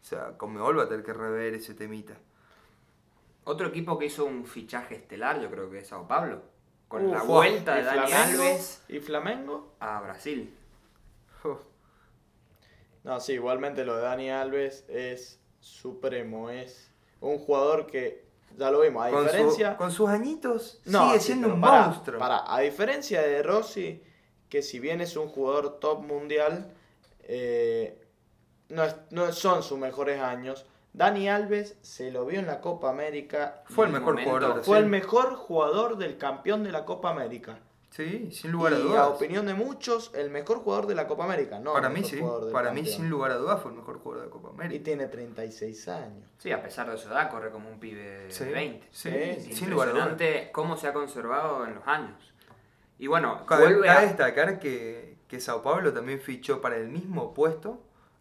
O 0.00 0.04
sea, 0.04 0.36
Conmebol 0.38 0.78
va 0.78 0.84
a 0.84 0.88
tener 0.88 1.04
que 1.04 1.12
rever 1.12 1.54
ese 1.54 1.74
temita. 1.74 2.14
Otro 3.44 3.68
equipo 3.68 3.98
que 3.98 4.06
hizo 4.06 4.24
un 4.24 4.44
fichaje 4.44 4.94
estelar, 4.96 5.40
yo 5.40 5.50
creo 5.50 5.70
que 5.70 5.78
es 5.80 5.88
Sao 5.88 6.06
Paulo. 6.06 6.42
Con 6.88 7.10
la 7.10 7.22
vuelta 7.22 7.74
de 7.76 7.82
¿y 7.82 7.84
Dani 7.84 8.06
Flamengo? 8.10 8.42
Alves 8.42 8.82
¿Y 8.88 8.98
Flamengo? 9.00 9.74
a 9.80 10.00
Brasil. 10.00 10.54
Uf. 11.44 11.58
No, 13.04 13.20
sí, 13.20 13.34
igualmente 13.34 13.84
lo 13.84 13.96
de 13.96 14.02
Dani 14.02 14.30
Alves 14.30 14.84
es 14.88 15.38
supremo. 15.60 16.50
Es 16.50 16.90
un 17.20 17.38
jugador 17.38 17.86
que, 17.86 18.24
ya 18.58 18.70
lo 18.70 18.80
vimos, 18.80 19.06
a 19.06 19.10
Con, 19.10 19.20
su- 19.20 19.24
diferencia... 19.26 19.76
con 19.76 19.92
sus 19.92 20.08
añitos 20.08 20.80
No, 20.84 21.06
sigue 21.08 21.20
sí, 21.20 21.26
siendo 21.26 21.54
un 21.54 21.60
monstruo. 21.60 22.18
pará. 22.18 22.42
A 22.52 22.60
diferencia 22.60 23.22
de 23.22 23.42
Rossi, 23.42 24.02
que 24.48 24.62
si 24.62 24.80
bien 24.80 25.00
es 25.00 25.16
un 25.16 25.28
jugador 25.28 25.78
top 25.78 26.00
mundial, 26.02 26.74
eh, 27.22 27.99
no, 28.70 28.84
es- 28.84 28.96
no 29.10 29.30
son 29.32 29.62
sus 29.62 29.78
mejores 29.78 30.20
años. 30.20 30.66
Dani 30.92 31.28
Alves 31.28 31.76
se 31.82 32.10
lo 32.10 32.26
vio 32.26 32.40
en 32.40 32.46
la 32.46 32.60
Copa 32.60 32.90
América. 32.90 33.62
Fue 33.66 33.86
el 33.86 33.92
mejor 33.92 34.14
momento 34.14 34.30
jugador 34.32 34.56
de 34.56 34.62
Fue 34.62 34.78
el 34.78 34.86
mejor 34.86 35.34
jugador 35.36 35.96
del 35.98 36.16
campeón 36.18 36.64
de 36.64 36.72
la 36.72 36.84
Copa 36.84 37.10
América. 37.10 37.58
Sí, 37.90 38.30
sin 38.32 38.52
lugar 38.52 38.72
a 38.72 38.76
y 38.78 38.80
a 38.80 38.84
dudas. 38.84 39.08
opinión 39.08 39.46
de 39.46 39.54
muchos, 39.54 40.12
el 40.14 40.30
mejor 40.30 40.58
jugador 40.58 40.86
de 40.86 40.94
la 40.94 41.08
Copa 41.08 41.24
América. 41.24 41.58
No 41.58 41.72
para 41.72 41.88
mí 41.88 42.04
sí, 42.04 42.20
para 42.52 42.72
mí 42.72 42.86
sin 42.86 43.10
lugar 43.10 43.32
a 43.32 43.36
dudas 43.36 43.60
fue 43.60 43.72
el 43.72 43.76
mejor 43.78 43.98
jugador 43.98 44.24
de 44.26 44.30
Copa 44.30 44.48
Y 44.50 44.54
América. 44.54 44.84
tiene 44.84 45.06
36 45.08 45.88
años. 45.88 46.28
Sí, 46.38 46.52
a 46.52 46.62
pesar 46.62 46.88
de 46.90 46.96
su 46.96 47.08
edad, 47.08 47.28
corre 47.30 47.50
como 47.50 47.68
un 47.68 47.80
pibe 47.80 48.26
Sí, 48.30 48.44
de 48.44 48.52
20. 48.52 48.86
sí, 48.92 49.10
Sí, 49.10 49.50
Es 49.50 49.58
sin 49.58 49.70
lugar 49.70 49.88
a 49.88 49.90
dudas. 49.92 50.06
impresionante 50.10 50.52
cómo 50.52 50.76
se 50.76 50.86
ha 50.86 50.92
conservado 50.92 51.64
en 51.66 51.74
los 51.74 51.86
años. 51.86 52.32
Y 52.98 53.08
bueno, 53.08 53.44
Cabe, 53.46 53.62
vuelve 53.64 53.86
cabe 53.88 53.98
a... 53.98 54.02
destacar 54.08 54.58
que, 54.60 55.16
que 55.26 55.40
Sao 55.40 55.62
Paulo 55.62 55.92
también 55.92 56.20
fichó 56.20 56.60
para 56.60 56.76
el 56.76 56.88
mismo 56.88 57.34
puesto 57.34 57.80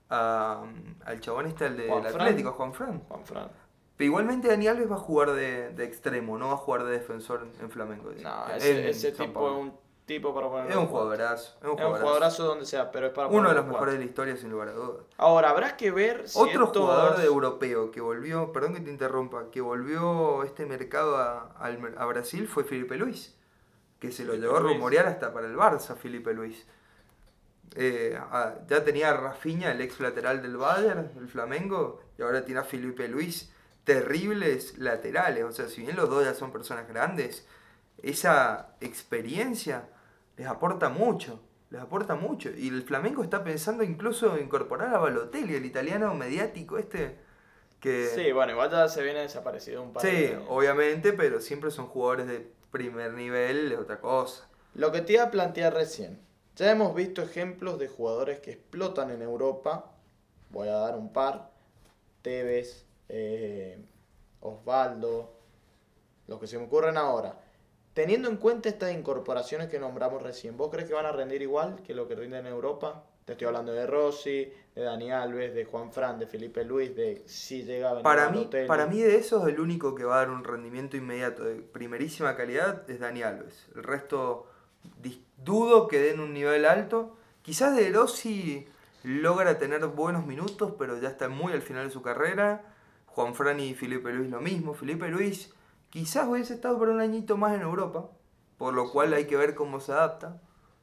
a- 0.10 0.64
al 1.06 1.19
chabón 1.19 1.45
este, 1.48 1.65
el 1.68 1.77
del. 1.77 1.91
Atlético, 1.91 2.52
Juan 2.53 2.73
Fran. 2.73 2.99
Juan 3.07 3.26
Fran. 3.26 3.49
Pero 3.98 4.06
igualmente 4.07 4.48
Dani 4.48 4.68
Alves 4.68 4.90
va 4.90 4.95
a 4.95 4.99
jugar 4.99 5.31
de, 5.34 5.72
de 5.72 5.84
extremo, 5.84 6.38
no 6.38 6.48
va 6.48 6.53
a 6.53 6.57
jugar 6.57 6.86
de 6.86 6.91
defensor 6.91 7.45
en 7.60 7.69
Flamengo. 7.69 8.11
No, 8.22 8.45
En 8.49 8.56
ese, 8.88 9.11
tipo 9.11 9.48
es 9.49 9.57
un 9.57 9.73
tipo 10.06 10.34
para 10.34 10.48
poner. 10.48 10.72
Es 10.72 10.77
un 10.77 10.88
jugadorazo. 10.88 11.57
Es 11.61 11.68
un 11.69 11.77
Es 11.80 11.86
un 11.86 11.91
jugadorazo. 11.98 12.45
donde 12.45 12.65
sea, 12.65 12.91
pero 12.91 13.07
es 13.07 13.14
para 13.14 13.27
Uno 13.27 13.49
de 13.49 13.56
los 13.56 13.65
mejores 13.65 13.94
de 13.95 13.99
la 13.99 14.06
historia, 14.06 14.38
sin 14.38 14.52
lugar 14.52 14.69
a 14.69 14.72
dudas. 14.72 15.03
Ahora, 15.18 15.49
habrá 15.49 15.76
que 15.76 15.91
ver 15.91 16.30
si 16.30 16.40
Otro 16.40 16.64
estos- 16.65 16.77
jugador 16.81 17.18
de 17.18 17.26
europeo 17.26 17.91
que 17.91 17.99
volvió, 17.99 18.53
perdón 18.53 18.73
que 18.76 18.80
te 18.80 18.90
interrumpa, 18.90 19.52
que 19.52 19.60
volvió 19.60 20.44
este 20.44 20.65
mercado 20.65 21.18
a, 21.18 21.52
a 21.60 22.06
Brasil 22.06 22.48
fue 22.48 22.64
Felipe 22.64 22.95
Luis, 22.95 23.36
que 23.99 24.14
se 24.14 24.23
lo 24.23 24.31
Felipe 24.31 24.48
llevó 24.48 24.57
a 24.57 24.61
rumorear 24.61 25.07
hasta 25.07 25.34
para 25.34 25.45
el 25.48 25.57
Barça, 25.57 25.95
Felipe 25.98 26.34
Luis. 26.34 26.65
Eh, 27.75 28.17
a- 28.19 28.55
ya 28.67 28.83
tenía 28.83 29.11
a 29.11 29.17
Rafinha, 29.17 29.71
el 29.71 29.81
ex 29.81 29.99
lateral 29.99 30.41
del 30.41 30.57
Bayern, 30.57 31.11
el 31.17 31.27
Flamengo, 31.27 32.01
y 32.17 32.21
ahora 32.23 32.43
tiene 32.45 32.61
a 32.61 32.63
Felipe 32.63 33.07
Luis, 33.07 33.51
terribles 33.83 34.77
laterales. 34.77 35.43
O 35.43 35.51
sea, 35.51 35.67
si 35.67 35.81
bien 35.81 35.95
los 35.95 36.09
dos 36.09 36.23
ya 36.25 36.33
son 36.33 36.51
personas 36.51 36.87
grandes, 36.87 37.47
esa 38.01 38.75
experiencia 38.81 39.89
les 40.37 40.47
aporta 40.47 40.89
mucho. 40.89 41.41
Les 41.69 41.79
aporta 41.81 42.15
mucho. 42.15 42.49
Y 42.49 42.69
el 42.69 42.81
Flamengo 42.83 43.23
está 43.23 43.43
pensando 43.43 43.83
incluso 43.83 44.35
en 44.35 44.45
incorporar 44.45 44.93
a 44.95 44.97
Balotelli, 44.99 45.55
el 45.55 45.65
italiano 45.65 46.13
mediático 46.15 46.77
este, 46.77 47.19
Que, 47.79 48.07
Sí, 48.07 48.31
bueno, 48.31 48.51
igual 48.53 48.71
ya 48.71 48.89
se 48.89 49.03
viene 49.03 49.21
desaparecido 49.21 49.81
un 49.83 49.93
par 49.93 50.03
sí, 50.03 50.09
de 50.11 50.45
obviamente, 50.49 51.13
pero 51.13 51.39
siempre 51.39 51.71
son 51.71 51.87
jugadores 51.87 52.27
de 52.27 52.51
primer 52.71 53.13
nivel, 53.13 53.71
es 53.71 53.79
otra 53.79 53.99
cosa. 54.01 54.47
Lo 54.73 54.91
que 54.91 55.01
te 55.01 55.13
iba 55.13 55.23
a 55.23 55.31
plantear 55.31 55.73
recién. 55.73 56.19
Ya 56.60 56.72
hemos 56.72 56.94
visto 56.94 57.22
ejemplos 57.22 57.80
de 57.80 57.88
jugadores 57.88 58.41
que 58.41 58.52
explotan 58.52 59.11
en 59.11 59.22
Europa. 59.22 59.94
Voy 60.49 60.68
a 60.68 60.73
dar 60.73 60.98
un 60.98 61.14
par. 61.14 61.52
Tevez, 62.22 62.86
eh, 63.07 63.81
Osvaldo, 64.41 65.38
los 66.27 66.38
que 66.38 66.48
se 66.48 66.57
me 66.57 66.65
ocurren 66.65 66.98
ahora. 66.98 67.40
Teniendo 67.94 68.27
en 68.27 68.36
cuenta 68.36 68.68
estas 68.68 68.91
incorporaciones 68.91 69.69
que 69.69 69.80
nombramos 69.80 70.22
recién, 70.22 70.57
¿vos 70.57 70.69
crees 70.69 70.86
que 70.86 70.94
van 70.94 71.06
a 71.06 71.14
rendir 71.14 71.41
igual 71.41 71.81
que 71.81 71.94
lo 71.94 72.10
que 72.10 72.15
rinden 72.15 72.45
en 72.45 72.52
Europa? 72.52 73.06
Te 73.23 73.34
estoy 73.34 73.48
hablando 73.48 73.72
de 73.72 73.88
Rossi, 73.88 74.52
de 74.76 74.81
Dani 74.81 75.11
Alves, 75.14 75.53
de 75.53 75.64
Juan 75.64 75.94
Fran, 75.94 76.19
de 76.19 76.27
Felipe 76.27 76.65
Luis, 76.65 76.94
de 76.94 77.23
si 77.26 77.64
llega 77.64 77.91
a 77.91 78.03
Para 78.03 78.31
mí, 78.31 78.49
para 78.68 78.86
mí 78.86 78.99
de 78.99 79.15
esos 79.15 79.48
el 79.48 79.61
único 79.61 79.95
que 79.95 80.03
va 80.03 80.15
a 80.15 80.26
dar 80.26 80.30
un 80.30 80.44
rendimiento 80.44 80.98
inmediato 80.98 81.45
de 81.45 81.56
primerísima 81.61 82.36
calidad 82.36 82.90
es 82.90 82.99
Dani 82.99 83.23
Alves. 83.23 83.69
El 83.77 83.84
resto 83.84 84.48
dudo 85.43 85.88
que 85.88 85.99
den 85.99 86.19
un 86.19 86.34
nivel 86.34 86.65
alto. 86.65 87.15
Quizás 87.41 87.76
De 87.76 87.91
Rossi 87.91 88.68
logra 89.03 89.57
tener 89.57 89.85
buenos 89.88 90.26
minutos, 90.26 90.73
pero 90.77 90.99
ya 90.99 91.10
está 91.10 91.30
muy 91.30 91.53
al 91.53 91.61
final 91.61 91.85
de 91.85 91.93
su 91.93 92.01
carrera. 92.01 92.64
Juan 93.07 93.34
Fran 93.34 93.60
y 93.60 93.73
Felipe 93.73 94.11
Luis 94.11 94.30
lo 94.30 94.41
mismo. 94.41 94.73
Felipe 94.73 95.07
Luis 95.10 95.51
quizás 95.89 96.27
hubiese 96.27 96.53
estado 96.53 96.77
por 96.77 96.89
un 96.89 97.01
añito 97.01 97.38
más 97.38 97.56
en 97.56 97.61
Europa, 97.61 98.10
por 98.57 98.73
lo 98.73 98.91
cual 98.91 99.14
hay 99.14 99.26
que 99.26 99.38
ver 99.38 99.56
cómo 99.56 99.80
se 99.80 99.91
adapta. 99.91 100.41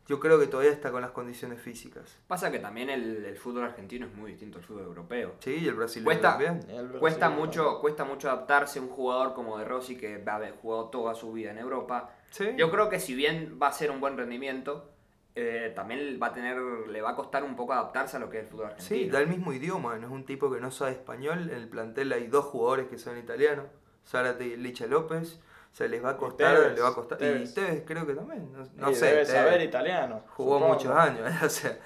Yo 0.08 0.20
creo 0.20 0.38
que 0.38 0.46
todavía 0.46 0.70
está 0.72 0.92
con 0.92 1.02
las 1.02 1.10
condiciones 1.10 1.60
físicas. 1.60 2.16
Pasa 2.28 2.50
que 2.52 2.58
también 2.60 2.90
el, 2.90 3.24
el 3.24 3.36
fútbol 3.36 3.64
argentino 3.64 4.06
es 4.06 4.14
muy 4.14 4.30
distinto 4.30 4.58
al 4.58 4.64
fútbol 4.64 4.84
europeo. 4.84 5.34
Sí, 5.40 5.56
y 5.56 5.66
el 5.68 5.74
brasileño 5.74 6.04
Cuesta- 6.04 6.30
también. 6.30 6.60
El 6.70 6.84
Brasil, 6.84 7.00
Cuesta 7.00 7.28
mucho, 7.30 7.80
cuesta 7.80 8.04
mucho 8.04 8.28
adaptarse 8.30 8.78
a 8.78 8.82
un 8.82 8.88
jugador 8.88 9.34
como 9.34 9.58
de 9.58 9.64
Rossi 9.64 9.96
que 9.96 10.18
va 10.18 10.32
a 10.32 10.36
haber 10.36 10.52
jugado 10.52 10.90
toda 10.90 11.14
su 11.14 11.32
vida 11.32 11.50
en 11.50 11.58
Europa. 11.58 12.14
Sí. 12.30 12.50
Yo 12.56 12.70
creo 12.70 12.88
que 12.88 13.00
si 13.00 13.14
bien 13.14 13.58
va 13.60 13.68
a 13.68 13.72
ser 13.72 13.90
un 13.90 14.00
buen 14.00 14.16
rendimiento, 14.16 14.92
eh, 15.34 15.72
también 15.74 16.18
va 16.22 16.28
a 16.28 16.32
tener, 16.32 16.56
le 16.88 17.02
va 17.02 17.10
a 17.10 17.14
costar 17.16 17.42
un 17.44 17.56
poco 17.56 17.72
adaptarse 17.72 18.16
a 18.16 18.20
lo 18.20 18.30
que 18.30 18.38
es 18.38 18.44
el 18.44 18.48
fútbol 18.50 18.66
argentino. 18.66 18.88
Sí, 19.00 19.08
da 19.10 19.20
el 19.20 19.26
mismo 19.26 19.52
idioma, 19.52 19.98
no 19.98 20.06
es 20.06 20.12
un 20.12 20.24
tipo 20.24 20.50
que 20.52 20.60
no 20.60 20.70
sabe 20.70 20.92
español. 20.92 21.50
En 21.50 21.56
el 21.56 21.68
plantel 21.68 22.12
hay 22.12 22.28
dos 22.28 22.44
jugadores 22.46 22.86
que 22.86 22.96
son 22.96 23.18
italianos, 23.18 23.66
Zárate 24.06 24.46
y 24.46 24.56
Licha 24.56 24.86
López. 24.86 25.40
Se 25.76 25.88
les 25.90 26.02
va 26.02 26.10
a 26.10 26.16
costar, 26.16 26.56
Tevez, 26.56 26.74
le 26.74 26.80
va 26.80 26.88
a 26.88 26.94
costar. 26.94 27.18
Tevez. 27.18 27.50
Y 27.50 27.54
Tevez 27.54 27.82
creo 27.86 28.06
que 28.06 28.14
también, 28.14 28.50
no, 28.50 28.64
no 28.76 28.90
Y 28.90 28.94
sé. 28.94 29.06
debe 29.06 29.16
Tevez 29.26 29.28
saber 29.28 29.60
italiano. 29.60 30.22
Jugó 30.34 30.54
supongo. 30.54 30.74
muchos 30.74 30.92
años, 30.96 31.30
o 31.42 31.48
sea, 31.50 31.78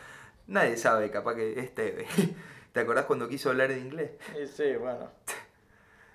nadie 0.47 0.77
sabe, 0.77 1.11
capaz 1.11 1.35
que 1.35 1.59
es 1.59 1.75
Tevez. 1.75 2.07
¿Te 2.73 2.79
acordás 2.81 3.07
cuando 3.07 3.29
quiso 3.29 3.51
hablar 3.51 3.73
en 3.73 3.81
inglés? 3.87 4.13
Sí, 4.37 4.47
sí, 4.47 4.77
bueno. 4.77 5.11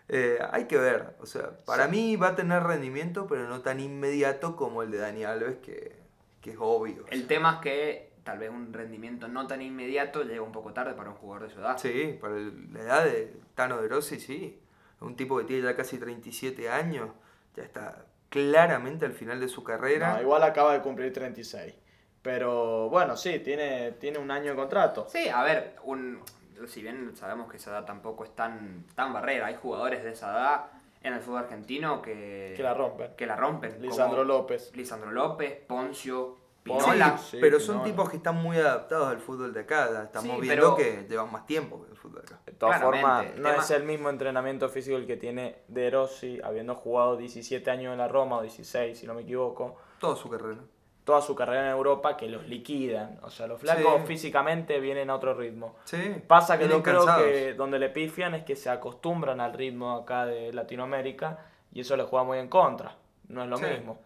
Eh, 0.08 0.38
hay 0.52 0.66
que 0.66 0.78
ver, 0.78 1.16
o 1.20 1.26
sea, 1.26 1.50
para 1.66 1.88
mí 1.88 2.16
va 2.16 2.28
a 2.28 2.36
tener 2.36 2.62
rendimiento, 2.62 3.26
pero 3.26 3.48
no 3.50 3.62
tan 3.62 3.80
inmediato 3.80 4.56
como 4.56 4.84
el 4.84 4.92
de 4.92 5.00
Dani 5.00 5.24
Alves, 5.24 5.56
que, 5.64 5.96
que 6.42 6.52
es 6.52 6.58
obvio. 6.60 7.06
o 7.06 7.08
El 7.08 7.20
sea. 7.22 7.28
tema 7.28 7.54
es 7.56 7.60
que 7.62 8.12
tal 8.24 8.38
vez 8.38 8.52
un 8.52 8.72
rendimiento 8.72 9.28
no 9.28 9.48
tan 9.48 9.64
inmediato 9.64 10.22
llega 10.24 10.44
un 10.44 10.52
poco 10.52 10.74
tarde 10.74 10.94
para 10.94 11.10
un 11.10 11.16
jugador 11.16 11.48
de 11.48 11.54
su 11.56 11.60
edad. 11.60 11.80
Sí, 11.80 12.16
para 12.22 12.36
el- 12.36 12.72
la 12.72 12.82
edad 12.82 13.04
de 13.06 13.34
Tano 13.56 13.82
de 13.82 13.88
Rossi, 13.88 14.20
sí. 14.20 14.62
Un 15.02 15.16
tipo 15.16 15.40
que 15.40 15.46
tiene 15.46 15.64
ya 15.64 15.76
casi 15.76 15.98
37 15.98 16.70
años, 16.70 17.10
ya 17.56 17.64
está 17.64 18.06
claramente 18.30 19.06
al 19.06 19.14
final 19.14 19.40
de 19.40 19.48
su 19.48 19.64
carrera. 19.64 20.14
No, 20.16 20.22
igual 20.22 20.44
acaba 20.44 20.74
de 20.74 20.82
cumplir 20.82 21.14
36. 21.14 21.74
Pero 22.22 22.90
bueno, 22.90 23.16
sí, 23.16 23.40
tiene, 23.40 23.92
tiene 23.94 24.18
un 24.18 24.32
año 24.32 24.52
de 24.52 24.56
contrato. 24.56 25.08
Sí, 25.10 25.30
a 25.30 25.44
ver, 25.44 25.76
un, 25.84 26.22
si 26.68 26.82
bien 26.82 27.16
sabemos 27.16 27.50
que 27.50 27.58
esa 27.58 27.72
edad 27.72 27.86
tampoco 27.86 28.24
es 28.24 28.36
tan, 28.36 28.86
tan 28.96 29.14
barrera, 29.14 29.48
hay 29.48 29.56
jugadores 29.56 30.04
de 30.04 30.12
esa 30.12 30.32
edad 30.32 30.66
en 31.04 31.14
el 31.14 31.20
fútbol 31.22 31.44
argentino 31.44 32.02
que, 32.02 32.54
Que 32.58 32.64
la 32.64 32.74
rompen. 32.74 33.12
que 33.16 33.28
la 33.28 33.36
rompen. 33.36 33.80
Lisandro 33.80 34.24
López. 34.24 34.72
Lisandro 34.76 35.12
López, 35.12 35.62
Poncio, 35.68 36.38
Pinola. 36.66 37.18
sí, 37.20 37.38
pero 37.40 37.60
son 37.60 37.76
Pinola. 37.76 37.84
tipos 37.92 38.10
que 38.10 38.18
están 38.18 38.42
muy 38.42 38.58
adaptados 38.58 39.08
al 39.10 39.20
fútbol 39.20 39.54
de 39.54 39.60
acá. 39.62 39.86
Estamos 40.04 40.36
Sí, 40.36 40.42
viendo 40.42 40.76
pero- 40.76 40.76
que 40.76 41.06
llevan 41.08 41.32
más 41.32 41.46
tiempo 41.46 41.84
que 41.86 41.92
el 41.92 41.96
fútbol 41.98 42.22
de 42.26 42.34
acá. 42.34 42.42
De 42.46 42.52
todas 42.54 42.82
formas, 42.82 43.26
no 43.38 43.50
tema- 43.52 43.56
es 43.64 43.72
el 43.72 43.84
mismo 43.84 44.10
entrenamiento 44.10 44.68
físico 44.68 44.98
el 44.98 45.06
que 45.06 45.16
tiene 45.16 45.60
De 45.68 45.90
Rossi, 45.92 46.40
habiendo 46.44 46.74
jugado 46.76 47.18
17 47.18 47.70
años 47.70 47.92
en 47.94 48.00
la 48.00 48.08
Roma, 48.08 48.38
o 48.38 48.42
16, 48.42 48.98
si 49.00 49.06
no 49.06 49.14
me 49.14 49.22
equivoco, 49.22 49.76
Toda 50.00 50.16
su 50.16 50.28
carrera. 50.28 50.60
toda 51.04 51.22
su 51.22 51.36
carrera 51.36 51.66
en 51.66 51.72
Europa, 51.72 52.18
que 52.18 52.28
los 52.28 52.48
liquidan. 52.48 53.20
O 53.22 53.30
sea, 53.30 53.46
los 53.46 53.62
flacos 53.62 54.02
Sí. 54.02 54.08
físicamente 54.08 54.80
vienen 54.80 55.12
a 55.12 55.16
otro 55.16 55.36
ritmo. 55.36 55.76
Sí. 55.84 55.98
Pasa 56.28 56.56
que 56.58 56.64
vienen 56.66 56.80
yo 56.80 56.84
creo 56.84 57.06
cansados. 57.06 57.24
que 57.28 57.54
donde 57.54 57.78
le 57.78 57.90
pifian 57.90 58.34
es 58.34 58.44
que 58.44 58.56
se 58.56 58.72
acostumbran 58.72 59.40
al 59.40 59.54
ritmo 59.54 59.92
acá 59.96 60.26
de 60.26 60.52
Latinoamérica 60.52 61.46
y 61.72 61.82
eso 61.82 61.96
le 61.96 62.06
juega 62.06 62.26
muy 62.26 62.40
en 62.40 62.48
contra. 62.48 62.96
No 63.28 63.44
es 63.44 63.50
lo 63.50 63.58
Sí. 63.58 63.66
mismo. 63.66 64.00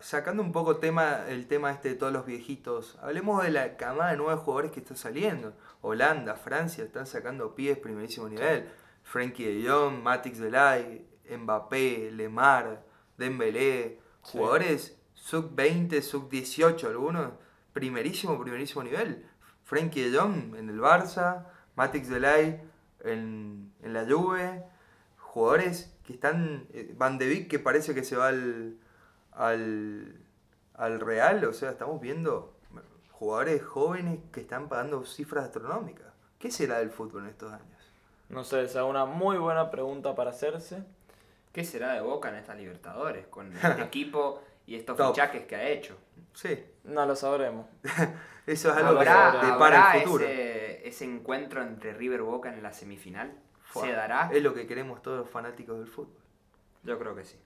Sacando 0.00 0.42
un 0.42 0.50
poco 0.50 0.76
tema, 0.76 1.26
el 1.28 1.46
tema 1.46 1.70
este 1.70 1.90
de 1.90 1.94
todos 1.94 2.12
los 2.12 2.24
viejitos, 2.24 2.98
hablemos 3.02 3.42
de 3.42 3.50
la 3.50 3.76
camada 3.76 4.12
de 4.12 4.16
nuevos 4.16 4.40
jugadores 4.40 4.70
que 4.70 4.80
está 4.80 4.96
saliendo. 4.96 5.52
Holanda, 5.82 6.36
Francia, 6.36 6.84
están 6.84 7.06
sacando 7.06 7.54
pies 7.54 7.76
primerísimo 7.76 8.28
nivel. 8.28 8.66
Frankie 9.02 9.44
de 9.44 9.68
Jong, 9.68 10.02
Matix 10.02 10.38
Delay, 10.38 11.06
Mbappé, 11.28 12.10
Lemar, 12.12 12.82
Dembélé, 13.18 14.00
jugadores 14.22 14.96
sub-20, 15.12 16.00
sub-18 16.00 16.84
algunos, 16.86 17.32
primerísimo, 17.74 18.40
primerísimo 18.40 18.82
nivel. 18.82 19.26
Frankie 19.64 20.08
de 20.08 20.18
Jong 20.18 20.56
en 20.56 20.70
el 20.70 20.80
Barça, 20.80 21.46
Matix 21.76 22.08
Delay 22.08 22.62
en, 23.04 23.70
en 23.82 23.92
la 23.92 24.06
Juve, 24.06 24.64
jugadores 25.18 25.94
que 26.06 26.14
están, 26.14 26.66
eh, 26.72 26.94
Van 26.96 27.18
de 27.18 27.28
Beek 27.28 27.48
que 27.48 27.58
parece 27.58 27.94
que 27.94 28.04
se 28.04 28.16
va 28.16 28.28
al, 28.28 28.78
al, 29.34 30.16
al 30.74 31.00
Real, 31.00 31.44
o 31.44 31.52
sea, 31.52 31.70
estamos 31.70 32.00
viendo 32.00 32.54
jugadores 33.10 33.62
jóvenes 33.62 34.18
que 34.32 34.40
están 34.40 34.68
pagando 34.68 35.04
cifras 35.04 35.44
astronómicas. 35.46 36.06
¿Qué 36.38 36.50
será 36.50 36.78
del 36.78 36.90
fútbol 36.90 37.22
en 37.24 37.30
estos 37.30 37.52
años? 37.52 37.92
No 38.28 38.44
sé, 38.44 38.62
esa 38.62 38.80
es 38.80 38.86
una 38.86 39.04
muy 39.04 39.36
buena 39.38 39.70
pregunta 39.70 40.14
para 40.14 40.30
hacerse. 40.30 40.84
¿Qué 41.52 41.64
será 41.64 41.92
de 41.92 42.00
Boca 42.00 42.28
en 42.30 42.34
estas 42.36 42.56
Libertadores 42.56 43.26
con 43.28 43.52
este 43.56 43.82
equipo 43.82 44.42
y 44.66 44.74
estos 44.74 44.96
Top. 44.96 45.14
fichajes 45.14 45.46
que 45.46 45.56
ha 45.56 45.68
hecho? 45.68 45.96
Sí, 46.32 46.64
No 46.82 47.06
lo 47.06 47.14
sabremos. 47.14 47.66
eso 48.46 48.70
es 48.70 48.76
algo 48.76 49.00
que 49.00 49.08
¿Habrá, 49.08 49.30
se 49.40 49.46
depara 49.46 49.84
habrá 49.86 49.96
el 49.96 50.02
futuro. 50.04 50.24
ese, 50.24 50.88
ese 50.88 51.04
encuentro 51.04 51.62
entre 51.62 51.92
River 51.94 52.22
Boca 52.22 52.52
en 52.52 52.62
la 52.62 52.72
semifinal? 52.72 53.32
Fua, 53.62 53.84
¿Se 53.86 53.92
dará? 53.92 54.30
Es 54.32 54.42
lo 54.42 54.52
que 54.52 54.66
queremos 54.66 55.00
todos 55.00 55.18
los 55.20 55.30
fanáticos 55.30 55.78
del 55.78 55.86
fútbol. 55.86 56.18
Yo 56.82 56.98
creo 56.98 57.14
que 57.14 57.24
sí. 57.24 57.38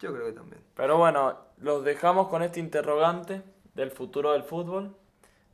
Yo 0.00 0.12
creo 0.12 0.26
que 0.26 0.32
también. 0.32 0.62
Pero 0.74 0.96
bueno, 0.98 1.36
los 1.58 1.84
dejamos 1.84 2.28
con 2.28 2.42
este 2.42 2.60
interrogante 2.60 3.42
del 3.74 3.90
futuro 3.90 4.32
del 4.32 4.42
fútbol. 4.44 4.94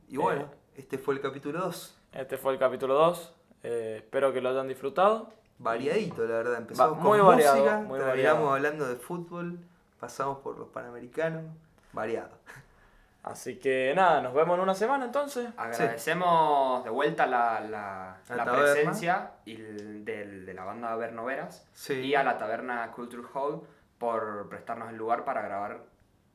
Y 0.09 0.17
bueno, 0.17 0.51
este 0.77 0.99
fue 0.99 1.15
el 1.15 1.21
capítulo 1.21 1.61
2. 1.61 1.99
Este 2.13 2.37
fue 2.37 2.53
el 2.53 2.59
capítulo 2.59 2.95
2. 2.95 3.35
Eh, 3.63 3.95
espero 3.99 4.33
que 4.33 4.41
lo 4.41 4.51
hayan 4.51 4.69
disfrutado. 4.69 5.33
Variadito, 5.59 6.23
la 6.27 6.35
verdad. 6.37 6.57
Empezamos 6.59 6.99
Va- 6.99 7.03
muy 7.03 7.19
con 7.19 7.29
variado, 7.29 7.57
música, 7.57 7.79
muy 7.79 8.01
variado. 8.01 8.53
hablando 8.53 8.87
de 8.89 8.97
fútbol, 8.97 9.59
pasamos 9.99 10.39
por 10.41 10.59
los 10.59 10.69
panamericanos. 10.69 11.45
Variado. 11.93 12.31
Así 13.23 13.59
que 13.59 13.95
nada, 13.97 14.21
nos 14.21 14.35
vemos 14.35 14.57
en 14.57 14.61
una 14.63 14.75
semana 14.75 15.07
entonces. 15.07 15.49
Agradecemos 15.57 16.85
de 16.85 16.91
vuelta 16.91 17.27
la, 17.27 17.61
la, 17.61 18.19
La 18.29 18.45
la 18.45 18.53
presencia 18.53 19.31
y 19.47 19.55
el- 19.55 20.05
del- 20.05 20.45
de 20.45 20.53
la 20.53 20.65
banda 20.65 20.95
Vernoveras 20.97 21.67
Sí. 21.73 21.95
y 21.95 22.15
a 22.15 22.23
la 22.23 22.37
taberna 22.37 22.91
Culture 22.93 23.23
Hall 23.33 23.63
por 23.99 24.49
prestarnos 24.49 24.91
el 24.91 24.97
lugar 24.97 25.25
para 25.25 25.43
grabar 25.43 25.85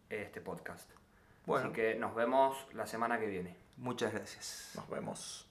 este 0.09 0.41
podcast. 0.41 0.89
Bueno, 1.45 1.65
Así 1.67 1.73
que 1.75 1.95
nos 1.95 2.13
vemos 2.15 2.67
la 2.73 2.85
semana 2.85 3.19
que 3.19 3.27
viene. 3.27 3.55
muchas 3.77 4.13
gracias. 4.13 4.71
Nos 4.75 4.87
vemos. 4.89 5.48